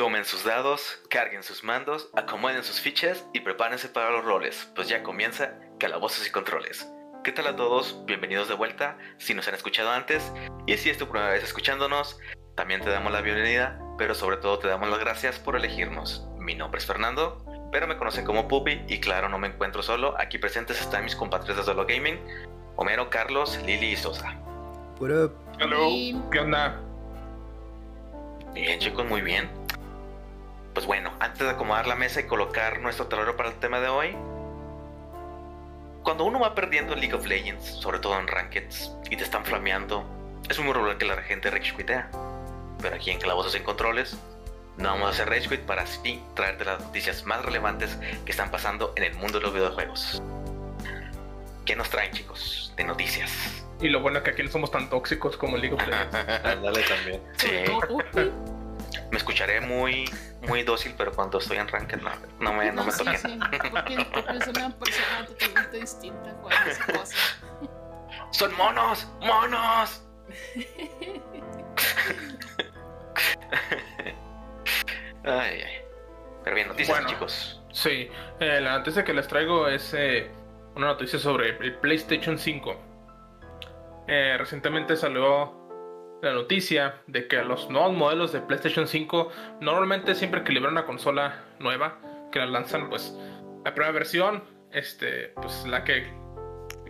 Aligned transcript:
Tomen 0.00 0.24
sus 0.24 0.44
dados, 0.44 0.98
carguen 1.10 1.42
sus 1.42 1.62
mandos, 1.62 2.08
acomoden 2.16 2.64
sus 2.64 2.80
fichas 2.80 3.26
y 3.34 3.40
prepárense 3.40 3.90
para 3.90 4.10
los 4.10 4.24
roles, 4.24 4.72
pues 4.74 4.88
ya 4.88 5.02
comienza 5.02 5.58
Calabozos 5.78 6.26
y 6.26 6.30
Controles. 6.30 6.90
¿Qué 7.22 7.32
tal 7.32 7.48
a 7.48 7.54
todos? 7.54 8.02
Bienvenidos 8.06 8.48
de 8.48 8.54
vuelta, 8.54 8.96
si 9.18 9.34
nos 9.34 9.46
han 9.46 9.56
escuchado 9.56 9.90
antes, 9.90 10.32
y 10.66 10.74
si 10.78 10.88
es 10.88 10.96
tu 10.96 11.06
primera 11.06 11.28
vez 11.28 11.44
escuchándonos, 11.44 12.18
también 12.54 12.80
te 12.80 12.88
damos 12.88 13.12
la 13.12 13.20
bienvenida, 13.20 13.78
pero 13.98 14.14
sobre 14.14 14.38
todo 14.38 14.58
te 14.58 14.68
damos 14.68 14.88
las 14.88 15.00
gracias 15.00 15.38
por 15.38 15.54
elegirnos. 15.54 16.26
Mi 16.38 16.54
nombre 16.54 16.78
es 16.78 16.86
Fernando, 16.86 17.44
pero 17.70 17.86
me 17.86 17.98
conocen 17.98 18.24
como 18.24 18.48
Puppy, 18.48 18.82
y 18.88 19.00
claro, 19.00 19.28
no 19.28 19.36
me 19.36 19.48
encuentro 19.48 19.82
solo, 19.82 20.18
aquí 20.18 20.38
presentes 20.38 20.80
están 20.80 21.04
mis 21.04 21.14
compatriotas 21.14 21.66
de 21.66 21.74
lo 21.74 21.84
gaming, 21.84 22.18
Homero, 22.76 23.10
Carlos, 23.10 23.60
Lili 23.66 23.90
y 23.90 23.96
Sosa. 23.96 24.34
What 24.98 25.10
up? 25.10 25.34
Hello, 25.58 25.90
¿qué 26.30 26.38
onda? 26.38 26.80
Bien 28.54 28.80
chicos, 28.80 29.06
muy 29.06 29.20
bien. 29.20 29.59
Pues 30.74 30.86
bueno, 30.86 31.12
antes 31.18 31.40
de 31.40 31.50
acomodar 31.50 31.86
la 31.86 31.96
mesa 31.96 32.20
y 32.20 32.24
colocar 32.24 32.80
nuestro 32.80 33.06
tablero 33.06 33.36
para 33.36 33.48
el 33.48 33.56
tema 33.56 33.80
de 33.80 33.88
hoy, 33.88 34.16
cuando 36.02 36.24
uno 36.24 36.40
va 36.40 36.54
perdiendo 36.54 36.94
en 36.94 37.00
League 37.00 37.14
of 37.14 37.26
Legends, 37.26 37.64
sobre 37.64 37.98
todo 37.98 38.18
en 38.18 38.28
Rankeds, 38.28 38.92
y 39.10 39.16
te 39.16 39.24
están 39.24 39.44
flameando, 39.44 40.04
es 40.48 40.58
muy 40.58 40.72
probable 40.72 40.96
que 40.96 41.04
la 41.04 41.16
gente 41.22 41.50
rage 41.50 41.76
quitea. 41.76 42.10
Pero 42.80 42.96
aquí 42.96 43.10
en 43.10 43.18
Calabozos 43.18 43.54
en 43.54 43.64
Controles, 43.64 44.16
no 44.78 44.88
vamos 44.88 45.08
a 45.08 45.10
hacer 45.10 45.28
rage 45.28 45.48
quit 45.48 45.60
para 45.60 45.82
así 45.82 46.22
traerte 46.34 46.64
las 46.64 46.80
noticias 46.80 47.24
más 47.24 47.44
relevantes 47.44 47.98
que 48.24 48.30
están 48.30 48.50
pasando 48.50 48.92
en 48.96 49.04
el 49.04 49.14
mundo 49.14 49.38
de 49.38 49.44
los 49.44 49.52
videojuegos. 49.52 50.22
¿Qué 51.66 51.76
nos 51.76 51.90
traen 51.90 52.12
chicos 52.12 52.72
de 52.76 52.84
noticias? 52.84 53.30
Y 53.80 53.88
lo 53.88 54.00
bueno 54.00 54.18
es 54.18 54.24
que 54.24 54.30
aquí 54.30 54.42
no 54.42 54.50
somos 54.50 54.70
tan 54.70 54.88
tóxicos 54.88 55.36
como 55.36 55.56
League 55.56 55.74
of 55.74 55.86
Legends. 55.86 56.62
Dale 56.62 56.82
también. 56.82 57.22
Sí. 57.36 58.30
Me 59.10 59.16
escucharé 59.18 59.60
muy, 59.60 60.10
muy 60.48 60.62
dócil, 60.62 60.94
pero 60.96 61.12
cuando 61.12 61.38
estoy 61.38 61.58
en 61.58 61.68
Ranked 61.68 62.00
no, 62.00 62.10
no 62.40 62.52
me, 62.52 62.72
no 62.72 62.84
me 62.84 62.92
sí, 62.92 62.98
toquen. 62.98 63.18
sí, 63.18 63.38
porque, 63.72 64.06
porque 64.12 64.36
es 64.38 64.48
una 64.48 64.70
persona 64.70 65.26
totalmente 65.26 65.80
distinta 65.80 66.34
cosas. 66.42 67.14
¡Son 68.32 68.56
monos! 68.56 69.08
¡Monos! 69.20 70.02
ay, 75.24 75.62
ay. 75.62 75.72
Pero 76.44 76.56
bien, 76.56 76.68
noticias, 76.68 76.96
Bueno. 76.96 77.08
chicos. 77.10 77.62
Sí, 77.72 78.08
eh, 78.40 78.60
la 78.60 78.78
noticia 78.78 79.04
que 79.04 79.12
les 79.12 79.28
traigo 79.28 79.68
es 79.68 79.92
eh, 79.94 80.30
una 80.74 80.88
noticia 80.88 81.18
sobre 81.18 81.50
el 81.50 81.74
PlayStation 81.76 82.38
5. 82.38 82.76
Eh, 84.08 84.36
recientemente 84.38 84.96
salió 84.96 85.59
la 86.22 86.32
noticia 86.32 86.96
de 87.06 87.26
que 87.28 87.42
los 87.42 87.70
nuevos 87.70 87.92
modelos 87.92 88.32
de 88.32 88.40
PlayStation 88.40 88.86
5 88.86 89.30
normalmente 89.60 90.14
siempre 90.14 90.44
que 90.44 90.52
liberan 90.52 90.74
una 90.74 90.86
consola 90.86 91.44
nueva, 91.58 91.98
que 92.30 92.38
la 92.38 92.46
lanzan 92.46 92.88
pues 92.90 93.16
la 93.64 93.74
primera 93.74 93.92
versión, 93.92 94.44
este, 94.72 95.28
pues 95.36 95.66
la 95.66 95.84
que 95.84 96.18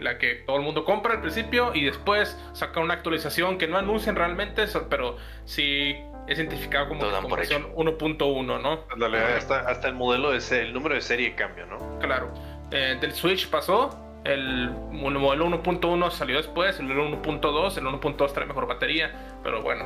la 0.01 0.19
que 0.19 0.37
todo 0.47 0.57
el 0.57 0.63
mundo 0.63 0.85
compra 0.85 1.15
al 1.15 1.21
principio 1.21 1.73
y 1.75 1.85
después 1.85 2.39
saca 2.55 2.81
una 2.81 2.95
actualización 2.95 3.59
que 3.59 3.69
no 3.69 3.77
anuncian 3.77 4.17
realmente, 4.17 4.65
pero 4.89 5.19
sí 5.45 5.95
es 6.27 6.39
identificado 6.39 6.89
como, 6.89 7.03
como 7.11 7.37
versión 7.37 7.75
1.1, 7.75 8.63
¿no? 8.63 8.85
Ándale, 8.91 9.19
hasta, 9.19 9.61
hasta 9.61 9.89
el 9.89 9.95
modelo 9.95 10.31
de 10.31 10.41
serie, 10.41 10.69
el 10.69 10.73
número 10.73 10.95
de 10.95 11.03
serie 11.03 11.35
cambia, 11.35 11.67
¿no? 11.67 11.99
Claro. 11.99 12.33
Eh, 12.71 12.97
del 13.01 13.13
Switch 13.13 13.49
pasó. 13.49 13.91
El 14.25 14.71
modelo 14.71 15.47
1.1 15.47 16.11
salió 16.11 16.37
después. 16.37 16.79
El 16.79 16.87
modelo 16.87 17.09
1.2. 17.23 17.77
El 17.79 17.85
1.2 17.87 18.33
trae 18.33 18.47
mejor 18.47 18.67
batería. 18.67 19.13
Pero 19.43 19.63
bueno. 19.63 19.85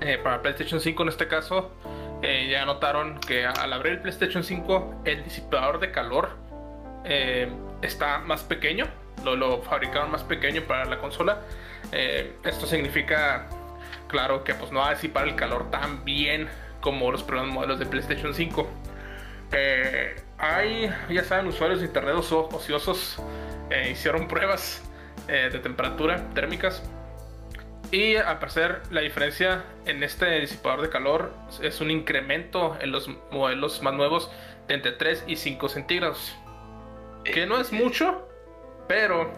eh, 0.00 0.18
para 0.22 0.42
PlayStation 0.42 0.80
5 0.80 1.02
en 1.02 1.08
este 1.08 1.28
caso. 1.28 1.70
eh, 2.22 2.48
ya 2.50 2.64
notaron 2.66 3.18
que 3.20 3.46
al 3.46 3.72
abrir 3.72 3.94
el 3.94 4.00
PlayStation 4.00 4.44
5. 4.44 5.02
El 5.04 5.24
disipador 5.24 5.80
de 5.80 5.90
calor. 5.92 6.30
eh, 7.04 7.50
está 7.82 8.18
más 8.18 8.42
pequeño. 8.42 8.86
Lo, 9.24 9.34
lo 9.36 9.62
fabricaron 9.62 10.10
más 10.10 10.22
pequeño 10.24 10.62
para 10.62 10.84
la 10.84 10.98
consola. 10.98 11.42
Esto 11.92 12.66
significa. 12.66 13.48
Claro 14.08 14.44
que 14.44 14.54
pues 14.54 14.72
no 14.72 14.80
va 14.80 14.88
a 14.90 14.94
disipar 14.94 15.26
el 15.28 15.34
calor 15.36 15.70
tan 15.70 16.04
bien. 16.04 16.48
Como 16.80 17.10
los 17.10 17.22
primeros 17.24 17.52
modelos 17.52 17.78
de 17.80 17.86
PlayStation 17.86 18.34
5. 18.34 18.68
Eh, 19.52 20.14
hay, 20.38 20.90
ya 21.10 21.24
saben, 21.24 21.46
usuarios 21.46 21.80
de 21.80 21.86
internet 21.86 22.14
oso- 22.14 22.48
ociosos 22.52 23.18
eh, 23.70 23.90
hicieron 23.92 24.28
pruebas 24.28 24.82
eh, 25.28 25.50
de 25.52 25.58
temperatura 25.58 26.30
térmicas 26.34 26.82
y 27.90 28.16
al 28.16 28.38
parecer 28.38 28.82
la 28.90 29.00
diferencia 29.00 29.64
en 29.86 30.02
este 30.02 30.40
disipador 30.40 30.82
de 30.82 30.90
calor 30.90 31.32
es 31.62 31.80
un 31.80 31.90
incremento 31.90 32.76
en 32.80 32.92
los 32.92 33.08
modelos 33.30 33.82
más 33.82 33.94
nuevos 33.94 34.30
de 34.68 34.74
entre 34.74 34.92
3 34.92 35.24
y 35.26 35.36
5 35.36 35.68
centígrados. 35.70 36.36
Que 37.24 37.46
no 37.46 37.58
es 37.58 37.72
mucho, 37.72 38.28
pero 38.86 39.30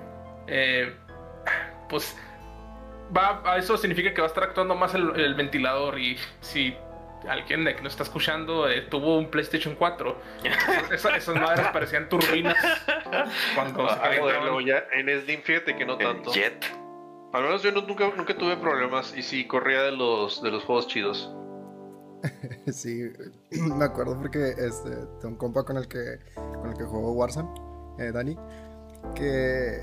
eh, 0.48 0.94
pues 1.88 2.16
va, 3.16 3.40
a 3.44 3.56
eso 3.58 3.76
significa 3.76 4.12
que 4.12 4.20
va 4.20 4.26
a 4.26 4.28
estar 4.28 4.42
actuando 4.44 4.74
más 4.74 4.94
el, 4.94 5.18
el 5.18 5.34
ventilador 5.34 5.98
y 6.00 6.18
si 6.40 6.76
alguien 7.28 7.64
de 7.64 7.74
que 7.76 7.82
nos 7.82 7.92
está 7.92 8.02
escuchando 8.04 8.68
eh, 8.68 8.82
tuvo 8.82 9.18
un 9.18 9.30
PlayStation 9.30 9.74
4, 9.74 10.16
esa- 10.92 11.16
esas 11.16 11.34
madres 11.36 11.66
parecían 11.72 12.08
turbinas 12.08 12.56
cuando 13.54 13.88
Ah, 13.88 14.10
ya 14.64 14.84
en 14.92 15.20
Slim, 15.22 15.42
fíjate 15.42 15.76
que 15.76 15.84
no 15.84 15.96
tanto. 15.98 16.32
Jet. 16.32 16.64
Al 17.32 17.42
menos 17.44 17.62
yo 17.62 17.70
no- 17.72 17.82
nunca, 17.82 18.10
nunca 18.16 18.36
tuve 18.36 18.56
problemas 18.56 19.14
y 19.16 19.22
sí 19.22 19.46
corría 19.46 19.82
de 19.82 19.92
los, 19.92 20.42
de 20.42 20.50
los 20.50 20.64
juegos 20.64 20.88
chidos. 20.88 21.32
Sí, 22.72 23.10
me 23.50 23.84
acuerdo 23.84 24.18
porque 24.18 24.50
este, 24.58 24.90
de 24.90 25.26
un 25.26 25.36
compa 25.36 25.64
con 25.64 25.76
el 25.78 25.88
que, 25.88 26.18
con 26.34 26.68
el 26.70 26.76
que 26.76 26.84
jugó 26.84 27.12
Warzone, 27.12 27.48
eh, 27.98 28.12
Dani, 28.12 28.36
que 29.14 29.80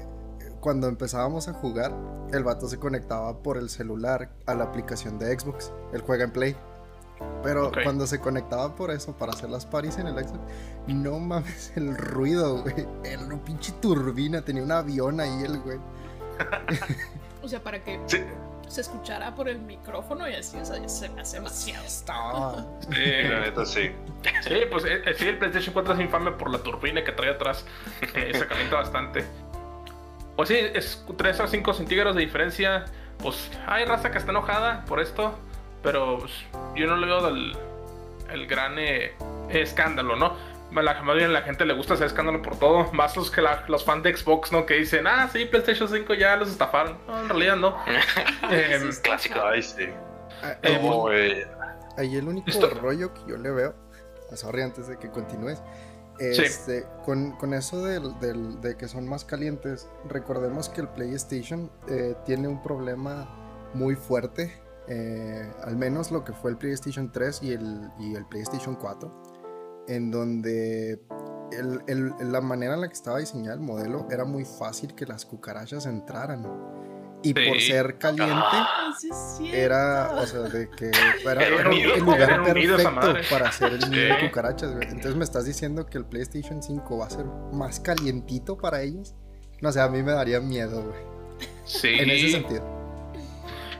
cuando 0.59 0.87
empezábamos 0.87 1.47
a 1.47 1.53
jugar, 1.53 1.91
el 2.33 2.43
vato 2.43 2.67
se 2.67 2.77
conectaba 2.79 3.41
por 3.41 3.57
el 3.57 3.69
celular 3.69 4.29
a 4.45 4.53
la 4.53 4.65
aplicación 4.65 5.17
de 5.19 5.37
Xbox. 5.37 5.71
Él 5.93 6.01
juega 6.01 6.25
en 6.25 6.31
Play. 6.31 6.55
Pero 7.47 7.67
Ok. 7.69 7.77
cuando 7.83 8.05
se 8.07 8.19
conectaba 8.19 8.75
por 8.75 8.91
eso, 8.91 9.13
para 9.15 9.31
hacer 9.31 9.49
las 9.49 9.65
paris 9.65 9.97
en 9.99 10.07
el 10.07 10.15
Xbox, 10.15 10.39
no 10.87 11.17
mames 11.17 11.71
el 11.77 11.95
ruido, 11.97 12.61
güey. 12.61 12.85
Era 13.05 13.21
una 13.23 13.37
pinche 13.41 13.71
turbina, 13.81 14.41
tenía 14.41 14.63
un 14.63 14.71
avión 14.73 15.21
ahí 15.21 15.43
el 15.45 15.57
güey. 15.59 15.77
O 17.43 17.47
sea, 17.47 17.61
para 17.63 17.81
que 17.81 18.01
Sí. 18.07 18.21
se 18.67 18.81
escuchara 18.81 19.33
por 19.33 19.47
el 19.47 19.59
micrófono 19.59 20.27
y 20.27 20.33
así, 20.33 20.57
o 20.57 20.65
sea, 20.65 20.77
ya 20.77 20.89
se 20.89 21.07
me 21.07 21.21
hace 21.21 21.37
demasiado. 21.37 21.85
Estaba. 21.85 22.65
Sí, 22.81 22.99
la 23.29 23.39
neta 23.39 23.65
sí. 23.65 23.91
Sí, 24.41 24.55
pues 24.69 24.83
eh, 24.83 25.01
eh, 25.05 25.13
sí, 25.17 25.27
el 25.27 25.37
PlayStation 25.37 25.71
4 25.73 25.93
es 25.93 25.99
infame 26.01 26.31
por 26.31 26.49
la 26.51 26.57
turbina 26.57 27.01
que 27.05 27.13
trae 27.13 27.29
atrás. 27.29 27.63
eh, 28.15 28.33
se 28.37 28.45
calienta 28.45 28.75
bastante. 28.75 29.23
Pues 30.35 30.49
sí, 30.49 30.55
es 30.57 31.05
3 31.15 31.39
a 31.39 31.47
5 31.47 31.73
centígrados 31.73 32.15
de 32.17 32.21
diferencia. 32.23 32.83
Pues 33.19 33.49
hay 33.65 33.85
raza 33.85 34.11
que 34.11 34.17
está 34.17 34.31
enojada 34.31 34.83
por 34.85 34.99
esto. 34.99 35.33
Pero 35.83 36.19
pues, 36.19 36.31
yo 36.75 36.87
no 36.87 36.97
le 36.97 37.05
veo 37.07 37.21
del, 37.25 37.55
el 38.31 38.47
gran 38.47 38.77
eh, 38.79 39.13
escándalo, 39.49 40.15
¿no? 40.15 40.33
La 40.73 41.01
mayoría 41.01 41.27
de 41.27 41.33
la 41.33 41.43
gente 41.43 41.65
le 41.65 41.73
gusta 41.73 41.93
hacer 41.93 42.07
escándalo 42.07 42.41
por 42.41 42.57
todo. 42.59 42.91
Más 42.91 43.15
los 43.15 43.31
que 43.31 43.41
la- 43.41 43.63
los 43.67 43.85
fans 43.85 44.03
de 44.03 44.15
Xbox, 44.15 44.51
¿no? 44.51 44.65
Que 44.65 44.73
dicen, 44.75 45.07
ah, 45.07 45.29
sí, 45.31 45.45
PlayStation 45.45 45.87
5 45.87 46.13
ya 46.15 46.35
los 46.35 46.49
estafaron. 46.49 46.97
No, 47.07 47.21
en 47.21 47.29
realidad 47.29 47.55
no. 47.55 47.77
Em, 48.51 48.91
Sí, 48.91 49.01
Clásico. 49.01 49.39
Ay, 49.41 49.63
sí. 49.63 49.85
Ah, 50.43 50.55
Eh, 50.63 50.79
eh, 51.13 51.47
Ahí 51.97 52.15
el 52.17 52.27
único 52.27 52.51
rollo 52.81 53.13
que 53.13 53.21
yo 53.27 53.37
le 53.37 53.49
veo, 53.49 53.73
ah, 54.31 54.35
sorry 54.35 54.61
antes 54.61 54.87
de 54.87 54.97
que 54.99 55.09
continúes, 55.09 55.63
este, 56.19 56.85
con, 57.05 57.31
con 57.37 57.53
eso 57.53 57.83
del- 57.85 58.19
del- 58.19 58.59
de 58.61 58.75
que 58.75 58.87
son 58.87 59.07
más 59.07 59.23
calientes, 59.23 59.89
recordemos 60.09 60.67
que 60.69 60.81
el 60.81 60.89
PlayStation 60.89 61.71
eh, 61.87 62.15
tiene 62.25 62.47
un 62.49 62.61
problema 62.61 63.27
muy 63.73 63.95
fuerte, 63.95 64.59
eh, 64.87 65.51
al 65.63 65.75
menos 65.77 66.11
lo 66.11 66.23
que 66.23 66.33
fue 66.33 66.51
el 66.51 66.57
PlayStation 66.57 67.11
3 67.11 67.43
y 67.43 67.53
el, 67.53 67.89
y 67.99 68.15
el 68.15 68.25
PlayStation 68.25 68.75
4, 68.75 69.85
en 69.87 70.11
donde 70.11 71.01
el- 71.51 71.81
el- 71.87 72.31
la 72.31 72.41
manera 72.41 72.73
en 72.75 72.81
la 72.81 72.87
que 72.87 72.93
estaba 72.93 73.19
diseñado 73.19 73.55
el 73.55 73.61
modelo 73.61 74.07
era 74.11 74.25
muy 74.25 74.45
fácil 74.45 74.93
que 74.95 75.05
las 75.05 75.25
cucarachas 75.25 75.85
entraran. 75.85 76.45
Y 77.23 77.33
por 77.33 77.59
ser 77.59 77.97
caliente, 77.97 78.33
Ah, 78.35 78.93
sí 78.99 79.51
era, 79.51 80.11
o 80.21 80.25
sea, 80.27 80.41
de 80.41 80.69
que 80.69 80.91
era 81.25 81.43
Era 81.47 81.61
el, 81.61 81.67
un 81.67 81.73
nido, 81.73 81.93
el 81.95 81.99
lugar 82.01 82.21
era 82.21 82.43
perfecto 82.43 83.13
para 83.31 83.49
hacer 83.49 83.73
el 83.73 83.89
nido 83.89 84.15
de 84.15 84.27
cucarachas, 84.27 84.71
güey. 84.75 84.87
Entonces 84.87 85.15
me 85.15 85.23
estás 85.23 85.45
diciendo 85.45 85.87
que 85.87 85.97
el 85.97 86.05
PlayStation 86.05 86.61
5 86.61 86.97
va 86.97 87.07
a 87.07 87.09
ser 87.09 87.25
más 87.53 87.79
calientito 87.79 88.55
para 88.57 88.81
ellos. 88.83 89.15
No 89.61 89.71
sé, 89.71 89.81
a 89.81 89.87
mí 89.89 90.03
me 90.03 90.11
daría 90.11 90.39
miedo, 90.39 90.83
güey. 90.83 90.99
sí. 91.65 91.87
En 91.99 92.09
ese 92.11 92.29
sentido. 92.29 92.76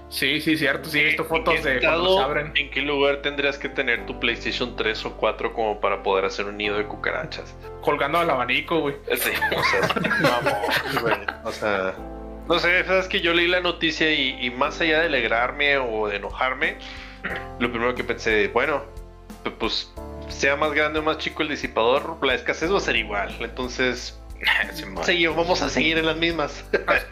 Sí, 0.09 0.39
sí, 0.39 0.55
cierto. 0.57 0.89
Sí, 0.89 0.99
he 0.99 1.03
visto 1.03 1.23
¿en 1.23 1.27
fotos 1.29 1.63
de 1.63 1.79
cuando 1.81 2.09
estado- 2.11 2.19
abren. 2.23 2.51
¿En 2.55 2.69
qué 2.71 2.81
lugar 2.81 3.21
tendrías 3.21 3.57
que 3.57 3.67
tener 3.69 4.05
tu 4.05 4.19
PlayStation 4.19 4.75
3 4.75 5.05
o 5.05 5.17
4 5.17 5.53
como 5.53 5.81
para 5.81 6.01
poder 6.03 6.23
hacer 6.25 6.45
un 6.45 6.57
nido 6.57 6.77
de 6.77 6.85
cucarachas? 6.85 7.55
colgando 7.81 8.17
al 8.17 8.29
abanico, 8.29 8.79
güey. 8.81 8.95
Sí. 9.15 9.31
O 9.55 9.63
sea, 9.63 9.89
vamos, 10.21 11.01
güey. 11.01 11.15
O 11.45 11.51
sea, 11.51 11.93
no 12.47 12.59
sé, 12.59 12.83
sabes 12.85 13.07
que 13.07 13.21
yo 13.21 13.33
leí 13.33 13.47
la 13.47 13.59
noticia 13.61 14.11
y, 14.13 14.37
y 14.45 14.49
más 14.51 14.79
allá 14.81 14.99
de 15.01 15.05
alegrarme 15.07 15.77
o 15.77 16.07
de 16.09 16.17
enojarme, 16.17 16.77
lo 17.59 17.69
primero 17.71 17.95
que 17.95 18.03
pensé, 18.03 18.47
bueno, 18.49 18.83
pues 19.59 19.93
sea 20.29 20.55
más 20.57 20.73
grande 20.73 20.99
o 20.99 21.03
más 21.03 21.17
chico 21.17 21.41
el 21.43 21.49
disipador, 21.49 22.17
la 22.25 22.33
escasez 22.35 22.71
va 22.73 22.77
a 22.77 22.81
ser 22.81 22.95
igual. 22.97 23.33
Entonces, 23.39 24.21
sí, 25.03 25.27
vamos 25.27 25.61
a 25.61 25.69
seguir 25.69 25.97
en 25.97 26.05
las 26.05 26.17
mismas. 26.17 26.65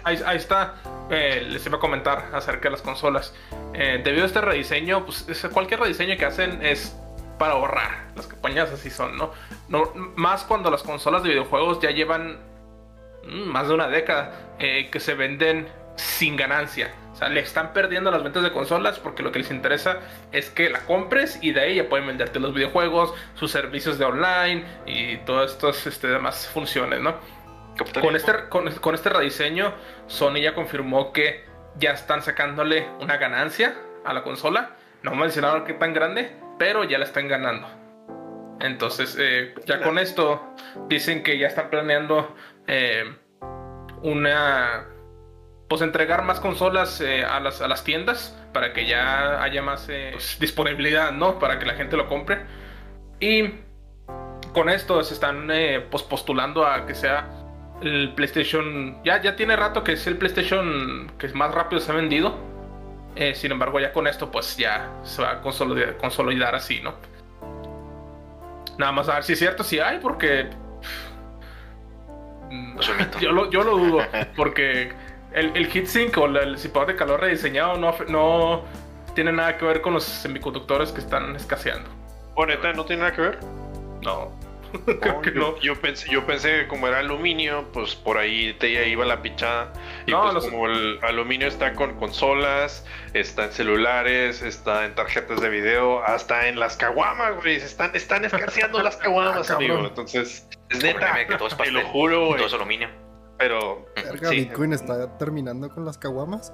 ahí, 0.04 0.38
está. 0.38 0.75
Eh, 1.10 1.45
les 1.48 1.66
iba 1.66 1.77
a 1.77 1.80
comentar 1.80 2.30
acerca 2.33 2.63
de 2.63 2.72
las 2.72 2.81
consolas. 2.81 3.33
Eh, 3.74 4.01
debido 4.04 4.24
a 4.24 4.27
este 4.27 4.42
rediseño, 4.42 5.06
pues 5.06 5.25
cualquier 5.54 5.80
rediseño 5.80 6.18
que 6.18 6.25
hacen 6.25 6.63
es 6.63 6.95
para 7.38 7.54
ahorrar. 7.54 8.07
Las 8.16 8.27
campañas 8.27 8.69
así 8.72 8.89
son, 8.89 9.18
¿no? 9.18 9.31
no 9.68 9.92
más 10.16 10.44
cuando 10.44 10.72
las 10.72 10.83
consolas 10.83 11.24
de 11.24 11.30
videojuegos 11.30 11.80
ya 11.81 11.92
llevan 11.92 12.38
mm, 13.25 13.44
más 13.48 13.68
de 13.68 13.74
una 13.74 13.88
década 13.88 14.56
eh, 14.60 14.89
que 14.92 15.00
se 15.00 15.16
venden 15.16 15.68
sin 15.96 16.36
ganancia. 16.36 16.92
O 17.16 17.18
sea, 17.18 17.30
le 17.30 17.40
están 17.40 17.72
perdiendo 17.72 18.12
las 18.12 18.24
ventas 18.24 18.44
de 18.44 18.52
consolas 18.52 19.00
porque 19.00 19.24
lo 19.24 19.32
que 19.32 19.40
les 19.40 19.50
interesa 19.50 20.00
es 20.34 20.50
que 20.50 20.70
la 20.70 20.82
compres 20.82 21.40
y 21.42 21.54
de 21.54 21.62
ahí 21.62 21.76
ya 21.76 21.88
pueden 21.88 22.08
venderte 22.08 22.42
los 22.42 22.54
videojuegos, 22.54 23.14
sus 23.36 23.52
servicios 23.52 23.98
de 23.98 24.04
online 24.04 24.66
y 24.86 25.18
todas 25.20 25.54
estas 25.54 25.88
este, 25.88 26.08
demás 26.08 26.48
funciones, 26.48 27.00
¿no? 27.00 27.16
Con 28.02 28.16
este, 28.16 28.34
con, 28.50 28.96
este 28.96 29.10
rediseño, 29.10 29.74
Sony 30.08 30.42
ya 30.42 30.54
confirmó 30.54 31.14
que 31.14 31.46
ya 31.78 31.92
están 31.92 32.22
sacándole 32.22 32.88
una 33.00 33.18
ganancia 33.18 33.76
a 34.04 34.14
la 34.14 34.24
consola. 34.24 34.72
No 35.04 35.14
mencionaron 35.16 35.64
qué 35.64 35.74
tan 35.74 35.94
grande, 35.94 36.36
pero 36.58 36.84
ya 36.84 36.98
la 36.98 37.06
están 37.06 37.28
ganando. 37.28 37.68
Entonces, 38.60 39.16
eh, 39.20 39.54
ya 39.66 39.82
con 39.82 40.00
esto 40.00 40.42
dicen 40.88 41.24
que 41.24 41.38
ya 41.38 41.48
están 41.48 41.70
planeando 41.70 42.36
eh, 42.68 43.14
una 44.02 44.86
pues 45.68 45.82
entregar 45.82 46.24
más 46.24 46.40
consolas 46.40 47.02
eh, 47.02 47.24
a, 47.24 47.40
las, 47.40 47.62
a 47.62 47.68
las 47.68 47.84
tiendas 47.84 48.38
para 48.54 48.74
que 48.74 48.86
ya 48.86 49.42
haya 49.42 49.62
más 49.62 49.88
eh, 49.90 50.12
pues, 50.14 50.38
disponibilidad, 50.40 51.12
¿no? 51.12 51.40
Para 51.40 51.60
que 51.60 51.66
la 51.66 51.74
gente 51.74 51.98
lo 51.98 52.08
compre. 52.08 52.42
Y 53.20 53.50
con 54.54 54.70
esto 54.70 55.04
se 55.04 55.14
están 55.14 55.50
eh, 55.52 55.86
pues, 55.90 56.04
postulando 56.04 56.66
a 56.66 56.86
que 56.86 56.94
sea 56.94 57.28
el 57.82 58.14
PlayStation. 58.14 59.02
Ya, 59.04 59.22
ya 59.22 59.36
tiene 59.36 59.56
rato 59.56 59.84
que 59.84 59.94
es 59.94 60.06
el 60.08 60.18
PlayStation 60.18 61.12
que 61.18 61.28
más 61.30 61.54
rápido 61.54 61.82
se 61.82 61.92
ha 61.92 61.96
vendido. 61.96 62.38
sin 63.34 63.52
embargo, 63.52 63.80
ya 63.80 63.92
con 63.92 64.08
esto, 64.08 64.30
pues 64.32 64.58
ya 64.58 64.92
se 65.04 65.22
va 65.22 65.32
a 65.32 65.42
consolidar, 65.42 65.98
consolidar 65.98 66.54
así, 66.56 66.82
¿no? 66.82 66.94
Nada 68.78 68.92
más 68.92 69.08
a 69.08 69.16
ver 69.16 69.24
si 69.24 69.34
es 69.34 69.40
cierto, 69.40 69.64
si 69.64 69.80
hay, 69.80 70.00
porque. 70.00 70.50
yo, 73.20 73.32
lo, 73.32 73.50
yo 73.50 73.64
lo 73.64 73.78
dudo, 73.78 74.00
porque 74.36 74.94
el, 75.36 75.52
el 75.56 75.68
heatsink 75.68 76.18
o 76.18 76.26
el 76.26 76.56
disipador 76.56 76.88
de 76.88 76.96
calor 76.96 77.22
rediseñado 77.22 77.78
no, 77.78 77.94
no 78.08 78.64
tiene 79.14 79.32
nada 79.32 79.58
que 79.58 79.66
ver 79.66 79.82
con 79.82 79.94
los 79.94 80.04
semiconductores 80.04 80.92
que 80.92 81.02
están 81.02 81.36
escaseando. 81.36 81.90
¿O 82.36 82.46
neta 82.46 82.74
no 82.74 82.86
tiene 82.86 83.04
nada 83.04 83.16
que 83.16 83.22
ver? 83.22 83.40
No. 84.02 84.32
Creo 85.02 85.22
que 85.22 85.34
yo, 85.34 85.40
no. 85.40 85.60
Yo 85.60 85.80
pensé, 85.80 86.10
yo 86.10 86.26
pensé 86.26 86.62
que 86.62 86.68
como 86.68 86.88
era 86.88 87.00
aluminio, 87.00 87.66
pues 87.74 87.96
por 87.96 88.18
ahí 88.18 88.54
te 88.60 88.88
iba 88.90 89.06
la 89.06 89.22
pichada. 89.22 89.72
Y 90.06 90.14
pues 90.14 90.46
como 90.46 90.68
el 90.68 91.00
aluminio 91.02 91.48
está 91.48 91.74
con 91.74 91.96
consolas, 91.98 92.86
está 93.14 93.46
en 93.46 93.52
celulares, 93.52 94.42
está 94.42 94.86
en 94.86 94.96
tarjetas 94.96 95.42
de 95.42 95.50
video, 95.50 96.04
hasta 96.04 96.48
en 96.48 96.60
las 96.60 96.78
caguamas, 96.78 97.36
güey. 97.36 97.56
Están, 97.56 97.92
están 97.94 98.26
escaseando 98.26 98.82
las 98.82 98.98
caguamas, 98.98 99.50
ah, 99.52 99.56
amigo. 99.56 99.80
Entonces, 99.80 100.48
es 100.70 100.84
neta, 100.84 101.26
que 101.26 101.36
todo 101.36 101.48
es 101.48 101.58
te 101.58 101.72
lo 101.72 101.82
juro, 101.88 102.28
güey. 102.28 102.38
Todo 102.38 102.48
es 102.48 102.54
aluminio. 102.54 103.05
Pero. 103.38 103.86
Bitcoin 104.30 104.74
está 104.74 105.18
terminando 105.18 105.70
con 105.70 105.86
las 105.86 105.98
caguamas. 105.98 106.54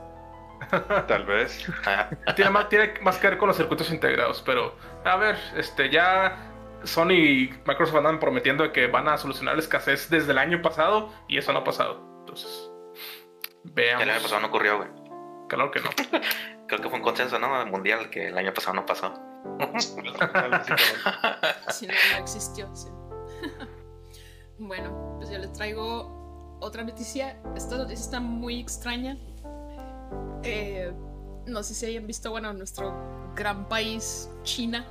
Tal 1.08 1.26
vez. 1.26 1.66
tiene, 2.36 2.52
más, 2.52 2.70
tiene 2.70 2.94
más 3.02 3.18
que 3.18 3.30
ver 3.30 3.38
con 3.38 3.48
los 3.48 3.58
circuitos 3.58 3.92
integrados, 3.92 4.42
pero 4.46 4.76
a 5.04 5.16
ver, 5.18 5.38
este 5.56 5.90
ya 5.90 6.52
Sony 6.84 7.12
y 7.12 7.54
Microsoft 7.66 7.96
andan 7.98 8.20
prometiendo 8.20 8.72
que 8.72 8.88
van 8.88 9.08
a 9.08 9.18
solucionar 9.18 9.56
la 9.56 9.62
escasez 9.62 10.10
desde 10.10 10.32
el 10.32 10.38
año 10.38 10.62
pasado 10.62 11.12
y 11.28 11.38
eso 11.38 11.54
no 11.54 11.60
ha 11.60 11.64
pasado. 11.64 12.02
Entonces, 12.20 12.72
veamos. 13.64 14.04
El 14.04 14.10
año 14.10 14.22
pasado 14.22 14.42
no 14.42 14.48
ocurrió, 14.48 14.78
güey. 14.78 14.90
Claro 15.48 15.72
que 15.72 15.80
no. 15.80 15.90
Creo 16.68 16.82
que 16.82 16.90
fue 16.90 17.00
un 17.00 17.04
consenso, 17.04 17.38
¿no? 17.40 17.66
Mundial 17.66 18.10
que 18.10 18.28
el 18.28 18.38
año 18.38 18.54
pasado 18.54 18.76
no 18.76 18.86
pasó. 18.86 19.14
sí, 19.80 19.96
no, 21.88 21.94
no 22.12 22.18
existió, 22.18 22.74
sí. 22.76 22.90
bueno, 24.60 25.16
pues 25.18 25.30
yo 25.30 25.40
les 25.40 25.52
traigo 25.54 26.21
otra 26.62 26.84
noticia. 26.84 27.36
Esta 27.56 27.78
noticia 27.78 28.04
está 28.04 28.20
muy 28.20 28.60
extraña. 28.60 29.18
Eh, 30.44 30.92
no 31.46 31.64
sé 31.64 31.74
si 31.74 31.86
hayan 31.88 32.08
visto, 32.08 32.32
bueno, 32.32 32.54
nuestro 32.54 32.94
gran 33.36 33.68
país, 33.68 34.30
China. 34.44 34.86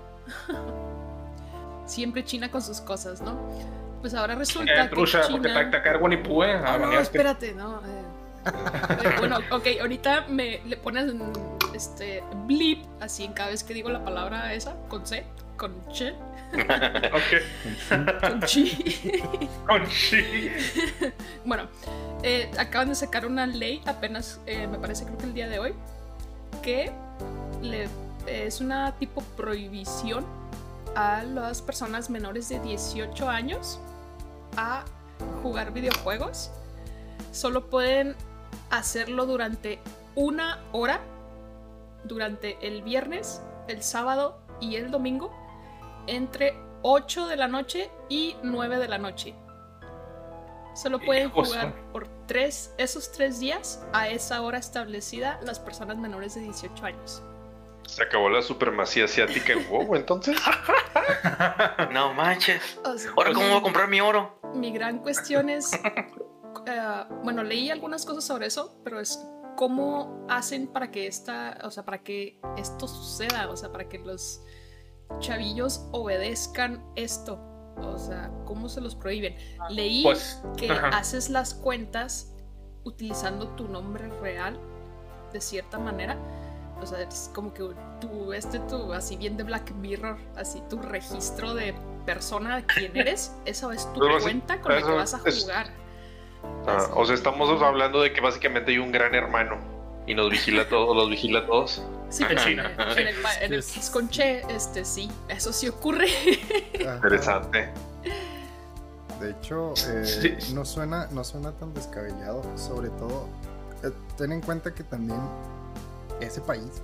Siempre 1.87 2.25
China 2.25 2.51
con 2.51 2.63
sus 2.63 2.81
cosas, 2.81 3.21
¿no? 3.23 3.39
Pues 4.01 4.15
ahora 4.15 4.35
resulta 4.35 4.85
eh, 4.85 4.91
que 4.91 5.05
China... 5.05 5.29
porque 5.31 5.49
te 5.49 5.55
ah, 6.65 6.79
no, 6.79 6.93
espérate, 7.01 7.55
no. 7.55 7.81
Eh, 7.81 9.15
bueno, 9.19 9.39
ok, 9.51 9.67
ahorita 9.81 10.27
me 10.29 10.61
le 10.65 10.77
pones 10.77 11.13
este 11.75 12.23
blip 12.47 12.85
así 13.01 13.25
en 13.25 13.33
cada 13.33 13.51
vez 13.51 13.63
que 13.63 13.75
digo 13.75 13.91
la 13.91 14.05
palabra 14.05 14.55
esa, 14.55 14.77
con 14.89 15.07
C, 15.07 15.25
con 15.61 15.75
Che. 15.93 16.15
Con 18.21 18.41
chi. 18.41 19.23
Con 19.67 19.87
chi. 19.87 20.51
bueno, 21.45 21.69
eh, 22.23 22.51
acaban 22.59 22.89
de 22.89 22.95
sacar 22.95 23.27
una 23.27 23.47
ley, 23.47 23.81
apenas 23.87 24.41
eh, 24.47 24.67
me 24.67 24.79
parece 24.79 25.05
creo 25.05 25.19
que 25.19 25.27
el 25.27 25.35
día 25.35 25.49
de 25.49 25.59
hoy, 25.59 25.75
que 26.63 26.91
le, 27.63 27.89
es 28.27 28.61
una 28.61 28.97
tipo 28.99 29.21
prohibición 29.37 30.25
a 30.97 31.23
las 31.23 31.63
personas 31.63 32.11
menores 32.11 32.49
de 32.49 32.59
18 32.59 33.29
años 33.29 33.79
a 34.57 34.85
jugar 35.43 35.73
videojuegos. 35.73 36.51
Solo 37.33 37.69
pueden 37.69 38.17
hacerlo 38.71 39.27
durante 39.27 39.79
una 40.17 40.59
hora, 40.73 41.01
durante 42.05 42.57
el 42.67 42.83
viernes, 42.83 43.41
el 43.69 43.85
sábado 43.85 44.41
y 44.59 44.75
el 44.77 44.91
domingo 44.91 45.40
entre 46.07 46.55
8 46.83 47.27
de 47.27 47.37
la 47.37 47.49
noche 47.49 47.91
y 48.09 48.37
9 48.43 48.79
de 48.79 48.89
la 48.89 48.99
noche. 48.99 49.35
Solo 50.75 51.01
pueden 51.01 51.31
jugar 51.31 51.75
por 51.93 52.09
tres, 52.27 52.73
esos 52.79 53.11
tres 53.11 53.41
días 53.41 53.85
a 53.93 54.09
esa 54.09 54.41
hora 54.43 54.59
establecida 54.59 55.41
las 55.43 55.59
personas 55.59 55.99
menores 55.99 56.35
de 56.35 56.43
18 56.43 56.85
años. 56.87 57.23
Se 57.89 58.05
acabó 58.05 58.29
la 58.29 58.41
supremacía 58.41 59.07
asiática 59.07 59.53
en 59.53 59.69
WoW, 59.69 59.97
entonces. 59.97 60.41
no 61.93 62.15
manches. 62.15 62.79
Ahora, 63.17 63.33
¿cómo 63.33 63.49
voy 63.49 63.59
a 63.59 63.63
comprar 63.63 63.89
mi 63.89 64.01
oro? 64.01 64.41
Mi 64.55 64.73
gran 64.73 64.99
cuestión 65.01 65.51
es. 65.51 65.73
Eh, 66.67 67.05
bueno, 67.25 67.43
leí 67.43 67.71
algunas 67.71 68.05
cosas 68.05 68.25
sobre 68.25 68.47
eso, 68.47 68.81
pero 68.85 69.01
es 69.01 69.19
cómo 69.57 70.27
hacen 70.29 70.69
para 70.69 70.91
que 70.91 71.07
esta. 71.09 71.59
O 71.65 71.71
sea, 71.71 71.85
para 71.85 72.03
que 72.03 72.41
esto 72.57 72.87
suceda. 72.87 73.49
O 73.51 73.57
sea, 73.57 73.73
para 73.73 73.89
que 73.89 73.99
los 73.99 74.43
chavillos 75.19 75.87
obedezcan 75.93 76.83
esto. 76.97 77.39
O 77.77 77.99
sea, 77.99 78.31
¿cómo 78.45 78.69
se 78.69 78.81
los 78.81 78.95
prohíben? 78.95 79.37
Leí 79.71 80.03
pues, 80.03 80.43
que 80.57 80.71
haces 80.71 81.31
las 81.31 81.55
cuentas 81.55 82.35
utilizando 82.85 83.49
tu 83.49 83.69
nombre 83.69 84.09
real, 84.21 84.59
de 85.33 85.41
cierta 85.41 85.79
manera. 85.79 86.17
O 86.81 86.87
sea, 86.87 87.01
es 87.03 87.31
como 87.35 87.53
que 87.53 87.71
tú, 88.01 88.33
este, 88.33 88.59
tu, 88.61 88.93
así 88.93 89.17
bien 89.17 89.37
de 89.37 89.45
Black 89.45 89.73
Mirror, 89.73 90.19
así 90.37 90.63
tu 90.69 90.81
registro 90.81 91.55
de 91.55 91.75
persona, 92.07 92.65
quién 92.67 92.93
eres, 92.97 93.35
eso 93.45 93.71
es 93.73 93.91
tu 93.93 94.01
cuenta 94.23 94.61
con 94.61 94.75
la 94.75 94.83
que 94.83 94.93
vas 94.93 95.15
a 95.15 95.19
jugar. 95.19 95.71
Ah, 96.67 96.89
o 96.95 97.05
sea, 97.05 97.15
estamos 97.15 97.63
hablando 97.63 98.01
de 98.01 98.13
que 98.13 98.21
básicamente 98.23 98.73
hay 98.73 98.79
un 98.79 98.93
gran 98.93 99.15
hermano 99.15 99.59
y 100.07 100.15
nos 100.15 100.31
vigila 100.31 100.63
a 100.63 100.69
todos, 100.69 100.97
los 100.97 101.09
vigila 101.11 101.41
a 101.41 101.47
todos. 101.47 101.83
Sí, 102.09 102.25
en 102.29 102.39
China. 102.39 102.71
En 102.97 103.07
el, 103.07 103.15
en 103.43 103.53
el 103.53 104.09
Che, 104.09 104.43
este 104.49 104.85
sí, 104.85 105.09
eso 105.29 105.53
sí 105.53 105.69
ocurre. 105.69 106.09
Interesante. 106.75 107.71
De 109.21 109.31
hecho, 109.33 109.75
eh, 109.87 110.39
no, 110.55 110.65
suena, 110.65 111.07
no 111.13 111.23
suena 111.25 111.53
tan 111.53 111.75
descabellado. 111.75 112.43
Sobre 112.57 112.89
todo, 112.91 113.27
eh, 113.85 113.93
ten 114.17 114.33
en 114.33 114.41
cuenta 114.41 114.75
que 114.75 114.83
también 114.83 115.21
ese 116.21 116.41
país 116.41 116.83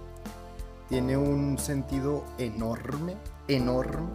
tiene 0.89 1.17
un 1.17 1.59
sentido 1.59 2.25
enorme, 2.39 3.17
enorme 3.49 4.09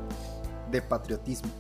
de 0.70 0.81
patriotismo. 0.81 1.51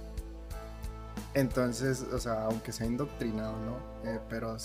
Entonces, 1.33 2.05
o 2.13 2.19
sea, 2.19 2.45
aunque 2.45 2.71
sea 2.71 2.87
indoctrinado, 2.87 3.55
¿no? 3.57 4.09
Eh, 4.09 4.19
pero 4.29 4.55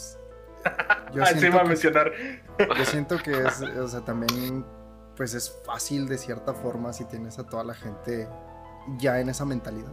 yo 1.12 1.26
siento, 1.26 1.60
a 1.60 1.64
mencionar. 1.64 2.12
yo 2.58 2.84
siento 2.84 3.18
que 3.18 3.32
es, 3.32 3.60
o 3.62 3.88
sea, 3.88 4.00
también, 4.00 4.64
pues 5.16 5.34
es 5.34 5.54
fácil 5.64 6.08
de 6.08 6.18
cierta 6.18 6.54
forma 6.54 6.92
si 6.92 7.04
tienes 7.04 7.38
a 7.38 7.44
toda 7.44 7.64
la 7.64 7.74
gente 7.74 8.28
ya 8.98 9.20
en 9.20 9.28
esa 9.28 9.44
mentalidad. 9.44 9.92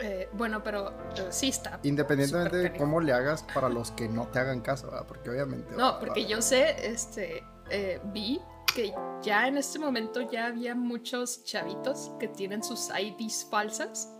Eh, 0.00 0.28
bueno, 0.32 0.62
pero 0.62 0.90
eh, 0.90 1.26
sí 1.30 1.48
está. 1.48 1.78
Independientemente 1.82 2.56
de 2.56 2.76
cómo 2.76 3.00
le 3.00 3.12
hagas 3.12 3.44
para 3.54 3.68
los 3.68 3.92
que 3.92 4.08
no 4.08 4.26
te 4.28 4.40
hagan 4.40 4.60
caso, 4.60 4.90
porque 5.06 5.30
obviamente. 5.30 5.74
No, 5.76 5.98
porque 6.00 6.26
yo 6.26 6.42
sé, 6.42 6.88
este, 6.88 7.44
eh, 7.70 8.00
vi 8.06 8.40
que 8.74 8.92
ya 9.22 9.46
en 9.46 9.56
este 9.56 9.78
momento 9.78 10.20
ya 10.30 10.46
había 10.46 10.74
muchos 10.74 11.44
chavitos 11.44 12.12
que 12.18 12.28
tienen 12.28 12.62
sus 12.62 12.90
IDs 12.90 13.46
falsas 13.50 14.10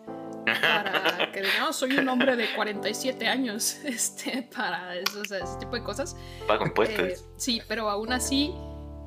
para 0.45 1.33
que 1.33 1.41
digan, 1.43 1.61
no, 1.61 1.73
soy 1.73 1.97
un 1.97 2.09
hombre 2.09 2.37
de 2.37 2.47
47 2.55 3.27
años, 3.27 3.79
este, 3.85 4.49
para 4.55 4.95
eso, 4.97 5.23
ese 5.23 5.59
tipo 5.59 5.75
de 5.75 5.83
cosas. 5.83 6.17
Pago 6.47 6.67
impuestos. 6.67 6.99
Eh, 6.99 7.17
sí, 7.37 7.63
pero 7.69 7.89
aún 7.91 8.13
así 8.13 8.55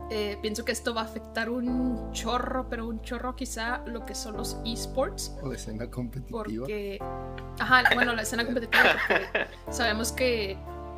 eh, 0.09 0.37
pienso 0.41 0.63
que 0.63 0.71
esto 0.71 0.93
va 0.93 1.01
a 1.01 1.05
afectar 1.05 1.49
un 1.49 2.11
chorro, 2.11 2.67
pero 2.69 2.87
un 2.87 3.01
chorro 3.01 3.35
quizá 3.35 3.79
lo 3.85 4.05
que 4.05 4.15
son 4.15 4.37
los 4.37 4.57
esports. 4.65 5.35
La 5.43 5.55
escena 5.55 5.89
competitiva. 5.89 6.39
Porque, 6.39 6.97
ajá, 7.59 7.83
bueno, 7.93 8.13
la 8.15 8.21
escena 8.21 8.45
competitiva, 8.45 8.83
porque 9.07 9.47
sabemos 9.71 10.11
que, 10.11 10.57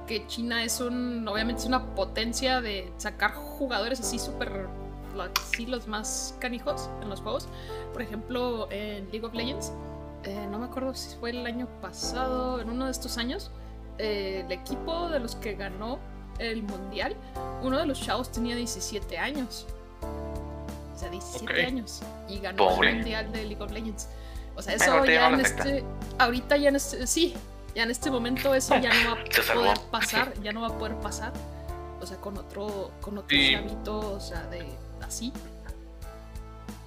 que 0.10 0.26
China 0.26 0.64
es 0.64 0.82
un, 0.82 1.28
obviamente 1.28 1.62
es 1.62 1.68
una 1.68 1.94
potencia 1.94 2.62
de 2.62 2.92
sacar 2.98 3.32
jugadores 3.32 4.00
así 4.00 4.18
súper, 4.18 4.68
sí, 5.56 5.68
los 5.68 5.88
más 5.88 6.36
canijos 6.40 6.90
en 7.04 7.10
los 7.10 7.22
juegos. 7.22 7.48
Por 7.94 8.02
ejemplo, 8.02 8.68
en 8.72 9.08
League 9.12 9.24
of 9.24 9.36
Legends, 9.36 9.72
eh, 10.24 10.48
no 10.50 10.58
me 10.58 10.66
acuerdo 10.66 10.96
si 10.96 11.16
fue 11.18 11.30
el 11.30 11.46
año 11.46 11.68
pasado, 11.80 12.60
en 12.60 12.72
uno 12.72 12.86
de 12.86 12.92
estos 12.92 13.20
años, 13.20 13.52
eh, 14.00 14.42
el 14.44 14.52
equipo 14.52 15.10
de 15.10 15.20
los 15.20 15.36
que 15.36 15.54
ganó 15.54 16.00
el 16.40 16.64
mundial, 16.64 17.16
uno 17.62 17.78
de 17.78 17.86
los 17.86 18.02
chavos 18.02 18.32
tenía 18.32 18.56
17 18.56 19.16
años. 19.20 19.68
O 20.96 20.98
sea, 20.98 21.10
17 21.10 21.66
años. 21.66 22.02
Y 22.28 22.40
ganó 22.40 22.82
el 22.82 22.96
mundial 22.96 23.32
de 23.32 23.46
League 23.46 23.64
of 23.64 23.70
Legends. 23.72 24.10
O 24.56 24.62
sea, 24.64 24.74
eso 24.74 25.06
ya 25.06 25.30
en 25.30 25.40
este. 25.40 25.84
Ahorita 26.18 26.58
ya 26.58 26.70
en 26.70 26.78
este. 26.78 27.06
Sí, 27.06 27.36
ya 27.76 27.84
en 27.84 27.92
este 27.92 28.12
momento 28.12 28.54
eso 28.54 28.78
ya 28.80 28.92
no 29.04 29.16
va 29.16 29.22
a 29.22 29.54
poder 29.54 29.78
pasar. 29.92 30.34
Ya 30.42 30.52
no 30.52 30.62
va 30.62 30.68
a 30.68 30.78
poder 30.78 30.96
pasar. 30.98 31.34
O 32.02 32.06
sea, 32.06 32.18
con 32.18 32.38
otro. 32.38 32.92
Con 33.02 33.18
otro 33.18 33.38
chavito, 33.38 34.00
o 34.16 34.20
sea, 34.20 34.42
de. 34.48 34.66
así. 35.02 35.34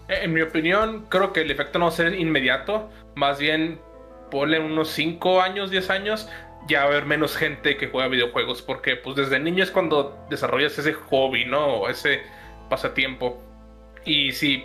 En 0.09 0.33
mi 0.33 0.43
opinión, 0.43 1.07
creo 1.09 1.33
que 1.33 1.43
el 1.43 1.51
efecto 1.51 1.79
no 1.79 1.87
va 1.87 1.91
a 1.91 1.95
ser 1.95 2.15
inmediato. 2.15 2.91
Más 3.15 3.39
bien, 3.39 3.81
ponle 4.31 4.59
unos 4.59 4.91
5 4.91 5.41
años, 5.41 5.71
10 5.71 5.91
años 5.91 6.29
ya 6.69 6.81
va 6.81 6.85
a 6.85 6.89
haber 6.89 7.07
menos 7.07 7.37
gente 7.37 7.77
que 7.77 7.89
juega 7.89 8.09
videojuegos, 8.09 8.63
porque 8.63 8.97
pues 8.97 9.17
desde 9.17 9.39
niño 9.39 9.65
es 9.65 9.71
cuando 9.71 10.25
desarrollas 10.31 10.79
ese 10.79 10.93
hobby, 10.93 11.45
¿no? 11.45 11.67
O 11.67 11.89
ese 11.89 12.23
pasatiempo. 12.69 13.41
Y 14.05 14.33
si 14.33 14.65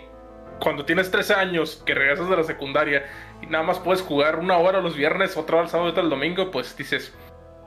cuando 0.60 0.84
tienes 0.84 1.10
13 1.10 1.34
años 1.34 1.82
que 1.84 1.94
regresas 1.94 2.28
de 2.28 2.36
la 2.36 2.44
secundaria 2.44 3.06
y 3.42 3.46
nada 3.46 3.64
más 3.64 3.78
puedes 3.78 4.02
jugar 4.02 4.38
una 4.38 4.58
hora 4.58 4.80
los 4.80 4.96
viernes, 4.96 5.36
otra 5.36 5.56
hora 5.56 5.64
el 5.64 5.70
sábado 5.70 5.88
y 5.88 5.92
otra 5.92 6.02
el 6.02 6.10
domingo, 6.10 6.50
pues 6.50 6.76
dices, 6.76 7.14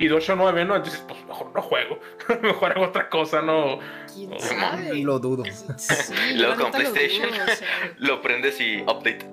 y 0.02 0.08
de 0.08 0.16
8 0.16 0.34
a 0.34 0.36
9, 0.36 0.66
¿no? 0.66 0.76
Entonces, 0.76 1.04
pues 1.08 1.24
mejor 1.26 1.52
no 1.54 1.62
juego, 1.62 2.00
mejor 2.42 2.72
hago 2.72 2.86
otra 2.86 3.08
cosa, 3.08 3.42
¿no? 3.42 3.80
¿Quién 4.14 4.38
sabe? 4.40 4.96
Lo 4.96 5.20
dudo. 5.20 5.44
Luego 6.36 6.64
con 6.64 6.72
PlayStation 6.72 7.30
lo, 7.98 8.22
prendes 8.22 8.60
y 8.60 8.82
update. 8.82 9.30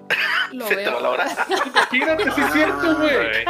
Se 0.68 0.76
te 0.76 0.90
va 0.90 1.00
la 1.00 1.10
hora. 1.10 1.26
Imagínate, 1.90 2.30
si 2.30 2.40
es 2.40 2.52
cierto, 2.52 2.96
güey. 2.96 3.44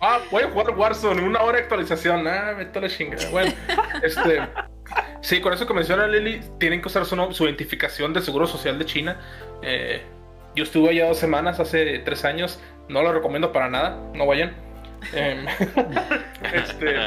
Ah, 0.00 0.20
voy 0.30 0.42
a 0.42 0.50
jugar 0.50 0.70
Warzone, 0.76 1.22
una 1.22 1.40
hora 1.40 1.58
de 1.58 1.62
actualización. 1.62 2.26
Ah, 2.26 2.54
me 2.56 2.64
la 2.64 2.88
chingada. 2.88 3.30
Bueno, 3.30 3.52
este. 4.02 4.42
Sí, 5.24 5.40
con 5.40 5.54
eso 5.54 5.66
que 5.66 5.72
menciona 5.72 6.06
Lili, 6.06 6.38
tienen 6.58 6.82
que 6.82 6.88
usar 6.88 7.06
su, 7.06 7.16
su 7.32 7.44
identificación 7.46 8.12
de 8.12 8.20
seguro 8.20 8.46
social 8.46 8.78
de 8.78 8.84
China. 8.84 9.16
Eh, 9.62 10.02
yo 10.54 10.64
estuve 10.64 10.90
allá 10.90 11.06
dos 11.06 11.18
semanas, 11.18 11.58
hace 11.60 11.98
tres 12.00 12.26
años. 12.26 12.60
No 12.90 13.02
lo 13.02 13.10
recomiendo 13.10 13.50
para 13.50 13.70
nada, 13.70 13.98
no 14.12 14.26
vayan. 14.26 14.52
Em, 15.14 15.46
este, 16.52 17.06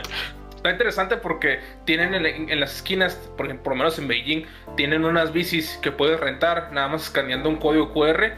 está 0.55 0.71
interesante 0.71 1.17
porque 1.17 1.59
tienen 1.86 2.15
en, 2.15 2.59
las 2.59 2.77
esquinas, 2.77 3.13
por, 3.38 3.55
por 3.59 3.74
lo 3.74 3.77
menos 3.77 4.00
en 4.00 4.07
Beijing, 4.07 4.45
tienen 4.75 5.05
unas 5.05 5.31
bicis 5.31 5.77
que 5.83 5.91
puedes 5.91 6.19
rentar 6.19 6.71
nada 6.74 6.88
más 6.88 7.03
escaneando 7.03 7.50
un 7.50 7.57
código 7.57 7.93
QR 7.93 8.33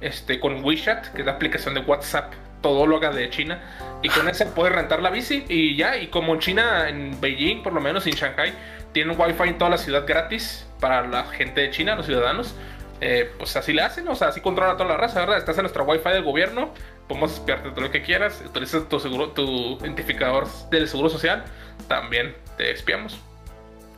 este, 0.00 0.40
con 0.40 0.64
WeChat, 0.64 1.06
que 1.12 1.20
es 1.20 1.26
la 1.26 1.34
aplicación 1.34 1.74
de 1.74 1.82
WhatsApp 1.82 2.32
todóloga 2.60 3.10
de 3.10 3.28
China. 3.30 3.60
Y 4.02 4.08
con 4.08 4.28
esa 4.30 4.54
puedes 4.54 4.74
rentar 4.74 5.02
la 5.02 5.10
bici 5.10 5.44
y 5.48 5.76
ya. 5.76 5.96
Y 5.96 6.08
como 6.08 6.34
en 6.34 6.40
China, 6.40 6.88
en 6.88 7.20
Beijing, 7.20 7.62
por 7.62 7.72
lo 7.72 7.80
menos 7.80 8.06
en 8.06 8.14
Shanghai, 8.14 8.52
tienen 8.92 9.18
wifi 9.18 9.48
en 9.48 9.58
toda 9.58 9.70
la 9.70 9.78
ciudad 9.78 10.04
gratis 10.06 10.66
para 10.80 11.06
la 11.06 11.24
gente 11.24 11.60
de 11.60 11.70
China, 11.70 11.94
los 11.94 12.06
ciudadanos. 12.06 12.54
Eh, 13.02 13.32
pues 13.38 13.56
así 13.56 13.72
le 13.72 13.80
hacen, 13.80 14.06
o 14.08 14.14
sea, 14.14 14.28
así 14.28 14.42
controla 14.42 14.74
toda 14.74 14.90
la 14.90 14.96
raza, 14.98 15.20
¿verdad? 15.20 15.38
Estás 15.38 15.56
en 15.56 15.62
nuestra 15.62 15.82
wifi 15.82 16.10
del 16.10 16.22
gobierno, 16.22 16.74
podemos 17.08 17.32
espiarte 17.32 17.70
todo 17.70 17.80
lo 17.80 17.90
que 17.90 18.02
quieras, 18.02 18.42
utilizas 18.44 18.86
tu 18.90 19.00
seguro, 19.00 19.30
tu 19.30 19.78
identificador 19.80 20.46
del 20.68 20.86
seguro 20.86 21.08
social, 21.08 21.44
también 21.88 22.36
te 22.58 22.70
espiamos. 22.70 23.18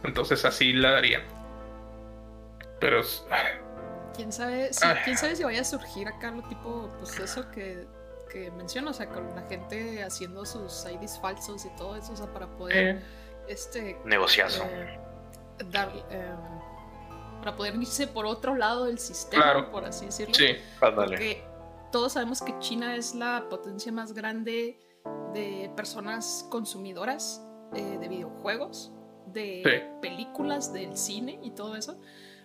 Entonces 0.04 0.44
así 0.44 0.72
la 0.72 0.92
darían. 0.92 1.22
Pero 2.78 3.02
quién 4.14 4.32
sabe, 4.32 4.72
si, 4.72 4.86
quién 5.04 5.16
sabe 5.16 5.34
si 5.34 5.42
vaya 5.42 5.62
a 5.62 5.64
surgir 5.64 6.06
acá 6.06 6.30
lo 6.30 6.42
tipo, 6.42 6.88
pues 7.00 7.18
eso 7.18 7.50
que 7.50 7.84
que 8.32 8.50
menciono, 8.50 8.90
o 8.90 8.94
sea, 8.94 9.08
con 9.08 9.34
la 9.34 9.42
gente 9.42 10.02
haciendo 10.02 10.46
sus 10.46 10.86
IDs 10.86 11.20
falsos 11.20 11.64
y 11.66 11.68
todo 11.76 11.96
eso, 11.96 12.14
o 12.14 12.16
sea, 12.16 12.32
para 12.32 12.46
poder, 12.56 12.96
eh, 12.96 13.02
este... 13.46 13.98
Negociazo. 14.06 14.64
Eh, 14.64 14.98
dar, 15.70 15.92
em, 16.10 17.40
para 17.40 17.54
poder 17.54 17.74
irse 17.74 18.06
por 18.06 18.24
otro 18.24 18.56
lado 18.56 18.86
del 18.86 18.98
sistema, 18.98 19.70
por 19.70 19.84
así 19.84 20.06
decirlo. 20.06 20.34
Sí, 20.34 20.56
Porque 20.80 21.44
todos 21.90 22.14
sabemos 22.14 22.40
que 22.40 22.58
China 22.58 22.96
es 22.96 23.14
la 23.14 23.46
potencia 23.50 23.92
más 23.92 24.14
grande 24.14 24.78
de 25.34 25.70
personas 25.76 26.46
consumidoras 26.50 27.44
eh, 27.74 27.98
de 28.00 28.08
videojuegos, 28.08 28.92
de 29.26 29.90
películas, 30.00 30.72
del 30.72 30.96
cine 30.96 31.38
y 31.42 31.50
todo 31.50 31.76
eso. 31.76 31.98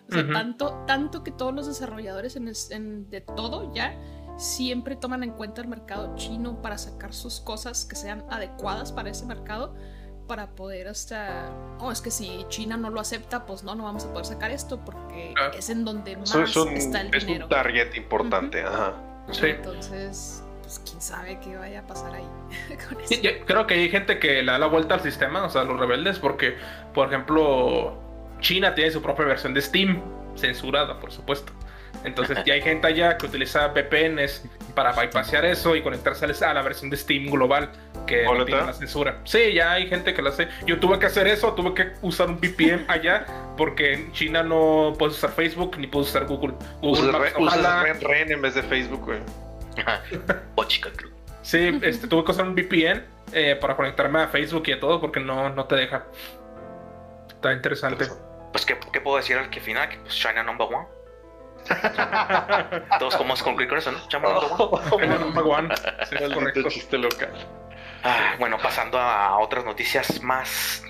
O 0.08 0.12
sea, 0.12 0.26
tanto, 0.32 0.84
tanto 0.86 1.22
que 1.22 1.30
todos 1.30 1.54
los 1.54 1.66
desarrolladores 1.66 2.34
en, 2.36 3.10
de 3.10 3.20
todo 3.20 3.74
ya 3.74 3.94
siempre 4.38 4.94
toman 4.94 5.24
en 5.24 5.32
cuenta 5.32 5.60
el 5.60 5.68
mercado 5.68 6.14
chino 6.16 6.62
para 6.62 6.78
sacar 6.78 7.12
sus 7.12 7.40
cosas 7.40 7.84
que 7.84 7.96
sean 7.96 8.24
adecuadas 8.30 8.92
para 8.92 9.10
ese 9.10 9.26
mercado 9.26 9.74
para 10.28 10.46
poder 10.54 10.86
hasta 10.86 11.50
oh 11.80 11.90
es 11.90 12.00
que 12.00 12.12
si 12.12 12.46
China 12.48 12.76
no 12.76 12.90
lo 12.90 13.00
acepta 13.00 13.46
pues 13.46 13.64
no 13.64 13.74
no 13.74 13.84
vamos 13.84 14.04
a 14.04 14.10
poder 14.10 14.26
sacar 14.26 14.52
esto 14.52 14.78
porque 14.84 15.34
ah. 15.40 15.50
es 15.56 15.70
en 15.70 15.84
donde 15.84 16.16
más 16.16 16.32
está 16.36 17.00
el 17.00 17.10
dinero 17.10 17.18
es 17.18 17.42
un 17.42 17.48
target 17.48 17.94
importante 17.96 18.62
ajá 18.62 18.94
sí. 19.32 19.46
entonces 19.46 20.44
pues 20.62 20.80
quién 20.84 21.00
sabe 21.00 21.40
qué 21.42 21.56
vaya 21.56 21.80
a 21.80 21.86
pasar 21.86 22.14
ahí 22.14 22.28
con 22.88 23.00
eso. 23.00 23.14
creo 23.44 23.66
que 23.66 23.74
hay 23.74 23.88
gente 23.88 24.20
que 24.20 24.42
le 24.42 24.52
da 24.52 24.58
la 24.58 24.66
vuelta 24.66 24.94
al 24.94 25.00
sistema 25.00 25.44
o 25.44 25.50
sea 25.50 25.64
los 25.64 25.80
rebeldes 25.80 26.20
porque 26.20 26.56
por 26.94 27.08
ejemplo 27.08 27.98
China 28.40 28.74
tiene 28.74 28.92
su 28.92 29.02
propia 29.02 29.24
versión 29.24 29.52
de 29.52 29.62
Steam 29.62 30.00
censurada 30.36 31.00
por 31.00 31.10
supuesto 31.10 31.52
entonces 32.04 32.38
ya 32.44 32.54
hay 32.54 32.62
gente 32.62 32.86
allá 32.86 33.18
que 33.18 33.26
utiliza 33.26 33.68
VPNs 33.68 34.44
para 34.74 34.92
bypassear 34.92 35.44
eso 35.44 35.74
y 35.74 35.82
conectarse 35.82 36.24
a 36.44 36.54
la 36.54 36.62
versión 36.62 36.90
de 36.90 36.96
Steam 36.96 37.26
global 37.26 37.70
que 38.06 38.24
no 38.24 38.44
tiene 38.44 38.64
la 38.64 38.72
censura. 38.72 39.20
Sí, 39.24 39.52
ya 39.52 39.72
hay 39.72 39.88
gente 39.88 40.14
que 40.14 40.22
lo 40.22 40.30
hace. 40.30 40.48
Yo 40.66 40.78
tuve 40.78 40.98
que 40.98 41.06
hacer 41.06 41.26
eso, 41.26 41.52
tuve 41.54 41.74
que 41.74 41.92
usar 42.02 42.28
un 42.28 42.38
VPN 42.38 42.84
allá 42.88 43.26
porque 43.56 43.94
en 43.94 44.12
China 44.12 44.42
no 44.42 44.94
puedes 44.98 45.16
usar 45.16 45.30
Facebook 45.30 45.76
ni 45.78 45.86
puedes 45.86 46.08
usar 46.08 46.26
Google. 46.26 46.54
Google 46.80 47.12
usas, 47.38 48.00
Ren, 48.00 48.32
en 48.32 48.42
vez 48.42 48.54
de 48.54 48.62
Facebook, 48.62 49.04
güey. 49.04 49.18
sí, 51.42 51.78
este, 51.82 52.08
tuve 52.08 52.24
que 52.24 52.30
usar 52.30 52.46
un 52.46 52.54
VPN 52.54 53.04
eh, 53.32 53.56
para 53.60 53.76
conectarme 53.76 54.20
a 54.22 54.28
Facebook 54.28 54.62
y 54.66 54.72
a 54.72 54.80
todo 54.80 55.00
porque 55.00 55.20
no, 55.20 55.50
no 55.50 55.64
te 55.66 55.76
deja. 55.76 56.06
Está 57.28 57.52
interesante. 57.52 58.06
Pues, 58.06 58.18
pues 58.52 58.66
¿qué, 58.66 58.78
¿qué, 58.92 59.00
puedo 59.00 59.16
decir 59.16 59.36
al 59.36 59.50
que 59.50 59.60
final? 59.60 59.88
Que 59.88 59.98
pues 59.98 60.14
China 60.14 60.42
number 60.42 60.66
one. 60.66 60.86
Todos 62.98 63.16
como 63.16 63.34
concluir 63.36 63.68
con 63.68 63.78
eso, 63.78 63.92
¿no? 63.92 63.98
chiste 66.68 66.98
local. 66.98 67.32
Ah, 68.04 68.34
bueno, 68.38 68.58
pasando 68.58 68.98
a 68.98 69.38
otras 69.38 69.64
noticias 69.64 70.22
más, 70.22 70.82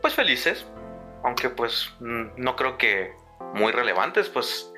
pues 0.00 0.14
felices, 0.14 0.66
aunque 1.24 1.50
pues 1.50 1.92
no 2.00 2.56
creo 2.56 2.76
que 2.76 3.12
muy 3.54 3.72
relevantes, 3.72 4.28
pues, 4.28 4.72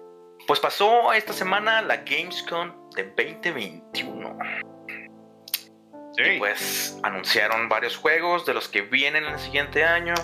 pues 0.47 0.61
pasó 0.61 1.13
esta 1.13 1.33
semana 1.33 1.83
la 1.83 1.99
Gamescom 1.99 2.91
de 2.95 3.05
2021. 3.17 4.39
Sí. 6.17 6.23
Y 6.23 6.39
pues 6.39 6.99
anunciaron 7.03 7.69
varios 7.69 7.97
juegos 7.97 8.45
de 8.45 8.55
los 8.55 8.69
que 8.69 8.83
vienen 8.83 9.25
en 9.25 9.33
el 9.33 9.39
siguiente 9.39 9.85
año, 9.85 10.15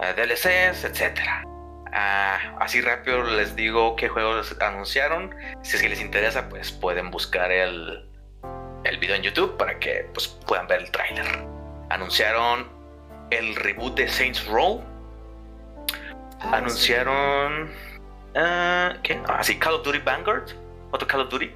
eh, 0.00 0.14
DLCs, 0.14 0.84
etcétera. 0.84 1.49
Ah, 1.92 2.38
así 2.60 2.80
rápido 2.80 3.24
les 3.24 3.56
digo 3.56 3.96
qué 3.96 4.08
juegos 4.08 4.56
anunciaron. 4.60 5.34
Si 5.62 5.76
es 5.76 5.82
les 5.82 6.00
interesa, 6.00 6.48
pues 6.48 6.70
pueden 6.70 7.10
buscar 7.10 7.50
el, 7.50 8.08
el 8.84 8.98
video 8.98 9.16
en 9.16 9.22
YouTube 9.22 9.56
para 9.56 9.78
que 9.78 10.08
pues, 10.14 10.28
puedan 10.46 10.66
ver 10.66 10.80
el 10.82 10.90
tráiler. 10.90 11.26
Anunciaron 11.90 12.68
el 13.30 13.56
reboot 13.56 13.96
de 13.96 14.08
Saints 14.08 14.46
Row. 14.46 14.82
Anunciaron... 16.52 17.70
Ah, 18.36 18.94
¿Qué? 19.02 19.20
Ah, 19.26 19.42
Call 19.58 19.74
of 19.74 19.84
Duty 19.84 19.98
Vanguard. 19.98 20.50
Otro 20.92 21.06
Call 21.08 21.22
of 21.22 21.30
Duty. 21.30 21.52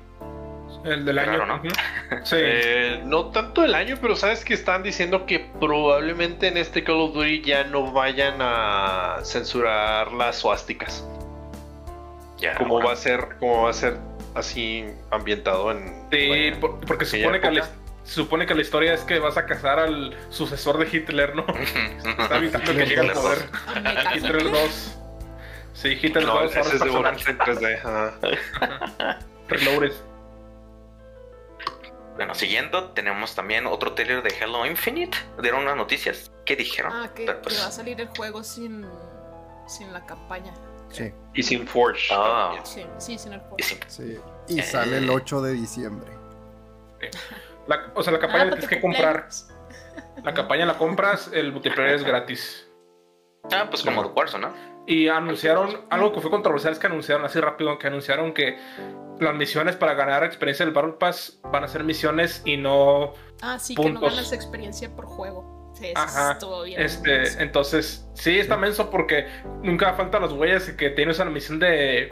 El 0.84 1.04
del 1.04 1.18
año, 1.18 1.46
¿no? 1.46 1.62
sí. 2.24 2.36
Eh, 2.38 3.02
no 3.04 3.26
tanto 3.30 3.64
el 3.64 3.74
año, 3.74 3.96
pero 4.00 4.16
sabes 4.16 4.44
que 4.44 4.54
están 4.54 4.82
diciendo 4.82 5.24
que 5.24 5.50
probablemente 5.58 6.48
en 6.48 6.58
este 6.58 6.84
Call 6.84 7.00
of 7.00 7.14
Duty 7.14 7.42
ya 7.42 7.64
no 7.64 7.90
vayan 7.92 8.36
a 8.40 9.18
censurar 9.22 10.12
las 10.12 10.36
suásticas. 10.36 11.06
Ya. 12.38 12.54
Como 12.56 12.80
va 12.80 12.92
a 12.92 12.96
ser, 12.96 13.36
como 13.38 13.62
va 13.62 13.70
a 13.70 13.72
ser 13.72 13.96
así 14.34 14.84
ambientado 15.10 15.70
en. 15.70 16.06
Sí, 16.10 16.52
porque 16.86 17.06
se 17.06 17.18
supone 17.18 17.40
que, 17.40 17.50
la, 17.50 17.68
supone 18.04 18.46
que 18.46 18.54
la 18.54 18.60
historia 18.60 18.92
es 18.92 19.00
que 19.02 19.18
vas 19.18 19.38
a 19.38 19.46
cazar 19.46 19.78
al 19.78 20.14
sucesor 20.28 20.78
de 20.78 20.94
Hitler, 20.94 21.34
¿no? 21.34 21.46
Está 22.18 22.36
evitando 22.36 22.72
que 22.72 22.84
llegue 22.86 23.00
al 23.00 23.12
poder. 23.12 23.38
Hitler 24.14 24.50
2. 24.50 24.98
Sí, 25.72 25.98
Hitler 26.00 26.26
2 26.26 26.56
ese 26.56 26.76
es 26.76 26.80
de 26.80 26.86
en 26.86 27.38
3D. 27.38 28.36
Reloaded. 29.48 29.92
Bueno, 32.16 32.34
siguiendo, 32.34 32.90
tenemos 32.90 33.34
también 33.34 33.66
otro 33.66 33.94
trailer 33.94 34.22
de 34.22 34.34
Halo 34.40 34.64
Infinite. 34.66 35.16
Dieron 35.42 35.62
unas 35.62 35.76
noticias. 35.76 36.30
¿Qué 36.44 36.54
dijeron? 36.54 36.92
Ah, 36.92 37.10
que, 37.14 37.30
pues 37.32 37.60
va 37.60 37.66
a 37.66 37.72
salir 37.72 38.00
el 38.00 38.08
juego 38.08 38.44
sin, 38.44 38.86
sin 39.66 39.92
la 39.92 40.04
campaña. 40.06 40.54
Sí. 40.90 41.12
Y 41.34 41.42
sin 41.42 41.66
Forge. 41.66 42.08
Ah. 42.12 42.60
Sí, 42.62 42.86
sí, 42.98 43.18
sin 43.18 43.32
el 43.32 43.40
Forge. 43.40 43.80
Sí. 43.88 44.18
Y 44.46 44.62
sale 44.62 44.98
el 44.98 45.10
8 45.10 45.42
de 45.42 45.52
diciembre. 45.54 46.10
o 47.94 48.02
sea, 48.02 48.12
la 48.12 48.18
campaña 48.20 48.42
ah, 48.42 48.46
la 48.46 48.50
tienes 48.52 48.68
que 48.68 48.80
comprar. 48.80 49.28
La 50.22 50.32
campaña 50.32 50.66
la 50.66 50.78
compras, 50.78 51.30
el 51.32 51.52
multiplayer 51.52 51.94
es 51.94 52.04
gratis. 52.04 52.68
Ah, 53.52 53.66
pues 53.68 53.82
como 53.82 54.02
de 54.02 54.08
Warzone, 54.10 54.46
¿no? 54.46 54.73
Y 54.86 55.08
anunciaron, 55.08 55.80
algo 55.90 56.12
que 56.12 56.20
fue 56.20 56.30
controversial 56.30 56.72
es 56.72 56.78
que 56.78 56.86
anunciaron 56.86 57.24
así 57.24 57.40
rápido, 57.40 57.78
que 57.78 57.86
anunciaron 57.86 58.34
que 58.34 58.58
las 59.18 59.34
misiones 59.34 59.76
para 59.76 59.94
ganar 59.94 60.24
experiencia 60.24 60.64
del 60.64 60.74
Battle 60.74 60.94
Pass 60.98 61.40
van 61.50 61.64
a 61.64 61.68
ser 61.68 61.84
misiones 61.84 62.42
y 62.44 62.56
no. 62.56 63.12
Ah, 63.40 63.58
sí, 63.58 63.74
que 63.74 63.90
no 63.90 64.00
ganas 64.00 64.32
experiencia 64.32 64.94
por 64.94 65.06
juego. 65.06 65.72
Sí, 65.74 65.92
Ajá. 65.94 66.38
bien. 66.64 66.80
Este, 66.80 67.42
entonces, 67.42 68.06
sí, 68.14 68.38
está 68.38 68.56
menso 68.56 68.90
porque 68.90 69.26
nunca 69.62 69.94
faltan 69.94 70.22
los 70.22 70.32
güeyes 70.32 70.70
que 70.72 70.90
tienes 70.90 71.18
una 71.18 71.30
misión 71.30 71.58
de. 71.58 72.10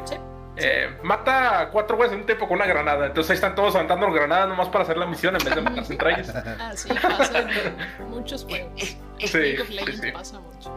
Eh, 0.56 0.98
mata 1.02 1.60
a 1.60 1.70
cuatro 1.70 1.96
güeyes 1.96 2.12
en 2.12 2.20
un 2.20 2.26
tiempo 2.26 2.46
con 2.46 2.56
una 2.56 2.66
granada. 2.66 3.06
Entonces 3.06 3.30
ahí 3.30 3.34
están 3.36 3.54
todos 3.54 3.74
aventando 3.74 4.10
granadas 4.12 4.48
nomás 4.48 4.68
para 4.68 4.84
hacer 4.84 4.98
la 4.98 5.06
misión 5.06 5.34
en 5.36 5.44
vez 5.44 5.54
de 5.54 5.60
matarse 5.62 5.92
entre 5.92 6.12
ellos. 6.12 6.28
Ah, 6.34 6.72
sí, 6.74 6.88
pasa 7.00 7.38
en 7.38 8.10
muchos 8.10 8.44
juegos. 8.44 8.72
Sí, 8.76 8.96
sí, 9.26 10.12
pasa 10.12 10.40
mucho. 10.40 10.70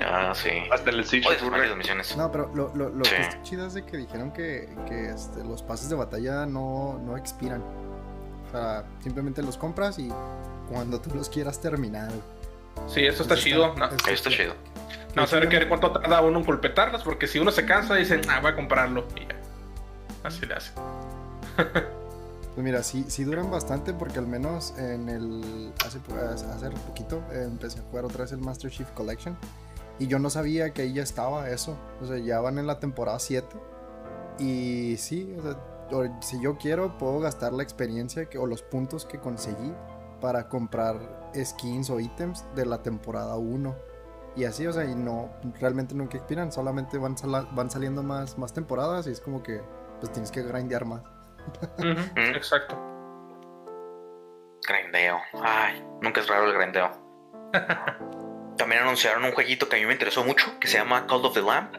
Ah, 0.00 0.32
sí. 0.34 0.50
Hasta 0.70 0.90
el 0.90 1.04
Siege 1.04 1.28
misiones. 1.76 2.16
No, 2.16 2.32
pero 2.32 2.50
lo, 2.54 2.74
lo, 2.74 2.88
lo 2.88 3.02
que 3.02 3.20
es 3.20 3.42
chido 3.42 3.66
es 3.66 3.74
de 3.74 3.84
que 3.84 3.98
dijeron 3.98 4.32
que, 4.32 4.68
que 4.88 5.10
este, 5.10 5.44
los 5.44 5.62
pases 5.62 5.88
de 5.90 5.96
batalla 5.96 6.46
no, 6.46 7.00
no 7.04 7.16
expiran. 7.16 7.62
O 8.48 8.50
sea, 8.50 8.84
simplemente 9.00 9.42
los 9.42 9.56
compras 9.56 9.98
y 9.98 10.12
cuando 10.68 11.00
tú 11.00 11.14
los 11.14 11.28
quieras 11.28 11.60
terminar. 11.60 12.10
Sí, 12.88 13.04
eso 13.04 13.22
está 13.22 13.36
chido. 13.36 13.74
no, 13.76 13.86
eso 13.86 14.10
está 14.10 14.30
chido. 14.30 14.54
No, 15.14 15.26
saber 15.26 15.48
que 15.48 15.68
cuánto 15.68 15.90
tarda 15.92 16.20
uno 16.20 16.38
en 16.38 16.44
completarlas, 16.44 17.02
porque 17.02 17.26
si 17.26 17.38
uno 17.38 17.50
se 17.50 17.66
cansa, 17.66 17.94
dicen, 17.94 18.22
ah, 18.28 18.40
voy 18.40 18.52
a 18.52 18.54
comprarlo. 18.54 19.06
Y 19.16 19.20
ya. 19.20 19.36
Así 20.22 20.46
le 20.46 20.54
hace. 20.54 20.72
Pues 22.54 22.64
mira, 22.64 22.82
sí, 22.82 23.04
sí 23.06 23.22
duran 23.22 23.48
bastante 23.48 23.94
porque 23.94 24.18
al 24.18 24.26
menos 24.26 24.74
en 24.76 25.08
el 25.08 25.72
hace, 25.86 26.00
hace 26.00 26.70
poquito 26.86 27.22
eh, 27.30 27.44
empecé 27.44 27.78
a 27.78 27.82
jugar 27.82 28.04
otra 28.04 28.22
vez 28.22 28.32
el 28.32 28.40
Master 28.40 28.70
Chief 28.70 28.90
Collection 28.90 29.36
y 30.00 30.08
yo 30.08 30.18
no 30.18 30.30
sabía 30.30 30.70
que 30.72 30.82
ahí 30.82 30.92
ya 30.92 31.04
estaba 31.04 31.48
eso. 31.48 31.78
O 32.02 32.06
sea, 32.06 32.18
ya 32.18 32.40
van 32.40 32.58
en 32.58 32.66
la 32.66 32.80
temporada 32.80 33.20
7 33.20 33.46
y 34.40 34.96
sí, 34.98 35.32
o 35.38 35.42
sea, 35.42 36.20
si 36.22 36.40
yo 36.42 36.56
quiero 36.56 36.98
puedo 36.98 37.20
gastar 37.20 37.52
la 37.52 37.62
experiencia 37.62 38.26
que, 38.26 38.38
o 38.38 38.46
los 38.46 38.62
puntos 38.62 39.04
que 39.04 39.18
conseguí 39.18 39.72
para 40.20 40.48
comprar 40.48 41.30
skins 41.34 41.88
o 41.90 42.00
ítems 42.00 42.44
de 42.56 42.66
la 42.66 42.82
temporada 42.82 43.36
1. 43.36 43.76
Y 44.36 44.44
así, 44.44 44.66
o 44.66 44.72
sea, 44.72 44.84
y 44.84 44.94
no, 44.94 45.30
realmente 45.60 45.94
nunca 45.94 46.16
expiran, 46.16 46.52
solamente 46.52 46.98
van, 46.98 47.16
van 47.52 47.70
saliendo 47.70 48.02
más, 48.02 48.38
más 48.38 48.52
temporadas 48.52 49.06
y 49.06 49.10
es 49.10 49.20
como 49.20 49.42
que 49.42 49.60
pues 49.98 50.12
tienes 50.12 50.30
que 50.30 50.42
grindear 50.42 50.84
más. 50.84 51.02
Exacto. 52.16 52.78
Grindeo. 54.66 55.18
Ay, 55.42 55.84
nunca 56.00 56.20
es 56.20 56.28
raro 56.28 56.46
el 56.46 56.56
grindeo. 56.56 56.90
También 58.56 58.82
anunciaron 58.82 59.24
un 59.24 59.32
jueguito 59.32 59.68
que 59.68 59.76
a 59.76 59.78
mí 59.78 59.86
me 59.86 59.92
interesó 59.92 60.24
mucho, 60.24 60.58
que 60.60 60.68
se 60.68 60.78
llama 60.78 61.06
Call 61.06 61.24
of 61.24 61.34
the 61.34 61.42
Lamp. 61.42 61.76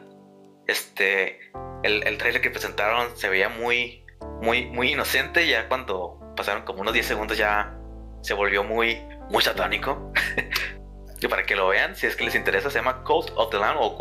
Este, 0.68 1.52
el, 1.84 2.06
el 2.06 2.18
trailer 2.18 2.42
que 2.42 2.50
presentaron 2.50 3.16
se 3.16 3.30
veía 3.30 3.50
muy, 3.50 4.06
muy, 4.42 4.66
muy 4.68 4.92
inocente. 4.92 5.48
Ya 5.48 5.68
cuando 5.68 6.20
pasaron 6.36 6.64
como 6.64 6.82
unos 6.82 6.94
10 6.94 7.06
segundos 7.06 7.38
ya 7.38 7.78
se 8.22 8.34
volvió 8.34 8.64
muy, 8.64 9.02
muy 9.30 9.42
satánico. 9.42 10.12
y 11.22 11.28
para 11.28 11.44
que 11.44 11.56
lo 11.56 11.68
vean, 11.68 11.96
si 11.96 12.08
es 12.08 12.16
que 12.16 12.24
les 12.24 12.34
interesa, 12.34 12.72
se 12.72 12.80
llama 12.80 13.04
Cult 13.04 13.32
of 13.36 13.52
the 13.52 13.60
Lamb 13.60 13.78
o, 13.80 13.96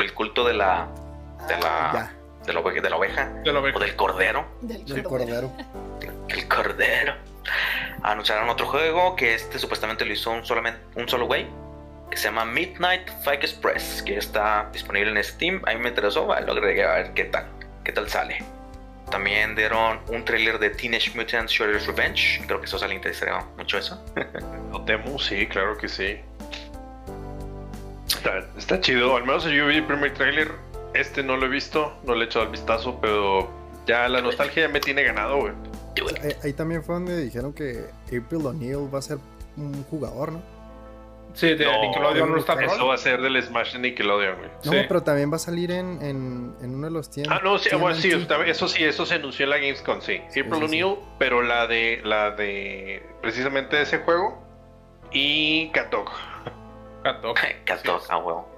el 0.00 0.12
culto 0.12 0.44
de 0.44 0.54
la, 0.54 0.88
de 1.46 1.56
la, 1.60 1.90
ah, 1.90 2.10
de 2.44 2.52
la, 2.52 2.62
de 2.62 2.90
la 2.90 2.96
oveja, 2.96 3.32
o 3.46 3.78
del 3.78 3.94
cordero. 3.94 4.44
Del, 4.60 5.04
cordero. 5.04 5.52
El 6.28 6.48
cordero. 6.48 7.14
Anunciaron 8.02 8.48
otro 8.48 8.66
juego 8.66 9.14
que 9.14 9.34
este 9.34 9.60
supuestamente 9.60 10.04
lo 10.04 10.12
hizo 10.12 10.32
un, 10.32 10.44
solamente, 10.44 10.80
un 10.96 11.08
solo 11.08 11.26
güey. 11.26 11.46
Que 12.10 12.16
se 12.16 12.24
llama 12.24 12.44
Midnight 12.44 13.08
Fake 13.22 13.44
Express. 13.44 14.02
Que 14.02 14.18
está 14.18 14.68
disponible 14.72 15.12
en 15.12 15.22
Steam. 15.22 15.62
A 15.66 15.74
mí 15.74 15.80
me 15.80 15.90
interesó. 15.90 16.26
lo 16.26 16.52
agregué 16.52 16.84
a 16.84 16.94
ver 16.94 17.14
qué 17.14 17.24
tal. 17.24 17.46
Qué 17.84 17.92
tal 17.92 18.08
sale. 18.08 18.38
También 19.10 19.54
dieron 19.54 20.00
un 20.08 20.24
trailer 20.24 20.58
de 20.58 20.70
Teenage 20.70 21.12
Mutant 21.14 21.48
Shredder's 21.48 21.86
Revenge. 21.86 22.42
Creo 22.46 22.58
que 22.58 22.66
eso 22.66 22.78
sale 22.78 22.94
interesante 22.94 23.44
mucho 23.56 23.78
eso. 23.78 24.04
Lo 24.72 25.18
sí, 25.18 25.46
claro 25.46 25.76
que 25.76 25.88
sí. 25.88 26.20
Está, 28.16 28.46
está, 28.56 28.80
chido. 28.80 29.16
Al 29.16 29.24
menos 29.24 29.44
yo 29.44 29.66
vi 29.66 29.76
el 29.76 29.84
primer 29.84 30.14
trailer 30.14 30.52
este 30.94 31.22
no 31.22 31.36
lo 31.36 31.46
he 31.46 31.48
visto, 31.48 31.92
no 32.04 32.14
le 32.14 32.24
he 32.24 32.26
echado 32.26 32.44
el 32.44 32.52
vistazo, 32.52 32.98
pero 33.00 33.50
ya 33.86 34.08
la 34.08 34.22
nostalgia 34.22 34.62
ya 34.62 34.68
me 34.68 34.80
tiene 34.80 35.02
ganado, 35.02 35.40
güey. 35.40 35.52
Ahí, 36.42 36.52
también 36.52 36.82
fue 36.82 36.94
donde 36.94 37.22
dijeron 37.22 37.52
que 37.52 37.84
April 38.06 38.46
O'Neil 38.46 38.92
va 38.92 38.98
a 38.98 39.02
ser 39.02 39.18
un 39.56 39.84
jugador, 39.84 40.32
¿no? 40.32 40.42
Sí, 41.34 41.48
de 41.54 41.66
Nickelodeon 41.66 42.30
no 42.30 42.38
está 42.38 42.54
Eso 42.54 42.86
va 42.86 42.94
a 42.94 42.98
ser 42.98 43.20
del 43.20 43.42
Smash 43.42 43.72
de 43.72 43.80
Nickelodeon, 43.80 44.36
güey. 44.38 44.50
No, 44.64 44.88
pero 44.88 45.02
también 45.02 45.32
va 45.32 45.36
a 45.36 45.40
salir 45.40 45.72
en, 45.72 46.00
en, 46.00 46.54
en 46.62 46.74
uno 46.76 46.86
de 46.86 46.92
los 46.92 47.10
tiempos. 47.10 47.36
Ah, 47.36 47.40
no, 47.42 47.58
sí, 47.58 47.70
bueno, 47.74 47.96
sí, 47.96 48.12
eso 48.46 48.68
sí, 48.68 48.84
eso 48.84 49.04
se 49.04 49.14
anunció 49.14 49.44
en 49.44 49.50
la 49.50 49.56
Gamescom, 49.58 50.00
sí. 50.00 50.20
April 50.28 50.62
O'Neil, 50.62 50.94
pero 51.18 51.42
la 51.42 51.66
de, 51.66 52.00
la 52.04 52.30
de 52.30 53.04
precisamente 53.20 53.82
ese 53.82 53.98
juego 53.98 54.40
y 55.10 55.70
Katok. 55.70 56.12
Katok, 57.04 57.38
ah, 58.08 58.18
huevo. 58.24 58.48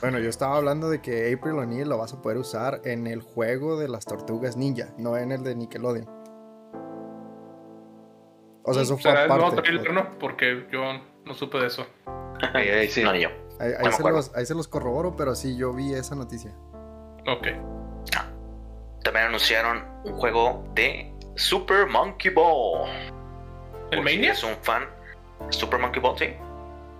Bueno, 0.00 0.18
yo 0.18 0.30
estaba 0.30 0.56
hablando 0.56 0.88
de 0.88 1.02
que 1.02 1.30
April 1.30 1.58
O'Neil 1.58 1.86
lo 1.86 1.98
vas 1.98 2.14
a 2.14 2.22
poder 2.22 2.38
usar 2.38 2.80
en 2.84 3.06
el 3.06 3.20
juego 3.20 3.78
de 3.78 3.86
las 3.86 4.06
tortugas 4.06 4.56
ninja, 4.56 4.88
no 4.96 5.18
en 5.18 5.30
el 5.30 5.44
de 5.44 5.54
Nickelodeon. 5.56 6.08
O 8.62 8.72
sea, 8.72 8.82
eso 8.82 8.96
fue 8.96 9.10
aparte. 9.10 9.72
No, 9.72 9.92
no, 9.92 10.18
porque 10.18 10.66
yo 10.72 10.82
no 11.26 11.34
supe 11.34 11.58
de 11.58 11.66
eso. 11.66 11.86
ahí, 12.54 12.88
sí. 12.88 13.02
no, 13.02 13.14
yo. 13.14 13.28
Ahí, 13.58 13.92
se 13.92 14.02
los, 14.02 14.34
ahí, 14.34 14.46
se 14.46 14.54
los, 14.54 14.66
corroboro, 14.66 15.16
pero 15.16 15.34
sí, 15.34 15.58
yo 15.58 15.74
vi 15.74 15.92
esa 15.92 16.14
noticia. 16.14 16.50
Ok. 17.26 17.48
Ah. 18.16 18.24
También 19.04 19.26
anunciaron 19.26 19.84
un 20.04 20.14
juego 20.14 20.64
de 20.74 21.14
Super 21.34 21.86
Monkey 21.86 22.32
Ball. 22.32 22.88
¿El 23.90 24.02
Mania? 24.02 24.32
es 24.32 24.42
un 24.42 24.56
fan. 24.62 24.88
Super 25.50 25.78
Monkey 25.78 26.00
Ball, 26.00 26.18
sí. 26.18 26.34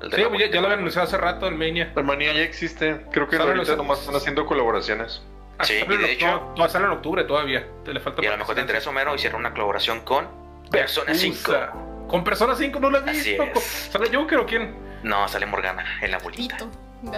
Sí, 0.02 0.16
ya, 0.16 0.60
lo 0.60 0.66
habían 0.66 0.80
anunciado 0.80 1.06
hace 1.06 1.18
rato 1.18 1.46
el 1.46 1.56
Mania. 1.56 1.92
El 1.94 2.04
Mania 2.04 2.32
ya 2.32 2.42
existe. 2.42 3.02
Creo 3.12 3.28
que 3.28 3.36
ahorita 3.36 3.76
nomás 3.76 4.00
están 4.00 4.16
haciendo 4.16 4.46
colaboraciones. 4.46 5.22
Ah, 5.58 5.64
sí, 5.64 5.74
y 5.86 5.96
de 5.96 6.12
hecho. 6.12 6.54
Va 6.58 6.64
a 6.64 6.68
salir 6.68 6.86
en 6.86 6.92
octubre 6.92 7.24
todavía. 7.24 7.66
Te 7.84 7.92
le 7.92 8.00
falta 8.00 8.22
y 8.22 8.26
a 8.26 8.30
lo 8.30 8.38
mejor 8.38 8.54
te 8.54 8.62
interesa, 8.62 8.88
Homero, 8.90 9.14
hicieron 9.14 9.40
una 9.40 9.52
colaboración 9.52 10.00
con 10.00 10.26
Persona 10.70 11.14
5. 11.14 12.06
¿Con 12.08 12.24
Persona 12.24 12.56
5 12.56 12.80
no 12.80 12.90
lo 12.90 12.98
he 12.98 13.12
visto? 13.12 13.44
¿Sale 13.60 14.08
Joker 14.12 14.38
o 14.38 14.46
quién? 14.46 14.74
No, 15.02 15.28
sale 15.28 15.46
Morgana 15.46 15.84
en 16.00 16.10
la 16.10 16.18
bolita. 16.18 16.66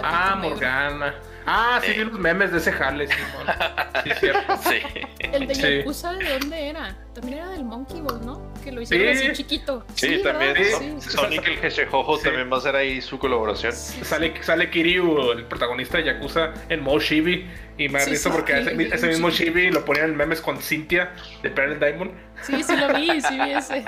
Ah, 0.01 0.37
Morgana. 0.41 1.15
Ah, 1.45 1.81
sí, 1.83 1.91
vi 1.91 2.05
los 2.05 2.17
memes 2.17 2.51
de 2.51 2.57
ese 2.57 2.71
jale, 2.71 3.07
Sí, 3.07 4.09
cierto. 4.19 4.57
Sí. 4.63 4.81
El 5.19 5.47
de 5.47 5.53
Yakuza, 5.53 6.13
¿de 6.13 6.39
dónde 6.39 6.69
era? 6.69 6.95
También 7.13 7.39
era 7.39 7.49
del 7.49 7.65
Monkey 7.65 7.99
Ball, 8.01 8.25
¿no? 8.25 8.53
Que 8.63 8.71
lo 8.71 8.81
hicieron 8.81 9.09
así 9.09 9.33
chiquito. 9.33 9.85
Sí, 9.95 10.21
también. 10.23 11.01
Sonic 11.01 11.45
el 11.47 11.57
Geshejojo 11.57 12.17
también 12.19 12.51
va 12.51 12.57
a 12.57 12.61
ser 12.61 12.75
ahí 12.75 13.01
su 13.01 13.19
colaboración. 13.19 13.73
Sale, 13.73 14.41
sale 14.41 14.69
Kiryu, 14.69 15.31
el 15.31 15.45
protagonista 15.45 15.97
de 15.97 16.05
Yakuza, 16.05 16.53
en 16.69 16.81
Mo 16.81 16.97
Shibi. 16.99 17.49
Y 17.77 17.89
me 17.89 17.99
ha 17.99 18.05
porque 18.31 18.59
ese, 18.93 19.07
mismo 19.07 19.31
Shibi 19.31 19.71
lo 19.71 19.83
ponían 19.83 20.11
en 20.11 20.15
memes 20.15 20.39
con 20.39 20.61
Cynthia 20.61 21.11
de 21.41 21.49
Pearl 21.49 21.79
Diamond. 21.79 22.11
Sí, 22.43 22.61
sí 22.61 22.75
lo 22.77 22.93
vi, 22.93 23.19
sí 23.19 23.39
vi 23.39 23.51
ese. 23.51 23.79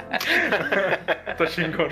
Está 1.28 1.48
chingón. 1.48 1.90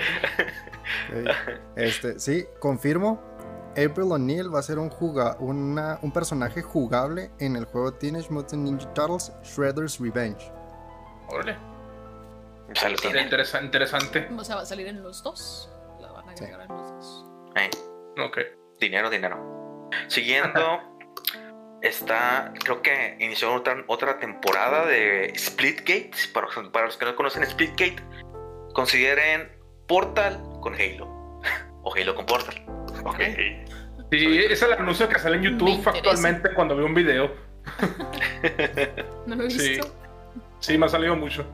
Este, 1.76 2.18
sí, 2.18 2.44
confirmo 2.58 3.33
April 3.76 4.12
O'Neil 4.12 4.54
va 4.54 4.60
a 4.60 4.62
ser 4.62 4.78
un, 4.78 4.90
un 5.40 6.12
personaje 6.12 6.62
jugable 6.62 7.30
en 7.38 7.56
el 7.56 7.64
juego 7.64 7.92
Teenage 7.92 8.30
Mutant 8.30 8.62
Ninja 8.62 8.92
Turtles 8.94 9.32
Shredder's 9.42 9.98
Revenge. 10.00 10.52
Órale. 11.28 11.56
O 12.70 12.74
sea, 12.74 12.90
interesante. 12.90 14.28
O 14.36 14.44
sea, 14.44 14.56
va 14.56 14.62
a 14.62 14.66
salir 14.66 14.86
en 14.86 15.02
los 15.02 15.22
dos. 15.22 15.70
La 16.00 16.10
van 16.12 16.28
a 16.28 16.32
agregar 16.32 16.62
en 16.62 16.68
los 16.68 16.90
dos. 16.90 17.26
Eh. 17.56 17.70
Ok. 18.20 18.38
Dinero, 18.80 19.10
dinero. 19.10 19.90
Siguiendo, 20.08 20.80
está, 21.82 22.52
creo 22.64 22.82
que 22.82 23.16
inició 23.20 23.54
otra, 23.54 23.84
otra 23.86 24.18
temporada 24.18 24.86
de 24.86 25.32
Splitgate. 25.36 26.12
Para, 26.32 26.48
para 26.72 26.86
los 26.86 26.96
que 26.96 27.04
no 27.04 27.14
conocen 27.14 27.46
Splitgate, 27.46 28.02
consideren 28.72 29.52
Portal 29.86 30.40
con 30.60 30.74
Halo. 30.74 31.06
o 31.82 31.94
Halo 31.94 32.14
con 32.14 32.26
Portal. 32.26 32.63
Ok. 33.04 33.20
Sí, 34.10 34.38
ese 34.38 34.52
es 34.52 34.62
el 34.62 34.72
anuncio 34.74 35.08
que 35.08 35.18
sale 35.18 35.36
en 35.36 35.42
YouTube 35.42 35.86
actualmente 35.86 36.52
cuando 36.54 36.76
veo 36.76 36.86
un 36.86 36.94
video. 36.94 37.32
no 39.26 39.36
lo 39.36 39.44
he 39.44 39.46
visto. 39.46 39.88
Sí, 40.60 40.78
me 40.78 40.86
ha 40.86 40.88
salido 40.88 41.16
mucho. 41.16 41.44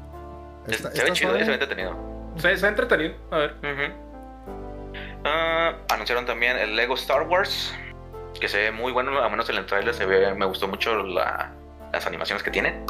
se 0.69 1.05
ve 1.05 1.13
chido, 1.13 1.37
se 1.39 1.45
ve 1.45 1.53
entretenido. 1.55 2.33
Se, 2.37 2.55
ve 2.55 2.69
entretenido, 2.69 3.15
a 3.31 3.39
ver. 3.39 3.55
Ah, 5.25 5.75
anunciaron 5.91 6.27
también 6.27 6.57
el 6.57 6.77
Lego 6.77 6.95
Star 6.95 7.23
Wars, 7.23 7.75
que 8.41 8.49
se 8.49 8.59
ve 8.59 8.73
muy 8.73 8.93
bueno, 8.93 9.19
a 9.23 9.29
menos 9.29 9.49
en 9.51 9.57
el 9.57 9.67
trailer 9.67 9.95
se 9.95 10.07
ve, 10.07 10.35
me 10.35 10.47
gustó 10.47 10.69
mucho 10.69 11.03
las 11.03 12.07
animaciones 12.07 12.43
que 12.43 12.51
tiene. 12.51 12.85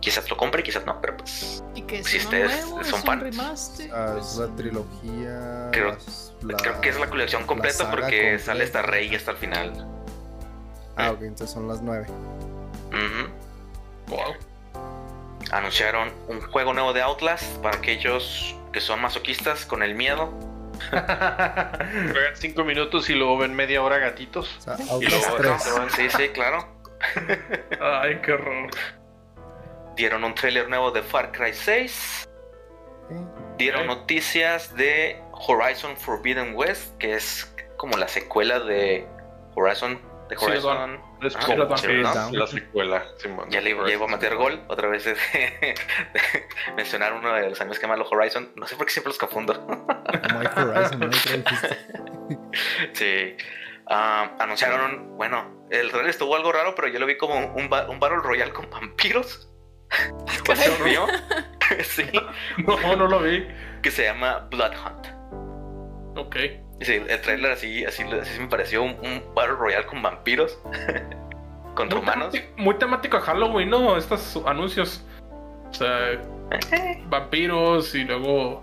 Quizás 0.00 0.30
lo 0.30 0.36
compre, 0.36 0.62
quizás 0.62 0.86
no, 0.86 1.00
pero 1.00 1.16
pues. 1.16 1.62
¿Y 1.74 1.82
que 1.82 2.04
si 2.04 2.18
ustedes 2.18 2.64
son 2.84 3.02
fans. 3.02 3.80
Ah, 3.92 4.16
es 4.20 4.36
la 4.36 4.54
trilogía. 4.54 5.68
Creo, 5.72 5.96
que 6.80 6.88
es 6.88 7.00
la 7.00 7.10
colección 7.10 7.44
completa 7.46 7.90
porque 7.90 8.38
sale 8.38 8.64
hasta 8.64 8.82
Rey 8.82 9.14
hasta 9.14 9.32
el 9.32 9.36
final. 9.38 9.86
Ah, 10.96 11.12
ok, 11.12 11.22
entonces 11.22 11.50
son 11.50 11.68
las 11.68 11.82
nueve. 11.82 12.06
Wow. 14.08 14.34
Anunciaron 15.50 16.12
un 16.28 16.40
juego 16.40 16.72
nuevo 16.74 16.92
de 16.92 17.02
Outlast 17.02 17.56
para 17.58 17.76
aquellos 17.76 18.54
que 18.72 18.80
son 18.80 19.00
masoquistas 19.00 19.64
con 19.64 19.82
el 19.82 19.94
miedo. 19.94 20.32
Juegan 20.90 22.34
cinco 22.34 22.64
minutos 22.64 23.10
y 23.10 23.14
luego 23.14 23.38
ven 23.38 23.54
media 23.54 23.82
hora 23.82 23.98
gatitos. 23.98 24.56
O 24.58 24.60
sea, 24.60 24.76
Outlast 24.90 25.96
Sí, 25.96 26.08
sí, 26.10 26.28
claro. 26.30 26.66
Ay, 27.80 28.20
qué 28.22 28.32
horror. 28.32 28.70
Dieron 29.98 30.22
un 30.22 30.32
trailer 30.32 30.68
nuevo 30.68 30.92
de 30.92 31.02
Far 31.02 31.32
Cry 31.32 31.52
6. 31.52 32.28
Dieron 33.56 33.88
noticias 33.88 34.72
de 34.76 35.20
Horizon 35.32 35.96
Forbidden 35.96 36.54
West, 36.54 36.96
que 36.98 37.14
es 37.14 37.52
como 37.76 37.96
la 37.96 38.06
secuela 38.06 38.60
de 38.60 39.08
Horizon. 39.56 40.00
De 40.28 40.36
Horizon. 40.36 41.00
la 41.20 42.46
secuela. 42.46 43.04
ya 43.48 43.60
le 43.60 43.70
iba 43.70 44.04
a 44.04 44.08
meter 44.08 44.36
gol. 44.36 44.62
Otra 44.68 44.86
vez 44.86 45.04
de, 45.04 45.16
mencionar 46.76 47.14
uno 47.14 47.32
de 47.32 47.50
los 47.50 47.60
animes 47.60 47.80
que 47.80 47.86
llama 47.86 47.96
los 47.96 48.12
Horizon. 48.12 48.52
No 48.54 48.68
sé 48.68 48.76
por 48.76 48.86
qué 48.86 48.92
siempre 48.92 49.10
los 49.10 49.18
confundo. 49.18 49.66
Horizon, 50.56 51.10
Sí. 52.92 53.36
Ah, 53.88 54.30
anunciaron, 54.38 55.16
bueno, 55.16 55.66
el 55.70 55.90
trailer 55.90 56.10
estuvo 56.10 56.36
algo 56.36 56.52
raro, 56.52 56.76
pero 56.76 56.86
yo 56.86 57.00
lo 57.00 57.06
vi 57.06 57.16
como 57.16 57.34
un, 57.36 57.62
un 57.64 57.98
Battle 57.98 58.18
Royale 58.22 58.52
con 58.52 58.70
vampiros. 58.70 59.47
¿Se 60.54 60.84
vio? 60.84 61.06
sí. 61.84 62.04
No, 62.58 62.96
no 62.96 63.06
lo 63.06 63.20
vi. 63.20 63.46
Que 63.82 63.90
se 63.90 64.04
llama 64.04 64.46
Blood 64.50 64.72
Hunt. 64.72 65.06
Ok. 66.16 66.36
Sí, 66.80 67.02
el 67.08 67.20
trailer 67.22 67.52
así, 67.52 67.84
así, 67.84 68.04
así 68.04 68.40
me 68.40 68.46
pareció 68.46 68.82
un, 68.82 69.22
Battle 69.34 69.56
Royale 69.56 69.86
con 69.86 70.00
vampiros. 70.02 70.58
contra 71.74 71.98
humanos. 71.98 72.34
muy 72.56 72.74
temático 72.76 73.16
a 73.16 73.20
Halloween, 73.20 73.70
¿no? 73.70 73.96
Estos 73.96 74.40
anuncios. 74.46 75.04
O 75.70 75.74
sea, 75.74 76.12
eh. 76.12 77.02
vampiros 77.06 77.94
y 77.94 78.04
luego. 78.04 78.62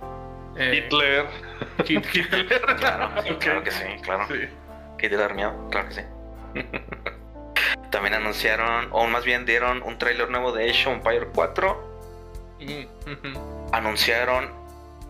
Eh, 0.58 0.84
Hitler. 0.86 1.26
Hitler. 1.86 2.62
claro, 2.78 3.10
claro 3.40 3.64
que 3.64 3.72
sí, 3.72 3.84
claro. 4.02 4.26
Sí. 4.28 4.48
Hitler 5.02 5.34
miedo, 5.34 5.68
claro 5.70 5.90
que 5.90 5.96
sí. 5.96 6.02
También 7.96 8.16
anunciaron, 8.16 8.90
o 8.92 9.08
más 9.08 9.24
bien 9.24 9.46
dieron 9.46 9.82
un 9.82 9.98
trailer 9.98 10.30
nuevo 10.30 10.52
de 10.52 10.70
Age 10.70 10.90
of 10.90 10.96
Empire 10.96 11.30
4. 11.34 12.02
Anunciaron 13.72 14.52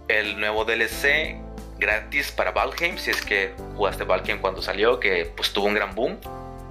el 0.08 0.40
nuevo 0.40 0.66
DLC 0.66 1.36
gratis 1.80 2.32
para 2.32 2.52
Valheim, 2.52 3.00
si 3.00 3.10
es 3.10 3.26
que 3.26 3.56
jugaste 3.76 4.04
Valheim 4.04 4.38
cuando 4.38 4.62
salió, 4.62 5.00
que 5.00 5.34
pues 5.36 5.52
tuvo 5.52 5.66
un 5.66 5.74
gran 5.74 5.96
boom. 5.96 6.20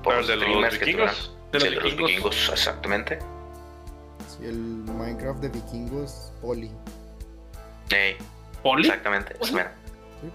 Por 0.04 0.14
los 0.14 0.28
de 0.28 0.36
los 0.36 0.78
vikingos. 0.78 1.36
de 1.50 1.70
los, 1.70 1.96
vikingos. 1.96 2.48
exactamente. 2.48 3.18
Sí, 4.28 4.46
el 4.46 4.54
Minecraft 4.56 5.40
de 5.40 5.48
vikingos, 5.48 6.32
Poli. 6.40 6.70
¿Poli? 8.62 8.86
Exactamente, 8.86 9.34
Sí, 9.40 9.50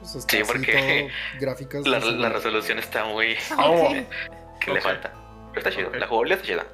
pues 0.02 0.26
sí, 0.28 0.42
porque 0.46 1.10
gráficas 1.40 1.88
la, 1.88 2.00
la, 2.00 2.28
resolución 2.28 2.80
está 2.80 3.06
muy... 3.06 3.38
Oh. 3.58 3.96
¿Qué 4.60 4.74
le 4.74 4.82
falta? 4.82 5.14
Está 5.56 5.72
chido, 5.72 5.90
la 5.92 6.08
jugabilidad 6.08 6.40
está 6.40 6.48
chida. 6.48 6.66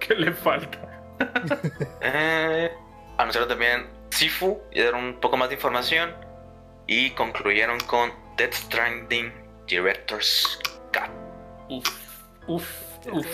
¿Qué 0.00 0.14
le 0.14 0.32
falta? 0.32 1.02
eh, 2.00 2.70
anunciaron 3.18 3.48
también 3.48 3.86
Sifu 4.10 4.60
y 4.72 4.80
dieron 4.80 5.04
un 5.04 5.20
poco 5.20 5.36
más 5.36 5.48
de 5.48 5.54
información. 5.54 6.14
Y 6.86 7.10
concluyeron 7.10 7.78
con 7.80 8.12
Death 8.36 8.54
Stranding 8.54 9.32
Director's 9.68 10.58
Cut. 10.92 11.10
Uf, 11.68 11.88
uf, 12.48 12.68
uf. 13.12 13.26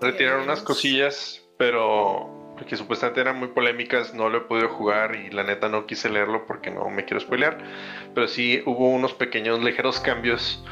Retiraron 0.00 0.44
unas 0.44 0.62
cosillas, 0.62 1.42
pero 1.58 2.54
que 2.66 2.76
supuestamente 2.76 3.20
eran 3.20 3.38
muy 3.38 3.48
polémicas, 3.48 4.14
no 4.14 4.28
lo 4.28 4.38
he 4.38 4.40
podido 4.42 4.68
jugar 4.68 5.14
y 5.14 5.30
la 5.30 5.44
neta 5.44 5.68
no 5.68 5.86
quise 5.86 6.08
leerlo 6.08 6.46
porque 6.46 6.70
no 6.70 6.88
me 6.88 7.04
quiero 7.04 7.20
spoilear. 7.20 7.58
Pero 8.14 8.28
sí 8.28 8.62
hubo 8.66 8.88
unos 8.88 9.12
pequeños 9.12 9.62
ligeros 9.62 10.00
cambios. 10.00 10.64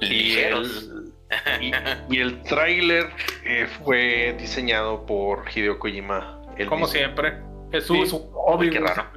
Ligeros. 0.00 0.84
Y, 0.84 0.90
el 0.90 1.13
tráiler 2.48 3.10
eh, 3.44 3.66
fue 3.82 4.34
diseñado 4.38 5.04
por 5.06 5.44
Hideo 5.54 5.78
Kojima. 5.78 6.40
Como 6.68 6.86
siempre. 6.86 7.38
Jesús, 7.72 8.14
obvio. 8.34 8.70
Qué 8.70 8.78
raro. 8.78 9.10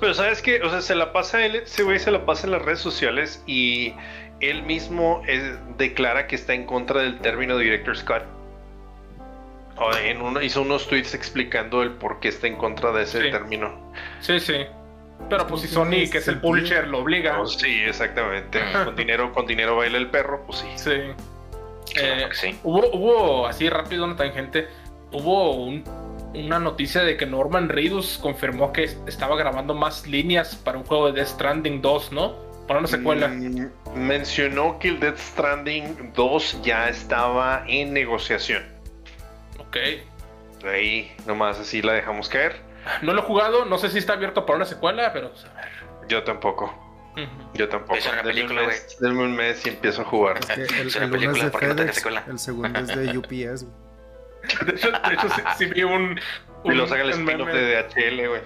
Pero, 0.00 0.14
sabes 0.14 0.42
que, 0.42 0.60
o 0.62 0.70
sea, 0.70 0.80
se 0.80 0.96
la 0.96 1.12
pasa 1.12 1.44
él, 1.46 1.56
ese 1.56 1.84
güey 1.84 2.00
se 2.00 2.10
la 2.10 2.26
pasa 2.26 2.46
en 2.46 2.52
las 2.52 2.62
redes 2.62 2.80
sociales 2.80 3.42
y 3.46 3.94
él 4.40 4.64
mismo 4.64 5.22
eh, 5.28 5.56
declara 5.78 6.26
que 6.26 6.34
está 6.34 6.54
en 6.54 6.66
contra 6.66 7.02
del 7.02 7.18
término 7.20 7.56
Director 7.56 7.96
Scott. 7.96 8.24
En 10.02 10.42
hizo 10.42 10.62
unos 10.62 10.88
tweets 10.88 11.14
explicando 11.14 11.82
el 11.82 11.92
por 11.92 12.18
qué 12.20 12.28
está 12.28 12.46
en 12.46 12.56
contra 12.56 12.92
de 12.92 13.02
ese 13.02 13.30
término. 13.30 13.92
Sí, 14.20 14.40
sí. 14.40 14.66
Pero 15.28 15.46
pues 15.46 15.62
si 15.62 15.68
Sony, 15.68 16.08
que 16.10 16.18
es 16.18 16.28
el 16.28 16.40
publisher, 16.40 16.86
lo 16.86 17.00
obliga. 17.00 17.38
Pues 17.38 17.52
sí, 17.54 17.82
exactamente. 17.84 18.60
con 18.84 18.94
dinero, 18.94 19.32
con 19.32 19.46
dinero 19.46 19.76
baila 19.76 19.98
el 19.98 20.08
perro, 20.08 20.44
pues 20.46 20.58
sí. 20.58 20.68
Sí. 20.76 22.00
Eh, 22.00 22.28
hubo, 22.62 22.86
hubo, 22.92 23.46
así 23.46 23.68
rápido 23.68 24.04
una 24.04 24.16
tangente, 24.16 24.68
hubo 25.12 25.66
una 26.34 26.58
noticia 26.58 27.02
de 27.02 27.16
que 27.16 27.26
Norman 27.26 27.68
Reedus 27.68 28.18
confirmó 28.18 28.72
que 28.72 28.84
estaba 29.06 29.36
grabando 29.36 29.74
más 29.74 30.06
líneas 30.06 30.56
para 30.56 30.78
un 30.78 30.84
juego 30.84 31.06
de 31.06 31.20
Death 31.20 31.28
Stranding 31.28 31.80
2, 31.80 32.12
¿no? 32.12 32.36
Para 32.66 32.80
una 32.80 32.88
secuela. 32.88 33.28
Mm, 33.28 33.70
mencionó 33.94 34.78
que 34.78 34.88
el 34.88 35.00
Death 35.00 35.18
Stranding 35.18 36.12
2 36.14 36.62
ya 36.62 36.88
estaba 36.88 37.64
en 37.66 37.92
negociación. 37.92 38.64
Ok. 39.58 39.76
Ahí 40.64 41.12
nomás 41.26 41.58
así 41.58 41.80
la 41.80 41.92
dejamos 41.92 42.28
caer. 42.28 42.65
No 43.02 43.12
lo 43.12 43.20
he 43.20 43.24
jugado, 43.24 43.64
no 43.64 43.78
sé 43.78 43.88
si 43.88 43.98
está 43.98 44.14
abierto 44.14 44.46
para 44.46 44.56
una 44.56 44.66
secuela, 44.66 45.12
pero 45.12 45.30
pues, 45.30 45.44
a 45.44 45.54
ver. 45.54 45.68
Yo 46.08 46.22
tampoco. 46.22 46.72
Yo 47.54 47.68
tampoco. 47.68 47.96
Es 47.96 48.06
una 48.06 48.22
película, 48.22 48.64
güey. 48.64 48.76
Denme 49.00 49.22
un 49.22 49.34
mes 49.34 49.64
y 49.66 49.70
empiezo 49.70 50.02
a 50.02 50.04
jugar. 50.04 50.38
Es, 50.38 50.46
que 50.46 50.80
el, 50.80 50.88
es 50.88 50.96
una 50.96 51.10
película 51.10 51.44
de 51.44 51.50
porque 51.50 51.66
FedEx, 51.68 52.04
no 52.04 52.32
El 52.32 52.38
segundo 52.38 52.78
es 52.78 52.88
de 52.88 53.18
UPS, 53.18 53.66
De 54.66 54.72
hecho, 54.72 54.90
de 54.90 55.14
hecho 55.14 55.28
sí, 55.56 55.66
vi 55.66 55.82
un, 55.82 56.20
un. 56.64 56.72
y 56.72 56.76
lo 56.76 56.86
saca 56.86 57.02
el 57.02 57.10
spin-off 57.10 57.48
de 57.48 57.82
DHL, 57.82 58.28
güey. 58.28 58.40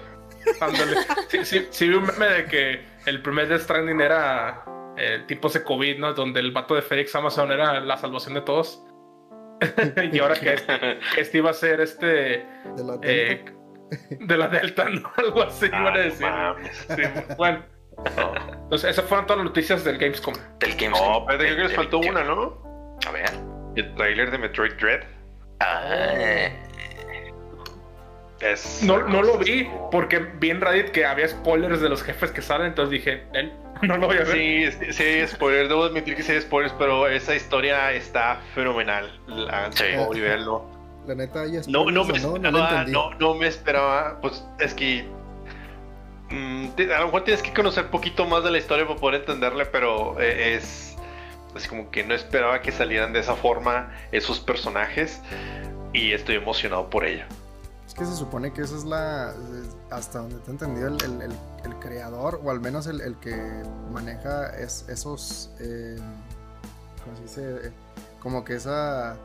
Sí, 1.43 1.67
sí, 1.69 1.87
vi 1.87 1.95
un 1.95 2.05
meme 2.05 2.25
de 2.27 2.45
que 2.45 2.85
el 3.05 3.21
primer 3.21 3.47
Death 3.47 3.61
Stranding 3.61 4.01
era 4.01 4.63
eh, 4.97 5.23
tipo 5.27 5.49
ese 5.49 5.63
COVID, 5.63 5.99
¿no? 5.99 6.13
Donde 6.13 6.39
el 6.39 6.51
vato 6.51 6.73
de 6.73 6.81
FedEx 6.81 7.13
Amazon 7.15 7.51
era 7.51 7.79
la 7.79 7.97
salvación 7.97 8.33
de 8.33 8.41
todos. 8.41 8.83
y 10.11 10.17
ahora 10.19 10.35
que 10.35 10.53
este, 10.53 10.99
este, 11.17 11.37
iba 11.37 11.51
a 11.51 11.53
ser 11.53 11.81
este. 11.81 12.05
De 12.05 12.83
la 12.83 12.97
eh, 13.03 13.45
de 14.19 14.37
la 14.37 14.47
Delta, 14.47 14.85
¿no? 14.89 15.11
Algo 15.17 15.43
así, 15.43 15.67
iban 15.67 15.95
a 15.95 15.99
decir. 15.99 16.27
Sí, 16.95 17.01
bueno. 17.37 17.63
Entonces, 18.63 18.91
esas 18.91 19.05
fueron 19.05 19.27
todas 19.27 19.39
las 19.39 19.45
noticias 19.45 19.83
del 19.83 19.97
Gamescom. 19.97 20.33
Del 20.59 20.75
Gamescom. 20.75 21.11
No, 21.11 21.25
pero 21.25 21.39
creo 21.39 21.55
que 21.55 21.63
les 21.63 21.75
faltó 21.75 21.99
una, 21.99 22.23
¿no? 22.23 22.97
A 23.07 23.11
ver. 23.11 23.29
El 23.75 23.93
trailer 23.95 24.31
de 24.31 24.37
Metroid 24.37 24.73
Dread. 24.73 25.01
Ah. 25.59 26.49
Es 28.39 28.81
no, 28.81 29.07
no 29.07 29.21
lo 29.21 29.37
vi 29.37 29.69
porque 29.91 30.17
vi 30.17 30.49
en 30.49 30.61
Reddit 30.61 30.89
que 30.89 31.05
había 31.05 31.27
spoilers 31.27 31.79
de 31.79 31.89
los 31.89 32.01
jefes 32.01 32.31
que 32.31 32.41
salen, 32.41 32.67
entonces 32.67 32.89
dije, 32.91 33.23
él 33.33 33.53
no 33.83 33.97
lo 33.97 34.07
voy 34.07 34.17
a 34.17 34.23
ver. 34.23 34.31
Sí, 34.31 34.93
sí, 34.93 35.27
spoilers, 35.27 35.69
debo 35.69 35.83
admitir 35.83 36.15
que 36.15 36.23
sí 36.23 36.31
hay 36.31 36.41
spoilers, 36.41 36.73
pero 36.77 37.07
esa 37.07 37.35
historia 37.35 37.91
está 37.91 38.39
fenomenal. 38.55 39.11
Sí. 39.71 39.85
La 41.07 41.15
neta, 41.15 41.45
ya 41.47 41.61
no, 41.67 41.89
no, 41.89 42.05
me 42.05 42.13
esperaba, 42.17 42.85
no, 42.85 43.11
no, 43.15 43.33
me 43.33 43.47
esperaba. 43.47 44.19
Pues 44.21 44.43
es 44.59 44.73
que. 44.73 45.07
Mm, 46.29 46.67
a 46.95 46.99
lo 46.99 47.05
mejor 47.07 47.23
tienes 47.23 47.41
que 47.41 47.53
conocer 47.53 47.89
poquito 47.89 48.25
más 48.25 48.43
de 48.43 48.51
la 48.51 48.59
historia 48.59 48.87
para 48.87 48.99
poder 48.99 49.21
entenderle, 49.21 49.65
pero 49.65 50.19
eh, 50.19 50.55
es. 50.55 50.95
Así 51.55 51.67
como 51.67 51.89
que 51.91 52.03
no 52.03 52.13
esperaba 52.13 52.61
que 52.61 52.71
salieran 52.71 53.13
de 53.13 53.19
esa 53.19 53.35
forma 53.35 53.91
esos 54.11 54.39
personajes. 54.39 55.21
Y 55.93 56.13
estoy 56.13 56.35
emocionado 56.35 56.89
por 56.89 57.03
ello. 57.03 57.25
Es 57.85 57.95
que 57.95 58.05
se 58.05 58.15
supone 58.15 58.53
que 58.53 58.61
esa 58.61 58.77
es 58.77 58.85
la. 58.85 59.33
Hasta 59.89 60.19
donde 60.19 60.37
te 60.37 60.47
he 60.49 60.51
entendido, 60.51 60.87
el, 60.87 61.03
el, 61.03 61.31
el, 61.65 61.79
creador, 61.79 62.39
o 62.43 62.51
al 62.51 62.61
menos 62.61 62.87
el, 62.87 63.17
que 63.19 63.35
maneja 63.91 64.55
es, 64.57 64.85
esos. 64.87 65.49
Eh, 65.59 65.97
¿Cómo 67.03 67.17
se 67.17 67.23
dice? 67.23 67.71
Como 68.21 68.45
que 68.45 68.53
esa 68.53 69.17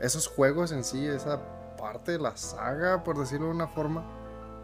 esos 0.00 0.26
juegos 0.26 0.72
en 0.72 0.84
sí, 0.84 1.06
esa 1.06 1.40
parte 1.76 2.12
de 2.12 2.18
la 2.18 2.36
saga, 2.36 3.04
por 3.04 3.18
decirlo 3.18 3.46
de 3.46 3.52
una 3.52 3.68
forma, 3.68 4.04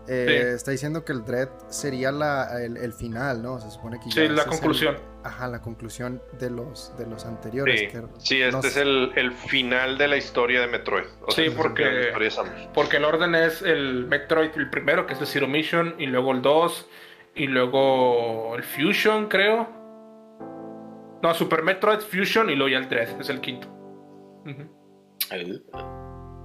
eh, 0.09 0.55
está 0.55 0.71
diciendo 0.71 1.05
que 1.05 1.12
el 1.12 1.25
Dread 1.25 1.49
sería 1.69 2.11
la, 2.11 2.61
el, 2.62 2.93
final, 2.93 3.43
¿no? 3.43 3.61
Se 3.61 3.71
supone 3.71 4.01
que 4.01 4.11
Sí, 4.11 4.29
la 4.29 4.45
conclusión. 4.45 4.97
ajá, 5.23 5.47
la 5.47 5.61
conclusión 5.61 6.21
de 6.38 6.51
los, 6.51 6.93
de 6.99 7.07
los 7.07 7.25
anteriores. 7.27 7.93
Sí, 8.19 8.43
este 8.43 8.66
es 8.66 8.77
el, 8.77 9.33
final 9.33 9.99
de 9.99 10.09
la 10.09 10.16
historia 10.16 10.62
de 10.62 10.66
Metroid. 10.66 11.05
sí, 11.29 11.51
porque, 11.57 12.12
porque 12.75 12.97
el 12.97 13.05
orden 13.05 13.35
es 13.35 13.62
el 13.62 14.07
Metroid, 14.07 14.51
el 14.57 14.71
primero, 14.71 15.07
que 15.07 15.12
es 15.12 15.21
el 15.21 15.27
Zero 15.27 15.47
Mission, 15.47 15.95
y 15.99 16.07
luego 16.07 16.33
el 16.33 16.43
2, 16.43 16.88
y 17.37 17.47
luego 17.47 18.57
el 18.57 18.64
Fusion, 18.64 19.29
creo. 19.29 19.69
No, 21.23 21.35
Super 21.35 21.62
Metroid, 21.62 22.01
Fusion, 22.01 22.51
y 22.51 22.57
luego 22.57 22.71
ya 22.71 22.79
el 22.79 22.88
Dread, 22.88 23.21
es 23.21 23.29
el 23.29 23.40
quinto. 23.40 23.69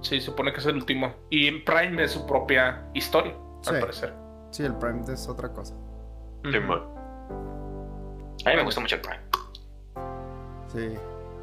Sí, 0.02 0.20
supone 0.20 0.52
que 0.52 0.60
es 0.60 0.66
el 0.66 0.76
último. 0.76 1.14
Y 1.30 1.50
Prime 1.60 2.02
es 2.02 2.12
su 2.12 2.26
propia 2.26 2.88
historia, 2.94 3.34
al 3.66 3.80
parecer. 3.80 4.14
Sí, 4.50 4.64
el 4.64 4.74
Prime 4.76 5.02
es 5.12 5.28
otra 5.28 5.52
cosa. 5.52 5.74
A 8.44 8.50
mí 8.50 8.56
me 8.56 8.62
gusta 8.62 8.80
mucho 8.80 8.96
el 8.96 9.00
Prime. 9.02 9.20
Sí. 10.68 10.96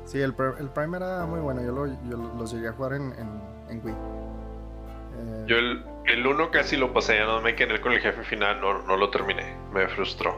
Sí, 0.05 0.19
el, 0.19 0.33
el 0.59 0.69
Prime 0.69 0.97
era 0.97 1.25
muy 1.25 1.39
bueno. 1.39 1.61
Yo, 1.61 1.71
lo, 1.71 1.87
yo 1.87 2.17
los 2.37 2.53
llegué 2.53 2.69
a 2.69 2.73
jugar 2.73 2.93
en, 2.93 3.13
en, 3.69 3.81
Wii. 3.83 3.93
Eh, 3.93 5.43
yo 5.47 5.57
el, 5.57 5.83
el 6.05 6.27
1 6.27 6.51
casi 6.51 6.77
lo 6.77 6.93
pasé, 6.93 7.15
ya 7.17 7.25
no 7.25 7.41
me 7.41 7.55
quedé 7.55 7.79
con 7.79 7.93
el 7.93 7.99
jefe 7.99 8.23
final, 8.23 8.59
no, 8.61 8.81
no 8.83 8.97
lo 8.97 9.09
terminé. 9.09 9.55
Me 9.73 9.87
frustró. 9.87 10.37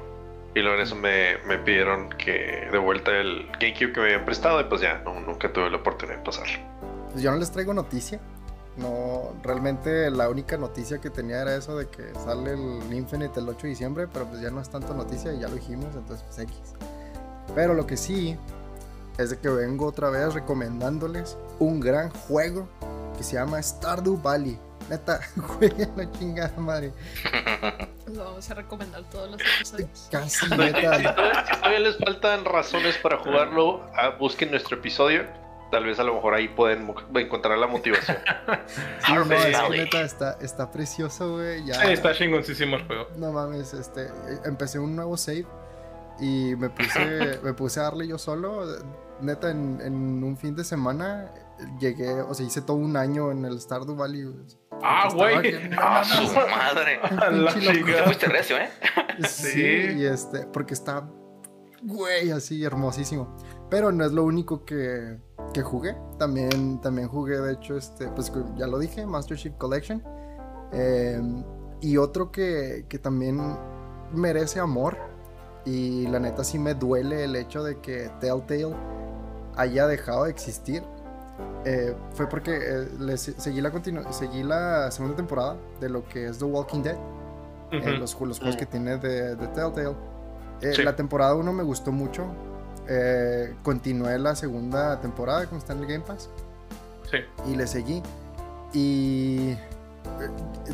Y 0.56 0.62
luego 0.62 0.78
en 0.78 0.84
eso 0.84 0.96
me, 0.96 1.38
me, 1.46 1.58
pidieron 1.58 2.10
que 2.10 2.68
de 2.72 2.78
vuelta 2.78 3.12
el 3.12 3.48
GameCube 3.60 3.92
que 3.92 4.00
me 4.00 4.06
habían 4.06 4.26
prestado 4.26 4.62
y 4.62 4.64
pues 4.64 4.82
ya, 4.82 5.02
no, 5.04 5.20
nunca 5.20 5.52
tuve 5.52 5.70
la 5.70 5.78
oportunidad 5.78 6.20
de 6.20 6.24
pasarlo. 6.24 6.75
Pues 7.16 7.24
yo 7.24 7.32
no 7.32 7.38
les 7.38 7.50
traigo 7.50 7.74
noticia. 7.74 8.20
No, 8.76 9.32
realmente 9.42 10.12
la 10.12 10.28
única 10.28 10.58
noticia 10.58 11.00
que 11.00 11.10
tenía 11.10 11.44
era 11.44 11.56
eso 11.56 11.78
de 11.78 11.88
que 11.88 12.14
sale 12.14 12.56
el 12.56 12.94
Infinite 12.94 13.40
el 13.40 13.48
8 13.48 13.60
de 13.62 13.70
diciembre, 13.70 14.08
pero 14.12 14.26
pues 14.26 14.42
ya 14.42 14.50
no 14.50 14.60
es 14.60 14.68
tanto 14.68 14.94
noticia, 14.94 15.32
ya 15.32 15.48
lo 15.48 15.56
dijimos, 15.56 15.96
entonces 15.96 16.26
pues 16.26 16.40
X. 16.40 16.58
Pero 17.56 17.74
lo 17.74 17.88
que 17.88 17.96
sí 17.96 18.38
es 19.18 19.30
de 19.30 19.40
que 19.40 19.48
vengo 19.48 19.86
otra 19.86 20.10
vez 20.10 20.34
recomendándoles 20.34 21.38
un 21.60 21.80
gran 21.80 22.10
juego 22.10 22.68
que 23.16 23.24
se 23.24 23.36
llama 23.36 23.64
Stardew 23.64 24.22
Valley. 24.22 24.60
Neta, 24.90 25.22
jueguen 25.42 25.94
la 25.96 26.12
chingada 26.12 26.60
madre. 26.60 26.92
Lo 28.14 28.26
vamos 28.26 28.52
a 28.52 28.56
recomendar 28.56 29.10
todos 29.10 29.32
los 29.32 29.40
episodios. 29.40 30.08
Casi, 30.12 30.50
neta. 30.50 30.98
si 30.98 31.56
todavía 31.56 31.80
les 31.80 31.98
faltan 31.98 32.44
razones 32.44 32.98
para 32.98 33.20
jugarlo, 33.20 33.86
ah, 33.96 34.18
busquen 34.20 34.52
nuestro 34.52 34.76
episodio 34.76 35.45
tal 35.72 35.86
vez 35.86 36.00
a 36.00 36.04
lo 36.04 36.16
mejor 36.16 36.34
ahí 36.34 36.48
pueden 36.48 36.94
encontrar 37.16 37.58
la 37.58 37.68
motivación. 37.68 38.18
sí, 39.06 39.14
no, 39.14 39.70
neta 39.70 40.02
está, 40.02 40.38
está 40.42 40.72
precioso, 40.72 41.34
güey. 41.34 41.66
Ya... 41.66 41.76
Sí, 41.76 41.92
está 41.92 42.14
chingoncísimo 42.14 42.76
el 42.78 42.86
juego. 42.86 43.08
No 43.18 43.32
mames, 43.32 43.74
este, 43.74 44.08
empecé 44.46 44.80
un 44.80 44.96
nuevo 44.96 45.18
save 45.18 45.46
y 46.20 46.56
me 46.56 46.70
puse, 46.70 47.40
me 47.44 47.54
puse 47.54 47.80
a 47.80 47.84
darle 47.84 48.08
yo 48.08 48.18
solo. 48.18 48.66
Neta, 49.22 49.50
en, 49.50 49.80
en, 49.82 50.24
un 50.24 50.38
fin 50.38 50.56
de 50.56 50.64
semana 50.64 51.32
llegué, 51.80 52.22
o 52.22 52.34
sea, 52.34 52.46
hice 52.46 52.62
todo 52.62 52.78
un 52.78 52.98
año 52.98 53.32
en 53.32 53.46
el 53.46 53.60
Stardew 53.60 53.96
Valley. 53.96 54.26
Ah, 54.84 55.10
güey. 55.14 55.70
Ah, 55.78 56.04
su 56.04 56.36
madre. 56.36 57.00
Te 57.86 58.04
fuiste 58.04 58.28
recio, 58.28 58.58
¿eh? 58.58 58.70
Sí, 59.28 59.52
sí, 59.52 59.98
y 59.98 60.06
este, 60.06 60.46
porque 60.48 60.74
está, 60.74 61.08
güey, 61.82 62.32
así 62.32 62.64
hermosísimo. 62.64 63.36
Pero 63.70 63.92
no 63.92 64.06
es 64.06 64.12
lo 64.12 64.24
único 64.24 64.64
que, 64.66 65.18
que 65.54 65.62
jugué. 65.62 65.96
También, 66.18 66.80
también 66.82 67.08
jugué, 67.08 67.40
de 67.40 67.54
hecho, 67.54 67.78
este, 67.78 68.08
pues 68.08 68.32
ya 68.56 68.68
lo 68.68 68.78
dije, 68.78 69.06
Master 69.06 69.38
Chief 69.38 69.56
Collection. 69.58 70.04
Em, 70.72 71.44
y 71.82 71.98
otro 71.98 72.32
que, 72.32 72.86
que, 72.90 73.00
también 73.00 73.40
merece 74.14 74.60
amor. 74.60 74.98
Y 75.66 76.08
la 76.08 76.20
neta 76.20 76.44
sí 76.44 76.60
me 76.60 76.76
duele 76.76 77.24
el 77.24 77.36
hecho 77.36 77.64
de 77.64 77.80
que 77.80 78.12
Telltale 78.20 78.76
haya 79.56 79.88
dejado 79.88 80.26
de 80.26 80.30
existir. 80.30 80.84
Eh, 81.66 81.96
fue 82.14 82.30
porque 82.30 82.56
eh, 82.56 83.18
seguí, 83.18 83.60
la 83.60 83.72
seguí 84.12 84.44
la 84.44 84.92
segunda 84.92 85.16
temporada 85.16 85.58
de 85.80 85.90
lo 85.90 86.08
que 86.08 86.28
es 86.28 86.38
The 86.38 86.46
Walking 86.46 86.84
Dead. 86.84 86.98
Eh, 87.72 87.98
los, 87.98 88.14
juegos 88.14 88.40
que 88.40 88.66
tiene 88.68 88.98
de, 88.98 89.36
de 89.36 89.48
Telltale. 89.48 89.96
La 90.84 90.96
temporada 90.96 91.34
1 91.34 91.52
me 91.52 91.64
gustó 91.64 91.92
mucho 91.92 92.28
eh, 92.88 93.54
continué 93.64 94.18
la 94.20 94.36
segunda 94.36 95.00
temporada 95.02 95.46
como 95.46 95.60
está 95.60 95.74
en 95.74 95.80
el 95.80 95.86
Game 95.88 96.04
Pass. 96.06 96.30
Sí. 97.10 97.18
Y 97.50 97.56
le 97.56 97.68
seguí. 97.68 98.02
Y 98.74 99.52
eh, 99.52 100.30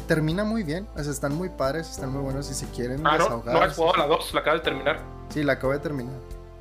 termina 0.08 0.44
muy 0.44 0.64
bien. 0.64 0.88
O 0.96 1.04
sea, 1.04 1.12
están 1.12 1.36
muy 1.36 1.50
padres, 1.50 1.90
están 1.90 2.12
muy 2.12 2.22
buenos. 2.22 2.50
Y 2.50 2.54
si 2.54 2.66
quieren 2.68 3.06
ah, 3.06 3.18
No, 3.18 3.44
no 3.46 3.62
has 3.62 3.76
jugado 3.76 3.98
la 3.98 4.08
2, 4.08 4.34
la 4.34 4.42
acabo 4.42 4.58
de 4.58 4.64
terminar. 4.64 5.00
Sí, 5.30 5.44
la 5.44 5.54
acabo 5.54 5.74
de 5.74 5.80
terminar. 5.80 6.16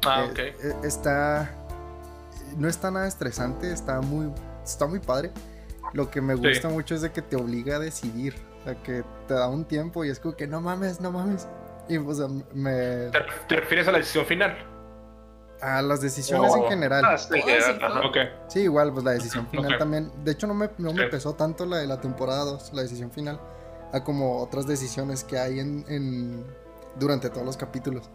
Ah, 0.07 0.25
eh, 0.25 0.31
ok. 0.31 0.39
Eh, 0.39 0.77
está. 0.85 1.55
No 2.57 2.69
está 2.69 2.91
nada 2.91 3.07
estresante, 3.07 3.73
está 3.73 4.01
muy, 4.01 4.33
está 4.65 4.87
muy 4.87 4.99
padre. 4.99 5.31
Lo 5.93 6.11
que 6.11 6.21
me 6.21 6.35
gusta 6.35 6.69
mucho 6.69 6.95
es 6.95 7.03
de 7.03 7.13
que 7.13 7.23
te 7.23 7.37
obliga 7.37 7.77
a 7.77 7.79
decidir. 7.79 8.35
O 8.61 8.65
sea, 8.65 8.75
que 8.83 9.05
te 9.27 9.35
da 9.35 9.49
un 9.49 9.65
tiempo 9.65 10.05
y 10.05 10.11
es 10.11 10.19
como 10.19 10.37
que 10.37 10.47
no 10.47 10.61
mames, 10.61 11.01
no 11.01 11.11
mames. 11.11 11.49
Y 11.89 11.97
o 11.97 12.15
sea, 12.15 12.27
me. 12.53 13.11
¿Te 13.49 13.57
refieres 13.57 13.89
a 13.89 13.93
la 13.93 13.99
decisión 13.99 14.27
final? 14.27 14.57
A 15.61 15.83
las 15.83 16.01
decisiones 16.01 16.55
en 16.55 16.65
general. 16.65 17.05
Ah, 17.05 17.19
sí, 18.49 18.61
igual, 18.61 18.93
pues 18.93 19.05
la 19.05 19.13
decisión 19.13 19.47
final 19.51 19.79
también. 19.79 20.11
De 20.25 20.33
hecho, 20.33 20.47
no 20.47 20.55
me, 20.55 20.71
no 20.79 20.93
me 20.93 21.07
pesó 21.07 21.35
tanto 21.35 21.67
la 21.67 21.79
de 21.79 21.87
la 21.87 22.01
temporada 22.01 22.45
2, 22.45 22.73
la 22.73 22.83
decisión 22.83 23.11
final, 23.11 23.41
a 23.93 24.03
como 24.05 24.41
otras 24.41 24.67
decisiones 24.67 25.25
que 25.25 25.39
hay 25.39 25.61
en, 25.61 25.85
en 25.89 26.45
durante 26.99 27.31
todos 27.31 27.45
los 27.45 27.57
capítulos. 27.57 28.11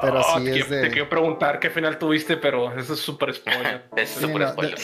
Pero 0.00 0.20
oh, 0.20 0.38
sí 0.38 0.48
es 0.48 0.70
de... 0.70 0.82
Te 0.82 0.90
quiero 0.90 1.08
preguntar 1.08 1.60
qué 1.60 1.70
final 1.70 1.98
tuviste, 1.98 2.36
pero 2.36 2.76
eso 2.76 2.94
es 2.94 3.00
súper 3.00 3.34
spoiler. 3.34 3.84
es 3.96 4.10
súper 4.10 4.48
spoiler, 4.48 4.78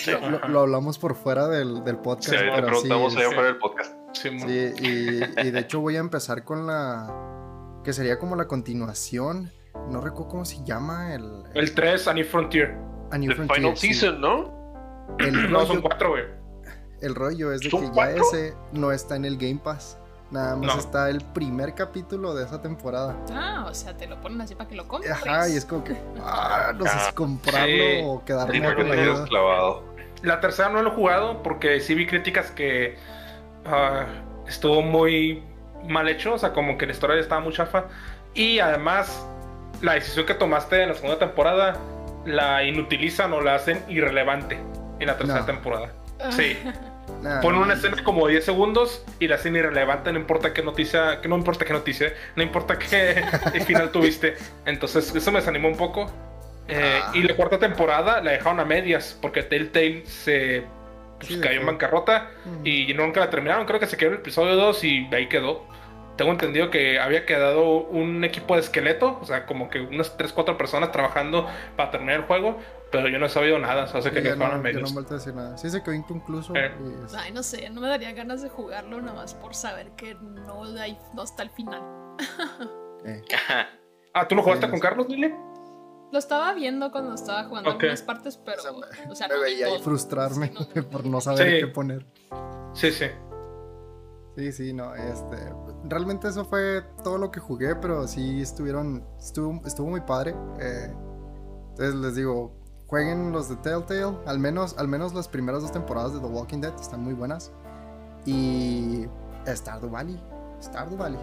lo, 0.48 0.60
hablamos 0.60 0.98
por 0.98 1.14
fuera 1.14 1.48
del, 1.48 1.82
del 1.82 1.96
podcast. 1.96 2.38
Sí, 2.38 2.46
pero 2.54 2.66
preguntamos 2.66 3.16
allá 3.16 3.26
fuera 3.28 3.44
del 3.44 3.56
podcast. 3.56 3.94
Sí, 4.12 4.28
y, 4.28 5.46
y 5.46 5.50
de 5.50 5.58
hecho 5.58 5.80
voy 5.80 5.96
a 5.96 6.00
empezar 6.00 6.44
con 6.44 6.66
la... 6.66 7.80
que 7.84 7.92
sería 7.92 8.18
como 8.18 8.36
la 8.36 8.46
continuación 8.46 9.50
no 9.90 10.00
recuerdo 10.00 10.28
cómo 10.28 10.44
se 10.44 10.62
llama 10.64 11.14
el. 11.14 11.42
El 11.54 11.74
3, 11.74 12.08
Annie 12.08 12.24
Frontier. 12.24 12.76
Annie 13.10 13.34
Frontier. 13.34 13.56
Final 13.56 13.76
Season, 13.76 14.20
¿no? 14.20 14.58
El 15.18 15.50
no, 15.50 15.66
son 15.66 15.80
4, 15.80 16.10
güey. 16.10 16.24
El 17.00 17.14
rollo 17.14 17.52
es 17.52 17.60
de 17.60 17.70
que 17.70 17.90
ya 17.94 18.10
ese 18.10 18.54
no 18.72 18.92
está 18.92 19.16
en 19.16 19.24
el 19.24 19.36
Game 19.36 19.60
Pass. 19.62 19.98
Nada 20.30 20.56
más 20.56 20.76
está 20.76 21.08
el 21.08 21.22
primer 21.32 21.74
capítulo 21.74 22.34
de 22.34 22.44
esa 22.44 22.60
temporada. 22.60 23.16
Ah, 23.32 23.66
o 23.66 23.72
sea, 23.72 23.96
te 23.96 24.06
lo 24.06 24.20
ponen 24.20 24.40
así 24.42 24.54
para 24.54 24.68
que 24.68 24.76
lo 24.76 24.86
compres. 24.86 25.10
Ajá, 25.10 25.48
y 25.48 25.56
es 25.56 25.64
como 25.64 25.84
que, 25.84 25.96
ah, 26.22 26.72
no 26.76 26.84
sé 26.84 26.90
si 26.90 26.98
ah, 26.98 27.12
comprarlo 27.14 28.06
o 28.06 28.24
quedarme 28.24 28.74
con 28.74 28.88
la 28.90 29.24
clavado. 29.24 29.84
La 30.22 30.40
tercera 30.40 30.68
no 30.68 30.82
lo 30.82 30.90
he 30.90 30.94
jugado 30.94 31.42
porque 31.42 31.80
sí 31.80 31.94
vi 31.94 32.06
críticas 32.06 32.50
que 32.50 32.96
uh, 33.64 34.46
estuvo 34.46 34.82
muy 34.82 35.42
mal 35.88 36.08
hecho, 36.08 36.34
o 36.34 36.38
sea, 36.38 36.52
como 36.52 36.76
que 36.76 36.84
la 36.84 36.92
historia 36.92 37.18
estaba 37.18 37.40
muy 37.40 37.54
chafa. 37.54 37.86
Y 38.34 38.58
además 38.58 39.26
la 39.82 39.94
decisión 39.94 40.26
que 40.26 40.34
tomaste 40.34 40.82
en 40.82 40.88
la 40.88 40.94
segunda 40.94 41.18
temporada 41.18 41.76
la 42.24 42.64
inutilizan 42.64 43.32
o 43.32 43.40
la 43.40 43.54
hacen 43.54 43.82
irrelevante 43.88 44.58
en 45.00 45.06
la 45.06 45.16
tercera 45.16 45.46
temporada. 45.46 45.92
Sí. 46.30 46.56
Ponen 47.42 47.60
una 47.60 47.74
escena 47.74 48.02
como 48.04 48.28
10 48.28 48.44
segundos 48.44 49.04
y 49.18 49.26
la 49.26 49.36
hacen 49.36 49.56
irrelevante, 49.56 50.12
no 50.12 50.20
importa 50.20 50.52
qué 50.52 50.62
noticia, 50.62 51.20
que 51.20 51.28
no 51.28 51.36
importa 51.36 51.64
qué 51.64 51.72
noticia, 51.72 52.12
no 52.36 52.42
importa 52.42 52.78
qué 52.78 53.24
final 53.66 53.90
tuviste. 53.90 54.36
Entonces, 54.66 55.14
eso 55.14 55.32
me 55.32 55.40
desanimó 55.40 55.68
un 55.68 55.76
poco. 55.76 56.10
Eh, 56.68 57.00
ah. 57.02 57.12
Y 57.14 57.22
la 57.22 57.34
cuarta 57.34 57.58
temporada 57.58 58.20
la 58.20 58.32
dejaron 58.32 58.60
a 58.60 58.64
medias 58.64 59.18
porque 59.20 59.42
Telltale 59.42 60.04
se 60.06 60.64
pues, 61.18 61.38
cayó 61.38 61.60
en 61.60 61.66
bancarrota 61.66 62.30
y 62.62 62.92
nunca 62.94 63.20
la 63.20 63.30
terminaron. 63.30 63.66
Creo 63.66 63.80
que 63.80 63.86
se 63.86 63.96
quedó 63.96 64.10
en 64.10 64.14
el 64.14 64.20
episodio 64.20 64.54
2 64.54 64.84
y 64.84 65.08
ahí 65.12 65.28
quedó 65.28 65.66
tengo 66.18 66.32
entendido 66.32 66.68
que 66.68 66.98
había 66.98 67.24
quedado 67.24 67.84
un 67.84 68.24
equipo 68.24 68.54
de 68.54 68.60
esqueleto, 68.60 69.18
o 69.22 69.24
sea, 69.24 69.46
como 69.46 69.70
que 69.70 69.80
unas 69.80 70.16
3, 70.16 70.32
4 70.32 70.58
personas 70.58 70.90
trabajando 70.90 71.46
para 71.76 71.92
terminar 71.92 72.16
el 72.16 72.22
juego, 72.22 72.58
Pero 72.90 73.08
yo 73.08 73.18
no 73.18 73.26
he 73.26 73.28
sabido 73.28 73.58
nada, 73.58 73.84
o 73.84 74.02
sea, 74.02 74.10
que 74.10 74.20
no, 74.34 74.44
a 74.46 74.58
medios. 74.58 74.92
no 74.92 75.00
he 75.00 75.04
a 75.04 75.08
decir 75.08 75.34
nada. 75.34 75.56
Sí 75.56 75.70
se 75.70 75.82
quedó 75.82 75.94
inconcluso. 75.94 76.54
Eh. 76.56 76.72
Ay, 77.16 77.32
no 77.32 77.42
sé, 77.42 77.70
no 77.70 77.80
me 77.80 77.88
daría 77.88 78.12
ganas 78.12 78.42
de 78.42 78.48
jugarlo 78.48 79.00
nada 79.00 79.14
más 79.14 79.34
por 79.34 79.54
saber 79.54 79.90
que 79.90 80.14
no, 80.14 80.64
hay, 80.80 80.98
no 81.14 81.22
está 81.22 81.42
al 81.42 81.50
final. 81.50 81.82
eh. 83.04 83.22
ah, 84.14 84.26
¿tú 84.26 84.34
lo 84.34 84.42
jugaste 84.42 84.68
con 84.68 84.80
Carlos, 84.80 85.08
Lili? 85.08 85.32
Lo 86.10 86.18
estaba 86.18 86.52
viendo 86.54 86.90
cuando 86.90 87.14
estaba 87.14 87.44
jugando 87.44 87.70
okay. 87.70 87.90
algunas 87.90 88.02
partes, 88.02 88.36
pero. 88.38 88.62
O 89.08 89.14
sea, 89.14 89.28
me 89.28 89.38
veía 89.38 89.66
ahí 89.66 89.78
frustrarme 89.80 90.50
por 90.90 91.06
no 91.06 91.20
saber 91.20 91.60
qué 91.60 91.66
poner. 91.68 92.06
Sí, 92.72 92.90
sí. 92.90 93.06
Sí, 94.38 94.52
sí, 94.52 94.72
no, 94.72 94.94
este. 94.94 95.36
Realmente 95.82 96.28
eso 96.28 96.44
fue 96.44 96.84
todo 97.02 97.18
lo 97.18 97.32
que 97.32 97.40
jugué, 97.40 97.74
pero 97.74 98.06
sí 98.06 98.40
estuvieron. 98.40 99.04
Estuvo, 99.18 99.60
estuvo 99.66 99.88
muy 99.88 100.00
padre. 100.00 100.32
Eh, 100.60 100.94
entonces 101.70 101.96
les 101.96 102.14
digo, 102.14 102.54
jueguen 102.86 103.32
los 103.32 103.48
de 103.48 103.56
Telltale. 103.56 104.16
Al 104.26 104.38
menos, 104.38 104.78
al 104.78 104.86
menos 104.86 105.12
las 105.12 105.26
primeras 105.26 105.62
dos 105.62 105.72
temporadas 105.72 106.14
de 106.14 106.20
The 106.20 106.26
Walking 106.26 106.60
Dead 106.60 106.72
están 106.80 107.02
muy 107.02 107.14
buenas. 107.14 107.50
Y. 108.26 109.08
Stardew 109.44 109.90
Valley. 109.90 110.22
Stardew 110.62 110.96
Valley. 110.96 111.18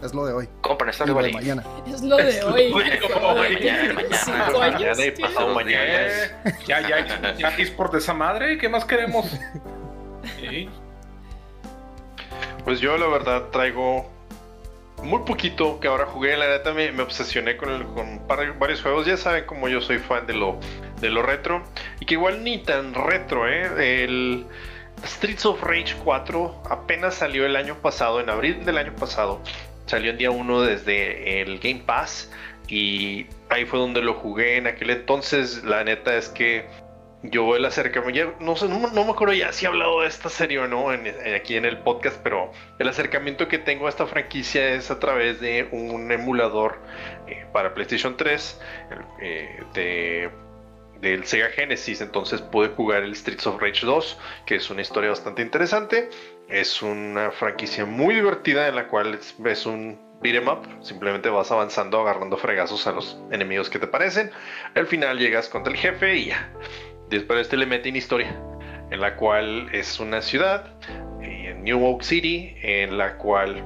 Es 0.00 0.14
lo 0.14 0.24
de 0.24 0.32
hoy. 0.32 0.48
Compren 0.60 0.92
Stardew 0.92 1.16
Valley. 1.16 1.32
mañana. 1.32 1.64
Es 1.88 2.02
lo 2.02 2.18
de 2.18 2.40
hoy. 2.44 2.72
mañana, 2.72 3.94
mañana. 4.56 5.04
y 5.04 5.10
pasado 5.10 5.54
mañana. 5.56 6.08
Ya, 6.68 6.88
ya, 6.88 7.34
ya, 7.36 7.48
eSport 7.56 7.94
de 7.94 7.98
esa 7.98 8.14
madre. 8.14 8.58
¿Qué 8.58 8.68
más 8.68 8.84
queremos? 8.84 9.26
Pues 12.68 12.80
yo, 12.80 12.98
la 12.98 13.06
verdad, 13.06 13.44
traigo 13.50 14.06
muy 15.02 15.22
poquito 15.22 15.80
que 15.80 15.88
ahora 15.88 16.04
jugué. 16.04 16.36
La 16.36 16.48
neta 16.48 16.74
me, 16.74 16.90
obsesioné 17.00 17.56
con, 17.56 17.94
con 17.94 18.28
varios 18.28 18.82
juegos. 18.82 19.06
Ya 19.06 19.16
saben 19.16 19.46
como 19.46 19.70
yo 19.70 19.80
soy 19.80 19.96
fan 19.96 20.26
de 20.26 20.34
lo, 20.34 20.60
de 21.00 21.08
lo 21.08 21.22
retro. 21.22 21.64
Y 21.98 22.04
que 22.04 22.12
igual 22.12 22.44
ni 22.44 22.58
tan 22.58 22.92
retro, 22.92 23.48
¿eh? 23.48 24.04
El 24.04 24.44
Streets 25.02 25.46
of 25.46 25.62
Rage 25.62 25.96
4 26.04 26.64
apenas 26.68 27.14
salió 27.14 27.46
el 27.46 27.56
año 27.56 27.76
pasado, 27.76 28.20
en 28.20 28.28
abril 28.28 28.62
del 28.66 28.76
año 28.76 28.94
pasado. 28.96 29.40
Salió 29.86 30.10
en 30.10 30.18
día 30.18 30.30
1 30.30 30.60
desde 30.60 31.40
el 31.40 31.60
Game 31.60 31.84
Pass. 31.86 32.30
Y 32.68 33.28
ahí 33.48 33.64
fue 33.64 33.78
donde 33.78 34.02
lo 34.02 34.12
jugué 34.12 34.58
en 34.58 34.66
aquel 34.66 34.90
entonces. 34.90 35.64
La 35.64 35.84
neta 35.84 36.14
es 36.16 36.28
que 36.28 36.66
yo 37.22 37.56
el 37.56 37.64
acercamiento, 37.64 38.36
no 38.40 38.54
sé, 38.54 38.68
no, 38.68 38.78
me 38.78 39.10
acuerdo 39.10 39.34
ya 39.34 39.52
si 39.52 39.64
he 39.64 39.68
hablado 39.68 40.02
de 40.02 40.08
esta 40.08 40.28
serie 40.28 40.60
o 40.60 40.68
no 40.68 40.90
aquí 40.90 41.56
en 41.56 41.64
el 41.64 41.78
podcast, 41.78 42.20
pero 42.22 42.52
el 42.78 42.88
acercamiento 42.88 43.48
que 43.48 43.58
tengo 43.58 43.86
a 43.86 43.88
esta 43.88 44.06
franquicia 44.06 44.74
es 44.74 44.90
a 44.90 45.00
través 45.00 45.40
de 45.40 45.68
un 45.72 46.10
emulador 46.12 46.78
eh, 47.26 47.44
para 47.52 47.74
PlayStation 47.74 48.16
3 48.16 48.60
eh, 49.20 49.60
de, 49.74 50.30
del 51.00 51.24
Sega 51.24 51.48
Genesis. 51.48 52.00
Entonces 52.00 52.40
pude 52.40 52.68
jugar 52.68 53.02
el 53.02 53.16
Streets 53.16 53.48
of 53.48 53.60
Rage 53.60 53.84
2, 53.84 54.18
que 54.46 54.54
es 54.54 54.70
una 54.70 54.82
historia 54.82 55.10
bastante 55.10 55.42
interesante. 55.42 56.10
Es 56.48 56.82
una 56.82 57.32
franquicia 57.32 57.84
muy 57.84 58.14
divertida 58.14 58.68
en 58.68 58.76
la 58.76 58.86
cual 58.86 59.18
ves 59.38 59.66
un 59.66 59.98
beat 60.20 60.36
em 60.36 60.48
up, 60.48 60.66
simplemente 60.82 61.28
vas 61.28 61.50
avanzando 61.52 62.00
agarrando 62.00 62.36
fregazos 62.36 62.86
a 62.88 62.92
los 62.92 63.20
enemigos 63.30 63.70
que 63.70 63.78
te 63.78 63.86
parecen. 63.86 64.30
Al 64.74 64.86
final 64.86 65.18
llegas 65.18 65.48
contra 65.48 65.72
el 65.72 65.78
jefe 65.78 66.16
y 66.16 66.26
ya 66.26 66.50
Después 67.10 67.40
este 67.40 67.56
le 67.56 67.66
meten 67.66 67.96
historia, 67.96 68.36
en 68.90 69.00
la 69.00 69.16
cual 69.16 69.68
es 69.72 69.98
una 69.98 70.20
ciudad, 70.20 70.66
en 71.22 71.64
New 71.64 71.84
Oak 71.84 72.02
City, 72.02 72.54
en 72.62 72.98
la 72.98 73.16
cual 73.16 73.64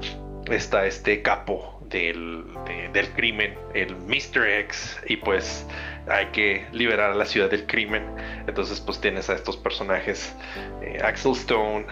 está 0.50 0.86
este 0.86 1.22
capo 1.22 1.80
del, 1.88 2.44
del, 2.92 3.08
crimen, 3.10 3.54
el 3.74 3.96
Mr. 3.96 4.46
X, 4.60 5.00
y 5.06 5.16
pues 5.16 5.66
hay 6.08 6.26
que 6.26 6.66
liberar 6.72 7.10
a 7.10 7.14
la 7.14 7.26
ciudad 7.26 7.50
del 7.50 7.66
crimen. 7.66 8.04
Entonces 8.46 8.80
pues 8.80 9.00
tienes 9.00 9.28
a 9.28 9.34
estos 9.34 9.56
personajes, 9.56 10.34
eh, 10.82 11.00
Axel 11.02 11.32
Stone, 11.32 11.86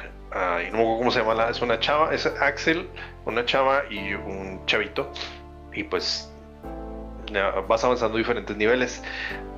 y 0.66 0.70
no 0.70 0.78
cómo 0.98 1.10
se 1.10 1.20
llama, 1.20 1.48
es 1.50 1.60
una 1.60 1.80
chava, 1.80 2.14
es 2.14 2.26
Axel, 2.26 2.86
una 3.24 3.44
chava 3.44 3.82
y 3.90 4.14
un 4.14 4.64
chavito. 4.66 5.12
Y 5.72 5.84
pues 5.84 6.32
vas 7.68 7.84
avanzando 7.84 8.18
diferentes 8.18 8.56
niveles. 8.56 9.02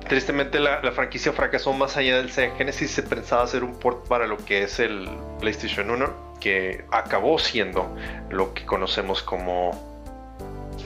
Tristemente 0.07 0.59
la, 0.59 0.79
franquicia 0.91 1.31
fracasó 1.31 1.73
más 1.73 1.97
allá 1.97 2.17
del 2.17 2.31
Sega 2.31 2.55
Genesis. 2.55 2.91
Se 2.91 3.03
pensaba 3.03 3.43
hacer 3.43 3.63
un 3.63 3.77
port 3.79 4.07
para 4.07 4.27
lo 4.27 4.37
que 4.37 4.63
es 4.63 4.79
el 4.79 5.09
PlayStation 5.39 5.89
1, 5.89 6.37
que 6.39 6.85
acabó 6.91 7.39
siendo 7.39 7.95
lo 8.29 8.53
que 8.53 8.65
conocemos 8.65 9.23
como 9.23 9.71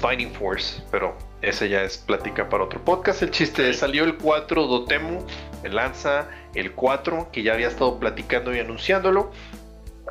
Fighting 0.02 0.32
Force, 0.32 0.82
pero 0.92 1.16
ese 1.42 1.70
ya 1.70 1.84
es 1.84 1.98
plática 1.98 2.50
para 2.50 2.64
otro 2.64 2.84
podcast. 2.84 3.22
El 3.22 3.32
chiste 3.32 3.70
es, 3.70 3.80
salió 3.80 4.04
el 4.04 4.18
4 4.18 4.68
Dotemu, 4.68 5.26
el 5.64 5.76
lanza 5.76 6.28
el 6.54 6.74
4, 6.74 7.30
que 7.32 7.44
ya 7.44 7.54
había 7.54 7.68
estado 7.68 8.00
platicando 8.00 8.56
y 8.56 8.60
anunciándolo. 8.60 9.32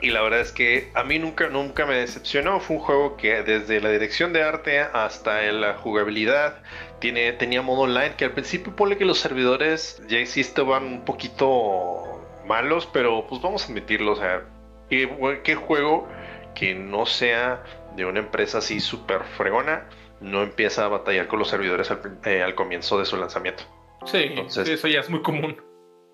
Y 0.00 0.10
la 0.10 0.20
verdad 0.22 0.40
es 0.40 0.52
que 0.52 0.90
a 0.94 1.04
mí 1.04 1.18
nunca, 1.18 1.48
nunca 1.48 1.86
me 1.86 1.94
decepcionó. 1.96 2.60
Fue 2.60 2.76
un 2.76 2.82
juego 2.82 3.16
que 3.16 3.42
desde 3.42 3.80
la 3.80 3.90
dirección 3.90 4.32
de 4.32 4.42
arte 4.42 4.80
hasta 4.80 5.40
la 5.52 5.74
jugabilidad 5.74 6.62
tiene, 6.98 7.32
tenía 7.32 7.62
modo 7.62 7.82
online 7.82 8.14
que 8.16 8.26
al 8.26 8.32
principio 8.32 8.76
pone 8.76 8.96
que 8.98 9.04
los 9.04 9.18
servidores 9.18 10.02
ya 10.08 10.18
estaban 10.18 10.84
un 10.84 11.04
poquito 11.04 12.20
malos, 12.46 12.88
pero 12.92 13.26
pues 13.26 13.40
vamos 13.40 13.64
a 13.64 13.66
admitirlo. 13.66 14.12
O 14.12 14.16
sea, 14.16 14.44
¿qué, 14.88 15.54
juego 15.54 16.08
que 16.54 16.74
no 16.74 17.06
sea 17.06 17.62
de 17.96 18.04
una 18.04 18.20
empresa 18.20 18.58
así 18.58 18.80
súper 18.80 19.24
fregona 19.36 19.88
no 20.20 20.42
empieza 20.42 20.84
a 20.84 20.88
batallar 20.88 21.26
con 21.26 21.38
los 21.38 21.48
servidores 21.48 21.90
al, 21.90 22.00
eh, 22.24 22.44
comienzo 22.54 22.98
de 22.98 23.06
su 23.06 23.16
lanzamiento? 23.16 23.64
Sí, 24.04 24.34
eso 24.48 24.88
ya 24.88 25.00
es 25.00 25.10
muy 25.10 25.22
común. 25.22 25.56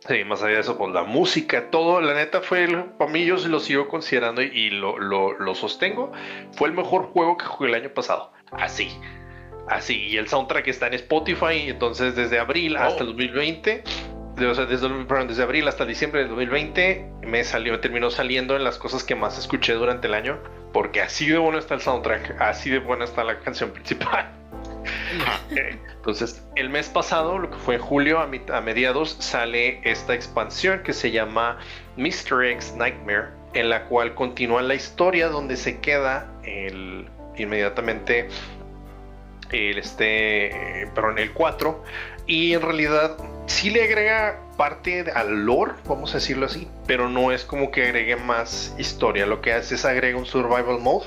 Sí, 0.08 0.24
más 0.24 0.42
allá 0.42 0.54
de 0.54 0.60
eso, 0.60 0.76
pues 0.76 0.92
la 0.92 1.04
música, 1.04 1.70
todo, 1.70 2.00
la 2.00 2.14
neta 2.14 2.40
fue, 2.40 2.66
para 2.98 3.08
mí 3.08 3.24
yo 3.24 3.36
lo 3.36 3.60
sigo 3.60 3.86
considerando 3.86 4.42
y, 4.42 4.70
lo, 4.70 4.98
lo, 4.98 5.54
sostengo, 5.54 6.10
fue 6.52 6.68
el 6.68 6.74
mejor 6.74 7.04
juego 7.12 7.36
que 7.36 7.44
jugué 7.44 7.70
el 7.70 7.76
año 7.76 7.94
pasado. 7.94 8.32
Así, 8.50 8.88
así. 9.68 10.08
Y 10.08 10.16
el 10.16 10.26
soundtrack 10.26 10.66
está 10.66 10.88
en 10.88 10.94
Spotify, 10.94 11.68
entonces 11.68 12.16
desde 12.16 12.40
abril 12.40 12.76
hasta 12.76 13.02
el 13.02 13.10
2020, 13.10 13.84
o 14.50 14.54
sea, 14.56 14.66
desde, 14.66 14.88
desde 14.88 15.42
abril 15.44 15.68
hasta 15.68 15.86
diciembre 15.86 16.22
del 16.22 16.30
2020, 16.30 17.08
me 17.22 17.44
salió, 17.44 17.78
terminó 17.78 18.10
saliendo 18.10 18.56
en 18.56 18.64
las 18.64 18.78
cosas 18.78 19.04
que 19.04 19.14
más 19.14 19.38
escuché 19.38 19.74
durante 19.74 20.08
el 20.08 20.14
año, 20.14 20.42
porque 20.72 21.00
así 21.00 21.28
de 21.28 21.38
bueno 21.38 21.58
está 21.58 21.74
el 21.74 21.80
soundtrack, 21.80 22.40
así 22.40 22.70
de 22.70 22.80
buena 22.80 23.04
está 23.04 23.22
la 23.22 23.38
canción 23.38 23.70
principal. 23.70 24.41
Entonces, 25.96 26.42
el 26.56 26.68
mes 26.68 26.88
pasado, 26.88 27.38
lo 27.38 27.50
que 27.50 27.56
fue 27.58 27.76
en 27.76 27.80
julio 27.80 28.18
a, 28.18 28.60
mediados, 28.60 29.16
sale 29.20 29.80
esta 29.84 30.14
expansión 30.14 30.82
que 30.82 30.92
se 30.92 31.10
llama 31.10 31.58
Mr. 31.96 32.44
X 32.44 32.74
Nightmare, 32.76 33.28
en 33.54 33.70
la 33.70 33.84
cual 33.84 34.14
continúa 34.14 34.62
la 34.62 34.74
historia 34.74 35.28
donde 35.28 35.56
se 35.56 35.80
queda 35.80 36.30
el, 36.44 37.08
inmediatamente 37.36 38.28
el 39.50 39.78
este, 39.78 40.82
en 40.82 41.18
el 41.18 41.32
4 41.32 41.84
y 42.26 42.54
en 42.54 42.62
realidad 42.62 43.16
sí 43.46 43.70
le 43.70 43.84
agrega 43.84 44.40
parte 44.56 45.04
al 45.14 45.44
lore, 45.44 45.72
vamos 45.86 46.12
a 46.12 46.14
decirlo 46.14 46.46
así, 46.46 46.68
pero 46.86 47.08
no 47.08 47.32
es 47.32 47.44
como 47.44 47.70
que 47.70 47.84
agregue 47.84 48.16
más 48.16 48.74
historia, 48.78 49.26
lo 49.26 49.40
que 49.40 49.52
hace 49.52 49.74
es 49.74 49.84
agrega 49.84 50.16
un 50.16 50.26
survival 50.26 50.78
mode 50.80 51.06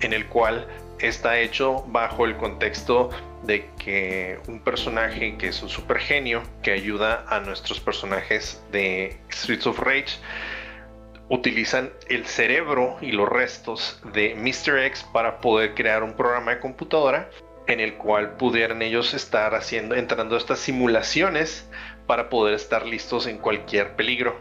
en 0.00 0.12
el 0.12 0.26
cual 0.26 0.66
está 1.00 1.38
hecho 1.38 1.84
bajo 1.88 2.24
el 2.24 2.36
contexto 2.36 3.10
de 3.44 3.70
que 3.78 4.38
un 4.48 4.60
personaje 4.60 5.36
que 5.36 5.48
es 5.48 5.62
un 5.62 5.68
super 5.68 5.98
genio 5.98 6.42
que 6.62 6.72
ayuda 6.72 7.24
a 7.28 7.40
nuestros 7.40 7.80
personajes 7.80 8.62
de 8.72 9.16
Streets 9.30 9.66
of 9.66 9.78
Rage 9.78 10.18
utilizan 11.28 11.92
el 12.08 12.26
cerebro 12.26 12.96
y 13.00 13.12
los 13.12 13.28
restos 13.28 14.00
de 14.12 14.34
Mr. 14.34 14.78
X 14.86 15.04
para 15.12 15.38
poder 15.40 15.74
crear 15.74 16.02
un 16.02 16.14
programa 16.14 16.52
de 16.52 16.60
computadora 16.60 17.30
en 17.66 17.80
el 17.80 17.94
cual 17.94 18.36
pudieran 18.36 18.80
ellos 18.80 19.12
estar 19.12 19.54
haciendo 19.54 19.94
entrando 19.94 20.34
a 20.34 20.38
estas 20.38 20.58
simulaciones 20.58 21.68
para 22.06 22.30
poder 22.30 22.54
estar 22.54 22.86
listos 22.86 23.26
en 23.26 23.38
cualquier 23.38 23.94
peligro. 23.94 24.40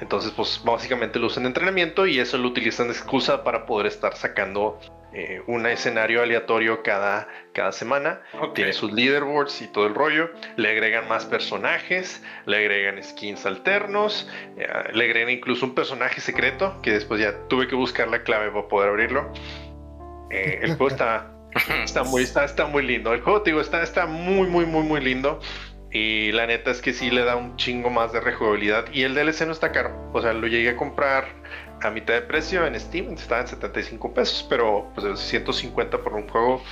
Entonces, 0.00 0.32
pues 0.34 0.62
básicamente 0.64 1.18
lo 1.18 1.26
usan 1.26 1.42
de 1.42 1.48
entrenamiento 1.48 2.06
y 2.06 2.18
eso 2.18 2.38
lo 2.38 2.48
utilizan 2.48 2.86
de 2.86 2.94
excusa 2.94 3.44
para 3.44 3.66
poder 3.66 3.86
estar 3.86 4.16
sacando 4.16 4.80
eh, 5.12 5.42
un 5.48 5.66
escenario 5.66 6.22
aleatorio 6.22 6.82
cada, 6.82 7.26
cada 7.52 7.72
semana. 7.72 8.22
Tiene 8.54 8.72
sus 8.72 8.92
leaderboards 8.92 9.60
y 9.62 9.66
todo 9.68 9.86
el 9.86 9.94
rollo. 9.94 10.30
Le 10.56 10.70
agregan 10.70 11.08
más 11.08 11.26
personajes, 11.26 12.22
le 12.46 12.58
agregan 12.58 13.02
skins 13.02 13.44
alternos, 13.44 14.28
eh, 14.56 14.68
le 14.92 15.04
agregan 15.04 15.30
incluso 15.30 15.66
un 15.66 15.74
personaje 15.74 16.20
secreto 16.20 16.80
que 16.82 16.92
después 16.92 17.20
ya 17.20 17.48
tuve 17.48 17.66
que 17.66 17.74
buscar 17.74 18.08
la 18.08 18.22
clave 18.22 18.50
para 18.50 18.68
poder 18.68 18.90
abrirlo. 18.90 19.32
Eh, 20.30 20.60
el 20.62 20.76
juego 20.76 20.88
está, 20.88 21.32
está, 21.84 22.04
muy, 22.04 22.22
está, 22.22 22.44
está 22.44 22.66
muy 22.66 22.86
lindo. 22.86 23.12
El 23.12 23.20
juego, 23.20 23.42
te 23.42 23.50
digo, 23.50 23.60
está, 23.60 23.82
está 23.82 24.06
muy, 24.06 24.46
muy, 24.46 24.64
muy, 24.64 24.84
muy 24.84 25.00
lindo. 25.00 25.40
Y 25.92 26.30
la 26.30 26.46
neta 26.46 26.70
es 26.70 26.80
que 26.80 26.92
sí 26.92 27.10
le 27.10 27.24
da 27.24 27.34
un 27.34 27.56
chingo 27.56 27.90
más 27.90 28.12
de 28.12 28.20
rejugabilidad. 28.20 28.84
Y 28.92 29.02
el 29.02 29.14
DLC 29.14 29.44
no 29.44 29.52
está 29.52 29.72
caro. 29.72 30.08
O 30.12 30.22
sea, 30.22 30.32
lo 30.32 30.46
llegué 30.46 30.70
a 30.70 30.76
comprar 30.76 31.26
a 31.82 31.90
mitad 31.90 32.14
de 32.14 32.22
precio 32.22 32.66
en 32.66 32.78
Steam. 32.78 33.12
Estaba 33.14 33.42
en 33.42 33.48
75 33.48 34.14
pesos. 34.14 34.46
Pero 34.48 34.90
pues 34.94 35.18
150 35.18 35.98
por 35.98 36.14
un 36.14 36.28
juego. 36.28 36.62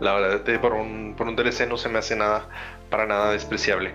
La 0.00 0.14
verdad, 0.14 0.60
por 0.60 0.74
un, 0.74 1.14
por 1.16 1.26
un 1.26 1.34
DLC 1.34 1.66
no 1.68 1.76
se 1.76 1.88
me 1.88 1.98
hace 1.98 2.14
nada, 2.14 2.48
para 2.88 3.06
nada 3.06 3.32
despreciable. 3.32 3.94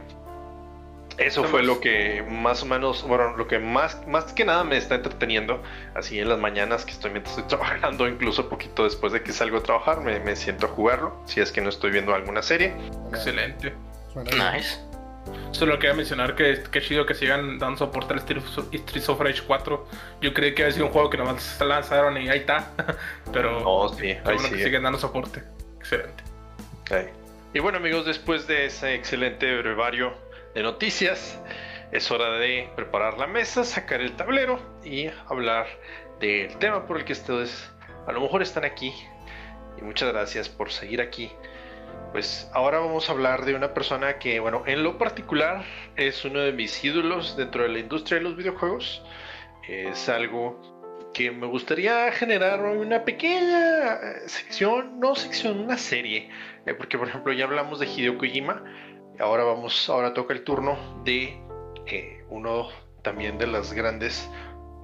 Eso 1.17 1.43
fue 1.43 1.61
lo 1.61 1.79
que 1.79 2.25
más 2.27 2.63
o 2.63 2.65
menos, 2.65 3.03
bueno, 3.07 3.37
lo 3.37 3.47
que 3.47 3.59
más, 3.59 4.05
más 4.07 4.33
que 4.33 4.45
nada 4.45 4.63
me 4.63 4.77
está 4.77 4.95
entreteniendo, 4.95 5.61
así 5.93 6.19
en 6.19 6.27
las 6.27 6.39
mañanas 6.39 6.85
que 6.85 6.91
estoy 6.91 7.11
mientras 7.11 7.37
estoy 7.37 7.47
trabajando, 7.57 8.07
incluso 8.07 8.49
poquito 8.49 8.83
después 8.83 9.13
de 9.13 9.21
que 9.21 9.31
salgo 9.31 9.57
a 9.57 9.63
trabajar, 9.63 10.01
me, 10.01 10.35
siento 10.35 10.65
a 10.65 10.69
jugarlo, 10.69 11.21
si 11.25 11.39
es 11.39 11.51
que 11.51 11.61
no 11.61 11.69
estoy 11.69 11.91
viendo 11.91 12.15
alguna 12.15 12.41
serie. 12.41 12.73
Excelente. 13.11 13.73
Nice. 14.15 14.79
Solo 15.51 15.79
quería 15.79 15.95
mencionar 15.95 16.35
que, 16.35 16.63
que 16.71 16.81
chido 16.81 17.05
que 17.05 17.13
sigan 17.13 17.59
dando 17.59 17.77
soporte 17.77 18.13
al 18.13 18.19
Streets 18.19 19.09
of 19.09 19.19
Rage 19.19 19.43
4. 19.45 19.87
Yo 20.21 20.33
creí 20.33 20.53
que 20.53 20.63
había 20.63 20.73
sido 20.73 20.87
un 20.87 20.91
juego 20.91 21.09
que 21.09 21.17
nomás 21.17 21.43
se 21.43 21.65
lanzaron 21.65 22.17
y 22.21 22.29
ahí 22.29 22.39
está. 22.39 22.71
Pero 23.31 23.61
oh, 23.63 23.89
sí, 23.93 24.17
ahí 24.25 24.37
que 24.37 24.63
siguen 24.63 24.83
dando 24.83 24.99
soporte. 24.99 25.43
Excelente. 25.77 26.23
Y 27.53 27.59
bueno 27.59 27.77
amigos, 27.77 28.05
después 28.05 28.47
de 28.47 28.65
ese 28.65 28.95
excelente 28.95 29.57
brevario 29.57 30.13
de 30.53 30.63
noticias, 30.63 31.39
es 31.91 32.09
hora 32.11 32.31
de 32.37 32.69
preparar 32.75 33.17
la 33.17 33.27
mesa, 33.27 33.63
sacar 33.63 34.01
el 34.01 34.15
tablero 34.15 34.59
y 34.83 35.07
hablar 35.27 35.67
del 36.19 36.57
tema 36.57 36.85
por 36.85 36.97
el 36.97 37.05
que 37.05 37.13
ustedes 37.13 37.69
a 38.07 38.11
lo 38.11 38.21
mejor 38.21 38.41
están 38.41 38.65
aquí. 38.65 38.93
Y 39.77 39.81
muchas 39.81 40.11
gracias 40.11 40.49
por 40.49 40.71
seguir 40.71 41.01
aquí. 41.01 41.31
Pues 42.13 42.47
ahora 42.53 42.77
vamos 42.77 43.09
a 43.09 43.11
hablar 43.11 43.43
de 43.43 43.55
una 43.55 43.73
persona 43.73 44.19
que, 44.19 44.39
bueno, 44.39 44.61
en 44.67 44.83
lo 44.83 44.99
particular 44.99 45.65
es 45.95 46.23
uno 46.23 46.41
de 46.41 46.53
mis 46.53 46.85
ídolos 46.85 47.35
dentro 47.35 47.63
de 47.63 47.69
la 47.69 47.79
industria 47.79 48.19
de 48.19 48.23
los 48.23 48.37
videojuegos. 48.37 49.03
Es 49.67 50.07
algo 50.09 51.09
que 51.11 51.31
me 51.31 51.47
gustaría 51.47 52.11
generar 52.11 52.61
una 52.61 53.03
pequeña 53.03 53.97
sección, 54.27 54.99
no 54.99 55.15
sección, 55.15 55.59
una 55.59 55.77
serie. 55.77 56.29
Eh, 56.67 56.75
porque, 56.75 56.99
por 56.99 57.09
ejemplo, 57.09 57.33
ya 57.33 57.45
hablamos 57.45 57.79
de 57.79 57.87
Hideo 57.87 58.19
Kojima 58.19 58.63
Ahora 59.19 59.43
vamos, 59.43 59.89
ahora 59.89 60.13
toca 60.13 60.33
el 60.33 60.43
turno 60.43 60.77
de 61.03 61.39
eh, 61.85 62.23
uno 62.29 62.69
también 63.03 63.37
de 63.37 63.47
las 63.47 63.73
grandes 63.73 64.29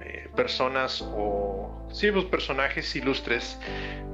eh, 0.02 0.28
personas 0.36 1.02
o 1.02 1.88
sí, 1.92 2.10
los 2.10 2.26
personajes 2.26 2.94
ilustres, 2.94 3.58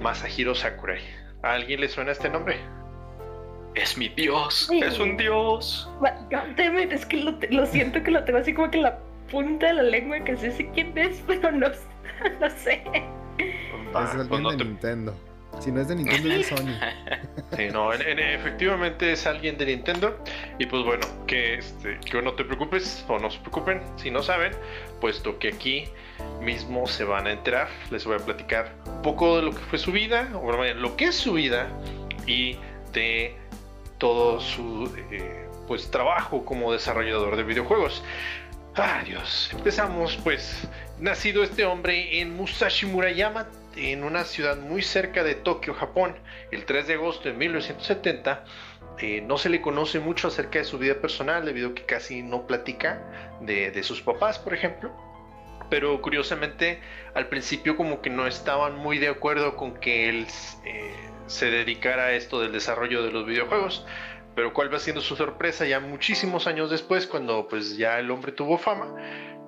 Masahiro 0.01 0.55
Sakurai. 0.55 1.03
¿A 1.43 1.53
alguien 1.53 1.81
le 1.81 1.89
suena 1.89 2.13
este 2.13 2.31
nombre? 2.31 2.57
Es 3.77 3.99
mi 3.99 4.09
dios, 4.09 4.71
es 4.73 4.99
un 4.99 5.19
dios. 5.19 5.89
es 6.91 7.07
que 7.07 7.17
lo, 7.51 7.67
siento 7.67 8.03
que 8.03 8.11
lo 8.11 8.25
tengo 8.25 8.39
así 8.39 8.55
como 8.55 8.71
que 8.71 8.79
la 8.79 8.99
punta 9.31 9.67
de 9.67 9.75
la 9.75 9.83
lengua 9.83 10.19
que 10.21 10.35
sé, 10.37 10.71
quién 10.73 10.97
es, 10.97 11.23
pero 11.27 11.53
no, 11.53 11.69
no 11.69 12.51
sé. 12.51 12.83
es 13.39 14.15
el 14.15 14.29
de 14.29 14.65
Nintendo. 14.65 15.15
Si 15.61 15.71
no 15.71 15.81
es 15.83 15.89
de 15.89 15.97
Nintendo, 15.97 16.33
es 16.33 16.51
de 16.51 16.57
Sony. 16.57 16.79
Sí, 17.57 17.69
no, 17.73 17.93
efectivamente 17.93 19.13
es 19.13 19.27
alguien 19.27 19.59
de 19.59 19.67
Nintendo. 19.67 20.19
Y 20.59 20.67
pues 20.67 20.83
bueno, 20.83 21.07
que, 21.27 21.55
este, 21.55 21.99
que 22.01 22.21
no 22.23 22.33
te 22.33 22.45
preocupes 22.45 23.05
o 23.09 23.19
no 23.19 23.31
se 23.31 23.39
preocupen 23.41 23.83
si 23.97 24.11
no 24.11 24.23
saben, 24.23 24.53
puesto 25.01 25.39
que 25.39 25.49
aquí 25.49 25.85
mismo 26.41 26.87
se 26.87 27.05
van 27.05 27.27
a 27.27 27.33
enterar. 27.33 27.69
Les 27.91 28.07
voy 28.07 28.17
a 28.17 28.19
platicar 28.19 28.75
un 28.87 29.03
poco 29.03 29.37
de 29.37 29.43
lo 29.43 29.51
que 29.51 29.59
fue 29.59 29.79
su 29.79 29.93
vida, 29.93 30.29
o 30.35 30.51
lo 30.51 30.97
que 30.97 31.07
es 31.07 31.15
su 31.15 31.35
vida 31.35 31.69
y 32.27 32.57
de 32.93 33.37
todo 33.99 34.41
su 34.41 34.93
eh, 35.11 35.49
pues 35.67 35.91
trabajo 35.91 36.45
como 36.45 36.73
desarrollador 36.73 37.37
de 37.37 37.43
videojuegos. 37.43 38.03
Adiós. 38.75 39.51
Empezamos 39.53 40.19
pues. 40.23 40.69
Nacido 40.99 41.43
este 41.43 41.65
hombre 41.67 42.21
en 42.21 42.35
Musashi 42.37 42.87
Murayama, 42.87 43.49
en 43.77 44.03
una 44.03 44.25
ciudad 44.25 44.57
muy 44.57 44.83
cerca 44.83 45.23
de 45.23 45.35
Tokio, 45.35 45.75
Japón, 45.75 46.17
el 46.51 46.65
3 46.65 46.87
de 46.87 46.95
agosto 46.95 47.29
de 47.29 47.35
1970. 47.35 48.45
Eh, 48.99 49.21
no 49.21 49.37
se 49.37 49.51
le 49.51 49.61
conoce 49.61 50.01
mucho 50.01 50.29
acerca 50.29 50.59
de 50.59 50.65
su 50.65 50.79
vida 50.79 50.95
personal 50.95 51.45
debido 51.45 51.71
a 51.71 51.75
que 51.75 51.85
casi 51.85 52.23
no 52.23 52.47
platica 52.47 53.03
de, 53.41 53.83
sus 53.83 54.01
papás, 54.01 54.39
por 54.39 54.55
ejemplo. 54.55 54.91
Pero 55.69 56.01
curiosamente 56.01 56.81
al 57.15 57.29
principio 57.29 57.77
como 57.77 58.01
que 58.01 58.09
no 58.09 58.27
estaban 58.27 58.77
muy 58.77 58.99
de 58.99 59.09
acuerdo 59.09 59.57
con 59.57 59.75
que 59.75 60.09
él 60.09 60.27
eh, 60.65 60.95
se 61.27 61.51
dedicara 61.51 62.07
a 62.07 62.13
esto 62.13 62.41
del 62.41 62.53
desarrollo 62.53 63.03
de 63.03 63.13
los 63.13 63.27
videojuegos. 63.27 63.87
Pero 64.35 64.53
cuál 64.53 64.73
va 64.73 64.79
siendo 64.79 65.01
su 65.01 65.17
sorpresa 65.17 65.67
ya 65.67 65.81
muchísimos 65.81 66.47
años 66.47 66.71
después 66.71 67.07
cuando 67.07 67.49
pues 67.49 67.77
ya 67.79 67.99
el 67.99 68.11
hombre 68.11 68.33
tuvo 68.33 68.59
fama 68.59 68.95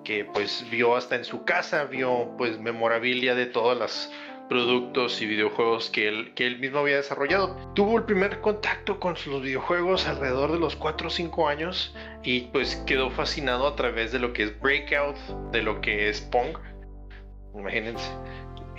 que 0.04 0.24
pues 0.24 0.64
vio 0.70 0.96
hasta 0.96 1.16
en 1.16 1.24
su 1.24 1.44
casa, 1.44 1.84
vio 1.84 2.34
pues 2.38 2.58
memorabilia 2.58 3.34
de 3.34 3.44
todos 3.44 3.78
los 3.78 4.10
productos 4.48 5.20
y 5.20 5.26
videojuegos 5.26 5.90
que 5.90 6.08
él, 6.08 6.32
que 6.34 6.46
él 6.46 6.58
mismo 6.58 6.78
había 6.78 6.96
desarrollado. 6.96 7.54
Tuvo 7.74 7.98
el 7.98 8.04
primer 8.04 8.40
contacto 8.40 8.98
con 8.98 9.14
los 9.26 9.42
videojuegos 9.42 10.06
alrededor 10.06 10.52
de 10.52 10.58
los 10.58 10.74
4 10.76 11.08
o 11.08 11.10
5 11.10 11.48
años 11.48 11.94
y 12.22 12.40
pues 12.52 12.76
quedó 12.86 13.10
fascinado 13.10 13.66
a 13.66 13.76
través 13.76 14.10
de 14.10 14.18
lo 14.18 14.32
que 14.32 14.44
es 14.44 14.60
Breakout, 14.60 15.16
de 15.52 15.62
lo 15.62 15.80
que 15.82 16.08
es 16.08 16.22
Pong. 16.22 16.56
Imagínense. 17.54 18.10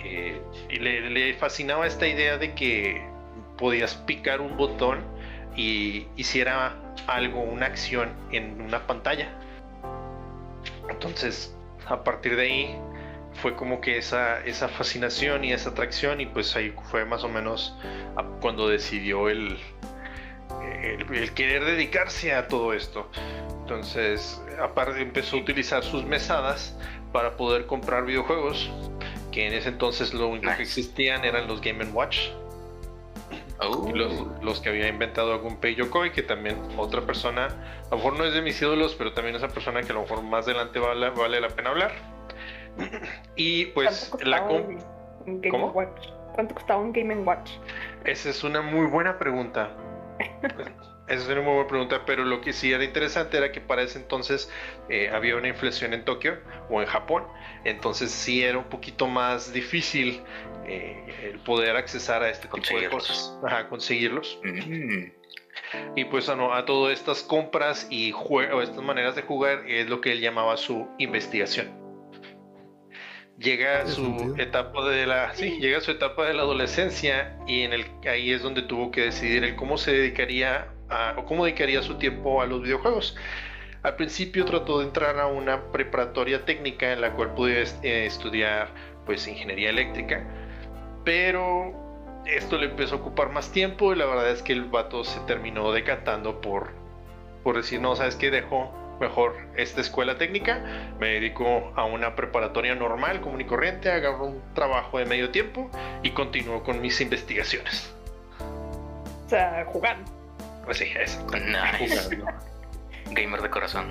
Eh, 0.04 0.40
le, 0.70 1.34
fascinaba 1.34 1.86
esta 1.86 2.06
idea 2.06 2.38
de 2.38 2.54
que 2.54 3.02
podías 3.58 3.94
picar 3.94 4.40
un 4.40 4.56
botón 4.56 5.04
y 5.56 6.06
hiciera 6.16 6.76
algo, 7.06 7.42
una 7.42 7.66
acción 7.66 8.10
en 8.32 8.60
una 8.60 8.86
pantalla. 8.86 9.28
Entonces, 10.88 11.54
a 11.86 12.02
partir 12.02 12.36
de 12.36 12.42
ahí 12.42 12.76
fue 13.34 13.54
como 13.54 13.80
que 13.80 13.98
esa, 13.98 14.42
fascinación 14.76 15.44
y 15.44 15.52
esa 15.52 15.70
atracción 15.70 16.20
y 16.20 16.26
pues 16.26 16.56
ahí 16.56 16.74
fue 16.90 17.04
más 17.04 17.24
o 17.24 17.28
menos 17.28 17.74
cuando 18.40 18.68
decidió 18.68 19.28
el, 19.28 19.58
querer 21.34 21.64
dedicarse 21.64 22.34
a 22.34 22.48
todo 22.48 22.72
esto. 22.72 23.08
Entonces, 23.60 24.42
empezó 24.98 25.36
a 25.36 25.40
utilizar 25.40 25.84
sus 25.84 26.04
mesadas 26.04 26.76
para 27.12 27.36
poder 27.36 27.66
comprar 27.66 28.04
videojuegos, 28.04 28.70
que 29.30 29.46
en 29.46 29.54
ese 29.54 29.68
entonces 29.68 30.12
lo 30.14 30.28
único 30.28 30.54
que 30.56 30.62
existían 30.62 31.24
eran 31.24 31.46
los 31.46 31.60
Game 31.60 31.84
Watch. 31.86 32.28
Oh. 33.62 33.92
los, 34.42 34.60
que 34.60 34.70
había 34.70 34.88
inventado 34.88 35.34
algún 35.34 35.60
Yokoi, 35.60 36.12
que 36.12 36.22
también 36.22 36.56
otra 36.78 37.02
persona, 37.02 37.46
a 37.46 37.90
lo 37.90 37.98
mejor 37.98 38.16
no 38.16 38.24
es 38.24 38.32
de 38.32 38.40
mis 38.40 38.60
ídolos, 38.62 38.94
pero 38.94 39.12
también 39.12 39.36
esa 39.36 39.48
persona 39.48 39.82
que 39.82 39.92
a 39.92 39.96
lo 39.96 40.02
mejor 40.02 40.22
más 40.22 40.46
adelante 40.46 40.78
vale, 40.78 41.10
vale 41.10 41.40
la 41.42 41.48
pena 41.48 41.68
hablar. 41.68 41.92
y 43.36 43.66
pues 43.66 44.12
la 44.22 44.46
¿Cómo? 45.50 45.74
¿Cuánto 46.34 46.54
costaba 46.54 46.80
un 46.80 46.92
Game 46.92 47.14
Watch? 47.16 47.50
Esa 48.04 48.30
es 48.30 48.42
una 48.42 48.62
muy 48.62 48.86
buena 48.86 49.18
pregunta. 49.18 49.70
Esa 51.10 51.24
es 51.24 51.28
una 51.28 51.40
muy 51.40 51.54
buena 51.54 51.68
pregunta, 51.68 52.02
pero 52.06 52.24
lo 52.24 52.40
que 52.40 52.52
sí 52.52 52.72
era 52.72 52.84
interesante 52.84 53.36
era 53.36 53.50
que 53.50 53.60
para 53.60 53.82
ese 53.82 53.98
entonces 53.98 54.48
eh, 54.88 55.10
había 55.12 55.34
una 55.34 55.48
inflación 55.48 55.92
en 55.92 56.04
Tokio 56.04 56.38
o 56.68 56.80
en 56.80 56.86
Japón, 56.86 57.24
entonces 57.64 58.12
sí 58.12 58.44
era 58.44 58.58
un 58.58 58.68
poquito 58.68 59.08
más 59.08 59.52
difícil 59.52 60.22
eh, 60.66 61.30
el 61.32 61.40
poder 61.40 61.74
accesar 61.74 62.22
a 62.22 62.30
este 62.30 62.46
tipo 62.46 62.78
de 62.78 62.88
cosas, 62.88 63.36
Ajá, 63.44 63.68
conseguirlos. 63.68 64.38
Mm. 64.44 65.06
Y 65.96 66.04
pues 66.04 66.28
a, 66.28 66.56
a 66.56 66.64
todas 66.64 66.96
estas 66.96 67.24
compras 67.24 67.88
y 67.90 68.12
juego, 68.12 68.62
estas 68.62 68.84
maneras 68.84 69.16
de 69.16 69.22
jugar 69.22 69.64
es 69.66 69.90
lo 69.90 70.00
que 70.00 70.12
él 70.12 70.20
llamaba 70.20 70.56
su 70.56 70.88
investigación. 70.98 71.76
Llega 73.36 73.84
su 73.86 74.36
etapa 74.38 74.88
de 74.88 75.06
la, 75.06 75.34
sí, 75.34 75.58
llega 75.58 75.80
su 75.80 75.90
etapa 75.90 76.26
de 76.26 76.34
la 76.34 76.42
adolescencia 76.42 77.36
y 77.48 77.62
en 77.62 77.72
el 77.72 77.86
ahí 78.06 78.30
es 78.32 78.42
donde 78.42 78.62
tuvo 78.62 78.92
que 78.92 79.00
decidir 79.00 79.42
el 79.42 79.56
cómo 79.56 79.76
se 79.76 79.92
dedicaría 79.92 80.68
o 81.16 81.24
cómo 81.24 81.44
dedicaría 81.44 81.82
su 81.82 81.94
tiempo 81.96 82.42
a 82.42 82.46
los 82.46 82.62
videojuegos. 82.62 83.16
Al 83.82 83.96
principio 83.96 84.44
trató 84.44 84.80
de 84.80 84.86
entrar 84.86 85.18
a 85.18 85.26
una 85.26 85.72
preparatoria 85.72 86.44
técnica 86.44 86.92
en 86.92 87.00
la 87.00 87.12
cual 87.12 87.34
pudiera 87.34 87.62
eh, 87.82 88.04
estudiar 88.06 88.68
pues 89.06 89.26
ingeniería 89.26 89.70
eléctrica, 89.70 90.26
pero 91.04 91.72
esto 92.26 92.58
le 92.58 92.66
empezó 92.66 92.96
a 92.96 92.98
ocupar 92.98 93.30
más 93.30 93.50
tiempo 93.52 93.92
y 93.92 93.96
la 93.96 94.04
verdad 94.04 94.30
es 94.30 94.42
que 94.42 94.52
el 94.52 94.64
vato 94.64 95.02
se 95.04 95.18
terminó 95.20 95.72
decantando 95.72 96.42
por, 96.42 96.72
por 97.42 97.56
decir, 97.56 97.80
no, 97.80 97.96
sabes 97.96 98.16
qué, 98.16 98.30
dejo 98.30 98.70
mejor 99.00 99.34
esta 99.56 99.80
escuela 99.80 100.18
técnica, 100.18 100.62
me 101.00 101.08
dedico 101.08 101.72
a 101.74 101.84
una 101.84 102.14
preparatoria 102.14 102.74
normal, 102.74 103.22
común 103.22 103.40
y 103.40 103.44
corriente, 103.44 103.90
agarro 103.90 104.26
un 104.26 104.42
trabajo 104.54 104.98
de 104.98 105.06
medio 105.06 105.30
tiempo 105.30 105.70
y 106.02 106.10
continúo 106.10 106.62
con 106.62 106.82
mis 106.82 107.00
investigaciones. 107.00 107.94
O 109.24 109.28
sea, 109.30 109.64
jugando. 109.66 110.19
Pues 110.70 110.78
sí, 110.78 110.84
es. 110.96 111.18
Nice. 111.80 112.22
Gamer 113.10 113.42
de 113.42 113.50
corazón. 113.50 113.88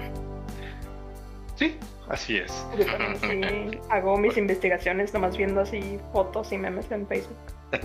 Sí, 1.58 1.78
así 2.08 2.38
es. 2.38 2.54
Yo 2.78 2.86
también 2.86 3.72
sí 3.74 3.80
hago 3.90 4.18
mis 4.18 4.38
investigaciones 4.38 5.14
nomás 5.14 5.36
viendo 5.36 5.60
así 5.60 6.00
fotos 6.14 6.54
y 6.54 6.58
memes 6.58 6.90
en 6.92 7.06
Facebook. 7.06 7.38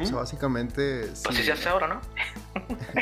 O 0.00 0.04
sea, 0.06 0.16
básicamente. 0.16 1.00
Pues 1.24 1.36
sí 1.36 1.42
se 1.42 1.52
hace 1.52 1.68
ahora, 1.68 1.88
¿no? 1.88 2.00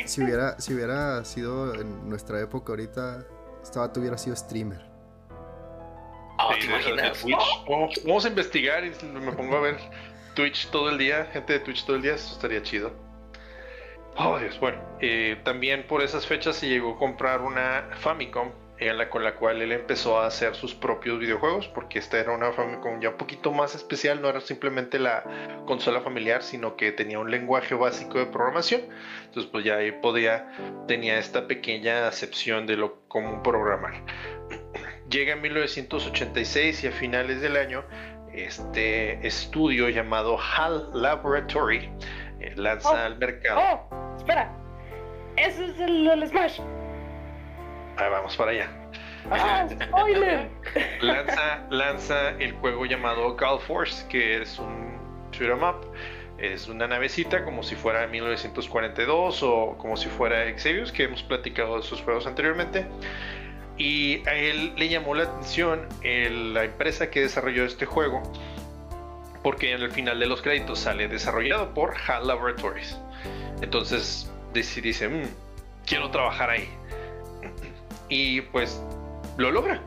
si, 0.05 0.24
hubiera, 0.24 0.59
si 0.61 0.74
hubiera 0.74 1.24
sido 1.24 1.74
en 1.74 2.09
nuestra 2.09 2.40
época 2.40 2.72
ahorita, 2.72 3.24
estaba 3.62 3.92
hubiera 3.94 4.18
sido 4.18 4.34
streamer. 4.34 4.84
Oh, 6.38 7.88
vamos 8.05 8.24
a 8.24 8.28
investigar 8.28 8.84
y 8.84 8.90
me 9.07 9.30
pongo 9.30 9.59
a 9.59 9.61
ver 9.61 9.76
Twitch 10.34 10.70
todo 10.70 10.88
el 10.90 10.99
día, 10.99 11.26
gente 11.26 11.53
de 11.53 11.61
Twitch 11.61 11.84
todo 11.84 11.94
el 11.96 12.03
día, 12.03 12.14
eso 12.14 12.34
estaría 12.34 12.62
chido. 12.64 13.07
Oh, 14.20 14.36
Dios, 14.36 14.58
bueno, 14.58 14.78
eh, 15.00 15.38
también 15.44 15.86
por 15.86 16.02
esas 16.02 16.26
fechas 16.26 16.56
se 16.56 16.68
llegó 16.68 16.94
a 16.94 16.98
comprar 16.98 17.40
una 17.40 17.88
Famicom 18.00 18.50
la, 18.80 19.08
con 19.10 19.22
la 19.22 19.36
cual 19.36 19.62
él 19.62 19.70
empezó 19.70 20.20
a 20.20 20.26
hacer 20.26 20.56
sus 20.56 20.74
propios 20.74 21.20
videojuegos, 21.20 21.68
porque 21.68 22.00
esta 22.00 22.18
era 22.18 22.32
una 22.32 22.52
Famicom 22.52 23.00
ya 23.00 23.10
un 23.10 23.16
poquito 23.16 23.52
más 23.52 23.76
especial, 23.76 24.20
no 24.20 24.28
era 24.28 24.40
simplemente 24.40 24.98
la 24.98 25.22
consola 25.66 26.00
familiar, 26.00 26.42
sino 26.42 26.76
que 26.76 26.90
tenía 26.90 27.20
un 27.20 27.30
lenguaje 27.30 27.76
básico 27.76 28.18
de 28.18 28.26
programación. 28.26 28.82
Entonces, 29.26 29.50
pues 29.52 29.64
ya 29.64 29.76
ahí 29.76 29.92
podía, 29.92 30.52
tenía 30.88 31.18
esta 31.18 31.46
pequeña 31.46 32.08
acepción 32.08 32.66
de 32.66 32.76
lo 32.76 33.00
como 33.06 33.40
programar. 33.42 34.02
Llega 35.10 35.34
en 35.34 35.42
1986 35.42 36.82
y 36.82 36.86
a 36.88 36.90
finales 36.90 37.40
del 37.40 37.56
año, 37.56 37.84
este 38.32 39.24
estudio 39.24 39.88
llamado 39.88 40.38
HAL 40.38 40.90
Laboratory 40.92 41.88
eh, 42.41 42.53
lanza 42.57 42.91
oh, 42.91 42.97
al 42.97 43.18
mercado. 43.18 43.61
Oh, 43.61 44.16
espera, 44.16 44.51
eso 45.36 45.64
es 45.64 45.78
el 45.80 46.28
Smash. 46.28 46.61
Ahí 47.97 48.11
vamos 48.11 48.36
para 48.36 48.53
allá. 48.53 48.68
Ah, 49.30 49.66
lanza, 51.01 51.66
lanza 51.70 52.30
el 52.39 52.53
juego 52.53 52.86
llamado 52.86 53.36
Call 53.36 53.61
Force, 53.61 54.07
que 54.09 54.43
es 54.43 54.59
un 54.59 54.99
shoot 55.32 55.51
'em 55.51 55.62
up. 55.62 55.93
Es 56.39 56.68
una 56.68 56.86
navecita 56.86 57.45
como 57.45 57.64
si 57.64 57.74
fuera 57.74 58.07
1942 58.07 59.43
o 59.43 59.76
como 59.76 59.97
si 59.97 60.09
fuera 60.09 60.45
Exevius, 60.45 60.93
que 60.93 61.05
hemos 61.05 61.22
platicado 61.24 61.76
de 61.76 61.82
sus 61.82 62.01
juegos 62.01 62.26
anteriormente. 62.26 62.86
Y 63.76 64.26
a 64.28 64.34
él 64.34 64.72
le 64.76 64.89
llamó 64.89 65.14
la 65.14 65.24
atención 65.24 65.89
la 66.03 66.64
empresa 66.64 67.11
que 67.11 67.22
desarrolló 67.22 67.64
este 67.64 67.86
juego, 67.86 68.22
porque 69.43 69.72
en 69.72 69.82
el 69.82 69.91
final 69.91 70.18
de 70.18 70.26
los 70.26 70.43
créditos 70.43 70.80
sale 70.80 71.09
desarrollado 71.09 71.72
por 71.74 71.95
HAL 72.07 72.26
Laboratories. 72.26 72.99
Entonces 73.61 74.30
dice, 74.53 75.09
mm, 75.09 75.22
quiero 75.86 76.11
trabajar 76.11 76.51
ahí. 76.51 76.68
Y 78.11 78.41
pues 78.41 78.82
lo 79.36 79.51
logra. 79.51 79.82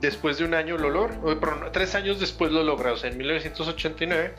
Después 0.00 0.36
de 0.38 0.44
un 0.44 0.54
año 0.54 0.76
lo 0.78 0.90
logra, 0.90 1.70
tres 1.70 1.94
años 1.94 2.18
después 2.18 2.50
lo 2.50 2.64
logra, 2.64 2.92
o 2.92 2.96
sea, 2.96 3.08
en 3.08 3.16
1989 3.18 4.34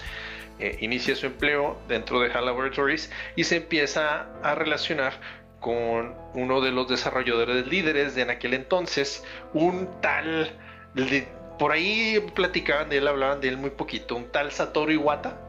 eh, 0.60 0.78
inicia 0.82 1.16
su 1.16 1.26
empleo 1.26 1.80
dentro 1.88 2.20
de 2.20 2.30
HAL 2.32 2.47
Laboratories 2.47 3.10
y 3.38 3.45
se 3.45 3.58
empieza 3.58 4.28
a 4.43 4.56
relacionar 4.56 5.14
con 5.62 6.14
uno 6.34 6.60
de 6.60 6.72
los 6.72 6.89
desarrolladores 6.89 7.66
líderes 7.68 8.14
de 8.16 8.24
en 8.24 8.30
aquel 8.30 8.54
entonces, 8.54 9.24
un 9.54 9.89
tal, 10.01 10.51
por 11.64 11.72
ahí 11.72 12.20
platicaban 12.36 12.89
de 12.89 12.97
él, 12.97 13.07
hablaban 13.07 13.39
de 13.39 13.47
él 13.47 13.55
muy 13.55 13.70
poquito, 13.70 14.18
un 14.18 14.30
tal 14.34 14.51
Satoru 14.51 14.91
Iwata. 14.91 15.39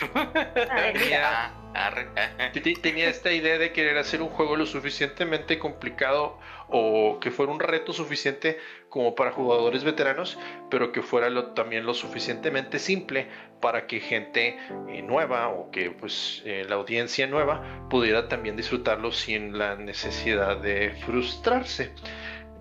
tenía 2.82 3.10
esta 3.10 3.30
idea 3.30 3.58
de 3.58 3.70
querer 3.70 3.98
hacer 3.98 4.22
un 4.22 4.30
juego 4.30 4.56
lo 4.56 4.64
suficientemente 4.64 5.58
complicado 5.58 6.38
o 6.68 7.18
que 7.20 7.30
fuera 7.30 7.52
un 7.52 7.60
reto 7.60 7.92
suficiente 7.92 8.58
como 8.88 9.14
para 9.14 9.30
jugadores 9.30 9.84
veteranos, 9.84 10.38
pero 10.70 10.90
que 10.90 11.02
fuera 11.02 11.28
también 11.52 11.84
lo 11.84 11.92
suficientemente 11.92 12.78
simple 12.78 13.28
para 13.60 13.86
que 13.86 14.00
gente 14.00 14.56
eh, 14.88 15.02
nueva 15.02 15.48
o 15.48 15.70
que 15.70 15.90
pues 15.90 16.40
eh, 16.46 16.64
la 16.66 16.76
audiencia 16.76 17.26
nueva 17.26 17.88
pudiera 17.90 18.28
también 18.28 18.56
disfrutarlo 18.56 19.12
sin 19.12 19.58
la 19.58 19.76
necesidad 19.76 20.56
de 20.56 20.92
frustrarse. 21.04 21.92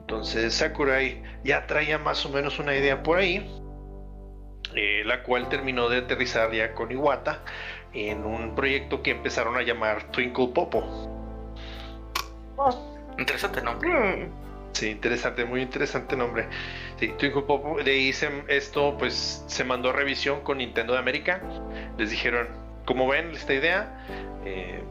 Entonces 0.05 0.53
Sakurai 0.53 1.23
ya 1.43 1.65
traía 1.65 1.97
más 1.97 2.23
o 2.27 2.29
menos 2.29 2.59
una 2.59 2.75
idea 2.75 3.01
por 3.01 3.17
ahí, 3.17 3.49
eh, 4.75 5.01
la 5.03 5.23
cual 5.23 5.49
terminó 5.49 5.89
de 5.89 5.97
aterrizar 5.97 6.51
ya 6.51 6.73
con 6.73 6.91
Iwata 6.91 7.43
en 7.91 8.23
un 8.23 8.53
proyecto 8.53 9.01
que 9.01 9.11
empezaron 9.11 9.55
a 9.57 9.63
llamar 9.63 10.11
Twinkle 10.11 10.49
Popo. 10.49 10.83
Oh. 12.57 12.95
Interesante 13.17 13.61
nombre. 13.61 13.89
Mm. 13.89 14.45
Sí, 14.73 14.89
interesante, 14.89 15.45
muy 15.45 15.61
interesante 15.61 16.17
nombre. 16.17 16.47
Sí, 16.99 17.07
Twinkle 17.17 17.43
Pop, 17.43 17.79
de 17.79 17.91
ahí 17.91 18.13
esto 18.49 18.97
pues 18.97 19.43
se 19.47 19.63
mandó 19.63 19.89
a 19.89 19.93
revisión 19.93 20.41
con 20.41 20.57
Nintendo 20.57 20.93
de 20.93 20.99
América. 20.99 21.41
Les 21.97 22.11
dijeron, 22.11 22.47
¿cómo 22.85 23.07
ven 23.07 23.31
esta 23.31 23.53
idea? 23.53 24.05
Eh, 24.43 24.83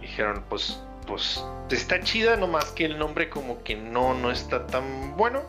dijeron, 0.00 0.44
pues, 0.48 0.82
pues 1.06 1.44
está 1.70 2.00
chida, 2.00 2.36
nomás 2.36 2.72
que 2.72 2.84
el 2.84 2.98
nombre 2.98 3.28
como 3.30 3.62
que 3.62 3.76
no, 3.76 4.14
no 4.14 4.30
está 4.30 4.66
tan 4.66 5.16
bueno. 5.16 5.42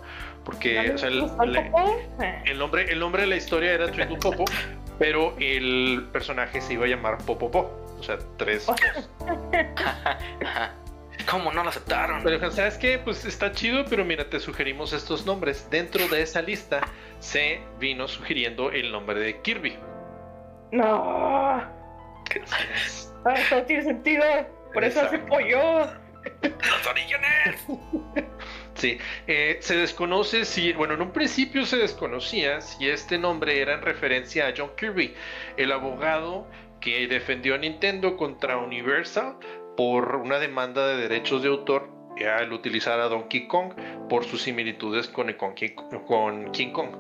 Porque 0.43 0.79
el, 0.79 2.57
nombre, 2.57 2.89
el 2.89 2.99
nombre 2.99 3.23
de 3.23 3.27
la 3.27 3.35
historia 3.35 3.73
era 3.73 3.91
Twinkle 3.91 4.17
Popo, 4.21 4.45
pero 4.97 5.35
el 5.39 6.07
personaje 6.13 6.61
se 6.61 6.73
iba 6.73 6.85
a 6.85 6.87
llamar 6.87 7.17
Popopo. 7.17 7.69
O 7.99 8.03
sea, 8.03 8.17
tres. 8.37 8.65
¿Cómo 11.29 11.51
no 11.51 11.63
lo 11.63 11.69
aceptaron? 11.69 12.23
Pero, 12.23 12.49
¿sabes 12.51 12.77
qué? 12.77 12.97
Pues 12.97 13.25
está 13.25 13.51
chido, 13.51 13.83
pero 13.89 14.05
mira, 14.05 14.29
te 14.29 14.39
sugerimos 14.39 14.93
estos 14.93 15.25
nombres. 15.25 15.69
Dentro 15.69 16.07
de 16.07 16.21
esa 16.21 16.41
lista 16.41 16.79
se 17.19 17.59
vino 17.79 18.07
sugiriendo 18.07 18.71
el 18.71 18.89
nombre 18.91 19.19
de 19.19 19.41
Kirby. 19.41 19.77
No. 20.71 21.61
¿Qué 22.29 22.41
ah, 23.25 23.33
eso 23.33 23.61
tiene 23.63 23.83
sentido. 23.83 24.23
Por 24.77 24.83
eso 24.83 25.01
hace 25.01 25.17
pollo. 25.17 25.87
Los 26.43 26.87
orígenes. 26.87 27.65
Sí, 28.75 28.99
eh, 29.25 29.57
se 29.59 29.75
desconoce 29.75 30.45
si, 30.45 30.71
bueno, 30.73 30.93
en 30.93 31.01
un 31.01 31.11
principio 31.11 31.65
se 31.65 31.77
desconocía 31.77 32.61
si 32.61 32.87
este 32.87 33.17
nombre 33.17 33.59
era 33.59 33.73
en 33.73 33.81
referencia 33.81 34.45
a 34.45 34.53
John 34.55 34.69
Kirby, 34.77 35.15
el 35.57 35.71
abogado 35.71 36.47
que 36.79 37.07
defendió 37.07 37.55
a 37.55 37.57
Nintendo 37.57 38.17
contra 38.17 38.57
Universal 38.57 39.37
por 39.75 40.17
una 40.17 40.37
demanda 40.37 40.87
de 40.89 40.97
derechos 40.97 41.41
de 41.41 41.49
autor 41.49 41.89
al 42.23 42.53
utilizar 42.53 42.99
a 42.99 43.07
Donkey 43.09 43.47
Kong 43.47 43.73
por 44.07 44.25
sus 44.25 44.43
similitudes 44.43 45.07
con, 45.07 45.33
con 45.33 46.51
King 46.51 46.71
Kong. 46.71 46.91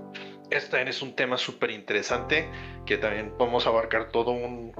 Este 0.49 0.81
es 0.89 1.03
un 1.03 1.15
tema 1.15 1.37
súper 1.37 1.69
interesante 1.69 2.49
que 2.87 2.97
también 2.97 3.33
a 3.37 3.69
abarcar 3.69 4.09
todo 4.09 4.31
un 4.31 4.71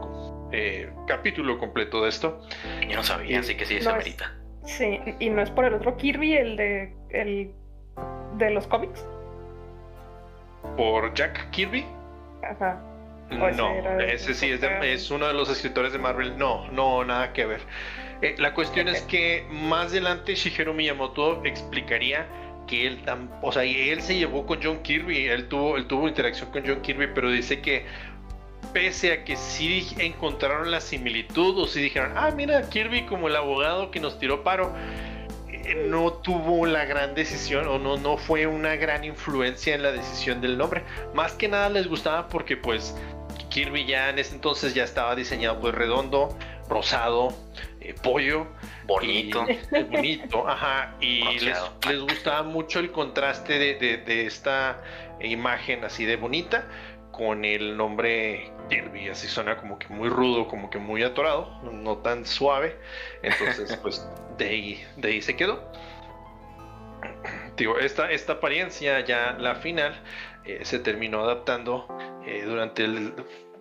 eh, 0.52 0.90
capítulo 1.08 1.58
completo 1.58 2.04
de 2.04 2.10
esto. 2.10 2.42
Yo 2.88 2.96
no 2.96 3.04
sabía, 3.04 3.40
así 3.40 3.56
que 3.56 3.66
sí, 3.66 3.80
se 3.82 3.90
amerita. 3.90 4.34
Sí, 4.66 5.00
y 5.20 5.30
no 5.30 5.42
es 5.42 5.50
por 5.50 5.66
el 5.66 5.74
otro 5.74 5.96
Kirby, 5.96 6.34
el 6.34 6.58
de, 6.58 6.94
el 7.10 7.52
de 8.38 8.50
los 8.52 8.68
cómics. 8.68 9.06
¿Por 10.76 11.14
Jack 11.14 11.50
Kirby? 11.52 11.86
Ajá. 12.44 12.82
No, 13.30 14.00
ese 14.00 14.34
sí 14.34 14.52
es, 14.52 14.62
es, 14.64 15.12
uno 15.12 15.28
de 15.28 15.34
los 15.34 15.50
escritores 15.50 15.92
de 15.92 16.00
Marvel. 16.00 16.38
No, 16.38 16.70
no, 16.72 17.04
nada 17.04 17.34
que 17.34 17.46
ver. 17.46 17.62
Eh, 18.22 18.36
la 18.38 18.54
cuestión 18.54 18.88
es 18.88 19.02
que 19.02 19.46
más 19.50 19.88
adelante 19.88 20.34
Shigeru 20.34 20.74
Miyamoto 20.74 21.44
explicaría 21.44 22.26
que 22.68 22.88
él, 22.88 23.04
o 23.42 23.52
sea, 23.52 23.64
él 23.64 24.02
se 24.02 24.16
llevó 24.16 24.46
con 24.46 24.60
John 24.62 24.82
Kirby, 24.82 25.28
él 25.28 25.48
tuvo, 25.48 25.78
él 25.78 25.88
tuvo 25.88 26.08
interacción 26.08 26.52
con 26.52 26.64
John 26.66 26.82
Kirby, 26.82 27.08
pero 27.14 27.32
dice 27.32 27.62
que 27.62 27.86
pese 28.74 29.12
a 29.12 29.24
que 29.24 29.36
sí 29.36 29.88
encontraron 29.98 30.72
la 30.72 30.82
similitud 30.82 31.58
o 31.58 31.68
sí 31.68 31.82
dijeron, 31.82 32.14
ah, 32.16 32.32
mira, 32.36 32.70
Kirby 32.70 33.06
como 33.06 33.28
el 33.28 33.36
abogado 33.36 33.92
que 33.92 34.00
nos 34.00 34.20
tiró 34.20 34.44
paro, 34.44 34.74
eh, 35.50 35.86
no 35.90 36.14
tuvo 36.14 36.66
la 36.66 36.86
gran 36.86 37.16
decisión 37.16 37.68
o 37.68 37.80
no, 37.80 37.98
no 37.98 38.18
fue 38.18 38.48
una 38.48 38.76
gran 38.76 39.04
influencia 39.04 39.76
en 39.76 39.84
la 39.84 39.92
decisión 39.92 40.42
del 40.42 40.58
nombre. 40.58 40.84
Más 41.14 41.34
que 41.34 41.48
nada 41.48 41.70
les 41.70 41.88
gustaba 41.88 42.28
porque 42.28 42.58
pues 42.58 42.96
Kirby 43.50 43.86
ya 43.86 44.10
en 44.10 44.20
ese 44.20 44.36
entonces 44.36 44.74
ya 44.74 44.84
estaba 44.84 45.16
diseñado 45.16 45.60
pues 45.60 45.74
redondo, 45.74 46.38
rosado, 46.70 47.34
eh, 47.82 47.96
pollo. 48.02 48.48
Bonito. 48.86 49.46
Y, 49.50 49.84
bonito, 49.84 50.48
ajá. 50.48 50.96
Y 51.02 51.40
les, 51.40 51.58
les, 51.90 52.00
gustaba 52.00 52.44
mucho 52.44 52.80
el 52.80 52.92
contraste 52.92 53.60
de, 53.60 53.98
de, 53.98 54.26
esta 54.26 54.82
imagen 55.20 55.84
así 55.84 56.06
de 56.06 56.16
bonita 56.16 56.68
con 57.18 57.44
el 57.44 57.76
nombre 57.76 58.52
Kirby. 58.70 59.10
Así 59.10 59.28
suena 59.28 59.58
como 59.58 59.80
que 59.80 59.88
muy 59.88 60.08
rudo, 60.08 60.48
como 60.48 60.70
que 60.70 60.78
muy 60.78 61.04
atorado, 61.04 61.60
no 61.64 61.98
tan 61.98 62.26
suave. 62.26 62.78
Entonces, 63.24 63.76
pues 63.82 64.08
de 64.38 64.46
ahí, 64.46 64.86
de 64.98 65.10
ahí 65.10 65.22
se 65.22 65.36
quedó. 65.36 65.72
Digo, 67.58 67.80
esta, 67.80 68.12
esta 68.12 68.34
apariencia 68.34 69.00
ya 69.00 69.36
la 69.40 69.56
final 69.56 70.00
eh, 70.46 70.60
se 70.64 70.78
terminó 70.80 71.24
adaptando 71.24 71.88
eh, 72.26 72.44
durante 72.46 72.88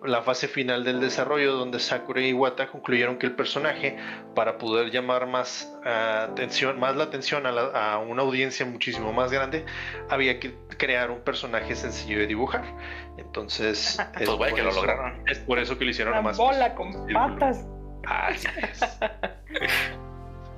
la 0.03 0.21
fase 0.21 0.47
final 0.47 0.83
del 0.83 0.99
desarrollo 0.99 1.53
donde 1.53 1.79
Sakura 1.79 2.21
y 2.21 2.29
Iwata 2.29 2.67
concluyeron 2.67 3.17
que 3.17 3.25
el 3.25 3.33
personaje 3.33 3.97
para 4.35 4.57
poder 4.57 4.91
llamar 4.91 5.27
más 5.27 5.73
atención 5.83 6.79
más 6.79 6.95
la 6.95 7.05
atención 7.05 7.45
a, 7.45 7.97
una 7.97 8.21
audiencia 8.21 8.65
muchísimo 8.65 9.13
más 9.13 9.31
grande 9.31 9.65
había 10.09 10.39
que 10.39 10.55
crear 10.77 11.11
un 11.11 11.21
personaje 11.21 11.75
sencillo 11.75 12.19
de 12.19 12.27
dibujar 12.27 12.63
entonces 13.17 13.97
pues 14.13 14.29
es, 14.29 14.29
por 14.29 14.47
que 14.47 14.61
eso, 14.61 14.63
lo 14.63 14.71
lograron 14.73 15.23
es 15.27 15.39
por 15.39 15.59
eso 15.59 15.77
que 15.77 15.85
lo 15.85 15.91
hicieron 15.91 16.13
una 16.13 16.21
más 16.21 16.37
bola 16.37 16.75
con 16.75 17.07
patas 17.11 17.65
Así 18.07 18.47
es. 18.61 18.81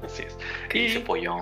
Así 0.04 0.24
es. 0.24 0.38
Y 0.74 0.90
se 0.90 1.00
apoyó. 1.00 1.38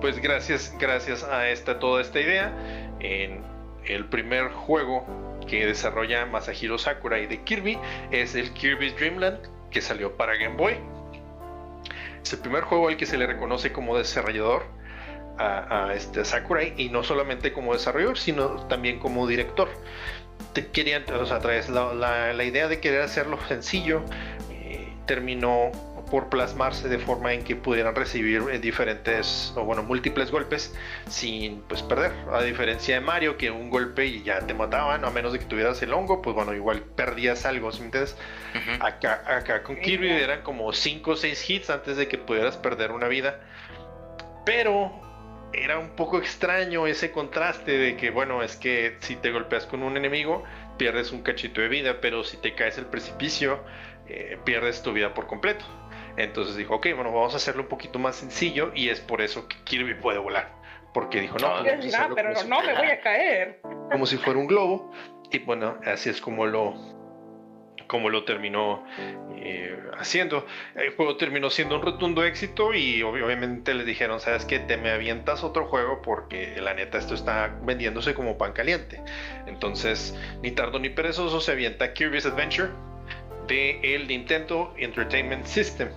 Pues 0.00 0.18
gracias, 0.20 0.74
gracias 0.78 1.24
a 1.24 1.48
esta, 1.48 1.78
toda 1.78 2.02
esta 2.02 2.20
idea, 2.20 2.52
en 3.00 3.42
el 3.86 4.06
primer 4.06 4.50
juego 4.50 5.06
que 5.46 5.66
desarrolla 5.66 6.26
Masahiro 6.26 6.78
Sakurai 6.78 7.26
de 7.26 7.42
Kirby 7.42 7.78
es 8.10 8.34
el 8.34 8.52
Kirby's 8.52 8.96
Dreamland 8.96 9.38
que 9.70 9.80
salió 9.80 10.16
para 10.16 10.36
Game 10.36 10.56
Boy. 10.56 10.76
Es 12.22 12.32
el 12.32 12.38
primer 12.38 12.62
juego 12.62 12.88
al 12.88 12.96
que 12.96 13.06
se 13.06 13.18
le 13.18 13.26
reconoce 13.26 13.72
como 13.72 13.96
desarrollador 13.98 14.64
a, 15.38 15.92
este 15.94 16.24
Sakurai 16.24 16.74
y 16.76 16.88
no 16.88 17.02
solamente 17.02 17.52
como 17.52 17.72
desarrollador, 17.72 18.18
sino 18.18 18.66
también 18.68 18.98
como 18.98 19.26
director. 19.26 19.68
Querían, 20.72 21.04
o 21.12 21.26
sea, 21.26 21.40
la, 21.68 22.32
la, 22.32 22.44
idea 22.44 22.68
de 22.68 22.80
querer 22.80 23.02
hacerlo 23.02 23.38
sencillo 23.48 24.02
eh, 24.50 24.92
terminó 25.06 25.72
por 26.10 26.28
plasmarse 26.28 26.88
de 26.88 26.98
forma 26.98 27.32
en 27.32 27.44
que 27.44 27.56
pudieran 27.56 27.94
recibir 27.94 28.42
eh, 28.50 28.58
diferentes 28.58 29.52
o 29.56 29.64
bueno 29.64 29.82
múltiples 29.82 30.30
golpes 30.30 30.74
sin 31.08 31.62
pues 31.62 31.82
perder. 31.82 32.12
A 32.32 32.42
diferencia 32.42 32.94
de 32.96 33.00
Mario 33.00 33.36
que 33.36 33.50
un 33.50 33.70
golpe 33.70 34.06
y 34.06 34.22
ya 34.22 34.40
te 34.40 34.54
mataban 34.54 35.04
a 35.04 35.10
menos 35.10 35.32
de 35.32 35.38
que 35.38 35.46
tuvieras 35.46 35.82
el 35.82 35.92
hongo 35.92 36.22
pues 36.22 36.34
bueno 36.34 36.54
igual 36.54 36.82
perdías 36.82 37.46
algo 37.46 37.70
entonces 37.72 38.16
acá 38.80 39.22
acá 39.26 39.62
con 39.62 39.76
Kirby 39.76 40.10
eran 40.10 40.42
como 40.42 40.72
5 40.72 41.10
o 41.10 41.16
6 41.16 41.50
hits 41.50 41.70
antes 41.70 41.96
de 41.96 42.08
que 42.08 42.18
pudieras 42.18 42.56
perder 42.56 42.92
una 42.92 43.08
vida. 43.08 43.40
Pero 44.44 44.92
era 45.54 45.78
un 45.78 45.90
poco 45.90 46.18
extraño 46.18 46.86
ese 46.86 47.10
contraste 47.10 47.72
de 47.72 47.96
que 47.96 48.10
bueno 48.10 48.42
es 48.42 48.56
que 48.56 48.96
si 49.00 49.16
te 49.16 49.30
golpeas 49.30 49.66
con 49.66 49.82
un 49.82 49.96
enemigo 49.96 50.42
pierdes 50.76 51.12
un 51.12 51.22
cachito 51.22 51.60
de 51.60 51.68
vida 51.68 51.98
pero 52.00 52.24
si 52.24 52.36
te 52.36 52.54
caes 52.54 52.78
el 52.78 52.86
precipicio 52.86 53.60
eh, 54.08 54.38
pierdes 54.44 54.82
tu 54.82 54.92
vida 54.92 55.14
por 55.14 55.26
completo 55.26 55.64
entonces 56.16 56.56
dijo, 56.56 56.76
ok, 56.76 56.88
bueno, 56.94 57.12
vamos 57.12 57.34
a 57.34 57.36
hacerlo 57.36 57.62
un 57.62 57.68
poquito 57.68 57.98
más 57.98 58.16
sencillo 58.16 58.72
y 58.74 58.88
es 58.88 59.00
por 59.00 59.20
eso 59.20 59.48
que 59.48 59.56
Kirby 59.64 59.94
puede 59.94 60.18
volar. 60.18 60.52
Porque 60.92 61.20
dijo, 61.20 61.38
no, 61.38 61.60
pues, 61.60 61.92
pero 62.14 62.32
no, 62.46 62.62
me 62.62 62.74
voy 62.74 62.86
a 62.86 63.00
caer. 63.00 63.60
Como 63.90 64.06
si 64.06 64.16
fuera 64.16 64.38
un 64.38 64.46
globo. 64.46 64.92
Y 65.32 65.40
bueno, 65.40 65.76
así 65.84 66.10
es 66.10 66.20
como 66.20 66.46
lo, 66.46 66.74
como 67.88 68.10
lo 68.10 68.24
terminó 68.24 68.84
eh, 69.36 69.76
haciendo. 69.98 70.46
El 70.76 70.94
juego 70.94 71.16
terminó 71.16 71.50
siendo 71.50 71.74
un 71.74 71.82
rotundo 71.82 72.22
éxito 72.22 72.74
y 72.74 73.02
obviamente 73.02 73.74
le 73.74 73.82
dijeron, 73.82 74.20
¿sabes 74.20 74.44
qué? 74.44 74.60
Te 74.60 74.76
me 74.76 74.90
avientas 74.90 75.42
otro 75.42 75.66
juego 75.66 76.00
porque 76.00 76.60
la 76.60 76.74
neta 76.74 76.98
esto 76.98 77.14
está 77.14 77.58
vendiéndose 77.62 78.14
como 78.14 78.38
pan 78.38 78.52
caliente. 78.52 79.02
Entonces, 79.46 80.16
ni 80.42 80.52
tardo 80.52 80.78
ni 80.78 80.90
perezoso 80.90 81.40
se 81.40 81.50
avienta 81.50 81.92
Kirby's 81.92 82.26
Adventure 82.26 82.70
de 83.46 83.80
el 83.82 84.06
Nintendo 84.06 84.72
Entertainment 84.76 85.44
System. 85.46 85.88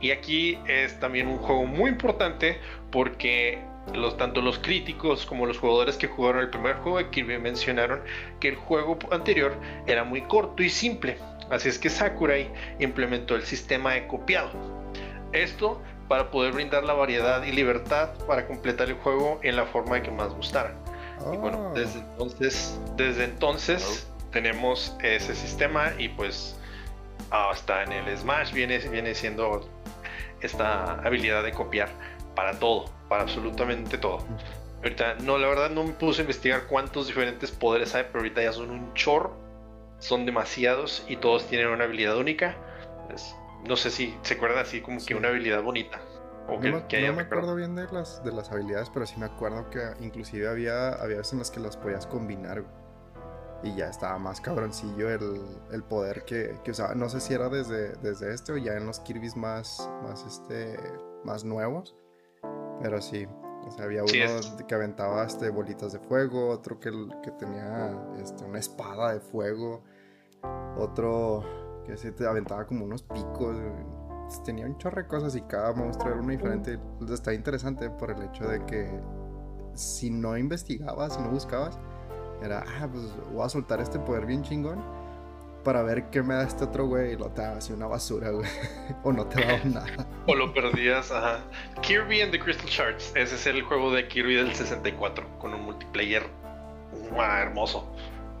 Y 0.00 0.12
aquí 0.12 0.58
es 0.66 0.98
también 0.98 1.28
un 1.28 1.38
juego 1.38 1.66
muy 1.66 1.90
importante 1.90 2.58
porque 2.90 3.58
los, 3.94 4.16
tanto 4.16 4.40
los 4.40 4.58
críticos 4.58 5.26
como 5.26 5.46
los 5.46 5.58
jugadores 5.58 5.96
que 5.96 6.06
jugaron 6.06 6.42
el 6.42 6.50
primer 6.50 6.76
juego 6.76 6.98
de 6.98 7.10
Kirby 7.10 7.38
mencionaron 7.38 8.00
que 8.38 8.48
el 8.48 8.56
juego 8.56 8.98
anterior 9.10 9.54
era 9.86 10.04
muy 10.04 10.22
corto 10.22 10.62
y 10.62 10.70
simple. 10.70 11.18
Así 11.50 11.68
es 11.68 11.78
que 11.78 11.90
Sakurai 11.90 12.48
implementó 12.78 13.34
el 13.34 13.42
sistema 13.42 13.94
de 13.94 14.06
copiado. 14.06 14.50
Esto 15.32 15.80
para 16.08 16.30
poder 16.30 16.52
brindar 16.52 16.84
la 16.84 16.94
variedad 16.94 17.42
y 17.44 17.52
libertad 17.52 18.10
para 18.26 18.46
completar 18.46 18.88
el 18.88 18.94
juego 18.96 19.38
en 19.42 19.56
la 19.56 19.66
forma 19.66 20.02
que 20.02 20.10
más 20.10 20.32
gustara. 20.32 20.74
Y 21.32 21.36
bueno, 21.36 21.70
ah. 21.70 21.72
desde 21.78 22.00
entonces, 22.00 22.80
desde 22.96 23.24
entonces 23.24 24.08
tenemos 24.32 24.96
ese 25.02 25.34
sistema 25.34 25.92
y 25.98 26.08
pues 26.08 26.59
hasta 27.30 27.82
en 27.82 27.92
el 27.92 28.16
Smash 28.16 28.52
viene, 28.52 28.78
viene 28.78 29.14
siendo 29.14 29.68
esta 30.40 30.94
habilidad 31.00 31.42
de 31.42 31.52
copiar 31.52 31.88
para 32.34 32.58
todo, 32.58 32.86
para 33.08 33.22
absolutamente 33.22 33.98
todo. 33.98 34.24
Ahorita, 34.82 35.16
no, 35.16 35.38
la 35.38 35.48
verdad 35.48 35.70
no 35.70 35.84
me 35.84 35.92
puse 35.92 36.22
a 36.22 36.24
investigar 36.24 36.66
cuántos 36.66 37.06
diferentes 37.06 37.50
poderes 37.50 37.94
hay, 37.94 38.04
pero 38.04 38.20
ahorita 38.20 38.42
ya 38.42 38.52
son 38.52 38.70
un 38.70 38.94
chorro, 38.94 39.36
son 39.98 40.24
demasiados 40.24 41.04
y 41.08 41.16
todos 41.16 41.46
tienen 41.46 41.68
una 41.68 41.84
habilidad 41.84 42.16
única. 42.16 42.56
no 43.68 43.76
sé 43.76 43.90
si 43.90 44.16
se 44.22 44.34
acuerdan 44.34 44.60
así 44.60 44.80
como 44.80 45.04
que 45.04 45.14
una 45.14 45.28
habilidad 45.28 45.62
bonita. 45.62 46.00
O 46.48 46.54
no, 46.54 46.82
me, 46.90 47.12
me 47.12 47.22
acuerdo 47.22 47.54
bien 47.54 47.76
de 47.76 47.86
las, 47.92 48.24
de 48.24 48.32
las 48.32 48.50
habilidades, 48.50 48.90
pero 48.90 49.06
sí 49.06 49.14
me 49.18 49.26
acuerdo 49.26 49.68
que 49.70 49.80
inclusive 50.00 50.48
había, 50.48 50.88
había 50.94 51.18
veces 51.18 51.34
en 51.34 51.40
las 51.40 51.50
que 51.50 51.60
las 51.60 51.76
podías 51.76 52.06
combinar 52.06 52.64
y 53.62 53.74
ya 53.74 53.88
estaba 53.88 54.18
más 54.18 54.40
cabroncillo 54.40 55.10
el, 55.10 55.42
el 55.72 55.82
poder 55.82 56.24
que, 56.24 56.58
que, 56.64 56.70
usaba. 56.70 56.94
No 56.94 57.08
sé 57.08 57.20
si 57.20 57.34
era 57.34 57.48
desde, 57.48 57.94
desde 57.96 58.32
este 58.32 58.52
o 58.52 58.56
ya 58.56 58.74
en 58.76 58.86
los 58.86 59.00
Kirby's 59.00 59.36
más, 59.36 59.90
más, 60.02 60.24
este, 60.24 60.78
más 61.24 61.44
nuevos. 61.44 61.96
Pero 62.82 63.00
sí. 63.02 63.26
O 63.66 63.70
sea, 63.70 63.84
había 63.84 64.02
uno 64.02 64.66
que 64.66 64.74
aventaba 64.74 65.24
este, 65.24 65.50
bolitas 65.50 65.92
de 65.92 65.98
fuego, 65.98 66.48
otro 66.48 66.80
que, 66.80 66.90
que 67.22 67.30
tenía 67.32 67.94
este, 68.18 68.44
una 68.44 68.58
espada 68.58 69.12
de 69.12 69.20
fuego, 69.20 69.84
otro 70.78 71.44
que 71.84 71.96
se 71.98 72.12
te 72.12 72.26
aventaba 72.26 72.66
como 72.66 72.86
unos 72.86 73.02
picos. 73.02 73.58
Tenía 74.44 74.64
un 74.64 74.78
chorro 74.78 75.02
de 75.02 75.08
cosas 75.08 75.36
y 75.36 75.42
cada 75.42 75.74
monstruo 75.74 76.12
era 76.12 76.22
uno 76.22 76.30
diferente. 76.30 76.78
Está 77.12 77.34
interesante 77.34 77.90
por 77.90 78.10
el 78.10 78.22
hecho 78.22 78.48
de 78.48 78.64
que 78.64 78.98
si 79.74 80.10
no 80.10 80.36
investigabas, 80.36 81.20
no 81.20 81.30
buscabas, 81.30 81.78
era, 82.42 82.64
ah, 82.80 82.88
pues 82.90 83.04
voy 83.32 83.44
a 83.44 83.48
soltar 83.48 83.80
este 83.80 83.98
poder 83.98 84.26
bien 84.26 84.42
chingón 84.42 84.82
para 85.64 85.82
ver 85.82 86.04
qué 86.10 86.22
me 86.22 86.34
da 86.34 86.44
este 86.44 86.64
otro 86.64 86.86
güey 86.86 87.12
y 87.12 87.16
lo 87.16 87.28
te 87.28 87.42
da 87.42 87.56
así 87.56 87.72
una 87.72 87.86
basura, 87.86 88.30
güey. 88.30 88.48
o 89.02 89.12
no 89.12 89.26
te 89.26 89.44
da 89.44 89.58
nada. 89.64 90.06
o 90.26 90.34
lo 90.34 90.52
perdías, 90.52 91.10
ajá. 91.10 91.40
Kirby 91.82 92.22
and 92.22 92.32
the 92.32 92.38
Crystal 92.38 92.68
Shards. 92.68 93.12
Ese 93.14 93.34
es 93.34 93.46
el 93.46 93.62
juego 93.62 93.92
de 93.92 94.08
Kirby 94.08 94.34
del 94.34 94.54
64 94.54 95.38
con 95.38 95.54
un 95.54 95.62
multiplayer 95.62 96.26
hermoso. 97.18 97.94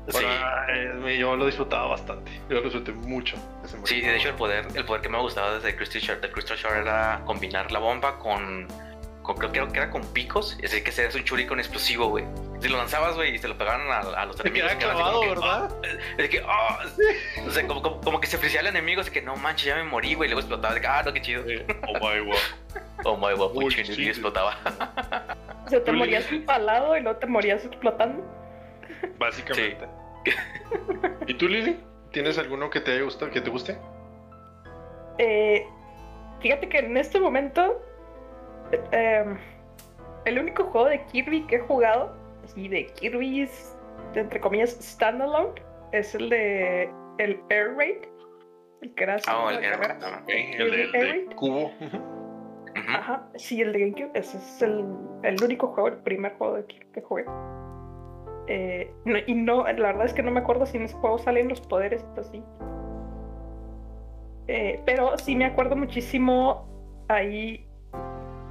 Sí. 0.08 0.24
Eh, 0.24 1.18
yo 1.18 1.36
lo 1.36 1.46
disfrutaba 1.46 1.88
bastante. 1.88 2.30
Yo 2.48 2.56
lo 2.56 2.62
disfruté 2.62 2.92
mucho. 2.92 3.36
Sí, 3.84 4.00
de 4.00 4.16
hecho 4.16 4.30
el 4.30 4.34
poder, 4.34 4.66
el 4.74 4.84
poder 4.84 5.02
que 5.02 5.08
me 5.08 5.18
gustaba 5.20 5.54
desde 5.54 5.76
Crystal 5.76 6.00
Shard, 6.00 6.20
de 6.20 6.32
Crystal 6.32 6.56
Shard 6.56 6.78
era 6.78 7.22
combinar 7.26 7.70
la 7.70 7.78
bomba 7.78 8.18
con 8.18 8.66
creo, 9.22 9.68
que 9.68 9.78
era 9.78 9.90
con 9.90 10.02
picos, 10.12 10.52
es 10.54 10.70
decir, 10.70 10.84
que 10.84 10.92
seas 10.92 11.14
un 11.14 11.24
churicón 11.24 11.58
explosivo, 11.60 12.08
güey. 12.08 12.24
Si 12.60 12.68
lo 12.68 12.76
lanzabas, 12.76 13.14
güey, 13.14 13.34
y 13.34 13.38
se 13.38 13.48
lo 13.48 13.56
pegaron 13.56 13.90
a, 13.90 14.24
los 14.26 14.38
enemigos. 14.40 14.72
Que 14.72 14.78
clavado, 14.78 15.20
¿verdad? 15.20 15.70
Ah, 15.70 15.88
es 16.18 16.28
que, 16.28 16.42
oh, 16.42 17.46
o 17.46 17.50
sea, 17.50 17.66
como, 17.66 18.00
como, 18.00 18.20
que 18.20 18.26
se 18.26 18.36
ofrecía 18.36 18.60
al 18.60 18.66
enemigo, 18.66 19.00
así 19.00 19.10
que 19.10 19.22
no 19.22 19.36
manches, 19.36 19.66
ya 19.66 19.76
me 19.76 19.84
morí, 19.84 20.14
güey, 20.14 20.28
y 20.28 20.32
luego 20.32 20.40
explotaba, 20.40 20.74
de 20.74 20.80
que, 20.80 20.86
ah, 20.86 21.02
no, 21.04 21.12
qué 21.12 21.22
chido. 21.22 21.42
Oh 21.88 21.94
my 21.94 22.26
god. 22.26 22.36
Oh 23.02 23.16
my 23.16 23.34
god, 23.34 23.54
muy 23.54 23.74
chido, 23.74 24.00
y 24.00 24.08
explotaba. 24.08 24.56
O 25.64 25.68
sea, 25.70 25.82
te 25.82 25.90
morías 25.90 26.30
empalado 26.30 26.96
y 26.96 27.00
luego 27.00 27.18
te 27.18 27.26
morías 27.26 27.64
explotando. 27.64 28.22
Básicamente. 29.18 29.88
¿Y 31.26 31.34
tú, 31.34 31.48
Lili? 31.48 31.80
¿Tienes 32.12 32.38
alguno 32.38 32.70
que 32.70 32.80
te 32.80 33.00
gusta, 33.02 33.30
que 33.30 33.40
te 33.40 33.50
guste? 33.50 33.78
Eh, 35.18 35.66
fíjate 36.40 36.68
que 36.68 36.78
en 36.78 36.96
este 36.96 37.20
momento 37.20 37.80
Em, 38.92 39.36
el 40.24 40.38
único 40.38 40.64
juego 40.64 40.88
de 40.88 41.04
Kirby 41.06 41.46
que 41.46 41.56
he 41.56 41.60
jugado, 41.60 42.14
y 42.56 42.68
de 42.68 42.86
Kirby's, 42.86 43.76
entre 44.14 44.40
comillas, 44.40 44.76
standalone, 44.80 45.60
es 45.92 46.14
el 46.14 46.30
de 46.30 46.90
el 47.18 47.40
Air 47.50 47.74
Raid. 47.76 47.96
El 48.82 48.94
que 48.94 49.04
era 49.04 49.16
oh, 49.34 49.50
el, 49.50 49.62
el, 49.62 50.94
el, 50.94 51.34
cubo. 51.34 51.70
Ajá, 52.74 53.28
sí, 53.36 53.60
el 53.60 53.72
de 53.72 53.80
GameCube. 53.80 54.10
Ese 54.14 54.38
es 54.38 54.62
el, 54.62 54.84
el 55.22 55.42
único 55.42 55.68
juego, 55.68 55.88
el 55.88 55.98
primer 55.98 56.32
juego 56.38 56.54
de 56.54 56.66
Kirby 56.66 56.86
que 56.92 57.02
jugué. 57.02 57.24
Eh, 58.46 58.90
y 59.26 59.34
no, 59.34 59.64
la 59.64 59.72
verdad 59.72 60.06
es 60.06 60.14
que 60.14 60.22
no 60.22 60.30
me 60.30 60.40
acuerdo 60.40 60.64
si 60.64 60.78
en 60.78 60.84
ese 60.84 60.94
juego 60.96 61.18
salen 61.18 61.48
los 61.48 61.60
poderes 61.60 62.04
así. 62.16 62.42
Eh, 64.48 64.80
pero 64.86 65.16
sí 65.18 65.36
me 65.36 65.44
acuerdo 65.44 65.76
muchísimo 65.76 66.66
ahí 67.08 67.69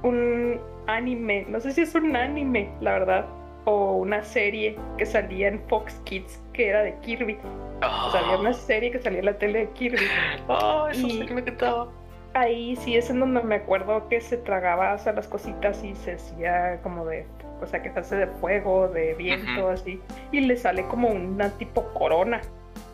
un 0.02 0.60
anime, 0.86 1.46
no 1.48 1.60
sé 1.60 1.72
si 1.72 1.82
es 1.82 1.94
un 1.94 2.16
anime, 2.16 2.70
la 2.80 2.92
verdad, 2.92 3.26
o 3.64 3.92
una 3.92 4.22
serie 4.22 4.76
que 4.98 5.06
salía 5.06 5.48
en 5.48 5.60
Fox 5.68 6.00
Kids 6.04 6.40
que 6.52 6.68
era 6.68 6.82
de 6.82 6.94
Kirby. 7.00 7.38
O 7.82 8.10
sea, 8.10 8.20
había 8.20 8.38
una 8.38 8.52
serie 8.52 8.90
que 8.90 8.98
salía 8.98 9.20
en 9.20 9.26
la 9.26 9.38
tele 9.38 9.60
de 9.60 9.70
Kirby. 9.70 10.06
Oh, 10.48 10.88
eso 10.88 11.08
sí 11.08 11.24
que 11.26 11.34
me 11.34 11.40
encantaba. 11.40 11.88
Ahí 12.34 12.76
sí 12.76 12.96
es 12.96 13.10
en 13.10 13.20
donde 13.20 13.42
me 13.42 13.56
acuerdo 13.56 14.08
que 14.08 14.20
se 14.20 14.36
tragaba 14.36 14.94
o 14.94 15.12
las 15.12 15.26
cositas 15.26 15.82
y 15.82 15.94
se 15.96 16.12
hacía 16.12 16.80
como 16.82 17.04
de, 17.04 17.26
o 17.60 17.66
sea, 17.66 17.82
que 17.82 17.90
se 17.90 17.98
hace 17.98 18.16
de 18.16 18.26
fuego, 18.28 18.88
de 18.88 19.14
viento, 19.14 19.68
así. 19.68 20.00
Y 20.30 20.40
le 20.40 20.56
sale 20.56 20.84
como 20.84 21.08
una 21.08 21.50
tipo 21.50 21.92
corona. 21.92 22.40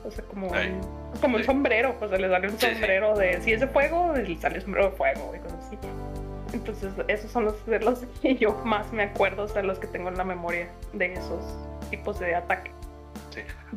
O 0.05 0.11
sea, 0.11 0.25
como, 0.25 0.47
un, 0.47 0.81
como 1.21 1.37
un 1.37 1.45
sombrero. 1.45 1.95
O 2.01 2.09
sea, 2.09 2.17
le 2.17 2.29
sale 2.29 2.49
un 2.49 2.59
sombrero 2.59 3.17
de, 3.17 3.41
si 3.43 3.53
es 3.53 3.61
de 3.61 3.67
fuego, 3.67 4.15
le 4.15 4.37
sale 4.37 4.57
un 4.57 4.63
sombrero 4.63 4.91
de 4.91 4.97
fuego 4.97 5.35
y 5.35 5.39
cosas 5.41 5.67
así. 5.67 5.79
Entonces, 6.53 6.93
esos 7.09 7.31
son 7.31 7.47
los 7.47 7.67
de 7.67 7.81
los 7.81 8.01
que 8.23 8.37
yo 8.37 8.53
más 8.65 8.93
me 8.93 9.03
acuerdo, 9.03 9.45
o 9.45 9.49
sea, 9.49 9.63
los 9.63 9.79
que 9.79 9.87
tengo 9.87 10.09
en 10.09 10.17
la 10.17 10.25
memoria 10.25 10.69
de 10.93 11.13
esos 11.13 11.43
tipos 11.91 12.19
de 12.19 12.35
ataque. 12.35 12.71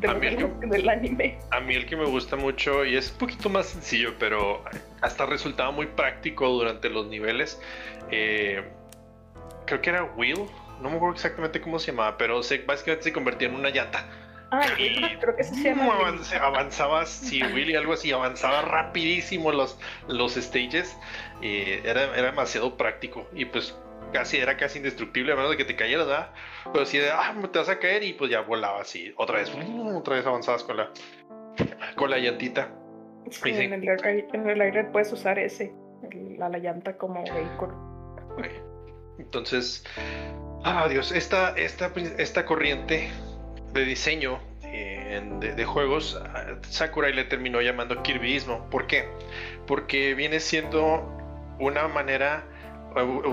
a 0.08 0.14
mí 0.14 0.26
el 0.26 0.36
que, 0.36 0.66
del 0.66 0.88
anime. 0.88 1.38
A 1.50 1.60
mí 1.60 1.74
el 1.74 1.86
que 1.86 1.96
me 1.96 2.06
gusta 2.06 2.36
mucho 2.36 2.84
y 2.84 2.96
es 2.96 3.10
un 3.12 3.18
poquito 3.18 3.48
más 3.48 3.66
sencillo, 3.66 4.14
pero 4.18 4.64
hasta 5.00 5.26
resultaba 5.26 5.70
muy 5.70 5.86
práctico 5.86 6.48
durante 6.48 6.88
los 6.88 7.06
niveles. 7.06 7.60
Eh, 8.10 8.64
creo 9.66 9.80
que 9.80 9.90
era 9.90 10.04
Will, 10.16 10.46
no 10.80 10.90
me 10.90 10.96
acuerdo 10.96 11.14
exactamente 11.14 11.60
cómo 11.60 11.78
se 11.78 11.92
llamaba, 11.92 12.16
pero 12.16 12.42
se, 12.42 12.58
básicamente 12.58 13.04
se 13.04 13.12
convertía 13.12 13.48
en 13.48 13.54
una 13.54 13.70
llanta. 13.70 14.06
Ah, 14.52 14.66
creo 14.76 15.36
que 15.36 15.44
se 15.44 15.62
llama. 15.62 15.94
avanzabas, 16.40 17.08
sí, 17.08 17.42
Willy, 17.42 17.76
algo 17.76 17.92
así, 17.92 18.10
avanzaba 18.10 18.62
rapidísimo 18.62 19.52
los, 19.52 19.78
los 20.08 20.34
stages. 20.34 20.96
y 21.40 21.72
era, 21.86 22.16
era 22.16 22.26
demasiado 22.30 22.76
práctico. 22.76 23.28
Y 23.32 23.44
pues 23.44 23.76
casi 24.12 24.38
era 24.38 24.56
casi 24.56 24.78
indestructible 24.78 25.32
a 25.32 25.36
menos 25.36 25.50
de 25.50 25.56
que 25.56 25.64
te 25.64 25.76
cayeras, 25.76 26.06
¿verdad? 26.06 26.30
Pero 26.72 26.84
si 26.84 26.98
de, 26.98 27.10
ah, 27.10 27.34
te 27.52 27.58
vas 27.58 27.68
a 27.68 27.78
caer 27.78 28.02
y 28.02 28.12
pues 28.12 28.30
ya 28.30 28.40
volabas 28.40 28.94
y 28.96 29.12
otra 29.16 29.38
vez, 29.38 29.52
otra 29.94 30.16
vez 30.16 30.26
avanzabas 30.26 30.64
con 30.64 30.76
la 30.76 30.90
con 31.96 32.10
la 32.10 32.18
llantita. 32.18 32.72
Sí, 33.30 33.50
en, 33.50 33.72
el, 33.72 33.88
en, 33.88 34.48
el, 34.48 34.60
aire 34.60 34.84
puedes 34.84 35.12
usar 35.12 35.38
ese, 35.38 35.72
la, 36.38 36.48
la 36.48 36.58
llanta 36.58 36.96
como 36.96 37.22
vehículo. 37.22 37.74
Entonces, 39.18 39.84
ah, 40.64 40.88
Dios, 40.88 41.12
esta, 41.12 41.54
esta, 41.56 41.92
esta 42.18 42.46
corriente 42.46 43.10
de 43.72 43.84
diseño 43.84 44.40
eh, 44.62 45.22
de, 45.40 45.64
juegos, 45.64 46.20
Sakurai 46.68 47.12
le 47.12 47.24
terminó 47.24 47.60
llamando 47.60 48.02
Kirbyismo. 48.02 48.68
¿Por 48.70 48.86
qué? 48.86 49.08
Porque 49.66 50.14
viene 50.14 50.40
siendo 50.40 51.08
una 51.58 51.88
manera 51.88 52.44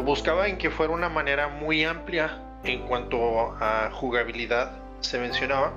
buscaba 0.03 0.47
en 0.47 0.57
que 0.57 0.69
fuera 0.69 0.93
una 0.93 1.09
manera 1.09 1.47
muy 1.47 1.83
amplia 1.83 2.39
en 2.63 2.81
cuanto 2.83 3.55
a 3.59 3.89
jugabilidad 3.91 4.77
se 4.99 5.19
mencionaba 5.19 5.73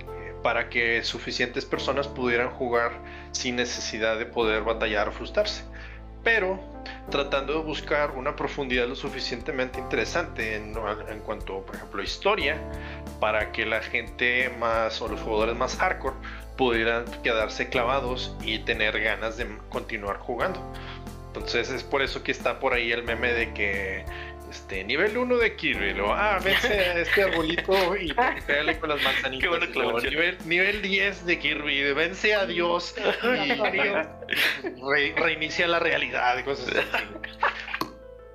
eh, 0.00 0.34
para 0.42 0.68
que 0.68 1.02
suficientes 1.02 1.64
personas 1.64 2.06
pudieran 2.06 2.50
jugar 2.50 2.92
sin 3.32 3.56
necesidad 3.56 4.18
de 4.18 4.26
poder 4.26 4.62
batallar 4.62 5.08
o 5.08 5.12
frustrarse 5.12 5.64
pero 6.24 6.58
tratando 7.10 7.52
de 7.52 7.60
buscar 7.60 8.12
una 8.12 8.34
profundidad 8.34 8.88
lo 8.88 8.96
suficientemente 8.96 9.78
interesante 9.78 10.56
en, 10.56 10.74
cuanto, 11.20 11.60
por 11.60 11.76
ejemplo, 11.76 12.00
a 12.00 12.04
historia, 12.04 12.58
para 13.20 13.52
que 13.52 13.66
la 13.66 13.80
gente 13.80 14.50
más 14.58 15.00
o 15.00 15.08
los 15.08 15.20
jugadores 15.20 15.56
más 15.56 15.76
hardcore 15.76 16.16
pudieran 16.56 17.04
quedarse 17.22 17.68
clavados 17.68 18.34
y 18.42 18.60
tener 18.60 19.00
ganas 19.00 19.36
de 19.36 19.46
continuar 19.68 20.18
jugando. 20.18 20.60
Entonces 21.28 21.70
es 21.70 21.82
por 21.82 22.00
eso 22.00 22.22
que 22.22 22.32
está 22.32 22.60
por 22.60 22.74
ahí 22.74 22.92
el 22.92 23.02
meme 23.02 23.32
de 23.32 23.52
que 23.52 24.04
este, 24.54 24.84
nivel 24.84 25.18
1 25.18 25.36
de 25.36 25.56
Kirby, 25.56 25.94
lo, 25.94 26.14
ah, 26.14 26.38
vence 26.42 26.68
a 26.68 27.00
este 27.00 27.24
arbolito 27.24 27.96
y 27.96 28.14
pégale 28.46 28.78
con 28.78 28.88
las 28.88 29.02
manzanitas. 29.02 29.50
Qué 30.00 30.10
nivel, 30.10 30.38
nivel 30.46 30.80
10 30.80 31.26
de 31.26 31.38
Kirby, 31.40 31.92
vence 31.92 32.34
a 32.34 32.46
Dios 32.46 32.94
y 32.96 33.52
reinicia 35.16 35.66
la 35.66 35.80
realidad 35.80 36.38
y 36.38 36.44
cosas 36.44 36.68
así. 36.68 37.04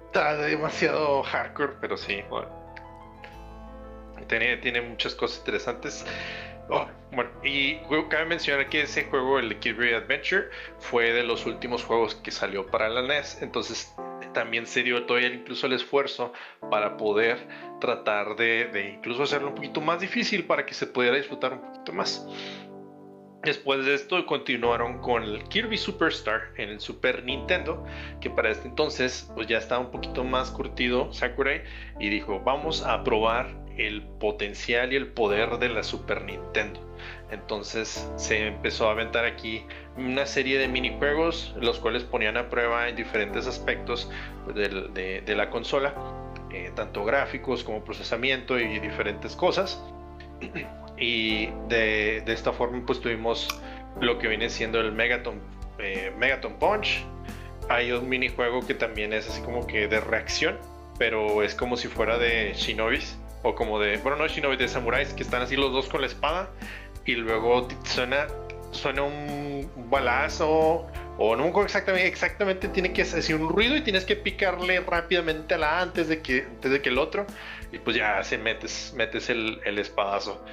Está 0.07 0.35
demasiado 0.35 1.23
hardcore, 1.23 1.73
pero 1.79 1.95
sí. 1.95 2.21
Tiene, 4.27 4.57
tiene 4.57 4.81
muchas 4.81 5.15
cosas 5.15 5.39
interesantes. 5.39 6.05
Oh, 6.69 6.85
bueno, 7.13 7.31
y 7.43 7.77
cabe 8.09 8.25
mencionar 8.25 8.67
que 8.67 8.81
ese 8.81 9.05
juego, 9.05 9.39
el 9.39 9.57
Kirby 9.57 9.93
Adventure, 9.93 10.49
fue 10.79 11.13
de 11.13 11.23
los 11.23 11.45
últimos 11.45 11.85
juegos 11.85 12.15
que 12.15 12.31
salió 12.31 12.67
para 12.67 12.89
la 12.89 13.03
NES, 13.03 13.41
entonces 13.41 13.95
también 14.33 14.65
se 14.65 14.83
dio 14.83 15.05
todavía 15.05 15.29
incluso 15.29 15.67
el 15.67 15.73
esfuerzo 15.73 16.33
para 16.69 16.97
poder 16.97 17.47
tratar 17.79 18.35
de, 18.35 18.93
incluso 18.95 19.23
hacerlo 19.23 19.49
un 19.49 19.55
poquito 19.55 19.81
más 19.81 19.99
difícil 19.99 20.45
para 20.45 20.65
que 20.65 20.73
se 20.73 20.87
pudiera 20.87 21.17
disfrutar 21.17 21.53
un 21.53 21.61
poquito 21.61 21.93
más. 21.93 22.27
Después 23.43 23.85
de 23.85 23.93
esto 23.93 24.25
continuaron 24.25 24.99
con 24.99 25.23
el 25.23 25.43
Kirby 25.45 25.77
Superstar 25.77 26.51
en 26.57 26.69
el 26.69 26.81
Super 26.81 27.23
Nintendo, 27.23 27.85
que 28.19 28.29
para 28.29 28.49
este 28.49 28.67
entonces 28.67 29.31
pues 29.33 29.47
ya 29.47 29.57
estaba 29.57 29.79
un 29.79 29.91
poquito 29.91 30.25
más 30.25 30.51
curtido 30.51 31.13
Sakurai 31.13 31.63
y 31.99 32.09
dijo, 32.09 32.41
vamos 32.41 32.83
a 32.83 33.01
probar 33.03 33.47
el 33.77 34.01
potencial 34.19 34.91
y 34.91 34.97
el 34.97 35.07
poder 35.07 35.57
de 35.57 35.69
la 35.69 35.83
Super 35.83 36.23
Nintendo. 36.25 36.88
Entonces 37.31 38.09
se 38.15 38.47
empezó 38.47 38.87
a 38.87 38.91
aventar 38.91 39.25
aquí 39.25 39.65
una 39.97 40.25
serie 40.25 40.57
de 40.57 40.67
minijuegos, 40.67 41.53
los 41.59 41.79
cuales 41.79 42.03
ponían 42.03 42.37
a 42.37 42.49
prueba 42.49 42.89
en 42.89 42.95
diferentes 42.95 43.47
aspectos 43.47 44.09
de, 44.53 45.35
la 45.35 45.49
consola, 45.49 45.93
eh, 46.51 46.71
tanto 46.75 47.05
gráficos 47.05 47.63
como 47.63 47.83
procesamiento 47.83 48.59
y 48.59 48.79
diferentes 48.79 49.35
cosas. 49.35 49.83
Y 51.01 51.47
de, 51.69 52.17
esta 52.27 52.51
forma 52.51 52.85
pues 52.85 52.99
tuvimos 52.99 53.47
lo 54.01 54.19
que 54.19 54.27
viene 54.27 54.49
siendo 54.49 54.81
el 54.81 54.91
Megaton, 54.91 55.39
eh, 55.77 56.11
Megaton 56.17 56.59
Punch. 56.59 57.05
Hay 57.69 57.93
un 57.93 58.09
minijuego 58.09 58.67
que 58.67 58.73
también 58.73 59.13
es 59.13 59.29
así 59.29 59.41
como 59.41 59.65
que 59.65 59.87
de 59.87 60.01
reacción, 60.01 60.57
pero 60.97 61.41
es 61.41 61.55
como 61.55 61.77
si 61.77 61.87
fuera 61.87 62.17
de 62.17 62.53
Shinobis 62.53 63.17
o 63.43 63.55
como 63.55 63.79
de, 63.79 63.97
bueno, 63.97 64.17
no 64.17 64.27
Shinobi, 64.27 64.57
de 64.57 64.67
samuráis 64.67 65.13
que 65.13 65.23
están 65.23 65.41
así 65.41 65.55
los 65.55 65.71
dos 65.71 65.87
con 65.87 66.01
la 66.01 66.07
espada 66.07 66.49
y 67.05 67.15
luego 67.15 67.67
suena, 67.83 68.27
suena 68.71 69.03
un 69.03 69.69
balazo 69.89 70.87
o 71.21 71.35
no 71.35 71.51
me 71.51 71.61
exactamente, 71.63 72.07
exactamente 72.07 72.69
tiene 72.69 72.93
que 72.93 73.01
hacer 73.01 73.35
un 73.35 73.49
ruido 73.49 73.75
y 73.75 73.81
tienes 73.81 74.05
que 74.05 74.15
picarle 74.15 74.79
rápidamente 74.79 75.55
a 75.55 75.57
la 75.57 75.81
antes 75.81 76.07
de 76.07 76.21
que, 76.21 76.43
antes 76.43 76.71
de 76.71 76.81
que 76.81 76.89
el 76.89 76.97
otro 76.97 77.25
y 77.73 77.79
pues 77.79 77.97
ya 77.97 78.23
se 78.23 78.37
metes, 78.37 78.93
metes 78.95 79.29
el, 79.29 79.59
el 79.65 79.79
espadazo. 79.79 80.43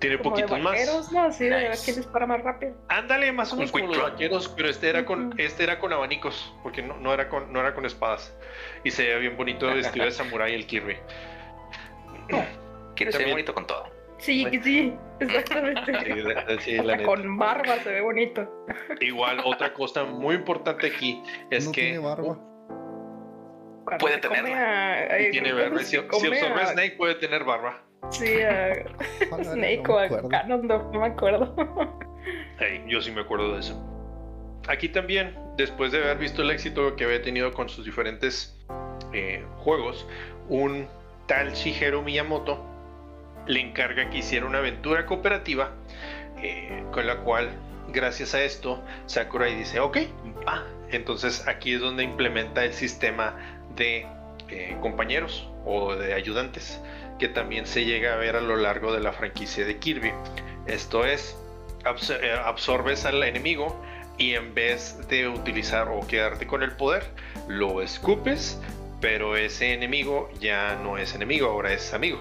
Tiene 0.00 0.18
poquitos 0.18 0.58
más. 0.58 1.12
¿no? 1.12 1.32
Sí, 1.32 1.44
de 1.44 1.70
quién 1.84 1.96
dispara 1.96 2.26
más 2.26 2.42
rápido. 2.42 2.74
Ándale, 2.88 3.30
más 3.30 3.52
o 3.52 3.56
menos 3.56 3.70
como 3.70 3.86
los 3.86 4.02
vaqueros, 4.02 4.48
pero 4.48 4.68
este 4.68 4.88
era 4.88 5.04
con, 5.04 5.34
este 5.38 5.62
era 5.62 5.78
con 5.78 5.92
abanicos, 5.92 6.52
porque 6.62 6.82
no, 6.82 6.96
no, 6.96 7.14
era 7.14 7.28
con, 7.28 7.52
no 7.52 7.60
era 7.60 7.72
con 7.74 7.86
espadas. 7.86 8.34
Y 8.82 8.90
se 8.90 9.04
veía 9.04 9.18
bien 9.18 9.36
bonito 9.36 9.66
vestido 9.66 10.06
de 10.06 10.10
samurái 10.12 10.54
el 10.54 10.66
Kirby. 10.66 10.96
Quiere 12.96 13.12
ser 13.12 13.30
bonito 13.30 13.54
con 13.54 13.66
todo. 13.66 13.95
Sí, 14.18 14.46
sí, 14.62 14.94
exactamente. 15.20 15.92
con 17.04 17.38
barba 17.38 17.76
se 17.78 17.90
ve 17.90 18.00
bonito. 18.00 18.66
Igual, 19.00 19.40
otra 19.44 19.72
cosa 19.74 20.04
muy 20.04 20.34
importante 20.34 20.88
aquí 20.88 21.22
es 21.50 21.68
que. 21.68 21.82
Tiene 21.82 21.98
barba. 21.98 22.38
puede 23.98 24.18
tener. 24.18 25.30
tiene 25.30 25.52
barba. 25.52 25.82
Si, 25.82 25.96
observa 25.96 26.66
Snake, 26.66 26.96
puede 26.96 27.16
tener 27.16 27.44
barba. 27.44 27.82
Sí, 28.10 28.36
uh, 28.36 29.42
Snake 29.42 29.82
o 29.88 30.28
no, 30.46 30.58
no, 30.58 30.90
me 30.92 31.06
acuerdo. 31.06 31.54
yo 32.86 33.00
sí 33.00 33.10
me 33.10 33.20
acuerdo 33.20 33.54
de 33.54 33.60
eso. 33.60 33.82
Aquí 34.68 34.88
también, 34.88 35.36
después 35.56 35.92
de 35.92 36.02
haber 36.02 36.18
visto 36.18 36.42
el 36.42 36.50
éxito 36.50 36.96
que 36.96 37.04
había 37.04 37.22
tenido 37.22 37.52
con 37.52 37.68
sus 37.68 37.84
diferentes 37.84 38.56
eh, 39.12 39.44
juegos, 39.58 40.06
un 40.48 40.88
tal 41.26 41.52
Shigeru 41.52 42.02
Miyamoto 42.02 42.75
le 43.46 43.60
encarga 43.60 44.10
que 44.10 44.18
hiciera 44.18 44.46
una 44.46 44.58
aventura 44.58 45.06
cooperativa 45.06 45.72
eh, 46.42 46.84
con 46.92 47.06
la 47.06 47.18
cual, 47.18 47.50
gracias 47.88 48.34
a 48.34 48.42
esto, 48.42 48.82
Sakurai 49.06 49.54
dice, 49.54 49.80
ok, 49.80 49.98
va. 50.46 50.66
Entonces 50.90 51.46
aquí 51.48 51.74
es 51.74 51.80
donde 51.80 52.04
implementa 52.04 52.64
el 52.64 52.72
sistema 52.72 53.36
de 53.74 54.06
eh, 54.48 54.76
compañeros 54.80 55.48
o 55.64 55.94
de 55.94 56.14
ayudantes 56.14 56.80
que 57.18 57.28
también 57.28 57.66
se 57.66 57.84
llega 57.84 58.14
a 58.14 58.16
ver 58.16 58.36
a 58.36 58.40
lo 58.40 58.56
largo 58.56 58.92
de 58.92 59.00
la 59.00 59.12
franquicia 59.12 59.64
de 59.64 59.78
Kirby. 59.78 60.12
Esto 60.66 61.04
es, 61.04 61.36
eh, 62.10 62.32
absorbes 62.44 63.04
al 63.04 63.22
enemigo 63.22 63.80
y 64.18 64.34
en 64.34 64.54
vez 64.54 65.08
de 65.08 65.28
utilizar 65.28 65.88
o 65.88 66.06
quedarte 66.06 66.46
con 66.46 66.62
el 66.62 66.72
poder, 66.72 67.04
lo 67.48 67.82
escupes, 67.82 68.60
pero 69.00 69.36
ese 69.36 69.72
enemigo 69.72 70.30
ya 70.40 70.78
no 70.82 70.98
es 70.98 71.14
enemigo, 71.14 71.48
ahora 71.48 71.72
es 71.72 71.92
amigo. 71.94 72.20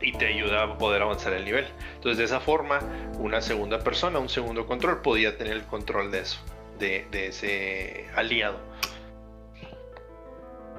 Y 0.00 0.12
te 0.12 0.26
ayuda 0.26 0.64
a 0.64 0.78
poder 0.78 1.02
avanzar 1.02 1.32
el 1.32 1.44
nivel. 1.44 1.66
Entonces 1.94 2.18
de 2.18 2.24
esa 2.24 2.40
forma, 2.40 2.80
una 3.18 3.40
segunda 3.40 3.78
persona, 3.78 4.18
un 4.18 4.28
segundo 4.28 4.66
control, 4.66 5.02
podía 5.02 5.38
tener 5.38 5.54
el 5.54 5.64
control 5.64 6.10
de 6.10 6.20
eso, 6.20 6.40
de, 6.78 7.06
ese 7.12 8.06
aliado. 8.14 8.58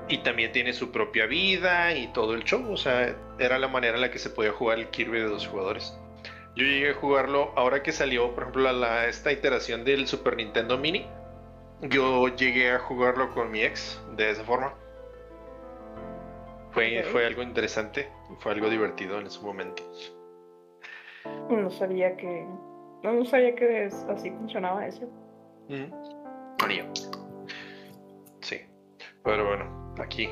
Y 0.07 0.19
también 0.19 0.51
tiene 0.51 0.73
su 0.73 0.91
propia 0.91 1.25
vida 1.25 1.95
y 1.95 2.07
todo 2.07 2.35
el 2.35 2.43
show. 2.43 2.71
O 2.71 2.77
sea, 2.77 3.15
era 3.39 3.57
la 3.57 3.67
manera 3.67 3.95
en 3.95 4.01
la 4.01 4.11
que 4.11 4.19
se 4.19 4.29
podía 4.29 4.51
jugar 4.51 4.77
el 4.77 4.89
Kirby 4.89 5.19
de 5.19 5.29
dos 5.29 5.47
jugadores. 5.47 5.97
Yo 6.55 6.63
llegué 6.63 6.91
a 6.91 6.93
jugarlo 6.93 7.51
ahora 7.55 7.83
que 7.83 7.91
salió, 7.91 8.33
por 8.33 8.43
ejemplo, 8.43 8.71
la, 8.71 9.07
esta 9.07 9.31
iteración 9.31 9.83
del 9.83 10.07
Super 10.07 10.37
Nintendo 10.37 10.77
Mini. 10.77 11.05
Yo 11.81 12.27
llegué 12.35 12.71
a 12.71 12.79
jugarlo 12.79 13.31
con 13.33 13.51
mi 13.51 13.61
ex 13.61 13.99
de 14.15 14.29
esa 14.29 14.43
forma. 14.43 14.73
Fue, 16.75 17.25
algo 17.25 17.41
interesante, 17.41 18.09
fue 18.39 18.51
algo 18.51 18.69
divertido 18.69 19.17
en 19.17 19.27
ese 19.27 19.39
momento. 19.39 19.81
No 21.49 21.69
sabía 21.69 22.17
que. 22.17 22.45
No, 23.01 23.23
sabía 23.23 23.55
que 23.55 23.85
así 23.85 24.29
funcionaba 24.31 24.85
eso. 24.85 25.09
Sí. 28.41 28.59
Pero 29.23 29.47
bueno, 29.47 29.95
aquí. 29.99 30.29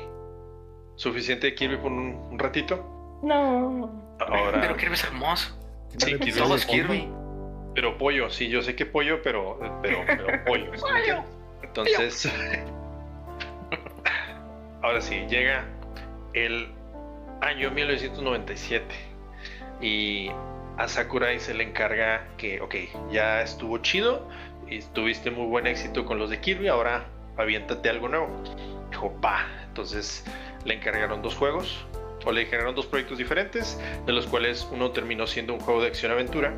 ¿Suficiente 0.96 1.54
Kirby 1.54 1.78
por 1.78 1.90
un, 1.90 2.38
ratito? 2.38 3.20
No. 3.22 3.90
Ahora... 4.20 4.60
Pero 4.60 4.76
Kirby 4.76 4.94
es 4.94 5.04
hermoso. 5.04 5.58
Sí, 5.96 6.18
todos 6.32 6.66
Kirby. 6.66 7.08
Pero 7.74 7.96
pollo, 7.96 8.28
sí, 8.28 8.50
yo 8.50 8.60
sé 8.60 8.76
que 8.76 8.84
pollo, 8.84 9.22
pero, 9.22 9.58
pero, 9.80 10.00
pero 10.06 10.44
pollo. 10.44 10.70
Entonces, 11.62 12.30
ahora 14.82 15.00
sí, 15.00 15.24
llega 15.28 15.66
el 16.34 16.68
año 17.40 17.70
1997 17.70 18.84
y 19.80 20.30
a 20.76 20.88
Sakurai 20.88 21.38
se 21.38 21.54
le 21.54 21.64
encarga 21.64 22.26
que, 22.36 22.60
ok, 22.60 22.74
ya 23.10 23.42
estuvo 23.42 23.78
chido 23.78 24.28
y 24.68 24.80
tuviste 24.80 25.30
muy 25.30 25.46
buen 25.46 25.66
éxito 25.66 26.04
con 26.04 26.18
los 26.18 26.30
de 26.30 26.40
Kirby, 26.40 26.68
ahora 26.68 27.06
aviéntate 27.36 27.88
algo 27.88 28.08
nuevo. 28.08 28.28
Dijo, 28.90 29.14
va, 29.24 29.46
entonces 29.68 30.24
le 30.64 30.74
encargaron 30.74 31.22
dos 31.22 31.34
juegos, 31.34 31.86
o 32.24 32.32
le 32.32 32.42
encargaron 32.42 32.74
dos 32.74 32.86
proyectos 32.86 33.18
diferentes, 33.18 33.78
de 34.06 34.12
los 34.12 34.26
cuales 34.26 34.66
uno 34.72 34.90
terminó 34.90 35.26
siendo 35.26 35.52
un 35.54 35.60
juego 35.60 35.82
de 35.82 35.88
acción-aventura 35.88 36.54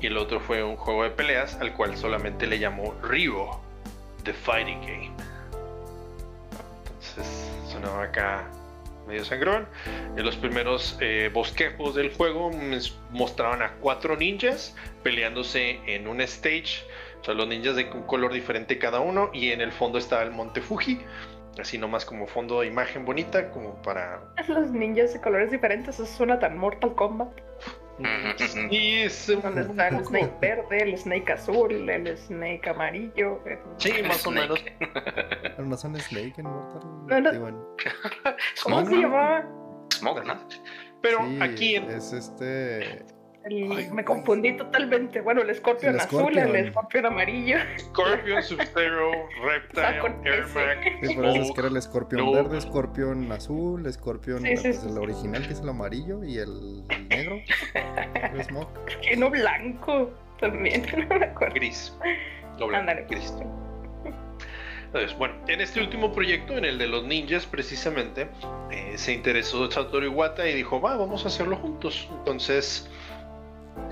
y 0.00 0.06
el 0.06 0.16
otro 0.18 0.40
fue 0.40 0.62
un 0.62 0.76
juego 0.76 1.04
de 1.04 1.10
peleas, 1.10 1.54
al 1.56 1.72
cual 1.72 1.96
solamente 1.96 2.46
le 2.46 2.58
llamó 2.58 2.94
Ryo, 3.02 3.58
The 4.24 4.32
Fighting 4.32 4.80
Game. 4.82 5.10
Entonces 6.82 7.50
sonaba 7.68 8.04
acá 8.04 8.46
medio 9.06 9.24
sangrón. 9.24 9.66
En 10.16 10.24
los 10.24 10.36
primeros 10.36 10.96
eh, 11.00 11.30
bosquejos 11.32 11.94
del 11.94 12.12
juego 12.14 12.50
mostraban 13.10 13.62
a 13.62 13.72
cuatro 13.80 14.16
ninjas 14.16 14.74
peleándose 15.02 15.80
en 15.86 16.08
un 16.08 16.20
stage. 16.20 16.84
O 17.20 17.24
sea, 17.24 17.34
los 17.34 17.48
ninjas 17.48 17.76
de 17.76 17.84
un 17.84 18.02
color 18.02 18.32
diferente 18.32 18.78
cada 18.78 19.00
uno. 19.00 19.30
Y 19.32 19.50
en 19.50 19.60
el 19.60 19.72
fondo 19.72 19.98
estaba 19.98 20.22
el 20.22 20.30
monte 20.30 20.60
Fuji. 20.60 21.00
Así 21.58 21.78
nomás 21.78 22.04
como 22.04 22.26
fondo 22.26 22.60
de 22.60 22.66
imagen 22.66 23.04
bonita, 23.04 23.50
como 23.50 23.80
para. 23.82 24.20
Los 24.48 24.70
ninjas 24.70 25.14
de 25.14 25.20
colores 25.20 25.50
diferentes, 25.50 25.94
eso 25.94 26.04
suena 26.04 26.38
tan 26.38 26.58
Mortal 26.58 26.94
Kombat. 26.94 27.30
Y 28.70 28.98
es 29.02 29.28
el 29.28 29.40
Snake 29.40 30.32
verde, 30.40 30.82
el 30.82 30.98
Snake 30.98 31.32
azul, 31.32 31.88
el 31.88 32.16
Snake 32.18 32.68
amarillo. 32.68 33.42
Sí, 33.78 33.92
más 34.06 34.26
o 34.26 34.30
menos. 34.30 34.62
Pero 35.42 35.64
no 35.64 35.76
son 35.76 35.98
Snake 35.98 36.34
en 36.36 36.44
Mortal. 36.44 37.62
¿Cómo 38.62 38.84
se 38.84 38.96
llamaba? 38.96 39.46
Smoke, 39.94 40.24
¿no? 40.24 40.46
Pero 41.00 41.20
aquí 41.40 41.76
es 41.76 42.12
este 42.12 43.06
me 43.48 44.04
confundí 44.04 44.56
totalmente. 44.56 45.20
Bueno, 45.20 45.42
el 45.42 45.50
escorpión 45.50 45.98
azul, 46.00 46.36
el 46.36 46.54
escorpión 46.56 47.06
amarillo. 47.06 47.58
Scorpion, 47.78 48.42
Sub-Zero, 48.42 49.12
Reptile, 49.42 49.84
Airmac. 50.24 51.06
Sí, 51.06 51.14
por 51.14 51.26
eso 51.26 51.42
es 51.42 51.52
que 51.52 51.60
era 51.60 51.68
el 51.68 51.76
escorpión 51.76 52.32
verde, 52.32 52.58
escorpión 52.58 53.30
azul, 53.30 53.86
escorpión, 53.86 54.42
pues, 54.42 54.84
el 54.84 54.98
original 54.98 55.46
que 55.46 55.52
es 55.52 55.60
el 55.60 55.68
amarillo 55.68 56.24
y 56.24 56.38
el, 56.38 56.86
negro. 57.08 57.40
el 58.32 58.44
smoke. 58.44 58.68
Que 59.02 59.16
no 59.16 59.30
blanco 59.30 60.10
también, 60.40 60.84
no 61.08 61.18
me 61.18 61.26
acuerdo. 61.26 61.54
Gris. 61.54 61.96
Doble. 62.58 62.78
Ándale. 62.78 63.06
Gris. 63.08 63.32
Entonces, 64.86 65.16
bueno, 65.18 65.34
en 65.46 65.60
este 65.60 65.80
último 65.80 66.12
proyecto, 66.12 66.56
en 66.56 66.64
el 66.64 66.78
de 66.78 66.86
los 66.86 67.04
ninjas 67.04 67.44
precisamente, 67.44 68.28
eh, 68.70 68.94
se 68.96 69.12
interesó 69.12 69.70
Satoru 69.70 70.06
Iwata 70.06 70.48
y 70.48 70.54
dijo, 70.54 70.80
va, 70.80 70.96
vamos 70.96 71.24
a 71.24 71.28
hacerlo 71.28 71.56
juntos. 71.56 72.08
Entonces, 72.18 72.88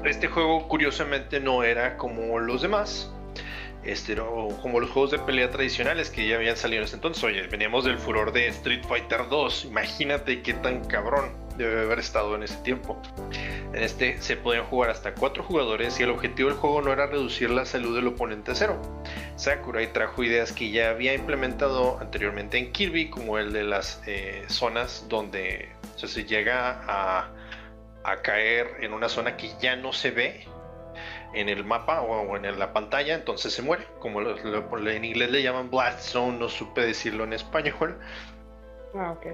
este 0.05 0.29
juego 0.29 0.69
curiosamente 0.69 1.41
no 1.41 1.63
era 1.63 1.97
como 1.97 2.39
los 2.39 2.63
demás. 2.63 3.11
Este 3.85 4.13
era 4.13 4.25
como 4.63 4.81
los 4.81 4.91
juegos 4.91 5.11
de 5.11 5.19
pelea 5.19 5.51
tradicionales 5.51 6.09
que 6.09 6.27
ya 6.27 6.37
habían 6.37 6.57
salido 6.57 6.81
en 6.81 6.85
ese 6.85 6.97
entonces. 6.97 7.23
Oye, 7.23 7.47
veníamos 7.49 7.85
del 7.85 7.99
furor 7.99 8.33
de 8.33 8.49
Street 8.49 8.83
Fighter 8.89 9.29
2. 9.29 9.67
Imagínate 9.67 10.41
qué 10.43 10.55
tan 10.55 10.85
cabrón 10.85 11.33
debe 11.59 11.83
haber 11.83 11.99
estado 11.99 12.35
en 12.35 12.43
ese 12.43 12.57
tiempo. 12.59 13.01
En 13.75 13.83
este 13.83 14.21
se 14.23 14.37
podían 14.37 14.65
jugar 14.65 14.91
hasta 14.91 15.15
cuatro 15.15 15.43
jugadores 15.43 16.01
y 16.01 16.03
el 16.03 16.11
objetivo 16.11 16.49
del 16.49 16.59
juego 16.59 16.81
no 16.81 16.93
era 16.93 17.07
reducir 17.07 17.51
la 17.51 17.67
salud 17.67 17.95
del 17.95 18.07
oponente 18.07 18.53
a 18.53 18.55
cero. 18.55 18.81
Sakurai 19.37 19.93
trajo 19.93 20.23
ideas 20.25 20.53
que 20.53 20.71
ya 20.71 20.91
había 20.91 21.15
implementado 21.15 21.99
anteriormente 22.01 22.57
en 22.57 22.73
Kirby, 22.73 23.11
como 23.11 23.39
el 23.39 23.53
de 23.53 23.65
las 23.65 24.03
eh, 24.07 24.45
zonas 24.49 25.07
donde 25.09 25.69
se 25.97 26.25
llega 26.25 26.83
a 26.87 27.31
a 28.05 28.23
caer 28.23 28.77
en 28.81 28.93
una 28.93 29.09
zona 29.09 29.37
que 29.37 29.51
ya 29.61 29.77
no 29.77 29.93
se 29.93 30.11
ve 30.11 30.47
en 31.33 31.49
el 31.49 31.65
mapa 31.65 32.03
o, 32.03 32.37
en 32.37 32.59
la 32.59 32.73
pantalla, 32.73 33.15
entonces 33.15 33.53
se 33.53 33.63
muere. 33.63 33.87
Como 33.99 34.21
en 34.21 35.05
inglés 35.05 35.31
le 35.31 35.43
llaman 35.43 35.71
Blast 35.71 36.01
Zone, 36.01 36.39
no 36.39 36.49
supe 36.49 36.83
decirlo 36.83 37.25
en 37.25 37.33
español. 37.33 37.99
Ah, 38.95 39.13
ok. 39.13 39.27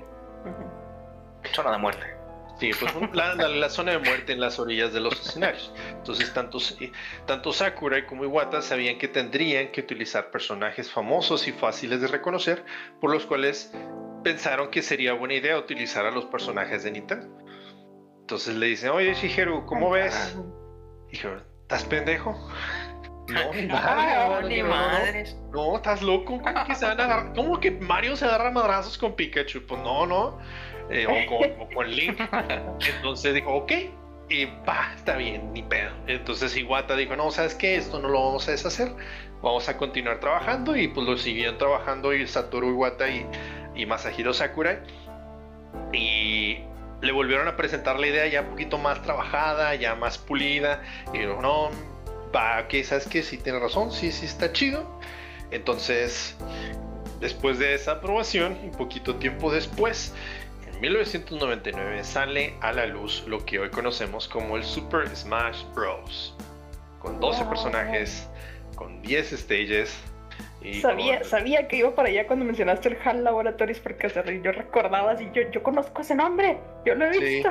Zona 1.52 1.72
de 1.72 1.78
muerte. 1.78 2.20
Sí, 2.58 2.72
pues 2.78 2.92
la, 3.14 3.70
zona 3.70 3.92
de 3.92 3.98
muerte 3.98 4.34
en 4.34 4.40
las 4.40 4.58
orillas 4.58 4.92
de 4.92 5.00
los 5.00 5.18
escenarios. 5.18 5.72
Entonces, 5.88 6.32
tanto, 6.34 6.58
tanto 7.26 7.54
Sakurai 7.54 8.04
como 8.04 8.24
Iwata 8.24 8.60
sabían 8.60 8.98
que 8.98 9.08
tendrían 9.08 9.68
que 9.72 9.80
utilizar 9.80 10.30
personajes 10.30 10.90
famosos 10.90 11.48
y 11.48 11.52
fáciles 11.52 12.02
de 12.02 12.08
reconocer, 12.08 12.62
por 13.00 13.10
los 13.10 13.24
cuales 13.24 13.72
pensaron 14.22 14.70
que 14.70 14.82
sería 14.82 15.14
buena 15.14 15.34
idea 15.34 15.58
utilizar 15.58 16.04
a 16.04 16.10
los 16.10 16.26
personajes 16.26 16.82
de 16.82 16.90
Nintendo. 16.90 17.39
Entonces 18.30 18.54
le 18.54 18.66
dicen, 18.66 18.90
oye 18.90 19.12
Shigeru, 19.12 19.66
¿cómo 19.66 19.90
ves? 19.90 20.38
Dijo, 21.10 21.30
¿estás 21.62 21.82
pendejo? 21.84 22.38
No, 23.28 23.52
ni 23.54 23.66
madre, 23.66 24.48
ni 24.48 24.62
madres. 24.62 25.36
No, 25.52 25.76
estás 25.76 26.02
loco. 26.02 26.40
¿Cómo 26.40 26.64
que, 26.64 26.74
se 26.74 26.84
van 26.84 27.00
a 27.00 27.04
agarrar? 27.04 27.32
¿Cómo 27.32 27.60
que 27.60 27.70
Mario 27.70 28.16
se 28.16 28.24
agarra 28.24 28.50
madrazos 28.50 28.98
con 28.98 29.14
Pikachu? 29.14 29.64
Pues 29.66 29.80
no, 29.82 30.04
no. 30.04 30.38
Eh, 30.90 31.06
o, 31.06 31.72
con, 31.72 31.88
Link. 31.88 32.20
Entonces 32.96 33.34
dijo, 33.34 33.54
ok. 33.54 33.72
Y 34.30 34.46
va, 34.68 34.92
está 34.96 35.16
bien, 35.16 35.52
ni 35.52 35.62
pedo. 35.62 35.92
Entonces 36.08 36.56
Iwata 36.56 36.96
dijo, 36.96 37.14
no, 37.14 37.30
¿sabes 37.30 37.54
qué? 37.54 37.76
Esto 37.76 38.00
no 38.00 38.08
lo 38.08 38.20
vamos 38.20 38.48
a 38.48 38.50
deshacer. 38.50 38.90
Vamos 39.42 39.68
a 39.68 39.76
continuar 39.76 40.18
trabajando. 40.18 40.76
Y 40.76 40.88
pues 40.88 41.06
lo 41.06 41.16
siguieron 41.16 41.56
trabajando 41.56 42.12
y 42.12 42.26
Satoru 42.26 42.70
Iwata 42.70 43.08
y, 43.08 43.24
y 43.76 43.86
Masahiro 43.86 44.34
Sakurai. 44.34 44.80
Y 45.92 46.64
le 47.00 47.12
volvieron 47.12 47.48
a 47.48 47.56
presentar 47.56 47.98
la 47.98 48.06
idea 48.06 48.26
ya 48.26 48.42
un 48.42 48.50
poquito 48.50 48.78
más 48.78 49.02
trabajada, 49.02 49.74
ya 49.74 49.94
más 49.94 50.18
pulida. 50.18 50.82
Y 51.14 51.18
dijo, 51.18 51.40
no, 51.40 51.70
va, 52.34 52.66
que 52.68 52.84
sabes 52.84 53.06
que 53.06 53.22
sí 53.22 53.38
tiene 53.38 53.58
razón, 53.58 53.92
sí, 53.92 54.12
sí 54.12 54.26
está 54.26 54.52
chido. 54.52 55.00
Entonces, 55.50 56.36
después 57.20 57.58
de 57.58 57.74
esa 57.74 57.92
aprobación, 57.92 58.58
un 58.62 58.72
poquito 58.72 59.16
tiempo 59.16 59.50
después, 59.52 60.14
en 60.72 60.80
1999 60.80 62.04
sale 62.04 62.54
a 62.60 62.72
la 62.72 62.86
luz 62.86 63.24
lo 63.26 63.44
que 63.44 63.58
hoy 63.58 63.70
conocemos 63.70 64.28
como 64.28 64.56
el 64.56 64.64
Super 64.64 65.08
Smash 65.14 65.64
Bros. 65.74 66.34
Con 66.98 67.18
12 67.18 67.44
personajes, 67.46 68.28
con 68.74 69.00
10 69.02 69.30
stages, 69.32 69.98
sabía, 70.80 71.24
sabía 71.24 71.68
que 71.68 71.76
iba 71.76 71.94
para 71.94 72.08
allá 72.08 72.26
cuando 72.26 72.44
mencionaste 72.44 72.88
el 72.90 72.98
HAL 73.02 73.24
Laboratories 73.24 73.80
porque 73.80 74.08
yo 74.42 74.52
recordaba 74.52 75.12
así, 75.12 75.28
yo, 75.32 75.42
yo 75.50 75.62
conozco 75.62 76.02
ese 76.02 76.14
nombre, 76.14 76.58
yo 76.84 76.94
lo 76.94 77.06
he 77.06 77.18
visto. 77.18 77.50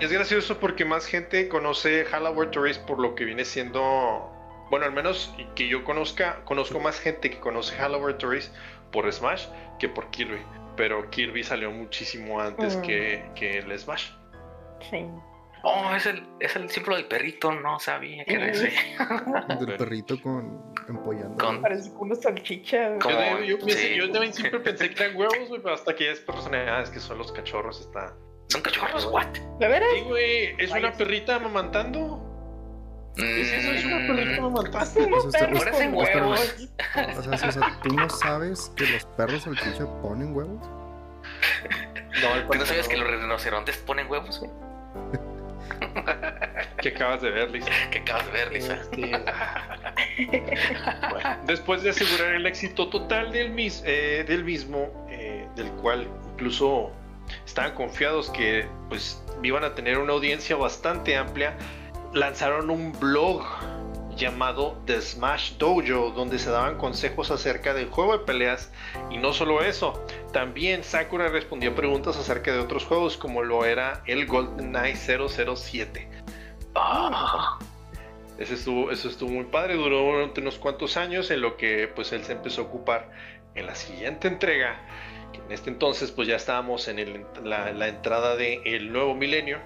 Es 0.00 0.12
gracioso 0.12 0.58
porque 0.58 0.84
más 0.84 1.06
gente 1.06 1.48
conoce 1.48 2.04
HAL 2.10 2.24
Laboratories 2.24 2.78
por 2.78 2.98
lo 2.98 3.14
que 3.14 3.24
viene 3.24 3.44
siendo, 3.44 4.32
bueno, 4.70 4.86
al 4.86 4.92
menos 4.92 5.34
que 5.54 5.68
yo 5.68 5.84
conozca, 5.84 6.40
conozco 6.44 6.80
más 6.80 6.98
gente 6.98 7.30
que 7.30 7.38
conoce 7.38 7.80
HAL 7.80 7.92
Laboratories 7.92 8.52
por 8.90 9.10
Smash 9.12 9.46
que 9.78 9.88
por 9.88 10.10
Kirby, 10.10 10.40
pero 10.76 11.08
Kirby 11.10 11.44
salió 11.44 11.70
muchísimo 11.70 12.40
antes 12.40 12.76
mm. 12.76 12.82
que, 12.82 13.24
que 13.34 13.58
el 13.58 13.78
Smash. 13.78 14.10
Sí. 14.90 15.06
Oh, 15.62 15.94
es 15.94 16.06
el, 16.06 16.26
es 16.40 16.54
el 16.56 16.68
símbolo 16.70 16.96
del 16.96 17.06
perrito, 17.06 17.52
no 17.52 17.78
sabía 17.80 18.24
que 18.24 18.34
era 18.34 18.48
ese. 18.48 18.72
del 19.58 19.76
perrito 19.76 20.20
con 20.20 20.72
empollando. 20.88 21.44
Con... 21.44 21.60
Parece 21.62 21.90
una 21.98 22.14
salchicha. 22.14 22.98
Yo, 22.98 23.40
yo, 23.40 23.66
yo, 23.66 24.10
también 24.10 24.32
siempre 24.32 24.60
pensé 24.60 24.90
que 24.90 25.04
eran 25.04 25.16
huevos, 25.16 25.48
güey, 25.48 25.60
pero 25.60 25.74
hasta 25.74 25.94
que 25.94 26.10
es 26.10 26.20
personalidades 26.20 26.90
que 26.90 27.00
son 27.00 27.18
los 27.18 27.32
cachorros, 27.32 27.80
está. 27.80 28.14
¿Son 28.48 28.62
cachorros? 28.62 29.06
¿What? 29.06 29.26
¿De 29.58 29.68
veras? 29.68 29.88
Sí, 29.94 30.00
güey, 30.02 30.54
es 30.58 30.70
una 30.70 30.92
perrita 30.92 31.36
amamantando. 31.36 32.24
¿Es 33.16 33.52
eso? 33.52 33.72
¿Es 33.72 33.84
una 33.84 34.06
perrita 34.06 34.38
amamantando? 34.38 35.08
Los 35.08 35.26
perros 35.26 35.64
con 35.64 35.94
huevos. 35.94 36.68
O 37.16 37.22
sea, 37.22 37.48
o 37.48 37.52
sea, 37.52 37.80
¿tú 37.82 37.92
no 37.94 38.08
sabes 38.08 38.72
que 38.76 38.86
los 38.86 39.04
perros 39.04 39.42
salchicha 39.42 39.86
ponen 40.02 40.34
huevos? 40.34 40.62
No, 42.20 42.50
¿Tú 42.50 42.58
no 42.58 42.66
sabes 42.66 42.88
que 42.88 42.96
los 42.96 43.06
rinocerontes 43.06 43.76
ponen 43.78 44.10
huevos, 44.10 44.40
güey? 44.40 44.50
¿Qué 46.80 46.90
acabas 46.90 47.22
de 47.22 47.30
ver, 47.30 47.50
Lisa? 47.50 47.70
¿Qué 47.90 47.98
acabas 47.98 48.26
de 48.26 48.32
ver, 48.32 48.52
Lisa? 48.52 48.74
Este, 48.74 49.12
después 51.46 51.82
de 51.82 51.90
asegurar 51.90 52.34
el 52.34 52.46
éxito 52.46 52.88
total 52.88 53.32
del, 53.32 53.54
eh, 53.58 54.24
del 54.26 54.44
mismo, 54.44 55.06
eh, 55.10 55.46
del 55.56 55.68
cual 55.72 56.06
incluso 56.32 56.92
estaban 57.44 57.74
confiados 57.74 58.30
que 58.30 58.66
pues 58.88 59.22
iban 59.42 59.64
a 59.64 59.74
tener 59.74 59.98
una 59.98 60.12
audiencia 60.12 60.56
bastante 60.56 61.16
amplia, 61.16 61.56
lanzaron 62.12 62.70
un 62.70 62.92
blog 62.98 63.44
llamado 64.18 64.76
The 64.84 65.00
Smash 65.00 65.52
Dojo, 65.58 66.10
donde 66.10 66.38
se 66.38 66.50
daban 66.50 66.76
consejos 66.76 67.30
acerca 67.30 67.72
del 67.72 67.88
juego 67.88 68.18
de 68.18 68.24
peleas 68.24 68.70
y 69.10 69.16
no 69.16 69.32
solo 69.32 69.62
eso, 69.62 70.04
También 70.32 70.84
Sakura 70.84 71.28
respondía 71.28 71.74
preguntas 71.74 72.16
acerca 72.16 72.52
de 72.52 72.58
otros 72.58 72.84
juegos 72.84 73.16
como 73.16 73.42
lo 73.42 73.64
era 73.64 74.02
el 74.06 74.26
GoldenEye 74.26 74.94
007. 74.94 76.08
Ah. 76.74 77.58
Ese 78.38 78.54
estuvo, 78.54 78.90
eso 78.90 79.08
estuvo 79.08 79.30
muy 79.30 79.44
padre, 79.44 79.74
duró 79.74 80.24
unos 80.24 80.58
cuantos 80.58 80.96
años 80.96 81.30
en 81.30 81.40
lo 81.40 81.56
que 81.56 81.88
pues 81.88 82.12
él 82.12 82.22
se 82.22 82.32
empezó 82.32 82.62
a 82.62 82.64
ocupar 82.66 83.10
en 83.56 83.66
la 83.66 83.74
siguiente 83.74 84.28
entrega, 84.28 84.80
que 85.32 85.40
en 85.40 85.50
este 85.50 85.70
entonces 85.70 86.12
pues 86.12 86.28
ya 86.28 86.36
estábamos 86.36 86.86
en 86.86 87.26
la, 87.42 87.88
entrada 87.88 88.36
del 88.36 88.92
nuevo 88.92 89.14
milenio. 89.14 89.58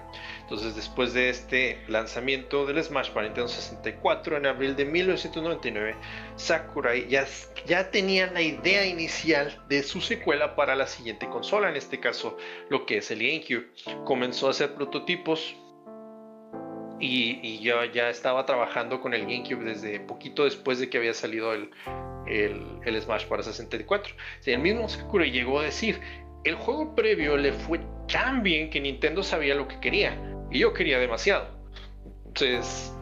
Entonces 0.53 0.75
después 0.75 1.15
de 1.15 1.29
este 1.29 1.79
lanzamiento 1.87 2.67
del 2.67 2.83
Smash 2.83 3.09
para 3.09 3.25
Nintendo 3.25 3.47
64 3.47 4.37
en 4.37 4.45
abril 4.45 4.75
de 4.75 4.85
1999, 4.85 5.95
Sakurai 6.35 7.07
ya, 7.07 7.25
ya 7.65 7.89
tenía 7.89 8.27
la 8.27 8.39
idea 8.39 8.85
inicial 8.85 9.59
de 9.67 9.81
su 9.81 9.99
secuela 9.99 10.55
para 10.55 10.75
la 10.75 10.85
siguiente 10.85 11.27
consola, 11.27 11.71
en 11.71 11.75
este 11.75 11.99
caso 11.99 12.37
lo 12.69 12.85
que 12.85 12.97
es 12.97 13.09
el 13.09 13.21
GameCube. 13.23 13.65
Comenzó 14.05 14.45
a 14.45 14.51
hacer 14.51 14.75
prototipos 14.75 15.55
y, 16.99 17.57
yo 17.57 17.83
ya 17.85 18.11
estaba 18.11 18.45
trabajando 18.45 19.01
con 19.01 19.15
el 19.15 19.21
GameCube 19.21 19.63
desde 19.63 20.01
poquito 20.01 20.43
después 20.43 20.77
de 20.77 20.87
que 20.87 20.99
había 20.99 21.15
salido 21.15 21.51
el, 21.53 21.71
el, 22.27 23.01
Smash 23.01 23.25
para 23.25 23.41
64. 23.41 24.13
el 24.45 24.59
mismo 24.59 24.87
Sakurai 24.87 25.31
llegó 25.31 25.61
a 25.61 25.63
decir, 25.63 25.99
el 26.43 26.53
juego 26.53 26.93
previo 26.93 27.37
le 27.37 27.53
fue 27.53 27.79
tan 28.07 28.43
bien 28.43 28.69
que 28.69 28.79
Nintendo 28.79 29.23
sabía 29.23 29.55
lo 29.55 29.67
que 29.67 29.79
quería 29.79 30.15
y 30.53 30.59
yo 30.59 30.71
quería 30.73 30.99
demasiado. 30.99 31.47
Entonces, 32.27 32.93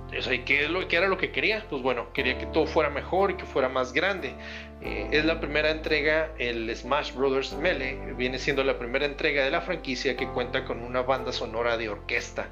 ¿qué, 0.45 0.67
lo, 0.69 0.87
¿qué 0.87 0.95
era 0.95 1.07
lo 1.07 1.17
que 1.17 1.31
quería? 1.31 1.65
Pues 1.69 1.81
bueno, 1.81 2.11
quería 2.13 2.37
que 2.37 2.45
todo 2.47 2.65
fuera 2.65 2.89
mejor 2.89 3.31
y 3.31 3.35
que 3.35 3.45
fuera 3.45 3.69
más 3.69 3.93
grande. 3.93 4.33
Eh, 4.81 5.09
es 5.11 5.25
la 5.25 5.39
primera 5.39 5.69
entrega, 5.69 6.31
el 6.39 6.75
Smash 6.75 7.13
Brothers 7.13 7.53
Melee 7.53 8.13
viene 8.17 8.39
siendo 8.39 8.63
la 8.63 8.79
primera 8.79 9.05
entrega 9.05 9.43
de 9.43 9.51
la 9.51 9.61
franquicia 9.61 10.17
que 10.17 10.27
cuenta 10.29 10.65
con 10.65 10.81
una 10.81 11.01
banda 11.01 11.31
sonora 11.31 11.77
de 11.77 11.89
orquesta. 11.89 12.47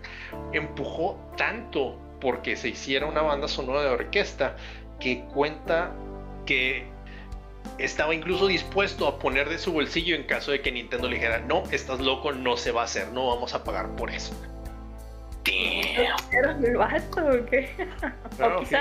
Empujó 0.53 1.17
tanto 1.37 1.97
porque 2.21 2.55
se 2.55 2.69
hiciera 2.69 3.05
una 3.05 3.21
banda 3.21 3.47
sonora 3.47 3.81
de 3.81 3.89
orquesta 3.89 4.57
que 4.99 5.23
cuenta 5.33 5.93
que 6.45 6.85
estaba 7.77 8.13
incluso 8.13 8.47
dispuesto 8.47 9.07
a 9.07 9.17
poner 9.19 9.47
de 9.49 9.57
su 9.57 9.71
bolsillo 9.71 10.15
en 10.15 10.23
caso 10.23 10.51
de 10.51 10.61
que 10.61 10.71
Nintendo 10.71 11.07
le 11.07 11.15
dijera, 11.15 11.39
no, 11.39 11.63
estás 11.71 11.99
loco, 11.99 12.33
no 12.33 12.57
se 12.57 12.71
va 12.71 12.81
a 12.81 12.85
hacer, 12.85 13.07
no 13.09 13.27
vamos 13.27 13.53
a 13.53 13.63
pagar 13.63 13.95
por 13.95 14.11
eso. 14.11 14.33
¿Era 15.45 16.51
el 16.63 16.77
vato 16.77 17.25
o 17.25 17.45
qué? 17.45 17.69
o 18.41 18.59
quizá 18.59 18.79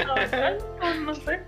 no, 0.00 0.94
no 1.00 1.14
sé. 1.14 1.40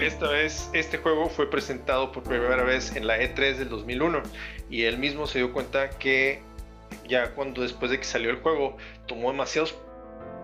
Esta 0.00 0.28
vez, 0.28 0.70
este 0.72 0.98
juego 0.98 1.28
fue 1.28 1.50
presentado 1.50 2.12
por 2.12 2.22
primera 2.22 2.62
vez 2.62 2.94
en 2.94 3.06
la 3.06 3.18
E3 3.18 3.56
del 3.56 3.68
2001 3.70 4.22
y 4.70 4.84
él 4.84 4.98
mismo 4.98 5.26
se 5.26 5.38
dio 5.38 5.52
cuenta 5.52 5.90
que 5.90 6.42
ya 7.08 7.34
cuando 7.34 7.62
después 7.62 7.90
de 7.90 7.98
que 7.98 8.04
salió 8.04 8.30
el 8.30 8.36
juego 8.36 8.76
tomó 9.06 9.32
demasiados, 9.32 9.76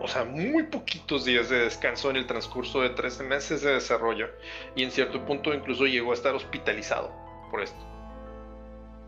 o 0.01 0.09
sea, 0.09 0.25
muy 0.25 0.65
poquitos 0.65 1.25
días 1.25 1.49
de 1.49 1.61
descanso 1.61 2.11
en 2.11 2.17
el 2.17 2.27
transcurso 2.27 2.83
de 2.83 2.91
13 2.91 3.25
meses 3.25 3.63
de 3.63 3.75
desarrollo 3.75 4.29
y 4.75 4.83
en 4.83 4.91
cierto 4.91 5.25
punto 5.25 5.55
incluso 5.55 5.87
llegó 5.87 6.13
a 6.13 6.15
estar 6.15 6.35
hospitalizado 6.35 7.13
por 7.51 7.63
esto. 7.63 7.79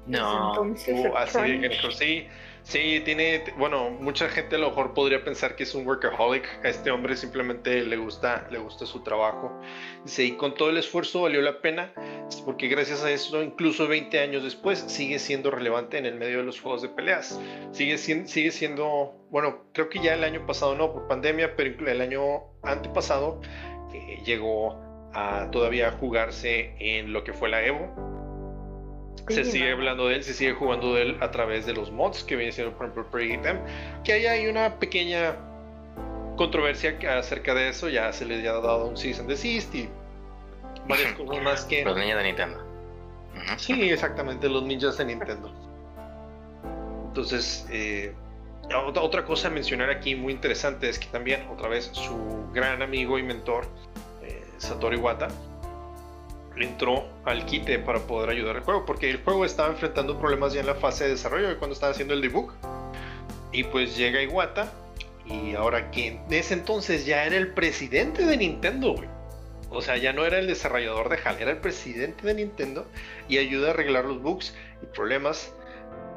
No. 0.07 0.51
Entonces, 0.51 1.07
así 1.16 1.62
sí, 1.93 2.28
Sí, 2.63 3.01
tiene, 3.05 3.43
bueno, 3.57 3.91
mucha 3.91 4.29
gente 4.29 4.57
a 4.57 4.59
lo 4.59 4.69
mejor 4.69 4.95
podría 4.95 5.25
pensar 5.25 5.57
que 5.57 5.65
es 5.65 5.75
un 5.75 5.87
workaholic. 5.87 6.47
A 6.65 6.69
este 6.69 6.91
hombre 6.91 7.17
simplemente 7.17 7.83
le 7.83 7.97
gusta, 7.97 8.47
le 8.51 8.59
gusta 8.59 8.87
su 8.87 9.03
trabajo. 9.03 9.61
Dice, 10.05 10.25
y 10.25 10.33
con 10.33 10.55
todo 10.55 10.71
el 10.71 10.77
esfuerzo 10.77 11.23
valió 11.23 11.41
la 11.41 11.61
pena, 11.61 11.93
porque 12.45 12.69
gracias 12.69 13.03
a 13.03 13.11
eso, 13.11 13.43
incluso 13.43 13.89
20 13.89 14.19
años 14.21 14.43
después, 14.43 14.79
sigue 14.87 15.19
siendo 15.19 15.51
relevante 15.51 15.99
en 15.99 16.07
el 16.07 16.15
medio 16.15 16.39
de 16.39 16.45
los 16.45 16.61
juegos 16.61 16.83
de 16.83 16.89
peleas. 16.91 17.41
Sigue, 17.73 17.99
sigue 17.99 18.51
siendo, 18.51 19.15
bueno, 19.31 19.65
creo 19.73 19.89
que 19.89 20.01
ya 20.01 20.15
el 20.15 20.25
año 20.25 20.47
pasado 20.47 20.75
no, 20.75 20.93
por 20.93 21.09
pandemia, 21.09 21.57
pero 21.57 21.89
el 21.91 22.01
año 22.01 22.45
antepasado 22.63 23.41
eh, 23.93 24.23
llegó 24.25 24.79
a 25.13 25.49
todavía 25.51 25.91
jugarse 25.93 26.75
en 26.79 27.13
lo 27.13 27.25
que 27.25 27.33
fue 27.33 27.49
la 27.49 27.65
Evo 27.65 28.20
se 29.31 29.45
sigue 29.45 29.72
hablando 29.72 30.09
de 30.09 30.16
él, 30.16 30.24
se 30.24 30.35
sigue 30.35 30.53
jugando 30.53 30.95
de 30.95 31.03
él 31.03 31.16
a 31.20 31.31
través 31.31 31.66
de 31.66 31.74
los 31.74 31.91
mods 31.91 32.24
que 32.24 32.37
viene 32.37 32.53
siendo, 32.53 32.72
por 32.76 32.87
ejemplo, 32.87 33.11
Pregame. 33.11 33.61
Que 34.05 34.12
ahí 34.12 34.26
hay 34.26 34.47
una 34.47 34.78
pequeña 34.78 35.37
controversia 36.37 36.99
acerca 37.18 37.55
de 37.55 37.68
eso. 37.68 37.89
Ya 37.89 38.12
se 38.12 38.24
le 38.24 38.47
ha 38.49 38.53
dado 38.53 38.87
un 38.87 38.97
season 38.97 39.26
desist 39.26 39.74
y 39.74 39.89
varias 40.89 41.12
cosas 41.16 41.43
más 41.43 41.64
que. 41.64 41.85
Los 41.85 41.97
niños 41.97 42.18
de 42.18 42.24
Nintendo. 42.24 42.70
Sí, 43.57 43.91
exactamente, 43.91 44.49
los 44.49 44.62
ninjas 44.62 44.99
de 44.99 45.05
Nintendo. 45.05 45.53
Entonces, 47.09 47.66
eh, 47.70 48.12
otra 49.01 49.24
cosa 49.24 49.49
a 49.49 49.51
mencionar 49.51 49.91
aquí 49.91 50.14
muy 50.14 50.33
interesante 50.33 50.89
es 50.89 50.99
que 50.99 51.07
también, 51.07 51.47
otra 51.49 51.68
vez, 51.68 51.91
su 51.93 52.49
gran 52.53 52.83
amigo 52.83 53.18
y 53.18 53.22
mentor, 53.22 53.66
eh, 54.22 54.45
Satoru 54.59 54.97
Iwata, 54.97 55.28
entró 56.57 57.07
al 57.24 57.46
quite 57.46 57.78
para 57.78 58.01
poder 58.01 58.30
ayudar 58.30 58.57
al 58.57 58.62
juego, 58.62 58.84
porque 58.84 59.11
el 59.11 59.22
juego 59.22 59.44
estaba 59.44 59.70
enfrentando 59.70 60.18
problemas 60.18 60.53
ya 60.53 60.61
en 60.61 60.66
la 60.66 60.74
fase 60.74 61.05
de 61.05 61.11
desarrollo, 61.11 61.59
cuando 61.59 61.74
estaba 61.74 61.92
haciendo 61.92 62.14
el 62.14 62.20
debug. 62.20 62.53
Y 63.53 63.64
pues 63.64 63.96
llega 63.96 64.22
Iwata, 64.22 64.72
y 65.26 65.55
ahora 65.55 65.90
que 65.90 66.09
en 66.09 66.20
ese 66.30 66.55
entonces 66.55 67.07
ya 67.07 67.24
era 67.24 67.36
el 67.36 67.53
presidente 67.53 68.24
de 68.24 68.36
Nintendo, 68.36 68.96
O 69.70 69.82
sea, 69.82 69.96
ya 69.96 70.12
no 70.12 70.24
era 70.24 70.38
el 70.38 70.48
desarrollador 70.48 71.09
de 71.09 71.18
HAL, 71.24 71.36
era 71.40 71.53
el 71.53 71.59
presidente 71.59 72.26
de 72.26 72.34
Nintendo 72.34 72.86
y 73.28 73.38
ayuda 73.38 73.68
a 73.68 73.70
arreglar 73.70 74.05
los 74.05 74.20
bugs 74.20 74.55
y 74.82 74.86
problemas. 74.86 75.55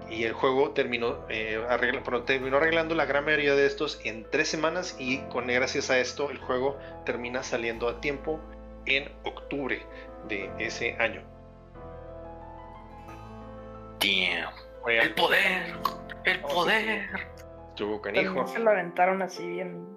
Y 0.09 0.25
el 0.25 0.33
juego 0.33 0.71
terminó, 0.71 1.25
eh, 1.29 1.59
terminó 2.25 2.57
arreglando 2.57 2.93
la 2.93 3.05
gran 3.05 3.25
mayoría 3.25 3.55
de 3.55 3.65
estos 3.65 3.99
en 4.03 4.25
tres 4.29 4.47
semanas 4.47 4.95
y 4.99 5.19
con 5.29 5.47
gracias 5.47 5.89
a 5.89 5.99
esto 5.99 6.29
el 6.29 6.37
juego 6.37 6.77
termina 7.05 7.41
saliendo 7.41 7.87
a 7.87 8.01
tiempo 8.01 8.39
en 8.85 9.09
octubre 9.23 9.81
de 10.27 10.51
ese 10.59 10.95
año. 10.99 11.21
Damn. 13.99 14.53
El 14.87 15.13
poder. 15.13 15.73
El 16.25 16.39
poder. 16.41 17.09
Estuvo 17.69 18.01
canijo. 18.01 18.47
Se 18.47 18.59
lo 18.59 18.71
aventaron 18.71 19.21
así 19.21 19.47
bien. 19.47 19.87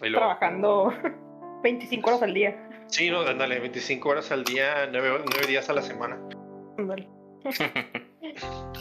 Trabajando 0.00 0.92
25 1.62 2.08
horas 2.08 2.22
al 2.22 2.34
día. 2.34 2.68
Sí, 2.88 3.10
no, 3.10 3.24
dale, 3.24 3.58
25 3.58 4.08
horas 4.08 4.30
al 4.32 4.44
día, 4.44 4.88
9, 4.90 5.24
días 5.46 5.68
a 5.70 5.72
la 5.72 5.82
semana. 5.82 6.18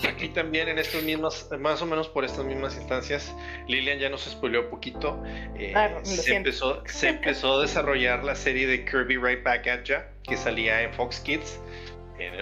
Aquí 0.08 0.30
también 0.30 0.68
en 0.68 0.80
estas 0.80 1.04
mismas, 1.04 1.50
más 1.60 1.82
o 1.82 1.86
menos 1.86 2.08
por 2.10 2.26
estas 2.26 2.46
mismas 2.46 2.76
instancias, 2.76 3.36
Lilian 3.68 4.00
ya 4.00 4.10
nos 4.10 4.24
spoileó 4.24 4.62
un 4.62 4.70
poquito. 4.70 5.22
Eh, 5.56 5.74
ah, 5.76 6.00
se, 6.04 6.36
empezó, 6.36 6.82
se 6.86 7.10
empezó 7.10 7.60
a 7.60 7.62
desarrollar 7.62 8.24
la 8.24 8.36
serie 8.36 8.68
de 8.68 8.84
Kirby 8.86 9.18
Right 9.18 9.44
Back 9.44 9.68
at 9.68 9.84
Ya, 9.84 10.10
que 10.24 10.38
salía 10.38 10.82
en 10.82 10.94
Fox 10.94 11.20
Kids. 11.20 11.60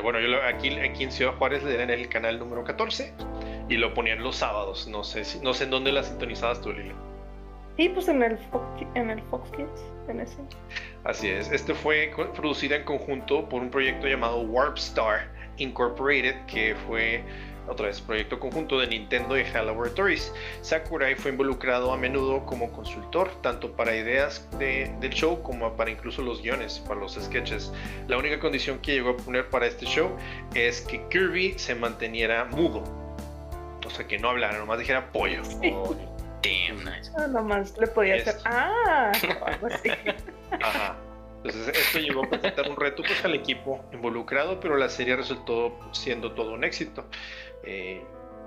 bueno, 0.01 0.19
yo 0.19 0.41
aquí, 0.43 0.69
aquí 0.79 1.03
en 1.03 1.11
Ciudad 1.11 1.33
Juárez 1.35 1.63
le 1.63 1.81
en 1.81 1.89
el 1.89 2.07
canal 2.07 2.39
número 2.39 2.63
14 2.63 3.13
y 3.67 3.75
lo 3.75 3.93
ponían 3.93 4.23
los 4.23 4.37
sábados. 4.37 4.87
No 4.87 5.03
sé, 5.03 5.25
si, 5.25 5.39
no 5.39 5.53
sé 5.53 5.65
en 5.65 5.71
dónde 5.71 5.91
la 5.91 6.03
sintonizabas 6.03 6.61
tú, 6.61 6.71
Lilian. 6.71 7.09
Sí, 7.77 7.87
pues 7.87 8.09
en 8.09 8.21
el, 8.21 8.37
Fox, 8.37 8.65
en 8.95 9.09
el 9.09 9.21
Fox 9.23 9.49
Kids, 9.51 9.81
en 10.09 10.19
ese. 10.19 10.37
Así 11.05 11.29
es. 11.29 11.49
Este 11.49 11.73
fue 11.73 12.11
producida 12.35 12.75
en 12.75 12.83
conjunto 12.83 13.47
por 13.47 13.61
un 13.61 13.69
proyecto 13.69 14.05
llamado 14.07 14.41
Warp 14.41 14.77
Star 14.77 15.38
Incorporated, 15.59 16.45
que 16.45 16.75
fue 16.87 17.23
otra 17.69 17.87
vez 17.87 18.01
proyecto 18.01 18.39
conjunto 18.39 18.79
de 18.79 18.87
Nintendo 18.87 19.37
y 19.37 19.43
HAL 19.43 19.67
Laboratories. 19.67 20.33
Sakurai 20.61 21.15
fue 21.15 21.31
involucrado 21.31 21.93
a 21.93 21.97
menudo 21.97 22.45
como 22.45 22.71
consultor, 22.71 23.29
tanto 23.41 23.71
para 23.71 23.95
ideas 23.95 24.47
del 24.57 25.11
show 25.11 25.41
como 25.43 25.71
para 25.73 25.91
incluso 25.91 26.21
los 26.21 26.41
guiones, 26.41 26.79
para 26.79 26.99
los 26.99 27.13
sketches. 27.13 27.71
La 28.07 28.17
única 28.17 28.39
condición 28.39 28.79
que 28.79 28.93
llegó 28.93 29.11
a 29.11 29.17
poner 29.17 29.49
para 29.49 29.67
este 29.67 29.85
show 29.85 30.09
es 30.55 30.81
que 30.81 31.01
Kirby 31.09 31.57
se 31.57 31.75
manteniera 31.75 32.45
mudo. 32.45 32.83
O 33.85 33.89
sea, 33.89 34.07
que 34.07 34.19
no 34.19 34.29
hablara, 34.29 34.57
nomás 34.57 34.79
dijera 34.79 35.11
pollo. 35.11 35.41
Oh, 35.71 35.95
damn, 36.43 36.77
nice. 36.83 37.11
Ah, 37.17 37.27
nomás 37.27 37.77
le 37.77 37.87
podía 37.87 38.15
hacer, 38.15 38.35
ah, 38.45 39.11
algo 39.45 39.67
así. 39.67 39.89
Ajá. 40.61 40.95
Entonces 41.43 41.77
esto 41.77 41.99
llegó 41.99 42.25
a 42.25 42.29
presentar 42.29 42.69
un 42.69 42.75
reto 42.75 43.01
pues, 43.01 43.23
al 43.23 43.33
equipo 43.33 43.83
involucrado, 43.93 44.59
pero 44.59 44.75
la 44.75 44.89
serie 44.89 45.15
resultó 45.15 45.77
siendo 45.93 46.33
todo 46.33 46.53
un 46.53 46.63
éxito. 46.65 47.05
Eh, 47.63 48.03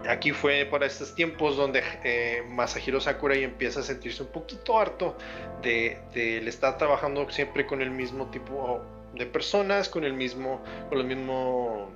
aquí 0.06 0.32
fue 0.32 0.66
para 0.70 0.86
estos 0.86 1.14
tiempos 1.14 1.56
donde 1.56 1.82
eh, 2.04 2.42
Masahiro 2.48 3.00
Sakurai 3.00 3.44
empieza 3.44 3.80
a 3.80 3.82
sentirse 3.82 4.22
un 4.22 4.28
poquito 4.28 4.78
harto 4.78 5.16
de, 5.62 5.98
estar 6.46 6.76
trabajando 6.76 7.28
siempre 7.30 7.66
con 7.66 7.80
el 7.80 7.90
mismo 7.90 8.30
tipo 8.30 8.82
de 9.14 9.24
personas, 9.26 9.88
con 9.88 10.04
el 10.04 10.12
mismo, 10.12 10.62
con 10.90 10.98
los 10.98 11.06
mismos 11.06 11.88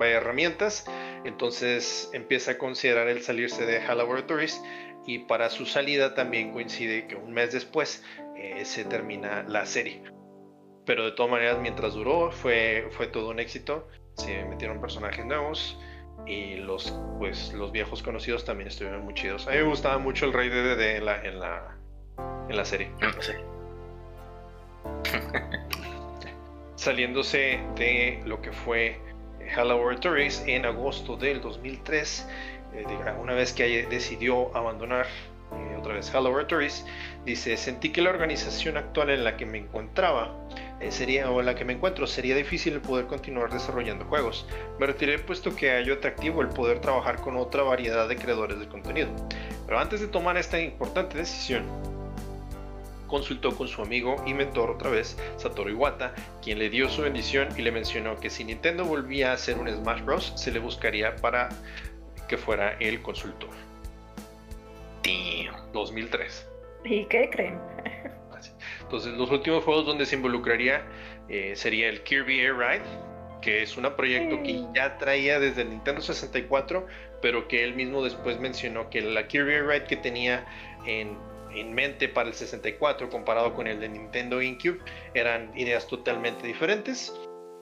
herramientas. 0.00 0.86
Entonces 1.24 2.08
empieza 2.14 2.52
a 2.52 2.58
considerar 2.58 3.08
el 3.08 3.22
salirse 3.22 3.66
de 3.66 3.80
HAL 3.80 3.98
Laboratories 3.98 4.62
y 5.06 5.20
para 5.20 5.50
su 5.50 5.66
salida 5.66 6.14
también 6.14 6.52
coincide 6.52 7.06
que 7.06 7.16
un 7.16 7.32
mes 7.32 7.52
después 7.52 8.02
eh, 8.36 8.64
se 8.64 8.84
termina 8.84 9.42
la 9.46 9.66
serie 9.66 10.17
pero 10.88 11.04
de 11.04 11.12
todas 11.12 11.30
maneras 11.30 11.58
mientras 11.60 11.92
duró 11.92 12.32
fue, 12.32 12.88
fue 12.92 13.08
todo 13.08 13.28
un 13.28 13.40
éxito. 13.40 13.86
se 14.14 14.42
metieron 14.46 14.80
personajes 14.80 15.26
nuevos 15.26 15.78
y 16.26 16.54
los 16.54 16.98
pues 17.18 17.52
los 17.52 17.72
viejos 17.72 18.02
conocidos 18.02 18.46
también 18.46 18.68
estuvieron 18.68 19.04
muy 19.04 19.12
chidos. 19.12 19.46
A 19.46 19.50
mí 19.50 19.58
me 19.58 19.64
gustaba 19.64 19.98
mucho 19.98 20.24
el 20.24 20.32
Rey 20.32 20.48
de 20.48 20.96
en 20.96 21.04
la 21.04 21.22
en 21.22 21.40
la 21.40 21.76
en 22.48 22.56
la 22.56 22.64
serie. 22.64 22.90
Saliéndose 26.76 27.60
de 27.76 28.22
lo 28.24 28.40
que 28.40 28.52
fue 28.52 28.98
Hello 29.40 29.64
Laboratories 29.64 30.42
en 30.46 30.64
agosto 30.64 31.18
del 31.18 31.42
2003, 31.42 32.28
eh, 32.72 32.86
una 33.20 33.34
vez 33.34 33.52
que 33.52 33.86
decidió 33.90 34.56
abandonar 34.56 35.04
eh, 35.52 35.76
otra 35.78 35.92
vez 35.92 36.08
Hello 36.08 36.22
Laboratories, 36.22 36.86
dice, 37.26 37.58
sentí 37.58 37.90
que 37.90 38.00
la 38.00 38.08
organización 38.08 38.78
actual 38.78 39.10
en 39.10 39.24
la 39.24 39.36
que 39.36 39.44
me 39.44 39.58
encontraba 39.58 40.34
sería, 40.90 41.30
o 41.30 41.40
en 41.40 41.46
la 41.46 41.54
que 41.54 41.64
me 41.64 41.72
encuentro 41.72 42.06
sería 42.06 42.34
difícil 42.34 42.74
el 42.74 42.80
poder 42.80 43.06
continuar 43.06 43.52
desarrollando 43.52 44.04
juegos. 44.04 44.46
Me 44.78 44.86
retiré 44.86 45.18
puesto 45.18 45.54
que 45.54 45.70
hallo 45.70 45.94
atractivo 45.94 46.42
el 46.42 46.48
poder 46.48 46.80
trabajar 46.80 47.20
con 47.20 47.36
otra 47.36 47.62
variedad 47.62 48.08
de 48.08 48.16
creadores 48.16 48.58
de 48.58 48.68
contenido. 48.68 49.08
Pero 49.66 49.78
antes 49.78 50.00
de 50.00 50.06
tomar 50.06 50.36
esta 50.36 50.60
importante 50.60 51.18
decisión, 51.18 51.64
consultó 53.06 53.56
con 53.56 53.68
su 53.68 53.82
amigo 53.82 54.16
y 54.26 54.34
mentor 54.34 54.70
otra 54.70 54.90
vez, 54.90 55.18
Satoru 55.36 55.70
Iwata, 55.70 56.14
quien 56.42 56.58
le 56.58 56.70
dio 56.70 56.88
su 56.88 57.02
bendición 57.02 57.48
y 57.56 57.62
le 57.62 57.72
mencionó 57.72 58.18
que 58.20 58.30
si 58.30 58.44
Nintendo 58.44 58.84
volvía 58.84 59.30
a 59.30 59.34
hacer 59.34 59.58
un 59.58 59.68
Smash 59.68 60.02
Bros, 60.02 60.32
se 60.36 60.52
le 60.52 60.58
buscaría 60.58 61.16
para 61.16 61.48
que 62.28 62.36
fuera 62.36 62.76
el 62.78 63.02
consultor. 63.02 63.50
2003. 65.72 66.46
¿Y 66.84 67.04
qué 67.06 67.28
creen? 67.30 67.58
Entonces, 68.88 69.18
los 69.18 69.30
últimos 69.30 69.64
juegos 69.64 69.84
donde 69.84 70.06
se 70.06 70.16
involucraría 70.16 70.82
eh, 71.28 71.52
sería 71.56 71.90
el 71.90 72.02
Kirby 72.04 72.40
Air 72.40 72.56
Ride, 72.56 72.82
que 73.42 73.62
es 73.62 73.76
un 73.76 73.84
proyecto 73.94 74.42
que 74.42 74.64
ya 74.74 74.96
traía 74.96 75.38
desde 75.38 75.60
el 75.60 75.68
Nintendo 75.68 76.00
64, 76.00 76.86
pero 77.20 77.46
que 77.48 77.64
él 77.64 77.74
mismo 77.74 78.02
después 78.02 78.40
mencionó 78.40 78.88
que 78.88 79.02
la 79.02 79.28
Kirby 79.28 79.52
Air 79.52 79.66
Ride 79.66 79.84
que 79.84 79.96
tenía 79.96 80.46
en, 80.86 81.18
mente 81.74 82.08
para 82.08 82.28
el 82.28 82.34
64 82.34 83.10
comparado 83.10 83.52
con 83.52 83.66
el 83.66 83.78
de 83.78 83.90
Nintendo 83.90 84.38
GameCube 84.38 84.78
eran 85.12 85.52
ideas 85.54 85.86
totalmente 85.86 86.46
diferentes. 86.46 87.12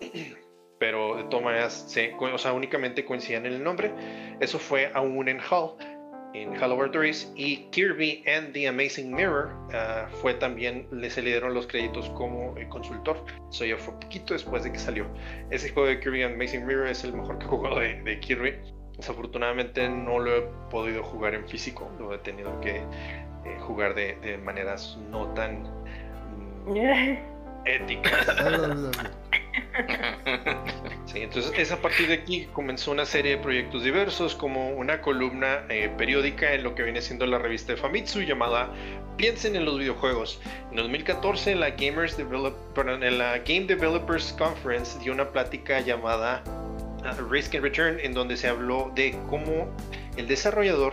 Pero 0.78 1.16
de 1.16 1.24
todas 1.24 1.44
maneras, 1.44 1.96
o 2.20 2.38
sea, 2.38 2.52
únicamente 2.52 3.04
coincidían 3.04 3.46
en 3.46 3.54
el 3.54 3.64
nombre. 3.64 3.90
Eso 4.38 4.60
fue 4.60 4.92
aún 4.94 5.28
en 5.28 5.40
Hall 5.40 5.76
en 6.34 6.54
Hello 6.54 6.78
y 7.34 7.56
Kirby 7.70 8.24
and 8.26 8.52
the 8.52 8.68
Amazing 8.68 9.14
Mirror 9.14 9.50
ah, 9.72 10.06
fue 10.20 10.34
también, 10.34 10.86
le 10.90 11.10
se 11.10 11.22
le 11.22 11.30
dieron 11.30 11.54
los 11.54 11.66
créditos 11.66 12.08
como 12.10 12.56
eh, 12.56 12.68
consultor. 12.68 13.24
Eso 13.50 13.64
ya 13.64 13.76
fue 13.76 13.94
poquito 14.00 14.34
después 14.34 14.64
de 14.64 14.72
que 14.72 14.78
salió. 14.78 15.06
Ese 15.50 15.70
juego 15.70 15.88
de 15.88 16.00
Kirby 16.00 16.22
and 16.22 16.34
Amazing 16.34 16.66
Mirror 16.66 16.88
es 16.88 17.04
el 17.04 17.12
mejor 17.12 17.38
que 17.38 17.46
he 17.46 17.48
jugado 17.48 17.80
de, 17.80 18.20
Kirby. 18.20 18.54
Desafortunadamente 18.96 19.88
no 19.88 20.18
lo 20.18 20.36
he 20.36 20.42
podido 20.70 21.02
jugar 21.02 21.34
en 21.34 21.46
físico, 21.46 21.90
lo 21.98 22.14
he 22.14 22.18
tenido 22.18 22.58
que 22.60 22.76
eh, 22.76 23.58
jugar 23.60 23.94
de, 23.94 24.38
maneras 24.38 24.98
no 25.10 25.28
tan 25.34 25.62
mm, 26.66 26.76
éticas. 27.66 28.26
Sí, 31.06 31.20
entonces 31.22 31.52
es 31.56 31.70
a 31.70 31.80
partir 31.80 32.08
de 32.08 32.14
aquí 32.14 32.46
comenzó 32.52 32.90
una 32.90 33.06
serie 33.06 33.36
de 33.36 33.42
proyectos 33.42 33.84
diversos 33.84 34.34
como 34.34 34.70
una 34.70 35.00
columna 35.00 35.64
eh, 35.68 35.88
periódica 35.96 36.52
en 36.52 36.64
lo 36.64 36.74
que 36.74 36.82
viene 36.82 37.00
siendo 37.00 37.26
la 37.26 37.38
revista 37.38 37.72
de 37.72 37.78
Famitsu 37.78 38.22
llamada 38.22 38.72
Piensen 39.16 39.56
en 39.56 39.64
los 39.64 39.78
videojuegos. 39.78 40.40
En 40.70 40.76
2014 40.76 41.52
en 41.52 41.60
la, 41.60 41.68
en 41.68 43.18
la 43.18 43.38
Game 43.38 43.66
Developers 43.66 44.34
Conference 44.36 44.98
dio 44.98 45.12
una 45.12 45.30
plática 45.30 45.80
llamada 45.80 46.42
uh, 46.44 47.30
Risk 47.30 47.54
and 47.54 47.62
Return 47.62 47.98
en 48.00 48.12
donde 48.12 48.36
se 48.36 48.48
habló 48.48 48.90
de 48.94 49.16
cómo 49.30 49.74
el 50.16 50.26
desarrollador 50.26 50.92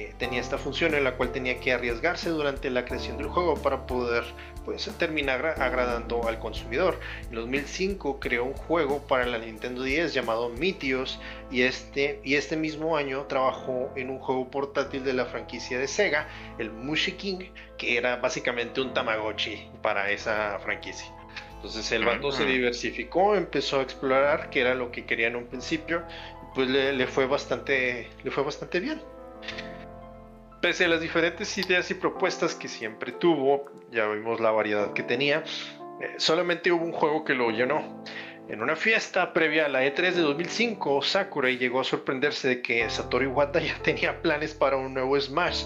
eh, 0.00 0.14
tenía 0.18 0.40
esta 0.40 0.58
función 0.58 0.94
en 0.94 1.04
la 1.04 1.16
cual 1.16 1.32
tenía 1.32 1.60
que 1.60 1.72
arriesgarse 1.72 2.30
durante 2.30 2.70
la 2.70 2.84
creación 2.84 3.16
del 3.18 3.28
juego 3.28 3.54
para 3.54 3.86
poder 3.86 4.24
pues 4.64 4.90
termina 4.98 5.34
agradando 5.34 6.28
al 6.28 6.38
consumidor. 6.38 6.98
En 7.28 7.36
2005 7.36 8.20
creó 8.20 8.44
un 8.44 8.54
juego 8.54 8.98
para 9.06 9.26
la 9.26 9.38
Nintendo 9.38 9.82
10 9.82 10.12
llamado 10.12 10.48
Mitios 10.50 11.18
y 11.50 11.62
este, 11.62 12.20
y 12.24 12.34
este 12.34 12.56
mismo 12.56 12.96
año 12.96 13.24
trabajó 13.24 13.90
en 13.96 14.10
un 14.10 14.18
juego 14.18 14.50
portátil 14.50 15.04
de 15.04 15.14
la 15.14 15.24
franquicia 15.26 15.78
de 15.78 15.88
Sega, 15.88 16.28
el 16.58 16.70
Mushi 16.70 17.12
King, 17.12 17.50
que 17.78 17.96
era 17.96 18.16
básicamente 18.16 18.80
un 18.80 18.92
Tamagotchi 18.92 19.68
para 19.82 20.10
esa 20.10 20.58
franquicia. 20.60 21.12
Entonces 21.56 21.92
el 21.92 22.06
bando 22.06 22.32
se 22.32 22.46
diversificó, 22.46 23.34
empezó 23.34 23.80
a 23.80 23.82
explorar 23.82 24.48
qué 24.48 24.62
era 24.62 24.74
lo 24.74 24.90
que 24.90 25.04
quería 25.04 25.26
en 25.26 25.36
un 25.36 25.46
principio, 25.46 26.02
pues 26.54 26.68
le, 26.68 27.06
fue 27.06 27.26
bastante, 27.26 28.08
le 28.24 28.30
fue 28.30 28.42
bastante 28.42 28.80
bien. 28.80 29.02
Pese 30.60 30.84
a 30.84 30.88
las 30.88 31.00
diferentes 31.00 31.56
ideas 31.56 31.90
y 31.90 31.94
propuestas 31.94 32.54
que 32.54 32.68
siempre 32.68 33.12
tuvo, 33.12 33.70
ya 33.90 34.06
vimos 34.08 34.40
la 34.40 34.50
variedad 34.50 34.92
que 34.92 35.02
tenía, 35.02 35.42
eh, 36.00 36.14
solamente 36.18 36.70
hubo 36.70 36.84
un 36.84 36.92
juego 36.92 37.24
que 37.24 37.32
lo 37.32 37.50
llenó. 37.50 38.04
En 38.50 38.62
una 38.62 38.76
fiesta 38.76 39.32
previa 39.32 39.66
a 39.66 39.68
la 39.68 39.84
E3 39.84 40.12
de 40.12 40.20
2005, 40.20 41.00
Sakurai 41.00 41.56
llegó 41.56 41.80
a 41.80 41.84
sorprenderse 41.84 42.48
de 42.48 42.62
que 42.62 42.90
Satoru 42.90 43.24
Iwata 43.24 43.60
ya 43.60 43.78
tenía 43.82 44.20
planes 44.20 44.54
para 44.54 44.76
un 44.76 44.92
nuevo 44.92 45.18
Smash. 45.18 45.64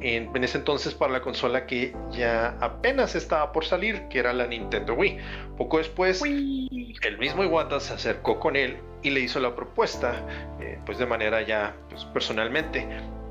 En, 0.00 0.34
ese 0.42 0.56
entonces 0.56 0.94
para 0.94 1.12
la 1.12 1.20
consola 1.20 1.66
que 1.66 1.94
ya 2.10 2.56
apenas 2.60 3.14
estaba 3.14 3.52
por 3.52 3.66
salir, 3.66 4.08
que 4.08 4.20
era 4.20 4.32
la 4.32 4.46
Nintendo 4.46 4.94
Wii. 4.94 5.18
Poco 5.58 5.76
después, 5.76 6.22
el 6.22 7.18
mismo 7.18 7.44
Iwata 7.44 7.78
se 7.80 7.92
acercó 7.92 8.40
con 8.40 8.56
él 8.56 8.78
y 9.02 9.10
le 9.10 9.20
hizo 9.20 9.38
la 9.40 9.54
propuesta, 9.54 10.26
eh, 10.60 10.78
pues 10.86 10.96
de 10.96 11.04
manera 11.04 11.42
ya 11.42 11.76
pues, 11.90 12.06
personalmente 12.06 12.86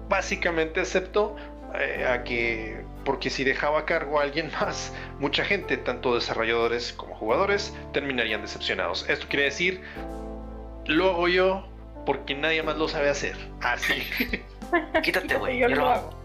básicamente 0.09 0.81
aceptó 0.81 1.35
eh, 1.75 2.05
a 2.05 2.23
que, 2.23 2.83
porque 3.05 3.29
si 3.29 3.43
dejaba 3.43 3.79
a 3.79 3.85
cargo 3.85 4.19
a 4.19 4.23
alguien 4.23 4.51
más, 4.59 4.93
mucha 5.19 5.45
gente, 5.45 5.77
tanto 5.77 6.15
desarrolladores 6.15 6.93
como 6.93 7.15
jugadores, 7.15 7.73
terminarían 7.93 8.41
decepcionados. 8.41 9.07
Esto 9.07 9.27
quiere 9.29 9.45
decir, 9.45 9.81
lo 10.85 11.11
hago 11.11 11.27
yo 11.27 11.67
porque 12.05 12.35
nadie 12.35 12.63
más 12.63 12.77
lo 12.77 12.87
sabe 12.87 13.09
hacer. 13.09 13.35
Así. 13.61 14.03
Quítate, 15.03 15.35
güey. 15.37 15.59
Yo, 15.59 15.67
lo 15.69 15.89
hago. 15.89 16.19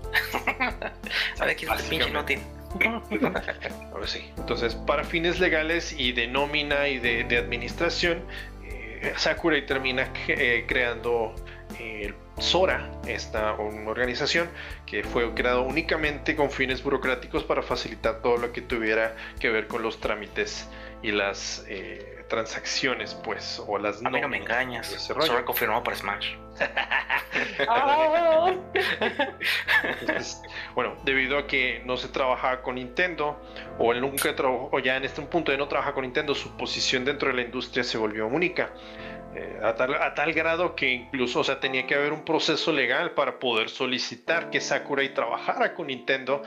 ¿Sabes 1.35 1.57
qué 1.57 1.66
es 1.66 1.82
pinche 1.82 2.11
notín? 2.11 2.41
Ahora 3.93 4.07
sí. 4.07 4.30
Entonces, 4.37 4.74
para 4.74 5.05
fines 5.05 5.39
legales 5.39 5.95
y 5.97 6.12
de 6.12 6.26
nómina 6.26 6.89
y 6.89 6.99
de, 6.99 7.37
administración, 7.37 8.24
eh, 8.64 9.12
Sakurai 9.16 9.64
termina 9.66 10.09
eh, 10.28 10.64
creando 10.66 11.35
el 11.78 12.14
Sora, 12.39 12.91
esta 13.07 13.55
una 13.55 13.91
organización 13.91 14.49
que 14.87 15.05
fue 15.05 15.32
creada 15.35 15.61
únicamente 15.61 16.35
con 16.35 16.51
fines 16.51 16.82
burocráticos 16.82 17.45
para 17.45 17.62
facilitar 17.62 18.22
todo 18.22 18.39
lo 18.39 18.53
que 18.53 18.61
tuviera 18.61 19.16
que 19.39 19.51
ver 19.51 19.68
con 19.68 19.82
los 19.82 20.01
trámites 20.01 20.68
y 21.03 21.12
las 21.12 21.64
eh, 21.68 22.24
transacciones, 22.28 23.14
pues, 23.14 23.62
o 23.66 23.78
las 23.78 24.03
no. 24.03 24.11
me 24.11 24.39
engañas. 24.39 24.89
Sora 24.89 25.45
confirmó 25.45 25.82
para 25.85 25.97
Smash. 25.97 26.35
Bueno, 30.74 30.97
debido 31.05 31.39
a 31.39 31.47
que 31.47 31.82
no 31.85 31.97
se 31.97 32.09
trabajaba 32.09 32.62
con 32.62 32.76
Nintendo, 32.76 33.41
o 33.78 33.93
él 33.93 34.01
nunca 34.01 34.35
trabajó, 34.35 34.70
o 34.72 34.78
ya 34.78 34.97
en 34.97 35.05
este 35.05 35.22
punto 35.22 35.53
de 35.53 35.59
no 35.59 35.68
trabajar 35.68 35.95
con 35.95 36.03
Nintendo, 36.03 36.35
su 36.35 36.57
posición 36.57 37.05
dentro 37.05 37.28
de 37.28 37.35
la 37.35 37.43
industria 37.43 37.85
se 37.85 37.99
volvió 37.99 38.26
única. 38.26 38.70
Eh, 39.37 39.59
a, 39.62 39.74
tal, 40.14 40.32
grado 40.32 40.76
que 40.76 40.93
incluso, 40.93 41.41
o 41.41 41.45
sea, 41.45 41.59
tenía 41.59 41.87
que 41.87 41.95
haber 41.95 42.12
un 42.12 42.24
proceso 42.24 42.72
legal 42.72 43.12
para 43.12 43.41
poder 43.41 43.68
solicitar 43.68 44.51
que 44.51 44.61
Sakurai 44.61 45.12
trabajara 45.12 45.74
con 45.74 45.89
Nintendo 45.89 46.43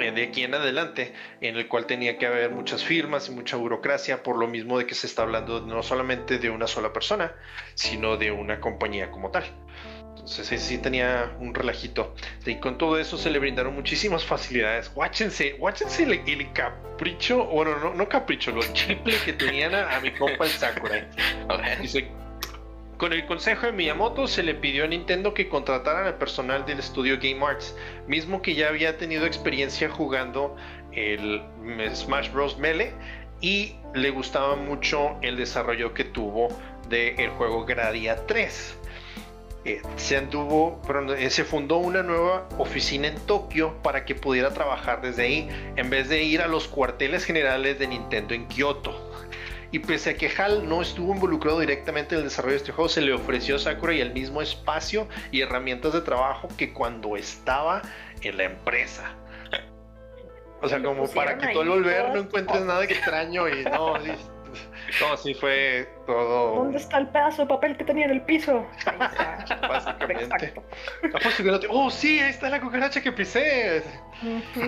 eh, 0.00 0.10
de 0.10 0.22
aquí 0.22 0.42
en 0.42 0.54
adelante, 0.54 1.12
en 1.42 1.56
el 1.56 1.68
cual 1.68 1.84
tenía 1.86 2.16
que 2.16 2.26
haber 2.26 2.50
muchas 2.50 2.82
firmas 2.82 3.28
y 3.28 3.32
mucha 3.32 3.56
burocracia, 3.56 4.22
por 4.22 4.38
lo 4.38 4.48
mismo 4.48 4.78
de 4.78 4.86
que 4.86 4.94
se 4.94 5.06
está 5.06 5.22
hablando 5.22 5.60
no 5.60 5.82
solamente 5.82 6.38
de 6.38 6.48
una 6.48 6.66
sola 6.66 6.92
persona, 6.94 7.32
sino 7.74 8.16
de 8.16 8.30
una 8.30 8.58
compañía 8.58 9.10
como 9.10 9.30
tal. 9.30 9.44
Entonces 10.14 10.62
sí, 10.62 10.78
tenía 10.78 11.36
un 11.38 11.54
relajito. 11.54 12.14
Y 12.46 12.54
con 12.56 12.78
todo 12.78 12.98
eso 12.98 13.18
se 13.18 13.28
le 13.28 13.38
brindaron 13.38 13.74
muchísimas 13.74 14.24
facilidades. 14.24 14.90
Guáchense, 14.94 15.52
guáchense 15.52 16.04
el, 16.04 16.52
capricho, 16.54 17.44
bueno, 17.44 17.78
no, 17.78 17.92
no 17.92 18.08
capricho, 18.08 18.50
los 18.50 18.72
chiples 18.72 19.20
que 19.22 19.34
tenían 19.34 19.74
a, 19.74 20.00
mi 20.00 20.12
compa 20.12 20.46
el 20.46 20.50
Sakurai. 20.50 21.06
con 22.98 23.12
el 23.12 23.26
consejo 23.26 23.66
de 23.66 23.72
Miyamoto 23.72 24.26
se 24.26 24.42
le 24.42 24.54
pidió 24.54 24.84
a 24.84 24.86
Nintendo 24.86 25.34
que 25.34 25.48
contrataran 25.48 26.06
al 26.06 26.18
personal 26.18 26.64
del 26.66 26.78
estudio 26.78 27.18
Game 27.20 27.44
Arts, 27.44 27.76
mismo 28.06 28.42
que 28.42 28.54
ya 28.54 28.68
había 28.68 28.98
tenido 28.98 29.26
experiencia 29.26 29.88
jugando 29.88 30.56
el 30.92 31.42
Smash 31.94 32.30
Bros. 32.30 32.58
Melee 32.58 32.92
y 33.40 33.76
le 33.94 34.10
gustaba 34.10 34.56
mucho 34.56 35.16
el 35.22 35.36
desarrollo 35.36 35.92
que 35.92 36.04
tuvo 36.04 36.48
del 36.88 37.30
juego 37.30 37.64
Gradia 37.64 38.26
3. 38.26 38.78
Eh, 39.66 39.80
se 39.96 40.18
eh, 40.18 41.30
se 41.30 41.44
fundó 41.44 41.78
una 41.78 42.02
nueva 42.02 42.46
oficina 42.58 43.08
en 43.08 43.16
Tokio 43.26 43.82
para 43.82 44.04
que 44.04 44.14
pudiera 44.14 44.52
trabajar 44.52 45.00
desde 45.00 45.22
ahí, 45.22 45.48
en 45.76 45.88
vez 45.88 46.10
de 46.10 46.22
ir 46.22 46.42
a 46.42 46.48
los 46.48 46.68
cuarteles 46.68 47.24
generales 47.24 47.78
de 47.78 47.88
Nintendo 47.88 48.34
en 48.34 48.46
Kioto. 48.46 49.13
Y 49.74 49.80
pese 49.80 50.10
a 50.10 50.14
que 50.16 50.28
HAL 50.28 50.68
no 50.68 50.82
estuvo 50.82 51.12
involucrado 51.12 51.58
directamente 51.58 52.14
en 52.14 52.20
el 52.20 52.28
desarrollo 52.28 52.52
de 52.52 52.58
este 52.58 52.70
juego, 52.70 52.88
se 52.88 53.00
le 53.00 53.12
ofreció 53.12 53.56
a 53.56 53.58
Sakurai 53.58 54.00
el 54.00 54.12
mismo 54.12 54.40
espacio 54.40 55.08
y 55.32 55.40
herramientas 55.40 55.92
de 55.92 56.00
trabajo 56.00 56.46
que 56.56 56.72
cuando 56.72 57.16
estaba 57.16 57.82
en 58.20 58.36
la 58.36 58.44
empresa. 58.44 59.16
O 60.62 60.68
sea, 60.68 60.80
como 60.80 61.08
para 61.08 61.38
que 61.38 61.48
tú 61.48 61.62
al 61.62 61.70
volver 61.70 62.10
no 62.10 62.20
encuentres 62.20 62.62
nada 62.62 62.84
extraño 62.84 63.48
y 63.48 63.64
no, 63.64 63.98
no, 65.00 65.16
sí 65.16 65.34
fue 65.34 65.88
todo. 66.06 66.54
¿Dónde 66.54 66.78
está 66.78 66.98
el 66.98 67.08
pedazo 67.08 67.42
de 67.42 67.48
papel 67.48 67.76
que 67.76 67.82
tenía 67.82 68.04
en 68.04 68.12
el 68.12 68.22
piso? 68.22 68.64
Básicamente. 69.60 70.54
Oh, 71.68 71.90
sí, 71.90 72.20
ahí 72.20 72.30
está 72.30 72.48
la 72.48 72.60
cucaracha 72.60 73.02
que 73.02 73.10
pisé. 73.10 73.82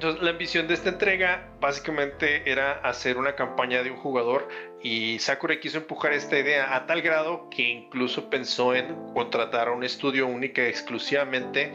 Entonces, 0.00 0.22
la 0.22 0.30
ambición 0.30 0.66
de 0.66 0.72
esta 0.72 0.88
entrega 0.88 1.46
básicamente 1.60 2.50
era 2.50 2.72
hacer 2.72 3.18
una 3.18 3.36
campaña 3.36 3.82
de 3.82 3.90
un 3.90 3.98
jugador 3.98 4.48
y 4.82 5.18
Sakurai 5.18 5.60
quiso 5.60 5.76
empujar 5.76 6.14
esta 6.14 6.38
idea 6.38 6.74
a 6.74 6.86
tal 6.86 7.02
grado 7.02 7.50
que 7.50 7.68
incluso 7.68 8.30
pensó 8.30 8.74
en 8.74 8.94
contratar 9.12 9.68
a 9.68 9.72
un 9.72 9.84
estudio 9.84 10.26
única 10.26 10.66
exclusivamente 10.66 11.74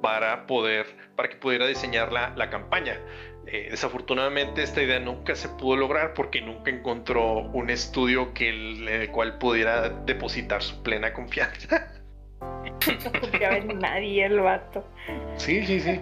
para 0.00 0.46
poder 0.46 0.86
para 1.14 1.28
que 1.28 1.36
pudiera 1.36 1.66
diseñar 1.66 2.10
la, 2.10 2.32
la 2.36 2.48
campaña. 2.48 3.02
Eh, 3.46 3.68
desafortunadamente 3.70 4.62
esta 4.62 4.82
idea 4.82 4.98
nunca 4.98 5.34
se 5.34 5.50
pudo 5.50 5.76
lograr 5.76 6.14
porque 6.14 6.40
nunca 6.40 6.70
encontró 6.70 7.40
un 7.40 7.68
estudio 7.68 8.32
que 8.32 8.48
el, 8.48 9.10
cual 9.10 9.36
pudiera 9.36 9.90
depositar 9.90 10.62
su 10.62 10.82
plena 10.82 11.12
confianza. 11.12 11.92
No 12.40 13.20
confiaba 13.20 13.56
en 13.56 13.78
nadie 13.78 14.24
el 14.24 14.40
vato. 14.40 14.84
Sí, 15.36 15.64
sí, 15.66 15.80
sí. 15.80 16.00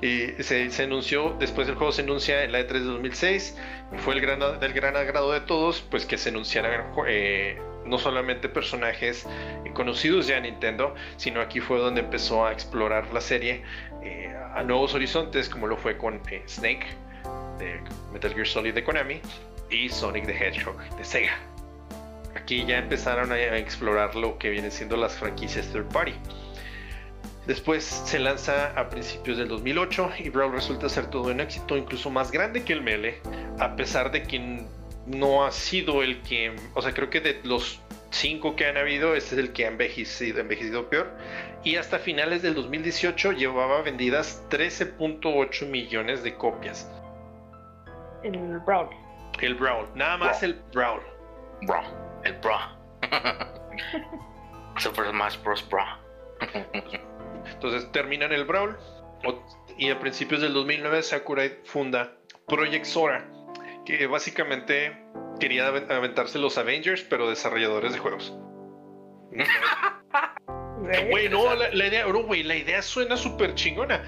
Y 0.00 0.42
se, 0.42 0.70
se, 0.70 0.82
anunció, 0.84 1.34
después 1.38 1.66
del 1.66 1.76
juego 1.76 1.92
se 1.92 2.02
anuncia 2.02 2.44
en 2.44 2.52
la 2.52 2.60
E3 2.60 2.72
de 2.72 2.80
2006 2.80 3.58
y 3.92 3.98
fue 3.98 4.14
el 4.14 4.20
gran, 4.20 4.60
del 4.60 4.72
gran 4.72 4.96
agrado 4.96 5.32
de 5.32 5.40
todos, 5.40 5.80
pues 5.90 6.06
que 6.06 6.18
se 6.18 6.28
anunciaran 6.28 6.92
eh, 7.06 7.58
no 7.84 7.98
solamente 7.98 8.48
personajes 8.48 9.26
conocidos 9.74 10.26
ya 10.26 10.36
en 10.36 10.44
Nintendo, 10.44 10.94
sino 11.16 11.40
aquí 11.40 11.60
fue 11.60 11.78
donde 11.78 12.00
empezó 12.00 12.46
a 12.46 12.52
explorar 12.52 13.12
la 13.12 13.20
serie 13.20 13.62
eh, 14.02 14.34
a 14.54 14.62
nuevos 14.62 14.94
horizontes, 14.94 15.48
como 15.48 15.66
lo 15.66 15.76
fue 15.76 15.96
con 15.96 16.20
eh, 16.30 16.42
Snake 16.46 16.86
de 17.58 17.80
Metal 18.12 18.32
Gear 18.32 18.46
Solid 18.46 18.74
de 18.74 18.84
Konami 18.84 19.20
y 19.70 19.88
Sonic 19.88 20.26
the 20.26 20.32
Hedgehog 20.32 20.78
de 20.96 21.04
Sega. 21.04 21.38
Aquí 22.38 22.64
ya 22.64 22.78
empezaron 22.78 23.32
a 23.32 23.56
explorar 23.56 24.14
lo 24.14 24.38
que 24.38 24.48
vienen 24.48 24.70
siendo 24.70 24.96
las 24.96 25.16
franquicias 25.16 25.66
third 25.72 25.88
party. 25.92 26.14
Después 27.46 27.84
se 27.84 28.18
lanza 28.18 28.78
a 28.78 28.88
principios 28.88 29.38
del 29.38 29.48
2008 29.48 30.10
y 30.18 30.28
Brawl 30.28 30.52
resulta 30.52 30.88
ser 30.88 31.06
todo 31.06 31.32
un 31.32 31.40
éxito, 31.40 31.76
incluso 31.76 32.10
más 32.10 32.30
grande 32.30 32.62
que 32.62 32.74
el 32.74 32.82
Melee, 32.82 33.20
a 33.58 33.74
pesar 33.74 34.12
de 34.12 34.22
que 34.22 34.64
no 35.06 35.44
ha 35.44 35.50
sido 35.50 36.02
el 36.02 36.22
que, 36.22 36.54
o 36.74 36.82
sea, 36.82 36.92
creo 36.92 37.10
que 37.10 37.20
de 37.20 37.40
los 37.42 37.80
cinco 38.10 38.54
que 38.54 38.66
han 38.66 38.76
habido, 38.76 39.14
este 39.16 39.34
es 39.34 39.40
el 39.40 39.52
que 39.52 39.64
ha 39.64 39.68
envejecido, 39.68 40.40
envejecido 40.40 40.88
peor. 40.88 41.10
Y 41.64 41.76
hasta 41.76 41.98
finales 41.98 42.42
del 42.42 42.54
2018 42.54 43.32
llevaba 43.32 43.82
vendidas 43.82 44.44
13.8 44.50 45.66
millones 45.66 46.22
de 46.22 46.34
copias. 46.34 46.88
El 48.22 48.58
Brawl. 48.60 48.90
El 49.40 49.54
Brawl, 49.54 49.88
nada 49.94 50.18
más 50.18 50.42
el 50.42 50.60
Brawl. 50.72 51.00
Brawl, 51.62 51.86
el 52.28 52.34
Brawl. 52.40 52.76
Super 54.78 55.08
Smash 55.10 55.42
Bros. 55.42 55.68
Brawl. 55.68 55.88
Entonces 57.44 57.90
terminan 57.92 58.32
el 58.32 58.44
Brawl 58.44 58.78
y 59.76 59.90
a 59.90 59.98
principios 59.98 60.40
del 60.40 60.52
2009 60.52 61.02
Sakurai 61.02 61.58
funda 61.64 62.16
Project 62.46 62.84
Sora, 62.84 63.28
que 63.84 64.06
básicamente 64.06 64.96
quería 65.40 65.66
aventarse 65.66 66.38
los 66.38 66.58
Avengers, 66.58 67.02
pero 67.02 67.28
desarrolladores 67.28 67.92
de 67.92 67.98
juegos. 67.98 68.36
Güey, 71.10 71.28
no, 71.28 71.54
la, 71.54 71.86
idea, 71.86 72.06
la 72.06 72.56
idea 72.56 72.82
suena 72.82 73.16
súper 73.16 73.54
chingona. 73.54 74.02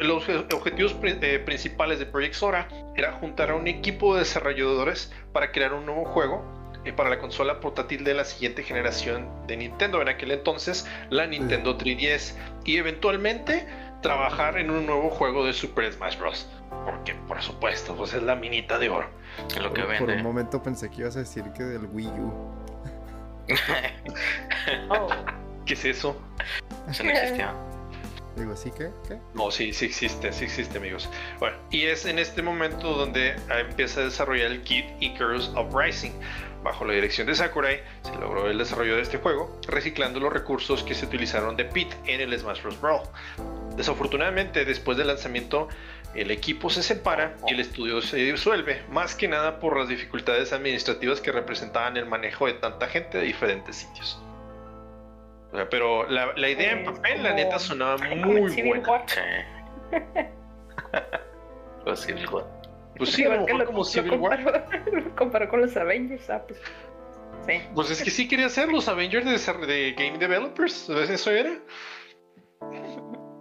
los 0.00 0.28
objetivos 0.52 0.96
eh, 1.02 1.38
principales 1.38 1.98
de 1.98 2.06
Project 2.06 2.34
Sora 2.34 2.68
era 2.96 3.12
juntar 3.12 3.50
a 3.50 3.54
un 3.54 3.68
equipo 3.68 4.14
de 4.14 4.20
desarrolladores 4.20 5.12
para 5.32 5.52
crear 5.52 5.74
un 5.74 5.86
nuevo 5.86 6.06
juego 6.06 6.42
eh, 6.84 6.92
para 6.92 7.10
la 7.10 7.18
consola 7.18 7.60
portátil 7.60 8.04
de 8.04 8.14
la 8.14 8.24
siguiente 8.24 8.62
generación 8.62 9.28
de 9.46 9.56
Nintendo, 9.56 10.00
en 10.00 10.08
aquel 10.08 10.30
entonces 10.30 10.86
la 11.10 11.26
Nintendo 11.26 11.76
3DS, 11.76 12.34
y 12.64 12.76
eventualmente 12.76 13.66
trabajar 14.02 14.58
en 14.58 14.70
un 14.70 14.86
nuevo 14.86 15.10
juego 15.10 15.44
de 15.44 15.52
Super 15.52 15.92
Smash 15.92 16.18
Bros. 16.18 16.48
Porque, 16.84 17.14
por 17.26 17.40
supuesto, 17.42 17.94
pues 17.96 18.14
es 18.14 18.22
la 18.22 18.36
minita 18.36 18.78
de 18.78 18.88
oro. 18.88 19.08
lo 19.60 19.72
que 19.72 19.82
por, 19.82 19.98
por 19.98 20.10
un 20.10 20.22
momento 20.22 20.62
pensé 20.62 20.90
que 20.90 21.02
ibas 21.02 21.16
a 21.16 21.20
decir 21.20 21.44
que 21.56 21.62
del 21.62 21.86
Wii 21.86 22.06
U. 22.06 22.32
oh. 24.90 25.08
¿Qué 25.64 25.74
es 25.74 25.84
eso? 25.84 26.20
Eso 26.88 27.04
no 27.04 27.10
existía. 27.10 27.54
Digo, 28.36 28.56
¿sí 28.56 28.70
qué? 28.70 28.90
¿Qué? 29.06 29.18
No, 29.34 29.50
sí, 29.50 29.72
sí 29.72 29.86
existe, 29.86 30.32
sí 30.32 30.44
existe, 30.44 30.78
amigos. 30.78 31.08
Bueno, 31.40 31.56
y 31.70 31.86
es 31.86 32.06
en 32.06 32.18
este 32.18 32.40
momento 32.40 32.94
donde 32.94 33.34
empieza 33.50 34.00
a 34.00 34.04
desarrollar 34.04 34.52
el 34.52 34.62
kit 34.62 34.84
Icarus 35.00 35.50
Uprising. 35.56 36.12
Bajo 36.62 36.84
la 36.84 36.92
dirección 36.92 37.26
de 37.26 37.34
Sakurai, 37.34 37.80
se 38.02 38.14
logró 38.16 38.50
el 38.50 38.58
desarrollo 38.58 38.96
de 38.96 39.02
este 39.02 39.18
juego, 39.18 39.60
reciclando 39.68 40.18
los 40.18 40.32
recursos 40.32 40.82
que 40.82 40.94
se 40.94 41.06
utilizaron 41.06 41.56
de 41.56 41.64
Pit 41.64 41.88
en 42.06 42.20
el 42.20 42.38
Smash 42.38 42.62
Bros. 42.62 42.80
Brawl. 42.80 43.02
Desafortunadamente, 43.76 44.64
después 44.64 44.98
del 44.98 45.06
lanzamiento, 45.06 45.68
el 46.14 46.30
equipo 46.30 46.70
se 46.70 46.82
separa 46.82 47.36
y 47.46 47.54
el 47.54 47.60
estudio 47.60 48.02
se 48.02 48.16
disuelve, 48.16 48.82
más 48.90 49.14
que 49.14 49.28
nada 49.28 49.60
por 49.60 49.78
las 49.78 49.88
dificultades 49.88 50.52
administrativas 50.52 51.20
que 51.20 51.30
representaban 51.30 51.96
el 51.96 52.06
manejo 52.06 52.46
de 52.46 52.54
tanta 52.54 52.88
gente 52.88 53.18
de 53.18 53.24
diferentes 53.24 53.76
sitios. 53.76 54.20
Pero 55.70 56.08
la, 56.08 56.48
idea 56.48 56.72
en 56.72 56.84
papel, 56.84 57.22
la 57.22 57.34
neta, 57.34 57.58
sonaba 57.58 57.98
muy 57.98 58.62
buena. 58.62 59.04
Pues 62.98 63.10
sí, 63.10 63.24
a 63.24 63.34
lo 63.34 63.46
mejor 63.46 63.64
como 63.64 63.84
Civil 63.84 64.18
War. 64.18 64.66
Comparó 65.16 65.48
con 65.50 65.60
los 65.60 65.76
Avengers, 65.76 66.28
ah, 66.30 66.42
pues. 66.46 66.60
Sí. 67.46 67.62
Pues 67.74 67.90
es 67.90 68.02
que 68.02 68.10
sí 68.10 68.28
quería 68.28 68.46
hacer 68.46 68.68
los 68.68 68.88
Avengers 68.88 69.24
de, 69.24 69.94
Game 69.96 70.18
Developers. 70.18 70.88
¿Eso 70.90 71.30
era? 71.30 71.58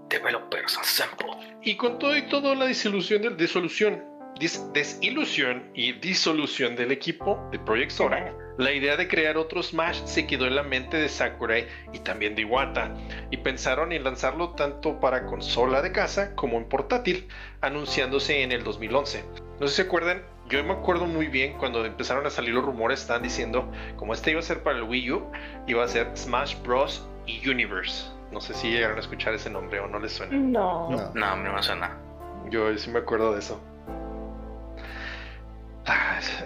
Developers 0.10 0.78
Assemble. 0.78 1.58
Y 1.64 1.76
con 1.76 2.00
todo 2.00 2.16
y 2.16 2.28
todo 2.30 2.56
la 2.56 2.66
disolución 2.68 3.22
de 3.24 3.32
disolución, 3.32 4.04
desilusión 4.38 5.64
y 5.74 5.94
disolución 5.94 6.76
del 6.76 6.92
equipo 6.92 7.48
de 7.52 7.60
Project 7.60 7.92
Sora, 7.92 8.34
la 8.58 8.72
idea 8.72 8.98
de 8.98 9.08
crear 9.08 9.38
otro 9.38 9.62
Smash 9.62 10.04
se 10.06 10.26
quedó 10.26 10.48
en 10.48 10.56
la 10.56 10.64
mente 10.64 10.98
de 10.98 11.10
Sakurai 11.10 11.68
y 11.94 12.00
también 12.00 12.36
de 12.36 12.42
Iwata, 12.42 12.96
y 13.32 13.38
pensaron 13.38 13.92
en 13.92 14.04
lanzarlo 14.04 14.52
tanto 14.52 15.00
para 15.00 15.26
consola 15.26 15.82
de 15.82 15.92
casa 15.92 16.36
como 16.36 16.58
en 16.58 16.66
portátil, 16.66 17.28
anunciándose 17.62 18.44
en 18.44 18.52
el 18.52 18.64
2011. 18.64 19.24
No 19.60 19.68
sé 19.68 19.70
si 19.70 19.76
se 19.78 19.82
acuerdan, 19.84 20.24
yo 20.50 20.64
me 20.64 20.74
acuerdo 20.74 21.06
muy 21.06 21.28
bien 21.28 21.58
cuando 21.58 21.86
empezaron 21.86 22.26
a 22.26 22.30
salir 22.30 22.54
los 22.54 22.66
rumores, 22.66 23.02
estaban 23.02 23.24
diciendo 23.24 23.72
como 23.96 24.14
este 24.14 24.32
iba 24.32 24.40
a 24.40 24.44
ser 24.44 24.64
para 24.64 24.78
el 24.78 24.84
Wii 24.84 25.12
U, 25.12 25.32
iba 25.68 25.84
a 25.84 25.88
ser 25.88 26.16
Smash 26.16 26.56
Bros. 26.64 27.08
y 27.26 27.48
Universe. 27.48 28.10
No 28.32 28.42
sé 28.42 28.54
si 28.54 28.70
llegaron 28.70 28.98
a 28.98 29.02
escuchar 29.02 29.34
ese 29.34 29.50
nombre 29.50 29.80
o 29.80 29.88
no 29.88 30.00
les 30.00 30.14
suena. 30.14 30.36
No. 30.36 30.90
No, 30.90 31.12
no, 31.14 31.36
no 31.38 31.54
me 31.54 31.64
suena. 31.64 31.98
Yo 32.50 32.76
sí 32.78 32.90
me 32.90 33.00
acuerdo 33.00 33.34
de 33.34 33.40
eso. 33.40 33.62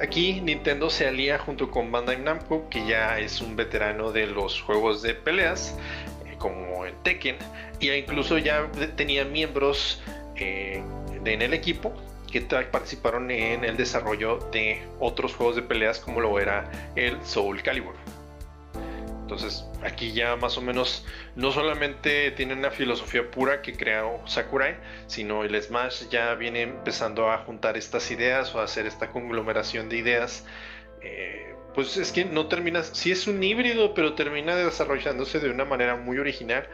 Aquí 0.02 0.42
Nintendo 0.42 0.90
se 0.90 1.08
alía 1.08 1.38
junto 1.40 1.72
con 1.72 1.92
Bandai 1.92 2.20
Namco, 2.20 2.68
que 2.70 2.86
ya 2.86 3.20
es 3.20 3.42
un 3.42 3.56
veterano 3.56 4.12
de 4.12 4.28
los 4.28 4.62
juegos 4.62 5.02
de 5.02 5.14
peleas, 5.14 5.78
eh, 6.26 6.36
como 6.38 6.86
el 6.86 6.94
Tekken, 7.04 7.38
y 7.80 7.92
incluso 7.92 8.38
ya 8.38 8.70
tenía 8.96 9.26
miembros 9.26 10.02
eh, 10.36 10.84
en 11.24 11.42
el 11.42 11.54
equipo 11.54 11.94
que 12.32 12.42
participaron 12.42 13.30
en 13.30 13.66
el 13.66 13.78
desarrollo 13.78 14.38
de 14.52 14.82
otros 15.00 15.36
juegos 15.36 15.58
de 15.58 15.62
peleas 15.62 16.00
como 16.00 16.22
lo 16.22 16.40
era 16.40 16.72
el 16.96 17.18
Soul 17.24 17.62
Calibur. 17.62 17.96
Entonces 19.32 19.66
aquí 19.82 20.12
ya 20.12 20.36
más 20.36 20.58
o 20.58 20.62
menos 20.62 21.06
no 21.38 21.54
solamente 21.54 22.32
tiene 22.32 22.54
una 22.54 22.70
filosofía 22.70 23.32
pura 23.32 23.62
que 23.62 23.78
creó 23.78 24.20
Sakurai, 24.28 24.76
sino 25.08 25.46
el 25.46 25.60
Smash 25.62 26.10
ya 26.10 26.36
viene 26.36 26.64
empezando 26.64 27.32
a 27.32 27.38
juntar 27.38 27.78
estas 27.78 28.12
ideas 28.12 28.54
o 28.54 28.60
a 28.60 28.66
hacer 28.66 28.88
esta 28.88 29.10
conglomeración 29.10 29.88
de 29.88 29.98
ideas. 30.00 30.46
Eh, 31.02 31.56
pues 31.74 31.96
es 31.96 32.12
que 32.12 32.26
no 32.26 32.48
termina, 32.48 32.84
sí 32.84 33.14
es 33.14 33.26
un 33.26 33.42
híbrido, 33.42 33.94
pero 33.94 34.16
termina 34.16 34.54
desarrollándose 34.54 35.40
de 35.40 35.50
una 35.50 35.64
manera 35.64 35.96
muy 35.96 36.18
original, 36.18 36.68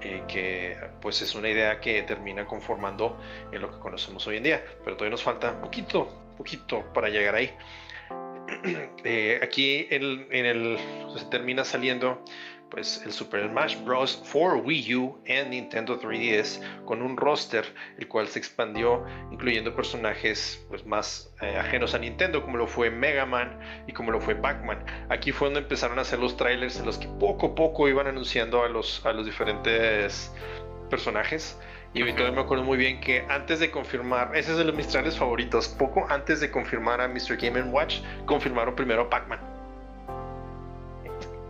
eh, 0.00 0.22
que 0.28 0.78
pues 1.02 1.20
es 1.20 1.34
una 1.34 1.50
idea 1.50 1.78
que 1.78 2.02
termina 2.04 2.46
conformando 2.46 3.20
en 3.52 3.60
lo 3.60 3.70
que 3.70 3.78
conocemos 3.80 4.26
hoy 4.26 4.38
en 4.38 4.44
día. 4.44 4.64
Pero 4.82 4.96
todavía 4.96 5.10
nos 5.10 5.22
falta 5.22 5.60
poquito, 5.60 6.08
poquito 6.38 6.90
para 6.94 7.10
llegar 7.10 7.34
ahí. 7.34 7.54
Eh, 9.04 9.38
aquí 9.42 9.86
en, 9.90 10.26
el, 10.44 10.76
se 11.16 11.24
termina 11.26 11.64
saliendo 11.64 12.22
pues 12.68 13.00
el 13.06 13.12
Super 13.12 13.48
Smash 13.48 13.76
Bros. 13.84 14.20
for 14.24 14.56
Wii 14.56 14.94
U 14.96 15.18
and 15.28 15.50
Nintendo 15.50 15.98
3DS 15.98 16.84
con 16.84 17.00
un 17.00 17.16
roster 17.16 17.64
el 17.96 18.08
cual 18.08 18.28
se 18.28 18.38
expandió 18.38 19.06
incluyendo 19.30 19.74
personajes 19.74 20.62
pues 20.68 20.84
más 20.84 21.32
eh, 21.40 21.56
ajenos 21.56 21.94
a 21.94 21.98
Nintendo 21.98 22.42
como 22.42 22.58
lo 22.58 22.66
fue 22.66 22.90
Mega 22.90 23.24
Man 23.24 23.58
y 23.86 23.92
como 23.92 24.10
lo 24.10 24.20
fue 24.20 24.34
Pac-Man. 24.34 24.84
Aquí 25.08 25.32
fue 25.32 25.46
donde 25.46 25.60
empezaron 25.60 25.98
a 25.98 26.02
hacer 26.02 26.18
los 26.18 26.36
trailers 26.36 26.78
en 26.78 26.86
los 26.86 26.98
que 26.98 27.08
poco 27.20 27.46
a 27.46 27.54
poco 27.54 27.88
iban 27.88 28.08
anunciando 28.08 28.62
a 28.64 28.68
los, 28.68 29.04
a 29.06 29.12
los 29.12 29.24
diferentes 29.24 30.32
personajes. 30.90 31.58
Y 31.94 32.02
todavía 32.12 32.32
me 32.32 32.40
acuerdo 32.42 32.64
muy 32.64 32.76
bien 32.76 33.00
que 33.00 33.24
antes 33.28 33.60
de 33.60 33.70
confirmar, 33.70 34.36
ese 34.36 34.52
es 34.52 34.58
de 34.58 34.64
los 34.64 34.74
mis 34.74 34.88
trailers 34.88 35.16
favoritos, 35.16 35.68
poco 35.68 36.06
antes 36.08 36.40
de 36.40 36.50
confirmar 36.50 37.00
a 37.00 37.08
Mr. 37.08 37.36
Game 37.40 37.62
Watch, 37.62 38.00
confirmaron 38.26 38.74
primero 38.74 39.02
a 39.02 39.10
Pac-Man. 39.10 39.40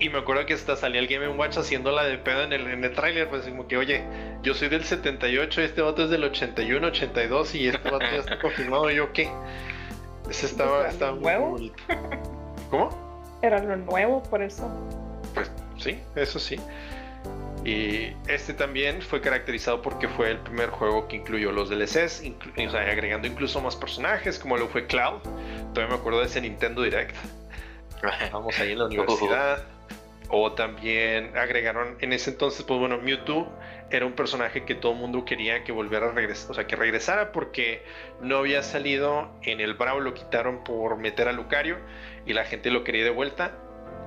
Y 0.00 0.08
me 0.10 0.18
acuerdo 0.18 0.46
que 0.46 0.54
hasta 0.54 0.76
salía 0.76 1.00
el 1.00 1.08
Game 1.08 1.28
Watch 1.28 1.58
haciéndola 1.58 2.04
de 2.04 2.18
pedo 2.18 2.44
en 2.44 2.52
el, 2.52 2.68
en 2.68 2.84
el 2.84 2.94
tráiler, 2.94 3.28
pues 3.28 3.42
como 3.46 3.66
que, 3.66 3.76
oye, 3.76 4.04
yo 4.42 4.54
soy 4.54 4.68
del 4.68 4.84
78, 4.84 5.60
este 5.60 5.82
vato 5.82 6.04
es 6.04 6.10
del 6.10 6.22
81, 6.22 6.86
82 6.86 7.54
y 7.56 7.68
este 7.68 7.90
vato 7.90 8.06
ya 8.06 8.18
está 8.18 8.38
confirmado, 8.40 8.90
¿yo 8.92 9.12
qué? 9.12 9.28
Ese 10.30 10.46
estaba, 10.46 10.88
estaba 10.88 11.18
nuevo. 11.18 11.58
¿Cómo? 12.70 13.38
Era 13.42 13.60
lo 13.60 13.76
nuevo, 13.76 14.22
por 14.22 14.40
eso. 14.40 14.70
Pues 15.34 15.50
sí, 15.78 15.98
eso 16.14 16.38
sí. 16.38 16.60
Y 17.64 18.12
este 18.28 18.54
también 18.54 19.02
fue 19.02 19.20
caracterizado 19.20 19.82
porque 19.82 20.08
fue 20.08 20.30
el 20.30 20.38
primer 20.38 20.70
juego 20.70 21.08
que 21.08 21.16
incluyó 21.16 21.52
los 21.52 21.68
DLCs, 21.68 22.22
o 22.66 22.70
sea, 22.70 22.80
agregando 22.80 23.26
incluso 23.26 23.60
más 23.60 23.76
personajes, 23.76 24.38
como 24.38 24.56
lo 24.56 24.68
fue 24.68 24.86
Cloud. 24.86 25.20
Todavía 25.74 25.94
me 25.94 26.00
acuerdo 26.00 26.20
de 26.20 26.26
ese 26.26 26.40
Nintendo 26.40 26.82
Direct. 26.82 27.16
Vamos 28.32 28.58
ahí 28.58 28.72
en 28.72 28.78
la 28.78 28.84
universidad. 28.86 29.64
O 30.30 30.52
también 30.52 31.36
agregaron 31.38 31.96
en 32.00 32.12
ese 32.12 32.30
entonces, 32.30 32.62
pues 32.62 32.78
bueno, 32.78 32.98
Mewtwo 32.98 33.50
era 33.90 34.04
un 34.04 34.12
personaje 34.12 34.66
que 34.66 34.74
todo 34.74 34.92
el 34.92 34.98
mundo 34.98 35.24
quería 35.24 35.64
que 35.64 35.72
volviera 35.72 36.08
a 36.08 36.12
regresar, 36.12 36.50
o 36.50 36.54
sea, 36.54 36.66
que 36.66 36.76
regresara 36.76 37.32
porque 37.32 37.82
no 38.20 38.36
había 38.36 38.62
salido 38.62 39.30
en 39.42 39.60
el 39.60 39.72
Brawl, 39.72 40.04
lo 40.04 40.12
quitaron 40.12 40.64
por 40.64 40.98
meter 40.98 41.28
a 41.28 41.32
Lucario 41.32 41.78
y 42.26 42.34
la 42.34 42.44
gente 42.44 42.70
lo 42.70 42.84
quería 42.84 43.04
de 43.04 43.10
vuelta. 43.10 43.58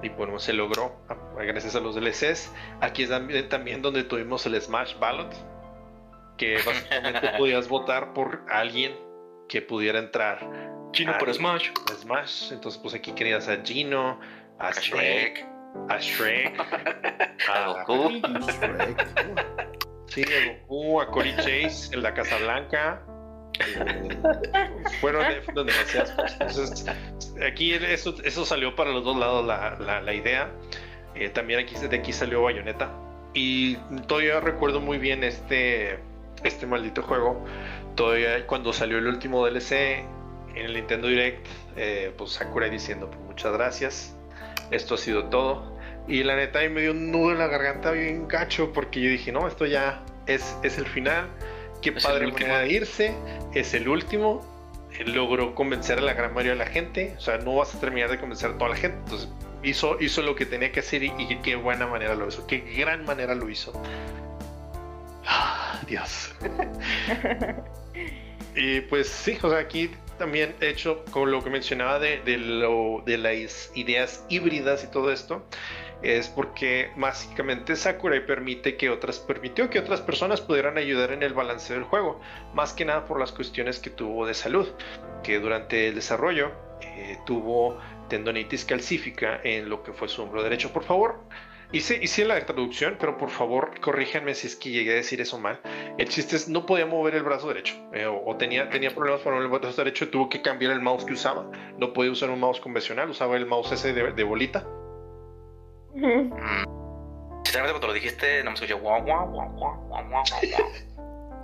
Y 0.03 0.09
bueno, 0.09 0.37
se 0.37 0.53
logró 0.53 0.95
gracias 1.37 1.75
a 1.75 1.79
los 1.79 1.95
DLCs. 1.95 2.51
Aquí 2.81 3.03
es 3.03 3.49
también 3.49 3.81
donde 3.81 4.03
tuvimos 4.03 4.45
el 4.45 4.59
Smash 4.59 4.97
Ballot, 4.99 5.33
que 6.37 6.57
básicamente 6.65 7.29
podías 7.37 7.67
votar 7.67 8.13
por 8.13 8.43
alguien 8.49 8.93
que 9.47 9.61
pudiera 9.61 9.99
entrar. 9.99 10.39
Gino 10.93 11.17
por 11.17 11.33
Smash. 11.33 11.69
Smash. 12.01 12.51
Entonces, 12.51 12.79
pues 12.81 12.93
aquí 12.93 13.13
querías 13.13 13.47
a 13.47 13.63
Gino, 13.63 14.19
a, 14.59 14.71
Shrek 14.71 15.51
a 15.89 15.99
Shrek, 15.99 16.59
a, 17.49 17.83
Goku, 17.85 18.21
sí, 20.07 20.23
a 20.23 20.67
Goku, 20.67 21.01
a 21.01 21.07
Cory 21.07 21.35
Chase, 21.37 21.93
en 21.93 22.03
la 22.03 22.13
Casa 22.13 22.37
Blanca. 22.37 23.01
Eh, 23.59 24.17
fueron, 25.01 25.25
demasiadas 25.53 26.11
cosas. 26.35 26.85
aquí 27.45 27.73
eso, 27.73 28.15
eso 28.23 28.45
salió 28.45 28.75
para 28.75 28.91
los 28.91 29.03
dos 29.03 29.17
lados 29.17 29.45
la, 29.45 30.01
la, 30.01 30.13
idea. 30.13 30.51
Eh, 31.15 31.29
también 31.29 31.59
aquí, 31.59 31.75
de 31.75 31.95
aquí 31.95 32.13
salió 32.13 32.41
Bayonetta. 32.41 32.91
Y 33.33 33.75
todavía 34.07 34.39
recuerdo 34.39 34.81
muy 34.81 34.97
bien 34.97 35.23
este, 35.23 35.99
este 36.43 36.65
maldito 36.65 37.01
juego. 37.03 37.45
Todavía 37.95 38.45
cuando 38.47 38.73
salió 38.73 38.97
el 38.97 39.07
último 39.07 39.45
DLC 39.45 39.71
en 40.55 40.65
el 40.65 40.73
Nintendo 40.73 41.07
Direct, 41.07 41.45
eh, 41.77 42.13
pues 42.17 42.31
Sakurai 42.31 42.69
diciendo 42.69 43.09
pues, 43.09 43.21
muchas 43.21 43.53
gracias 43.53 44.15
esto 44.71 44.95
ha 44.95 44.97
sido 44.97 45.25
todo. 45.25 45.77
Y 46.07 46.23
la 46.23 46.35
neta, 46.35 46.59
ahí 46.59 46.69
me 46.69 46.81
dio 46.81 46.91
un 46.91 47.11
nudo 47.11 47.31
en 47.31 47.37
la 47.37 47.47
garganta 47.47 47.91
bien 47.91 48.27
gacho 48.27 48.73
porque 48.73 49.01
yo 49.01 49.09
dije, 49.09 49.31
no, 49.31 49.47
esto 49.47 49.65
ya 49.65 50.03
es, 50.25 50.57
es 50.63 50.77
el 50.77 50.87
final. 50.87 51.27
Qué 51.81 51.91
padre 51.91 52.27
manera 52.31 52.59
de 52.59 52.71
irse. 52.71 53.13
Es 53.53 53.73
el 53.73 53.87
último. 53.87 54.41
Logró 55.05 55.55
convencer 55.55 55.99
a 55.99 56.01
la 56.01 56.13
gran 56.13 56.33
mayoría 56.33 56.53
de 56.53 56.57
la 56.57 56.65
gente. 56.65 57.13
O 57.17 57.21
sea, 57.21 57.37
no 57.37 57.55
vas 57.55 57.75
a 57.75 57.79
terminar 57.79 58.09
de 58.09 58.19
convencer 58.19 58.51
a 58.51 58.57
toda 58.57 58.71
la 58.71 58.75
gente. 58.75 58.97
Entonces, 59.03 59.29
hizo, 59.63 59.99
hizo 59.99 60.21
lo 60.21 60.35
que 60.35 60.45
tenía 60.45 60.71
que 60.71 60.79
hacer 60.79 61.03
y, 61.03 61.11
qué 61.43 61.55
buena 61.55 61.87
manera 61.87 62.15
lo 62.15 62.27
hizo. 62.27 62.47
Qué 62.47 62.59
gran 62.59 63.05
manera 63.05 63.35
lo 63.35 63.49
hizo. 63.49 63.73
Ah, 65.25 65.79
Dios. 65.87 66.33
y 68.55 68.81
pues 68.81 69.07
sí, 69.07 69.37
o 69.41 69.49
sea, 69.49 69.59
aquí 69.59 69.91
también 70.17 70.55
hecho 70.61 71.03
con 71.11 71.31
lo 71.31 71.43
que 71.43 71.49
mencionaba 71.49 71.99
de, 71.99 72.21
lo, 72.37 73.03
de 73.05 73.17
las 73.17 73.71
ideas 73.75 74.23
híbridas 74.29 74.83
y 74.83 74.87
todo 74.87 75.11
esto 75.11 75.43
es 76.01 76.29
porque 76.29 76.91
básicamente 76.95 77.75
Sakurai 77.75 78.25
permite 78.25 78.75
que 78.75 78.89
otras 78.89 79.19
permitió 79.19 79.69
que 79.69 79.79
otras 79.79 80.01
personas 80.01 80.41
pudieran 80.41 80.77
ayudar 80.77 81.11
en 81.11 81.23
el 81.23 81.33
balance 81.33 81.73
del 81.73 81.83
juego, 81.83 82.19
más 82.53 82.73
que 82.73 82.85
nada 82.85 83.05
por 83.05 83.19
las 83.19 83.31
cuestiones 83.31 83.79
que 83.79 83.89
tuvo 83.89 84.25
de 84.25 84.33
salud, 84.33 84.67
que 85.23 85.39
durante 85.39 85.89
el 85.89 85.95
desarrollo 85.95 86.51
eh, 86.81 87.17
tuvo 87.25 87.77
tendonitis 88.11 88.65
calcífica 88.65 89.39
en 89.43 89.69
lo 89.69 89.83
que 89.83 89.93
fue 89.93 90.09
su 90.09 90.21
hombro 90.21 90.43
derecho. 90.43 90.73
Por 90.73 90.83
favor, 90.83 91.23
Hice, 91.73 92.03
hice 92.03 92.25
la 92.25 92.45
traducción, 92.45 92.97
pero 92.99 93.17
por 93.17 93.29
favor 93.29 93.79
corríjanme 93.79 94.35
si 94.35 94.47
es 94.47 94.57
que 94.57 94.71
llegué 94.71 94.91
a 94.91 94.95
decir 94.95 95.21
eso 95.21 95.39
mal. 95.39 95.61
El 95.97 96.09
chiste 96.09 96.35
es 96.35 96.49
no 96.49 96.65
podía 96.65 96.85
mover 96.85 97.15
el 97.15 97.23
brazo 97.23 97.47
derecho 97.47 97.75
eh, 97.93 98.05
o, 98.05 98.35
tenía, 98.35 98.69
tenía 98.69 98.93
problemas 98.93 99.21
para 99.21 99.37
mover 99.37 99.49
el 99.49 99.57
brazo 99.57 99.77
derecho 99.81 100.03
y 100.03 100.07
tuvo 100.09 100.27
que 100.27 100.41
cambiar 100.41 100.73
el 100.73 100.81
mouse 100.81 101.05
que 101.05 101.13
usaba. 101.13 101.49
No 101.77 101.93
podía 101.93 102.11
usar 102.11 102.29
un 102.29 102.41
mouse 102.41 102.59
convencional, 102.59 103.09
usaba 103.09 103.37
el 103.37 103.45
mouse 103.45 103.71
ese 103.71 103.93
de, 103.93 104.23
bolita. 104.23 104.67
Sinceramente 105.93 107.71
cuando 107.71 107.87
lo 107.87 107.93
dijiste 107.93 108.43
no 108.43 108.51
me 108.51 108.55
escuché 108.55 108.73
guau 108.73 109.01
guau 109.03 109.29
guau 109.29 109.49
guau 109.53 109.87
guau 109.87 110.09
guau 110.09 110.23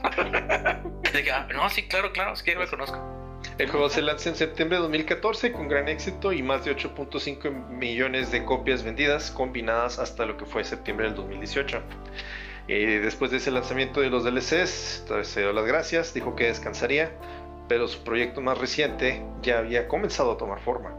No, 1.54 1.70
sí, 1.70 1.88
claro, 1.88 2.12
claro, 2.12 2.34
es 2.34 2.44
que 2.44 2.52
yo 2.52 2.60
lo 2.60 2.70
conozco. 2.70 3.17
El 3.58 3.70
juego 3.70 3.90
se 3.90 4.04
lanza 4.04 4.30
en 4.30 4.36
septiembre 4.36 4.78
de 4.78 4.84
2014 4.84 5.52
con 5.52 5.68
gran 5.68 5.88
éxito 5.88 6.32
y 6.32 6.44
más 6.44 6.64
de 6.64 6.76
8.5 6.76 7.70
millones 7.70 8.32
de 8.32 8.46
copias 8.46 8.84
vendidas 8.84 9.32
combinadas 9.32 9.98
hasta 9.98 10.26
lo 10.26 10.38
que 10.38 10.46
fue 10.46 10.64
septiembre 10.64 11.08
del 11.08 11.16
2018. 11.16 11.82
Eh, 12.68 13.00
después 13.02 13.32
de 13.32 13.38
ese 13.38 13.50
lanzamiento 13.50 14.02
de 14.02 14.10
los 14.10 14.24
DLCs, 14.24 15.06
se 15.24 15.40
dio 15.40 15.54
las 15.54 15.66
gracias, 15.66 16.14
dijo 16.14 16.36
que 16.36 16.46
descansaría, 16.46 17.12
pero 17.68 17.88
su 17.88 18.04
proyecto 18.04 18.42
más 18.42 18.58
reciente 18.58 19.24
ya 19.42 19.60
había 19.60 19.88
comenzado 19.88 20.34
a 20.34 20.38
tomar 20.38 20.60
forma. 20.60 20.94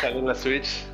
Sale 0.00 0.18
en 0.18 0.26
la 0.26 0.34
Switch 0.34 0.84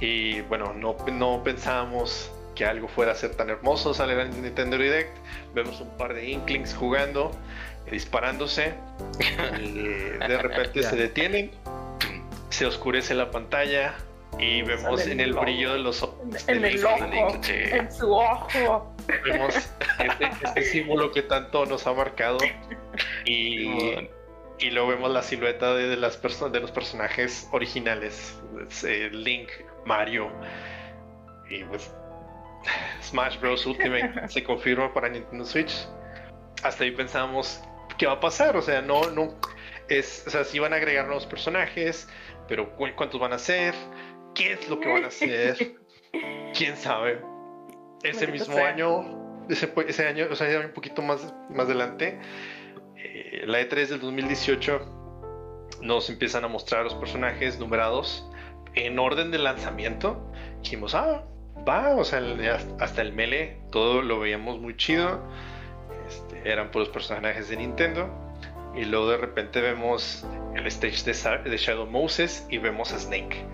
y 0.00 0.42
bueno, 0.42 0.74
no, 0.74 0.96
no 1.12 1.42
pensábamos 1.44 2.30
que 2.54 2.64
algo 2.64 2.88
fuera 2.88 3.12
a 3.12 3.14
ser 3.14 3.34
tan 3.36 3.48
hermoso. 3.50 3.94
Sale 3.94 4.20
en 4.20 4.42
Nintendo 4.42 4.76
Direct, 4.76 5.16
vemos 5.54 5.80
un 5.80 5.96
par 5.96 6.12
de 6.12 6.28
Inklings 6.28 6.74
jugando 6.74 7.30
disparándose 7.90 8.74
de 9.18 10.38
repente 10.42 10.82
se 10.82 10.96
detienen, 10.96 11.50
se 12.50 12.66
oscurece 12.66 13.14
la 13.14 13.30
pantalla 13.30 13.94
y 14.38 14.62
vemos 14.62 15.06
en 15.06 15.20
el 15.20 15.32
brillo 15.32 15.72
de 15.72 15.78
los 15.78 16.02
ojos. 16.02 16.48
En 16.48 16.64
el 16.64 16.84
ojo, 16.84 17.04
en 17.44 17.92
su 17.92 18.12
ojo. 18.12 18.94
Vemos 19.24 19.56
este, 19.56 20.30
este, 20.42 20.62
símbolo 20.62 21.12
que 21.12 21.22
tanto 21.22 21.64
nos 21.64 21.86
ha 21.86 21.92
marcado 21.92 22.38
y, 23.24 23.68
y 24.58 24.70
luego 24.70 24.88
vemos 24.88 25.10
la 25.10 25.22
silueta 25.22 25.74
de, 25.74 25.96
las 25.96 26.20
de 26.52 26.60
los 26.60 26.70
personajes 26.70 27.48
originales, 27.52 28.38
eh, 28.84 29.10
Link, 29.12 29.48
Mario 29.84 30.30
y 31.48 31.64
pues 31.64 31.92
Smash 33.02 33.38
Bros. 33.38 33.64
Ultimate 33.66 34.28
se 34.28 34.42
confirma 34.42 34.92
para 34.92 35.08
Nintendo 35.08 35.44
Switch. 35.44 35.86
Hasta 36.62 36.84
ahí 36.84 36.90
pensamos 36.90 37.62
qué 37.96 38.06
va 38.06 38.14
a 38.14 38.20
pasar. 38.20 38.56
O 38.56 38.62
sea, 38.62 38.82
no, 38.82 39.10
no. 39.10 39.34
Es, 39.88 40.24
o 40.26 40.30
sea, 40.30 40.44
si 40.44 40.58
van 40.58 40.72
a 40.72 40.76
agregar 40.76 41.06
nuevos 41.06 41.26
personajes, 41.26 42.08
pero 42.48 42.74
¿cuántos 42.76 43.20
van 43.20 43.32
a 43.32 43.38
ser? 43.38 43.74
¿Qué 44.34 44.52
es 44.52 44.68
lo 44.68 44.80
que 44.80 44.92
van 44.92 45.04
a 45.04 45.08
hacer? 45.08 45.76
¿Quién 46.56 46.76
sabe? 46.76 47.20
Ese 48.02 48.26
mismo 48.26 48.56
año, 48.58 49.46
ese, 49.48 49.72
ese, 49.86 50.06
año, 50.06 50.26
o 50.30 50.34
sea, 50.34 50.60
un 50.60 50.72
poquito 50.72 51.02
más, 51.02 51.34
más 51.50 51.66
adelante, 51.66 52.18
eh, 52.96 53.42
la 53.46 53.60
E3 53.60 53.88
del 53.88 54.00
2018 54.00 54.96
nos 55.82 56.08
empiezan 56.10 56.44
a 56.44 56.48
mostrar 56.48 56.84
los 56.84 56.94
personajes 56.94 57.58
numerados 57.58 58.28
en 58.74 58.98
orden 58.98 59.30
de 59.30 59.38
lanzamiento. 59.38 60.30
Dijimos, 60.62 60.94
ah, 60.94 61.24
va, 61.66 61.94
o 61.94 62.04
sea, 62.04 62.20
hasta 62.80 63.02
el 63.02 63.12
mele, 63.12 63.60
todo 63.70 64.02
lo 64.02 64.20
veíamos 64.20 64.60
muy 64.60 64.76
chido 64.76 65.22
este, 66.06 66.50
eran 66.50 66.70
puros 66.70 66.88
personajes 66.88 67.48
de 67.48 67.56
Nintendo. 67.56 68.08
Y 68.74 68.84
luego 68.84 69.10
de 69.10 69.16
repente 69.16 69.60
vemos 69.60 70.26
el 70.54 70.66
stage 70.66 71.04
de, 71.04 71.56
Shadow 71.56 71.86
Moses 71.86 72.46
y 72.50 72.58
vemos 72.58 72.92
a 72.92 72.98
Snake. 72.98 73.44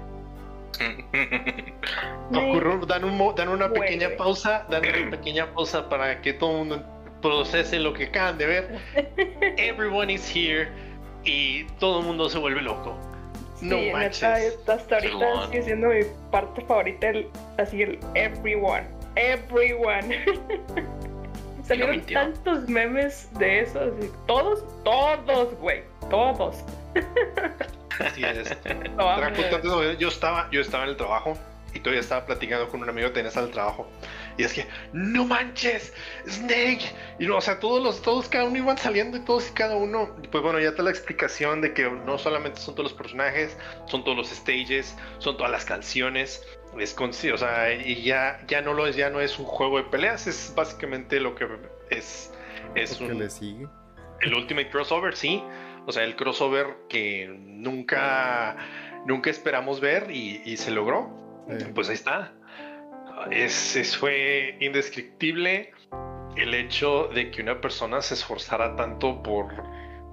dan, 2.31 3.05
un, 3.05 3.35
dan 3.37 3.49
una 3.49 3.73
pequeña 3.73 4.17
pausa, 4.17 4.67
dan 4.69 4.83
una 4.85 5.11
pequeña 5.17 5.53
pausa 5.53 5.89
para 5.89 6.21
que 6.21 6.33
todo 6.33 6.51
el 6.51 6.59
mundo 6.59 6.83
procese 7.21 7.79
lo 7.79 7.93
que 7.93 8.07
acaban 8.07 8.37
de 8.37 8.47
ver. 8.47 8.79
Everyone 9.59 10.13
is 10.13 10.29
here 10.29 10.69
y 11.25 11.65
todo 11.79 12.01
el 12.01 12.07
mundo 12.07 12.29
se 12.29 12.39
vuelve 12.39 12.63
loco. 12.63 12.99
no 13.61 13.79
manches. 13.93 14.59
hasta 14.67 14.97
ahorita 14.97 15.47
sigue 15.47 15.63
siendo 15.63 15.89
mi 15.89 16.01
parte 16.31 16.63
favorita, 16.63 17.11
el, 17.11 17.29
así 17.59 17.83
el 17.83 18.01
everyone. 18.15 18.89
Everyone. 19.15 20.17
Salieron 21.79 22.01
tantos 22.07 22.69
memes 22.69 23.29
de 23.39 23.61
eso, 23.61 23.81
así, 23.81 24.11
todos, 24.27 24.65
todos, 24.85 25.55
güey, 25.55 25.83
todos. 26.11 26.57
Así 27.99 28.23
es. 28.25 28.55
yo 29.99 30.09
estaba, 30.09 30.49
yo 30.51 30.61
estaba 30.61 30.85
en 30.85 30.91
el 30.91 30.97
trabajo 30.97 31.39
y 31.75 31.81
todavía 31.81 32.01
estaba 32.01 32.27
platicando 32.27 32.69
con 32.69 32.83
un 32.83 32.89
amigo 32.89 33.09
que 33.09 33.23
tenía 33.23 33.31
al 33.35 33.51
trabajo. 33.51 33.89
Y 34.37 34.45
es 34.45 34.53
que, 34.53 34.67
no 34.93 35.25
manches, 35.25 35.93
Snake. 36.29 36.93
Y 37.19 37.27
no, 37.27 37.37
o 37.37 37.41
sea, 37.41 37.59
todos 37.61 37.83
los, 37.83 38.03
todos 38.03 38.29
cada 38.29 38.45
uno 38.45 38.59
iban 38.59 38.79
saliendo 38.79 39.17
y 39.17 39.21
todos 39.21 39.49
y 39.49 39.53
cada 39.53 39.77
uno. 39.77 40.15
Pues 40.31 40.43
bueno, 40.43 40.59
ya 40.59 40.71
está 40.71 40.83
la 40.83 40.91
explicación 40.91 41.61
de 41.61 41.73
que 41.73 41.89
no 41.91 42.19
solamente 42.19 42.61
son 42.61 42.75
todos 42.75 42.91
los 42.91 42.99
personajes, 42.99 43.57
son 43.87 44.05
todos 44.05 44.17
los 44.17 44.29
stages, 44.29 44.95
son 45.19 45.37
todas 45.37 45.53
las 45.53 45.65
canciones. 45.65 46.43
Es 46.79 46.95
con, 46.95 47.11
o 47.11 47.13
sea, 47.13 47.75
y 47.75 48.03
ya, 48.03 48.41
ya 48.47 48.63
no 48.63 48.73
lo 48.73 48.87
es, 48.87 48.97
ya 48.97 49.11
no 49.11 49.21
es 49.21 49.39
un 49.39 49.45
juego 49.45 49.79
de 49.79 49.85
peleas, 49.85 50.27
es 50.27 50.53
básicamente 50.57 51.21
lo 51.21 51.35
que 51.35 51.47
es. 51.91 52.33
Es 52.75 53.01
un, 53.01 53.19
le 53.19 53.29
sigue. 53.29 53.67
El 54.21 54.35
Ultimate 54.35 54.71
Crossover, 54.71 55.15
sí. 55.15 55.43
O 55.87 55.93
sea, 55.93 56.05
el 56.05 56.15
crossover 56.17 56.77
que 56.89 57.29
nunca, 57.39 58.57
nunca 59.05 59.31
esperamos 59.31 59.81
ver 59.81 60.11
y, 60.11 60.57
se 60.57 60.71
logró. 60.71 61.11
Pues 61.75 61.89
ahí 61.89 61.95
está. 61.95 62.33
Es, 63.31 63.97
fue 63.97 64.57
indescriptible 64.61 65.73
el 66.37 66.55
hecho 66.55 67.09
de 67.09 67.31
que 67.31 67.43
una 67.43 67.61
persona 67.61 68.01
se 68.01 68.15
esforzara 68.15 68.77
tanto 68.77 69.23
por, 69.23 69.53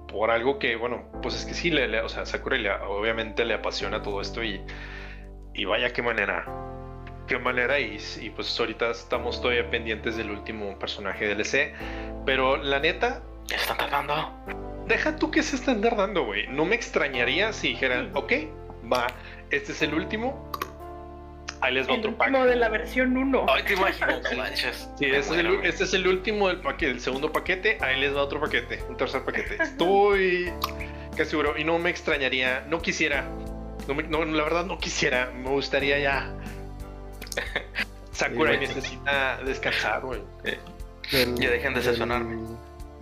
por 0.08 0.30
algo 0.30 0.58
que, 0.58 0.76
bueno, 0.76 1.04
pues 1.22 1.36
es 1.36 1.46
que 1.46 1.54
sí, 1.54 1.70
le, 1.70 2.00
o 2.00 2.08
sea, 2.08 2.26
Sakura 2.26 2.86
obviamente 2.88 3.44
le 3.44 3.54
apasiona 3.54 4.02
todo 4.02 4.20
esto 4.20 4.42
y, 4.42 4.60
y 5.54 5.64
vaya 5.64 5.92
qué 5.92 6.02
manera, 6.02 6.44
qué 7.26 7.38
manera 7.38 7.78
y, 7.78 7.98
y 8.20 8.30
pues 8.30 8.58
ahorita 8.58 8.90
estamos 8.90 9.40
todavía 9.40 9.70
pendientes 9.70 10.16
del 10.16 10.30
último 10.30 10.78
personaje 10.78 11.34
DLC, 11.34 11.74
pero 12.24 12.56
la 12.56 12.78
neta... 12.80 13.22
están 13.52 13.78
tardando? 13.78 14.32
Deja 14.86 15.16
tú 15.16 15.30
que 15.30 15.42
se 15.42 15.56
están 15.56 15.80
tardando, 15.80 16.24
güey. 16.24 16.48
No 16.48 16.64
me 16.64 16.74
extrañaría 16.74 17.52
si 17.52 17.68
dijeran, 17.68 18.10
ok, 18.14 18.32
va, 18.92 19.06
este 19.50 19.72
es 19.72 19.82
el 19.82 19.94
último, 19.94 20.50
Ahí 21.62 21.74
les 21.74 21.86
va 21.86 21.92
el 21.92 21.98
otro 22.00 22.10
último 22.12 22.46
de 22.46 22.56
la 22.56 22.68
versión 22.68 23.16
1. 23.16 23.46
Ay, 23.48 23.62
te 23.64 23.74
imaginas, 23.74 24.36
manches. 24.36 24.88
Sí, 24.98 25.06
este, 25.06 25.18
es 25.18 25.30
el, 25.30 25.46
este 25.64 25.84
es 25.84 25.94
el 25.94 26.06
último 26.06 26.48
del 26.48 26.58
paquete, 26.58 26.92
el 26.92 27.00
segundo 27.00 27.30
paquete. 27.32 27.76
Ahí 27.80 28.00
les 28.00 28.16
va 28.16 28.22
otro 28.22 28.40
paquete, 28.40 28.82
un 28.88 28.96
tercer 28.96 29.22
paquete. 29.24 29.56
Estoy 29.62 30.52
casi 31.16 31.30
seguro 31.30 31.58
y 31.58 31.64
no 31.64 31.78
me 31.78 31.90
extrañaría, 31.90 32.64
no 32.68 32.80
quisiera, 32.80 33.28
no, 33.94 34.24
la 34.24 34.44
verdad 34.44 34.64
no 34.66 34.78
quisiera, 34.78 35.30
me 35.30 35.50
gustaría 35.50 35.98
ya. 35.98 36.34
Sakurai 38.12 38.58
necesita 38.58 39.42
descansar, 39.44 40.02
güey. 40.02 40.22
ya 41.12 41.50
dejen 41.50 41.74
de 41.74 41.82
sesionarme. 41.82 42.38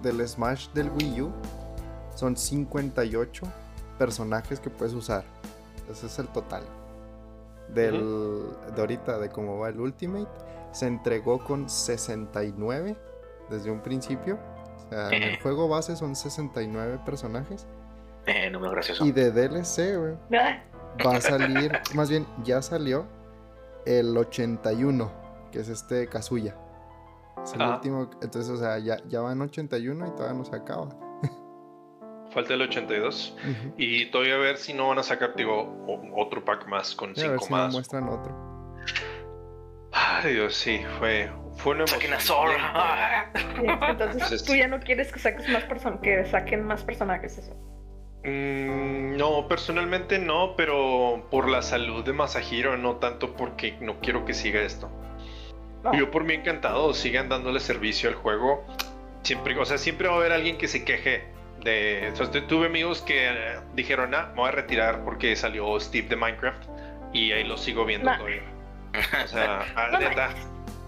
Del 0.02 0.26
Smash 0.26 0.68
del 0.70 0.90
Wii 0.90 1.22
U 1.22 1.32
son 2.14 2.36
58 2.36 3.42
personajes 3.98 4.60
que 4.60 4.70
puedes 4.70 4.94
usar. 4.94 5.24
Ese 5.90 6.06
es 6.06 6.18
el 6.18 6.28
total 6.28 6.62
del, 7.74 8.46
de 8.74 8.80
ahorita, 8.80 9.18
de 9.18 9.28
cómo 9.28 9.58
va 9.58 9.68
el 9.68 9.80
Ultimate, 9.80 10.28
se 10.72 10.86
entregó 10.86 11.38
con 11.38 11.68
69 11.68 12.96
desde 13.50 13.70
un 13.70 13.80
principio. 13.80 14.38
O 14.76 14.90
sea, 14.90 15.10
en 15.10 15.22
el 15.22 15.40
juego 15.40 15.68
base 15.68 15.96
son 15.96 16.16
69 16.16 17.00
personajes. 17.04 17.66
Eh, 18.26 18.50
número 18.50 18.72
gracioso. 18.72 19.04
Y 19.04 19.12
de 19.12 19.30
DLC, 19.30 19.96
va 21.04 21.16
a 21.16 21.20
salir, 21.20 21.72
más 21.94 22.10
bien 22.10 22.26
ya 22.44 22.62
salió 22.62 23.06
el 23.86 24.16
81, 24.16 25.10
que 25.52 25.60
es 25.60 25.68
este 25.68 26.08
Kazuya. 26.08 26.56
Es 27.42 27.54
el 27.54 27.62
último, 27.62 28.10
entonces, 28.20 28.50
o 28.50 28.56
sea, 28.56 28.78
ya, 28.78 28.96
ya 29.08 29.20
van 29.20 29.40
81 29.40 30.06
y 30.06 30.10
todavía 30.10 30.38
no 30.38 30.44
se 30.44 30.56
acaba. 30.56 30.88
Falta 32.30 32.54
el 32.54 32.62
82. 32.62 33.36
Y 33.76 34.10
todavía 34.10 34.34
a 34.34 34.38
ver 34.38 34.56
si 34.58 34.74
no 34.74 34.88
van 34.88 34.98
a 34.98 35.02
sacar, 35.02 35.34
digo, 35.34 35.86
otro 36.14 36.44
pack 36.44 36.66
más 36.66 36.94
con 36.94 37.14
5 37.14 37.38
cinco 37.38 37.46
más. 37.50 37.72
muestran 37.72 38.08
otro. 38.08 38.48
Ay, 39.92 40.34
Dios, 40.34 40.54
sí, 40.54 40.82
fue, 40.98 41.30
fue 41.56 41.74
una 41.74 41.84
emoción. 41.84 42.12
Entonces, 43.88 44.44
tú 44.44 44.54
ya 44.54 44.68
no 44.68 44.78
quieres 44.80 45.10
que 45.10 45.18
saques 45.18 45.48
más 45.48 45.64
personas, 45.64 46.00
que 46.00 46.24
saquen 46.26 46.64
más 46.64 46.84
personajes 46.84 47.38
eso. 47.38 47.56
Mm, 48.24 49.16
no, 49.16 49.46
personalmente 49.48 50.18
no, 50.18 50.54
pero 50.56 51.26
por 51.30 51.48
la 51.48 51.62
salud 51.62 52.04
de 52.04 52.12
Masahiro, 52.12 52.76
no 52.76 52.96
tanto 52.96 53.34
porque 53.34 53.76
no 53.80 54.00
quiero 54.00 54.24
que 54.24 54.34
siga 54.34 54.60
esto. 54.60 54.90
Yo 55.96 56.10
por 56.10 56.24
mí 56.24 56.34
encantado, 56.34 56.92
sigan 56.92 57.28
dándole 57.28 57.60
servicio 57.60 58.10
al 58.10 58.16
juego. 58.16 58.66
Siempre, 59.22 59.58
o 59.58 59.64
sea, 59.64 59.78
siempre 59.78 60.08
va 60.08 60.14
a 60.14 60.16
haber 60.18 60.32
alguien 60.32 60.58
que 60.58 60.68
se 60.68 60.84
queje 60.84 61.24
de, 61.62 62.12
tuve 62.48 62.66
amigos 62.66 63.02
que 63.02 63.28
eh, 63.28 63.60
dijeron, 63.74 64.14
ah, 64.14 64.28
me 64.30 64.36
voy 64.36 64.48
a 64.48 64.52
retirar 64.52 65.04
porque 65.04 65.36
salió 65.36 65.78
Steve 65.80 66.08
de 66.08 66.16
Minecraft 66.16 66.64
y 67.12 67.32
ahí 67.32 67.44
lo 67.44 67.56
sigo 67.56 67.84
viendo 67.84 68.10
todavía. 68.12 68.42
O 69.24 69.28
sea, 69.28 69.66
no 69.92 69.98
neta. 69.98 70.30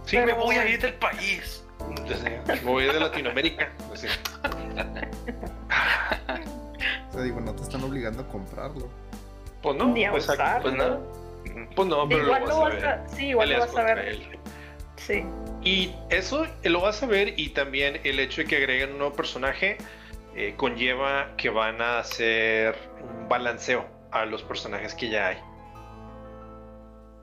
Sí, 0.05 0.19
me 0.19 0.33
voy 0.33 0.57
a 0.57 0.69
ir 0.69 0.81
del 0.81 0.95
país. 0.95 1.65
me 2.47 2.61
voy 2.61 2.85
a 2.85 2.87
ir 2.87 2.93
de 2.95 3.01
Latinoamérica. 3.01 3.71
o 3.91 3.97
sea, 7.21 7.25
digo, 7.25 7.41
no 7.41 7.55
te 7.55 7.63
están 7.63 7.83
obligando 7.83 8.23
a 8.23 8.29
comprarlo. 8.29 8.89
Pues 9.63 9.77
no, 9.77 9.93
pues, 9.93 10.27
pues, 10.63 10.75
no. 10.75 11.01
Pues 11.77 11.89
no, 11.89 12.09
pero 12.09 12.25
igual 12.25 12.45
lo 12.49 12.61
vas 12.61 12.83
a, 12.83 13.09
Sí, 13.09 13.29
igual 13.29 13.51
lo 13.51 13.61
vas 13.61 13.77
a 13.77 13.83
ver. 13.83 14.39
Sí. 14.97 15.25
Y 15.63 15.95
eso 16.11 16.47
lo 16.65 16.81
vas 16.81 17.03
a 17.03 17.07
ver 17.07 17.39
y 17.39 17.51
también 17.51 18.01
el 18.05 18.21
hecho 18.21 18.43
de 18.43 18.47
que 18.47 18.57
agreguen 18.57 18.93
un 18.93 18.99
nuevo 18.99 19.15
personaje 19.15 19.79
eh, 20.35 20.55
conlleva 20.57 21.35
que 21.37 21.51
van 21.51 21.81
a 21.83 21.99
hacer 21.99 22.77
un 23.03 23.29
balanceo 23.29 23.85
a 24.11 24.25
los 24.25 24.43
personajes 24.43 24.95
que 24.95 25.11
ya 25.11 25.29
hay. 25.29 25.37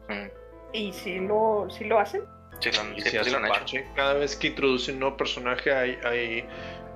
Mm. 0.09 0.27
¿Y 0.73 0.93
si 0.93 1.19
lo, 1.19 1.67
si 1.69 1.85
lo 1.85 1.99
hacen? 1.99 2.23
Sí, 2.59 2.71
Cada 3.95 4.13
vez 4.13 4.35
que 4.35 4.47
introducen 4.47 4.95
un 4.95 5.01
nuevo 5.01 5.17
personaje 5.17 5.71
hay, 5.73 6.45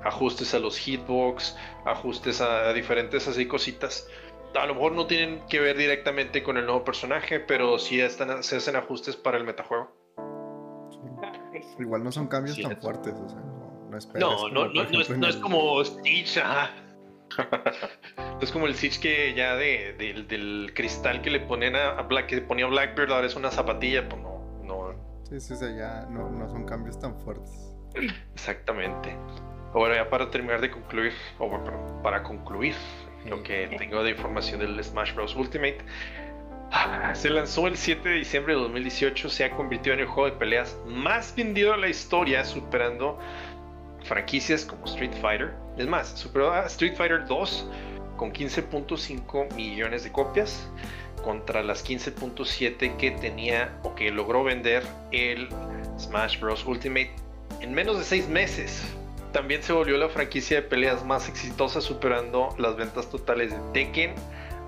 ajustes 0.03 0.53
a 0.53 0.59
los 0.59 0.77
hitbox, 0.77 1.57
ajustes 1.85 2.41
a, 2.41 2.73
diferentes 2.73 3.27
así 3.27 3.47
cositas. 3.47 4.07
A 4.55 4.65
lo 4.65 4.75
mejor 4.75 4.93
no 4.93 5.07
tienen 5.07 5.41
que 5.47 5.59
ver 5.59 5.77
directamente 5.77 6.43
con 6.43 6.57
el 6.57 6.65
nuevo 6.65 6.83
personaje, 6.83 7.39
pero 7.39 7.79
sí 7.79 8.01
están, 8.01 8.43
se 8.43 8.57
hacen 8.57 8.75
ajustes 8.75 9.15
para 9.15 9.37
el 9.37 9.45
metajuego. 9.45 9.91
Igual 11.79 12.03
no 12.03 12.11
son 12.11 12.27
cambios 12.27 12.59
tan 12.59 12.75
fuertes, 12.77 13.13
o 13.13 13.29
sea, 13.29 13.41
no, 14.19 14.49
no, 14.49 14.67
no, 14.67 14.83
no, 14.83 15.27
es, 15.27 15.35
como 15.37 15.83
Stitch, 15.83 16.37
es 18.41 18.51
como 18.51 18.67
el 18.67 18.75
Stitch 18.75 18.99
que 18.99 19.33
ya 19.35 19.55
de, 19.55 19.93
del 20.27 20.71
cristal 20.73 21.21
que 21.21 21.29
le 21.29 21.41
ponen 21.41 21.75
a, 21.75 22.01
Black, 22.03 22.27
que 22.27 22.41
ponía 22.41 22.67
Blackbeard, 22.67 23.11
ahora 23.11 23.27
es 23.27 23.35
una 23.35 23.51
zapatilla, 23.51 24.07
pues 24.07 24.21
no, 24.21 24.61
no. 24.63 24.93
Sí, 25.29 25.39
sí, 25.39 25.55
sí, 25.55 25.65
ya 25.77 26.05
no, 26.09 26.29
no 26.29 26.49
son 26.49 26.65
cambios 26.65 26.99
tan 26.99 27.19
fuertes. 27.19 27.75
Exactamente. 28.33 29.17
Ahora 29.73 29.95
ya 29.95 30.09
para 30.09 30.29
terminar 30.29 30.61
de 30.61 30.69
concluir, 30.69 31.13
o 31.39 31.49
para 32.03 32.23
concluir 32.23 32.75
lo 33.25 33.41
que 33.43 33.67
tengo 33.77 34.03
de 34.03 34.11
información 34.11 34.59
del 34.59 34.83
Smash 34.83 35.13
Bros. 35.13 35.35
Ultimate, 35.35 35.77
ah, 36.71 37.11
se 37.13 37.29
lanzó 37.29 37.67
el 37.67 37.77
7 37.77 38.09
de 38.09 38.15
diciembre 38.15 38.53
de 38.53 38.59
2018, 38.61 39.29
se 39.29 39.45
ha 39.45 39.51
convertido 39.51 39.93
en 39.93 40.01
el 40.01 40.07
juego 40.07 40.29
de 40.29 40.37
peleas 40.37 40.77
más 40.85 41.35
vendido 41.35 41.71
de 41.71 41.77
la 41.77 41.87
historia, 41.87 42.43
superando 42.43 43.19
franquicias 44.03 44.65
como 44.65 44.85
Street 44.85 45.13
Fighter. 45.21 45.53
Es 45.77 45.87
más, 45.87 46.09
superó 46.09 46.51
a 46.51 46.65
Street 46.65 46.95
Fighter 46.95 47.25
2 47.25 47.69
con 48.17 48.33
15.5 48.33 49.53
millones 49.55 50.03
de 50.03 50.11
copias 50.11 50.69
contra 51.23 51.63
las 51.63 51.85
15.7 51.87 52.97
que 52.97 53.11
tenía 53.11 53.77
o 53.83 53.95
que 53.95 54.11
logró 54.11 54.43
vender 54.43 54.83
el 55.11 55.47
Smash 55.97 56.39
Bros. 56.39 56.65
Ultimate 56.65 57.11
en 57.61 57.73
menos 57.73 57.97
de 57.99 58.03
6 58.03 58.27
meses. 58.27 58.95
También 59.31 59.63
se 59.63 59.71
volvió 59.71 59.97
la 59.97 60.09
franquicia 60.09 60.61
de 60.61 60.67
peleas 60.67 61.05
más 61.05 61.29
exitosa 61.29 61.79
superando 61.79 62.53
las 62.57 62.75
ventas 62.75 63.09
totales 63.09 63.51
de 63.51 63.59
Tekken, 63.73 64.13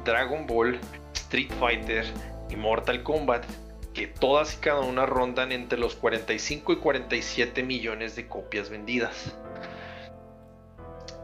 Dragon 0.06 0.48
Ball, 0.48 0.80
Street 1.14 1.52
Fighter 1.60 2.06
y 2.50 2.56
Mortal 2.56 3.04
Kombat 3.04 3.46
que 3.94 4.08
todas 4.08 4.56
y 4.56 4.58
cada 4.58 4.82
una 4.82 5.06
rondan 5.06 5.52
entre 5.52 5.78
los 5.78 5.96
45 5.96 6.74
y 6.74 6.76
47 6.78 7.64
millones 7.64 8.16
de 8.16 8.28
copias 8.28 8.70
vendidas. 8.70 9.36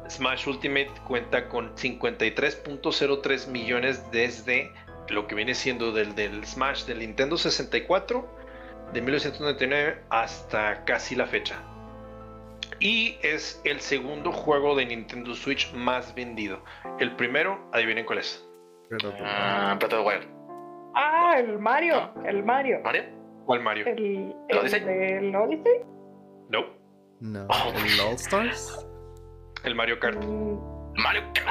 Smash 0.09 0.47
Ultimate 0.47 0.91
cuenta 1.07 1.47
con 1.49 1.75
53.03 1.75 3.47
millones 3.47 4.11
desde 4.11 4.71
lo 5.09 5.27
que 5.27 5.35
viene 5.35 5.55
siendo 5.55 5.91
del, 5.91 6.45
Smash 6.45 6.85
del 6.85 6.99
Nintendo 6.99 7.37
64 7.37 8.37
de 8.93 9.01
1999 9.01 10.03
hasta 10.09 10.83
casi 10.85 11.15
la 11.15 11.27
fecha. 11.27 11.63
Y 12.79 13.17
es 13.23 13.61
el 13.65 13.79
segundo 13.81 14.31
juego 14.31 14.75
de 14.75 14.85
Nintendo 14.85 15.33
Switch 15.33 15.73
más 15.73 16.15
vendido. 16.15 16.63
El 16.99 17.15
primero, 17.15 17.69
adivinen 17.73 18.05
cuál 18.05 18.19
es. 18.19 18.45
Ah, 19.21 19.77
Breath 19.79 19.93
Wild. 19.93 20.27
Ah, 20.95 21.35
el 21.37 21.59
Mario. 21.59 22.11
El 22.25 22.43
Mario. 22.43 22.79
¿Mario? 22.83 23.03
¿Cuál 23.45 23.61
Mario? 23.61 23.85
El, 23.87 24.35
el 24.47 24.57
Odyssey? 24.57 24.79
del 24.81 25.35
Odyssey. 25.35 25.81
No. 26.49 26.65
No. 27.19 27.47
Oh. 27.49 27.73
¿El 27.75 27.99
All 27.99 28.15
Stars? 28.15 28.87
El 29.63 29.75
Mario 29.75 29.99
Kart. 29.99 30.23
Mm. 30.23 30.57
Mario 31.03 31.23
Kart. 31.33 31.47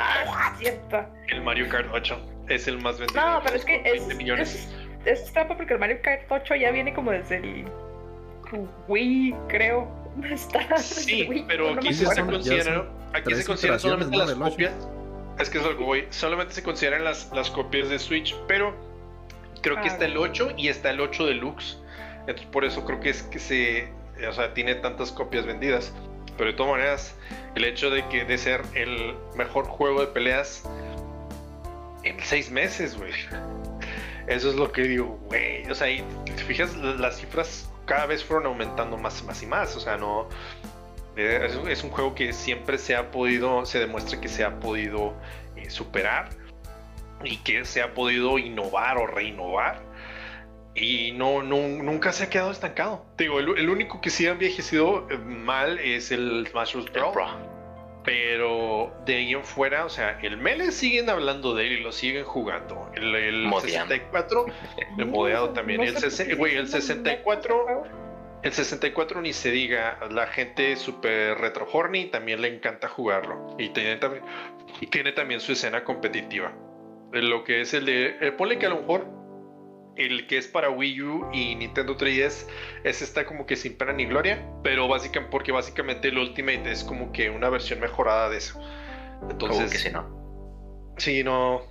Ah. 0.92 1.06
El 1.28 1.42
Mario 1.42 1.68
Kart 1.68 1.88
8 1.92 2.18
es 2.48 2.66
el 2.68 2.80
más 2.80 2.98
vendido. 2.98 3.20
No, 3.20 3.40
pero 3.42 3.56
es 3.56 3.64
que 3.64 3.82
es, 3.84 4.08
es, 4.08 4.74
es, 5.04 5.32
trampa 5.32 5.56
porque 5.56 5.74
el 5.74 5.78
Mario 5.78 5.98
Kart 6.02 6.22
8 6.30 6.56
ya 6.56 6.70
viene 6.70 6.94
como 6.94 7.10
desde 7.10 7.36
el 7.36 7.64
Wii, 8.88 9.34
creo. 9.48 9.88
Está 10.30 10.78
sí, 10.78 11.44
pero 11.46 11.74
aquí, 11.74 11.92
se, 11.92 12.04
considera, 12.04 12.88
aquí 13.12 13.34
se 13.34 13.44
consideran 13.44 13.80
solamente 13.80 14.16
las 14.16 14.32
copias. 14.32 14.72
Es 15.38 15.50
que 15.50 15.58
es 15.58 15.64
algo 15.64 15.84
voy. 15.84 16.06
Solamente 16.10 16.54
se 16.54 16.62
consideran 16.62 17.04
las, 17.04 17.30
las 17.32 17.50
copias 17.50 17.88
de 17.88 17.98
Switch, 17.98 18.34
pero 18.48 18.74
creo 19.62 19.76
que 19.76 19.88
ah, 19.88 19.92
está 19.92 20.04
el 20.06 20.16
8 20.16 20.54
y 20.56 20.68
está 20.68 20.90
el 20.90 21.00
8 21.00 21.26
Deluxe. 21.26 21.78
Entonces 22.20 22.46
por 22.46 22.64
eso 22.64 22.84
creo 22.84 23.00
que 23.00 23.10
es 23.10 23.22
que 23.22 23.38
se, 23.38 23.88
o 24.28 24.32
sea, 24.32 24.52
tiene 24.54 24.74
tantas 24.76 25.12
copias 25.12 25.46
vendidas. 25.46 25.92
Pero 26.36 26.50
de 26.50 26.56
todas 26.56 26.72
maneras, 26.72 27.14
el 27.54 27.64
hecho 27.64 27.90
de 27.90 28.06
que 28.08 28.24
de 28.24 28.38
ser 28.38 28.62
el 28.74 29.14
mejor 29.36 29.64
juego 29.64 30.00
de 30.00 30.06
peleas 30.08 30.62
en 32.04 32.16
seis 32.22 32.50
meses, 32.50 32.96
güey. 32.96 33.12
Eso 34.26 34.50
es 34.50 34.56
lo 34.56 34.70
que 34.70 34.82
digo, 34.82 35.18
güey. 35.26 35.68
O 35.70 35.74
sea, 35.74 35.90
y 35.90 36.04
te 36.24 36.44
fijas, 36.44 36.76
las 36.76 37.18
cifras 37.18 37.67
cada 37.88 38.06
vez 38.06 38.22
fueron 38.22 38.46
aumentando 38.46 38.96
más 38.96 39.20
y 39.20 39.24
más 39.24 39.42
y 39.42 39.46
más. 39.46 39.74
O 39.74 39.80
sea, 39.80 39.96
no. 39.96 40.28
Eh, 41.16 41.48
es, 41.68 41.82
un 41.82 41.90
juego 41.90 42.14
que 42.14 42.32
siempre 42.32 42.78
se 42.78 42.94
ha 42.94 43.10
podido, 43.10 43.66
se 43.66 43.80
demuestra 43.80 44.20
que 44.20 44.28
se 44.28 44.44
ha 44.44 44.60
podido 44.60 45.14
eh, 45.56 45.68
superar 45.68 46.28
y 47.24 47.38
que 47.38 47.64
se 47.64 47.82
ha 47.82 47.92
podido 47.94 48.38
innovar 48.38 48.98
o 48.98 49.06
reinnovar. 49.08 49.82
Y 50.76 51.10
no, 51.12 51.42
nunca 51.42 52.12
se 52.12 52.24
ha 52.24 52.30
quedado 52.30 52.52
estancado. 52.52 53.04
digo, 53.16 53.40
el, 53.40 53.68
único 53.68 54.00
que 54.00 54.10
sí 54.10 54.28
ha 54.28 54.30
envejecido 54.30 55.08
eh, 55.10 55.18
mal 55.18 55.80
es 55.80 56.12
el 56.12 56.46
Smash 56.48 56.76
Bros. 56.92 57.16
Pero 58.04 58.92
de 59.04 59.16
ahí 59.16 59.32
en 59.32 59.44
fuera, 59.44 59.84
o 59.84 59.88
sea, 59.88 60.18
el 60.22 60.36
Mele 60.36 60.70
siguen 60.72 61.10
hablando 61.10 61.54
de 61.54 61.66
él 61.66 61.72
y 61.72 61.80
lo 61.82 61.92
siguen 61.92 62.24
jugando. 62.24 62.90
El, 62.94 63.14
el 63.14 63.50
64, 63.60 64.46
el 64.98 65.06
modeado 65.06 65.50
también. 65.50 65.82
el, 65.82 65.88
el 65.88 65.98
64, 66.68 67.82
el 68.42 68.52
64 68.52 69.20
ni 69.20 69.32
se 69.32 69.50
diga. 69.50 69.98
La 70.10 70.26
gente 70.28 70.76
super 70.76 71.38
retro 71.38 71.66
horny 71.70 72.06
también 72.06 72.40
le 72.40 72.48
encanta 72.48 72.88
jugarlo. 72.88 73.56
Y 73.58 73.70
tiene 73.70 73.96
también, 73.96 74.24
tiene 74.90 75.12
también 75.12 75.40
su 75.40 75.52
escena 75.52 75.84
competitiva. 75.84 76.52
Lo 77.12 77.44
que 77.44 77.62
es 77.62 77.74
el 77.74 77.86
de. 77.86 78.16
Eh, 78.20 78.32
ponle 78.32 78.58
que 78.58 78.66
a 78.66 78.70
lo 78.70 78.80
mejor 78.80 79.06
el 79.98 80.26
que 80.26 80.38
es 80.38 80.46
para 80.46 80.70
Wii 80.70 81.02
U 81.02 81.30
y 81.32 81.54
Nintendo 81.56 81.96
3DS, 81.96 82.46
ese 82.84 83.04
está 83.04 83.26
como 83.26 83.46
que 83.46 83.56
sin 83.56 83.76
pena 83.76 83.92
ni 83.92 84.06
gloria, 84.06 84.46
pero 84.62 84.88
básicamente, 84.88 85.30
porque 85.30 85.52
básicamente 85.52 86.08
el 86.08 86.18
Ultimate 86.18 86.70
es 86.70 86.84
como 86.84 87.12
que 87.12 87.30
una 87.30 87.50
versión 87.50 87.80
mejorada 87.80 88.30
de 88.30 88.38
eso. 88.38 88.60
Entonces, 89.28 89.72
que 89.72 89.78
si 89.78 89.90
no. 89.90 90.94
Sí, 90.96 91.24
no. 91.24 91.62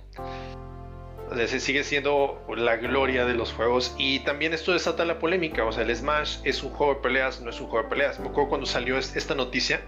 Ese 1.38 1.60
sigue 1.60 1.84
siendo 1.84 2.42
la 2.56 2.76
gloria 2.76 3.26
de 3.26 3.34
los 3.34 3.52
juegos 3.52 3.94
y 3.98 4.20
también 4.20 4.54
esto 4.54 4.72
desata 4.72 5.04
la 5.04 5.18
polémica, 5.18 5.64
o 5.66 5.72
sea, 5.72 5.82
el 5.84 5.94
Smash 5.94 6.38
es 6.44 6.62
un 6.62 6.70
juego 6.70 6.94
de 6.94 7.00
peleas, 7.00 7.42
no 7.42 7.50
es 7.50 7.60
un 7.60 7.66
juego 7.66 7.84
de 7.84 7.90
peleas. 7.90 8.18
Me 8.18 8.28
acuerdo 8.28 8.48
cuando 8.48 8.66
salió 8.66 8.96
esta 8.96 9.34
noticia, 9.34 9.82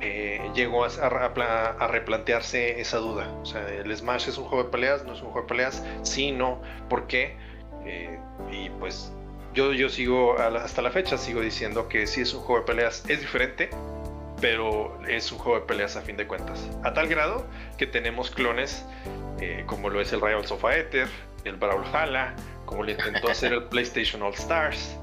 eh, 0.00 0.40
llegó 0.54 0.84
a, 0.84 0.88
a, 0.88 1.86
replantearse 1.86 2.80
esa 2.80 2.98
duda. 2.98 3.28
O 3.42 3.46
sea, 3.46 3.68
el 3.68 3.96
Smash 3.96 4.28
es 4.28 4.38
un 4.38 4.44
juego 4.44 4.64
de 4.64 4.70
peleas, 4.70 5.04
no 5.04 5.12
es 5.12 5.20
un 5.20 5.30
juego 5.30 5.42
de 5.42 5.48
peleas, 5.48 5.84
sí, 6.02 6.32
no, 6.32 6.60
¿por 6.88 7.06
qué? 7.06 7.36
Eh, 7.84 8.18
y 8.50 8.70
pues 8.70 9.12
yo, 9.54 9.72
yo 9.72 9.88
sigo 9.88 10.38
hasta 10.38 10.82
la 10.82 10.90
fecha, 10.90 11.18
sigo 11.18 11.40
diciendo 11.40 11.88
que 11.88 12.06
si 12.06 12.22
es 12.22 12.32
un 12.34 12.40
juego 12.40 12.60
de 12.60 12.66
peleas, 12.66 13.04
es 13.08 13.20
diferente, 13.20 13.70
pero 14.40 14.98
es 15.06 15.30
un 15.30 15.38
juego 15.38 15.60
de 15.60 15.66
peleas 15.66 15.96
a 15.96 16.02
fin 16.02 16.16
de 16.16 16.26
cuentas. 16.26 16.68
A 16.82 16.92
tal 16.94 17.08
grado 17.08 17.46
que 17.76 17.86
tenemos 17.86 18.30
clones 18.30 18.84
eh, 19.40 19.64
como 19.66 19.90
lo 19.90 20.00
es 20.00 20.12
el 20.12 20.20
Rivals 20.20 20.50
of 20.52 20.64
Aether, 20.64 21.08
el 21.44 21.56
Brawlhalla, 21.56 22.34
como 22.64 22.84
lo 22.84 22.92
intentó 22.92 23.28
hacer 23.28 23.52
el 23.52 23.64
PlayStation 23.70 24.22
All 24.22 24.34
Stars. 24.34 24.96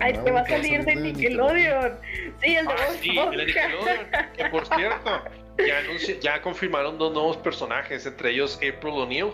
Ay, 0.00 0.14
te 0.24 0.30
va 0.30 0.40
a 0.40 0.48
salir 0.48 0.84
de 0.84 0.96
Nickelodeon. 0.96 1.92
Sí, 2.40 2.56
el 2.56 2.66
de, 2.66 2.72
ah, 2.72 2.76
sí, 3.00 3.18
el 3.18 3.30
de 3.30 3.46
Nickelodeon. 3.46 4.06
Que 4.34 4.44
por 4.46 4.66
cierto, 4.66 5.24
ya, 5.58 5.82
ya 6.20 6.42
confirmaron 6.42 6.98
dos 6.98 7.12
nuevos 7.12 7.36
personajes, 7.36 8.06
entre 8.06 8.30
ellos 8.30 8.56
April 8.56 8.94
O'Neil 8.94 9.30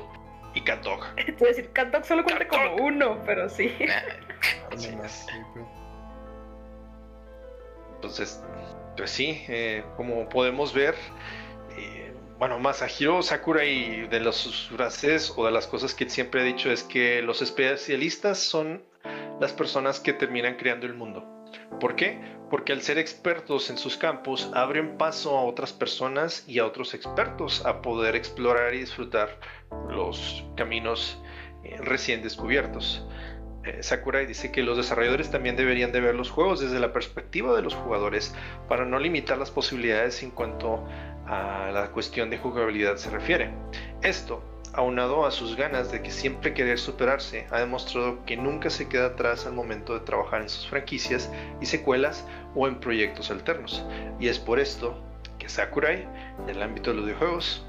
y 0.59 0.62
Katok. 0.62 1.14
Te 1.14 1.32
decir, 1.44 1.70
Katok 1.72 2.05
solo 2.05 2.24
cuenta 2.24 2.47
como 2.48 2.76
uno, 2.76 3.22
pero 3.24 3.48
sí. 3.48 3.72
Entonces, 7.94 8.43
pues 8.97 9.10
sí, 9.10 9.44
eh, 9.48 9.85
como 9.97 10.28
podemos 10.28 10.74
ver, 10.74 10.94
eh, 11.76 12.12
bueno, 12.39 12.59
Masahiro 12.59 13.22
Sakurai 13.22 14.06
de 14.09 14.20
los 14.20 14.68
frases 14.68 15.32
o 15.36 15.47
de 15.47 15.51
las 15.51 15.66
cosas 15.66 15.94
que 15.94 16.09
siempre 16.09 16.43
he 16.43 16.44
dicho 16.44 16.70
es 16.70 16.85
que 16.85 17.22
los 17.22 17.43
especialistas 17.43 18.39
son 18.39 18.85
las 19.40 19.52
personas 19.52 19.98
que 20.01 20.12
terminan 20.12 20.56
creando 20.56 20.86
el 20.86 20.94
mundo. 20.94 21.24
¿Por 21.80 21.97
qué? 21.97 22.20
Porque 22.51 22.73
al 22.73 22.83
ser 22.83 22.99
expertos 22.99 23.70
en 23.70 23.79
sus 23.79 23.97
campos 23.97 24.51
abren 24.55 24.97
paso 24.97 25.37
a 25.37 25.45
otras 25.45 25.73
personas 25.73 26.45
y 26.47 26.59
a 26.59 26.66
otros 26.66 26.95
expertos 26.95 27.65
a 27.66 27.83
poder 27.83 28.16
explorar 28.16 28.75
y 28.75 28.79
disfrutar 28.81 29.39
los 29.91 30.45
caminos 30.57 31.20
eh, 31.65 31.77
recién 31.79 32.23
descubiertos. 32.23 33.07
Eh, 33.65 33.83
Sakurai 33.83 34.25
dice 34.25 34.51
que 34.51 34.62
los 34.62 34.77
desarrolladores 34.77 35.31
también 35.31 35.57
deberían 35.57 35.93
de 35.93 36.01
ver 36.01 36.15
los 36.15 36.31
juegos 36.31 36.61
desde 36.61 36.81
la 36.81 36.93
perspectiva 36.93 37.55
de 37.55 37.62
los 37.62 37.75
jugadores 37.75 38.35
para 38.69 38.85
no 38.85 38.99
limitar 38.99 39.37
las 39.37 39.51
posibilidades 39.51 40.23
en 40.23 40.31
cuanto 40.31 40.87
a 41.27 41.70
la 41.73 41.91
cuestión 41.91 42.31
de 42.31 42.39
jugabilidad 42.39 42.97
se 42.97 43.11
refiere. 43.11 43.51
Esto 44.03 44.43
aunado 44.74 45.27
a 45.27 45.31
sus 45.31 45.57
ganas 45.57 45.90
de 45.90 46.03
que 46.03 46.11
siempre 46.11 46.55
querer 46.55 46.78
superarse, 46.78 47.47
ha 47.51 47.59
demostrado 47.59 48.24
que 48.24 48.36
nunca 48.36 48.70
se 48.70 48.89
queda 48.89 49.07
atrás 49.07 49.47
al 49.47 49.53
momento 49.53 49.95
de 49.95 50.01
trabajar 50.01 50.43
en 50.43 50.49
sus 50.49 50.69
franquicias 50.69 51.31
y 51.61 51.66
secuelas 51.66 52.24
o 52.55 52.69
en 52.69 52.78
proyectos 52.81 53.31
alternos. 53.31 53.85
Y 54.20 54.28
es 54.28 54.39
por 54.39 54.61
esto 54.61 54.99
que 55.39 55.49
Sakurai, 55.49 56.07
en 56.43 56.49
el 56.49 56.62
ámbito 56.62 56.90
de 56.90 56.97
los 56.97 57.07
videojuegos, 57.07 57.65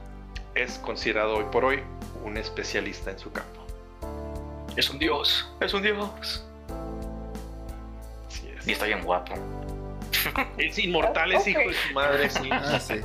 es 0.56 0.78
considerado 0.80 1.38
hoy 1.38 1.46
por 1.52 1.66
hoy 1.66 1.82
un 2.24 2.38
especialista 2.38 3.12
en 3.12 3.20
su 3.20 3.32
campo. 3.32 3.62
Es 4.76 4.90
un 4.90 5.00
dios, 5.00 5.52
es 5.60 5.74
un 5.74 5.82
dios. 5.82 6.46
Y 8.66 8.72
está 8.72 8.86
bien 8.86 9.04
guapo. 9.04 9.34
Es 10.58 10.78
inmortal, 10.78 11.32
es 11.32 11.48
hijo 11.48 11.60
de 11.60 11.74
su 11.74 11.94
madre, 11.94 12.30
sí. 12.30 12.50
Ah, 12.52 12.80
sí. 12.80 12.96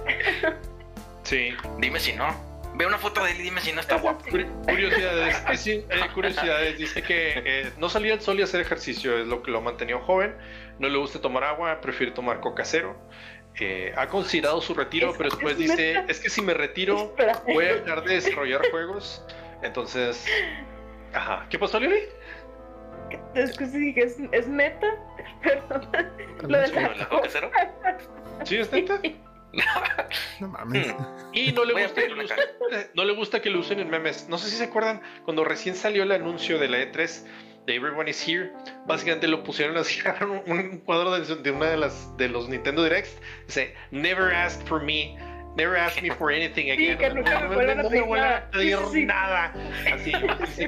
Sí. 1.22 1.50
Dime 1.78 2.00
si 2.00 2.12
no. 2.12 2.53
Ve 2.74 2.86
una 2.86 2.98
foto 2.98 3.22
de 3.22 3.30
él 3.30 3.40
y 3.40 3.42
dime 3.44 3.60
si 3.60 3.72
no 3.72 3.80
está 3.80 3.98
guapo. 3.98 4.24
Curiosidades, 4.30 5.66
eh, 5.66 5.84
curiosidades. 6.12 6.76
Dice 6.76 7.02
que 7.02 7.42
eh, 7.44 7.72
no 7.78 7.88
salía 7.88 8.14
al 8.14 8.20
sol 8.20 8.40
y 8.40 8.42
hacer 8.42 8.60
ejercicio, 8.60 9.16
es 9.16 9.28
lo 9.28 9.42
que 9.42 9.52
lo 9.52 9.58
ha 9.58 9.60
mantenido 9.60 10.00
joven. 10.00 10.34
No 10.80 10.88
le 10.88 10.98
gusta 10.98 11.20
tomar 11.20 11.44
agua, 11.44 11.80
prefiere 11.80 12.10
tomar 12.12 12.40
coca 12.40 12.64
cero. 12.64 12.96
Eh, 13.60 13.92
ha 13.96 14.08
considerado 14.08 14.60
su 14.60 14.74
retiro, 14.74 15.14
pero 15.16 15.30
después 15.30 15.56
dice: 15.56 16.04
Es 16.08 16.18
que 16.18 16.28
si 16.28 16.42
me 16.42 16.52
retiro, 16.52 17.14
voy 17.46 17.64
a 17.64 17.74
dejar 17.74 18.02
de 18.02 18.14
desarrollar 18.14 18.68
juegos. 18.70 19.24
Entonces, 19.62 20.26
ajá. 21.12 21.46
¿Qué 21.48 21.58
pasó, 21.60 21.78
Lili? 21.78 22.00
Es 23.36 23.56
que 23.56 23.66
sí, 23.66 23.94
es, 23.96 24.16
es 24.32 24.48
neta. 24.48 24.88
Perdón. 25.42 25.88
Lo 26.48 26.58
de 26.58 26.68
la 26.68 27.08
coca 27.08 27.28
cero. 27.30 27.50
Sí, 28.42 28.56
es 28.56 28.72
neta. 28.72 29.00
no 30.40 30.48
mames. 30.48 30.88
Hmm. 30.88 31.04
Y 31.32 31.52
no 31.52 31.64
le, 31.64 31.82
gusta 31.82 32.02
que 32.02 32.08
lo 32.08 32.24
usen, 32.24 32.38
no 32.94 33.04
le 33.04 33.12
gusta 33.14 33.42
que 33.42 33.50
lo 33.50 33.58
usen 33.60 33.80
en 33.80 33.90
memes. 33.90 34.28
No 34.28 34.38
sé 34.38 34.50
si 34.50 34.56
se 34.56 34.64
acuerdan, 34.64 35.02
cuando 35.24 35.44
recién 35.44 35.74
salió 35.74 36.02
el 36.02 36.12
anuncio 36.12 36.58
de 36.58 36.68
la 36.68 36.78
E3 36.78 37.24
de 37.66 37.74
Everyone 37.74 38.10
is 38.10 38.26
Here, 38.26 38.52
básicamente 38.86 39.26
lo 39.26 39.42
pusieron 39.42 39.76
así, 39.76 40.00
un, 40.46 40.78
cuadro 40.78 41.18
de, 41.18 41.36
de, 41.36 41.50
una 41.50 41.66
de 41.66 41.76
las 41.76 42.16
de 42.16 42.28
los 42.28 42.48
Nintendo 42.48 42.82
Directs. 42.84 43.18
Dice, 43.46 43.74
Never 43.90 44.34
ask 44.34 44.66
for 44.66 44.82
me. 44.82 45.16
Never 45.56 45.76
ask 45.76 46.02
me 46.02 46.10
for 46.10 46.32
anything 46.32 46.70
again. 46.72 46.98
Sí, 46.98 47.06
no, 47.08 47.48
me 47.48 48.00
voy 48.00 48.18
a 48.18 48.50
pedir 48.50 49.06
nada. 49.06 49.52
Así, 49.92 50.12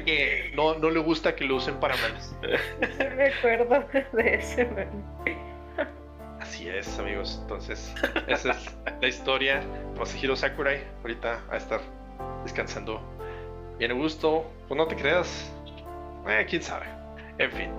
que 0.05 0.53
no, 0.55 0.79
no 0.79 0.91
le 0.91 1.01
gusta 1.01 1.35
que 1.35 1.45
lo 1.45 1.57
usen 1.57 1.81
para 1.81 1.97
memes. 1.97 2.37
Me 3.17 3.27
acuerdo 3.27 3.89
de 4.13 4.35
ese 4.35 4.65
meme. 4.65 5.56
Así 6.47 6.69
es, 6.69 6.99
amigos. 7.01 7.39
Entonces, 7.43 7.93
esa 8.29 8.53
es 8.53 8.75
la 9.01 9.09
historia. 9.09 9.63
Masahiro 9.99 10.37
Sakurai, 10.37 10.81
ahorita 11.03 11.43
va 11.51 11.55
a 11.55 11.57
estar 11.57 11.81
descansando 12.45 13.01
bien 13.79 13.91
a 13.91 13.95
gusto. 13.95 14.49
Pues 14.69 14.79
no 14.79 14.87
te 14.87 14.95
creas. 14.95 15.53
Eh, 16.29 16.47
quién 16.49 16.63
sabe. 16.63 16.87
En 17.39 17.51
fin. 17.51 17.71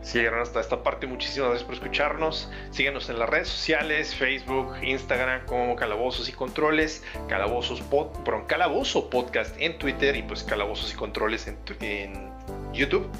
Si 0.00 0.16
llegaron 0.16 0.40
hasta 0.40 0.60
esta 0.60 0.82
parte, 0.82 1.06
muchísimas 1.06 1.50
gracias 1.50 1.66
por 1.66 1.74
escucharnos. 1.74 2.50
Síguenos 2.70 3.10
en 3.10 3.18
las 3.18 3.28
redes 3.28 3.48
sociales, 3.48 4.14
Facebook, 4.14 4.76
Instagram, 4.82 5.44
como 5.44 5.76
Calabozos 5.76 6.30
y 6.30 6.32
Controles, 6.32 7.04
Calabozos 7.28 7.82
Pod, 7.82 8.08
Calabozo 8.46 9.10
Podcast 9.10 9.54
en 9.58 9.76
Twitter 9.76 10.16
y 10.16 10.22
pues 10.22 10.44
Calabozos 10.44 10.94
y 10.94 10.96
Controles 10.96 11.46
en, 11.46 11.58
en 11.80 12.32
YouTube. 12.72 13.10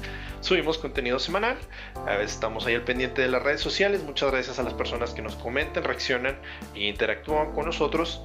Subimos 0.41 0.77
contenido 0.77 1.19
semanal. 1.19 1.57
A 1.95 2.15
veces 2.15 2.33
estamos 2.33 2.65
ahí 2.65 2.75
al 2.75 2.83
pendiente 2.83 3.21
de 3.21 3.27
las 3.27 3.43
redes 3.43 3.61
sociales. 3.61 4.03
Muchas 4.03 4.31
gracias 4.31 4.59
a 4.59 4.63
las 4.63 4.73
personas 4.73 5.13
que 5.13 5.21
nos 5.21 5.35
comentan, 5.35 5.83
reaccionan 5.83 6.39
e 6.75 6.87
interactúan 6.87 7.51
con 7.53 7.65
nosotros. 7.65 8.21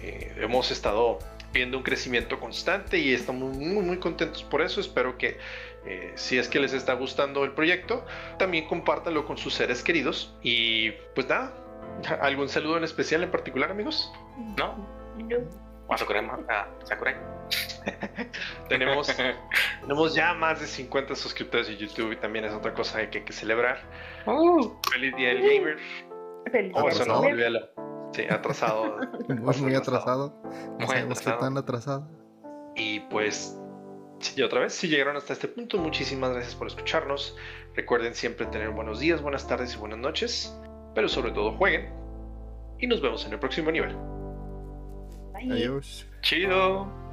Eh, 0.00 0.34
hemos 0.38 0.70
estado 0.70 1.18
viendo 1.52 1.78
un 1.78 1.84
crecimiento 1.84 2.40
constante 2.40 2.98
y 2.98 3.14
estamos 3.14 3.56
muy 3.56 3.82
muy 3.82 3.98
contentos 3.98 4.42
por 4.42 4.60
eso. 4.60 4.80
Espero 4.80 5.16
que 5.16 5.38
eh, 5.86 6.12
si 6.16 6.38
es 6.38 6.48
que 6.48 6.60
les 6.60 6.72
está 6.72 6.94
gustando 6.94 7.44
el 7.44 7.52
proyecto, 7.52 8.04
también 8.38 8.66
compártanlo 8.66 9.24
con 9.26 9.38
sus 9.38 9.54
seres 9.54 9.82
queridos. 9.82 10.34
Y 10.42 10.90
pues 11.14 11.28
nada, 11.28 11.54
¿algún 12.20 12.48
saludo 12.48 12.76
en 12.76 12.84
especial 12.84 13.22
en 13.22 13.30
particular, 13.30 13.70
amigos? 13.70 14.12
No. 14.58 14.86
A 15.88 16.66
Sakurai. 16.84 17.14
tenemos, 18.68 19.14
tenemos 19.82 20.14
ya 20.14 20.32
más 20.34 20.60
de 20.60 20.66
50 20.66 21.14
suscriptores 21.14 21.68
en 21.68 21.76
YouTube 21.76 22.12
y 22.12 22.16
también 22.16 22.46
es 22.46 22.52
otra 22.52 22.72
cosa 22.72 22.98
que 23.10 23.18
hay 23.18 23.24
que 23.24 23.32
celebrar. 23.32 23.78
Oh. 24.26 24.80
Feliz 24.90 25.14
Día 25.16 25.28
del 25.28 25.42
Gamer. 25.42 25.78
Feliz 26.50 26.72
oh, 26.74 26.88
eso 26.88 27.04
no, 27.04 27.20
olvídalo. 27.20 27.68
Sí, 28.12 28.24
atrasado. 28.30 28.98
muy, 29.28 29.56
muy 29.60 29.74
atrasado. 29.74 30.40
No 30.78 30.86
sabemos 30.86 31.20
qué 31.20 31.32
tan 31.32 31.58
atrasado. 31.58 32.08
Y 32.76 33.00
pues, 33.00 33.60
y 34.36 34.42
otra 34.42 34.60
vez, 34.60 34.72
si 34.72 34.88
llegaron 34.88 35.16
hasta 35.16 35.32
este 35.32 35.48
punto, 35.48 35.78
muchísimas 35.78 36.30
gracias 36.30 36.54
por 36.54 36.66
escucharnos. 36.68 37.36
Recuerden 37.74 38.14
siempre 38.14 38.46
tener 38.46 38.70
buenos 38.70 39.00
días, 39.00 39.20
buenas 39.20 39.46
tardes 39.46 39.74
y 39.74 39.78
buenas 39.78 39.98
noches. 39.98 40.56
Pero 40.94 41.08
sobre 41.08 41.32
todo 41.32 41.52
jueguen. 41.52 41.92
Y 42.78 42.86
nos 42.86 43.00
vemos 43.02 43.26
en 43.26 43.32
el 43.32 43.38
próximo 43.38 43.70
nivel. 43.70 43.96
Adiós. 45.50 46.06
Chido. 46.22 47.03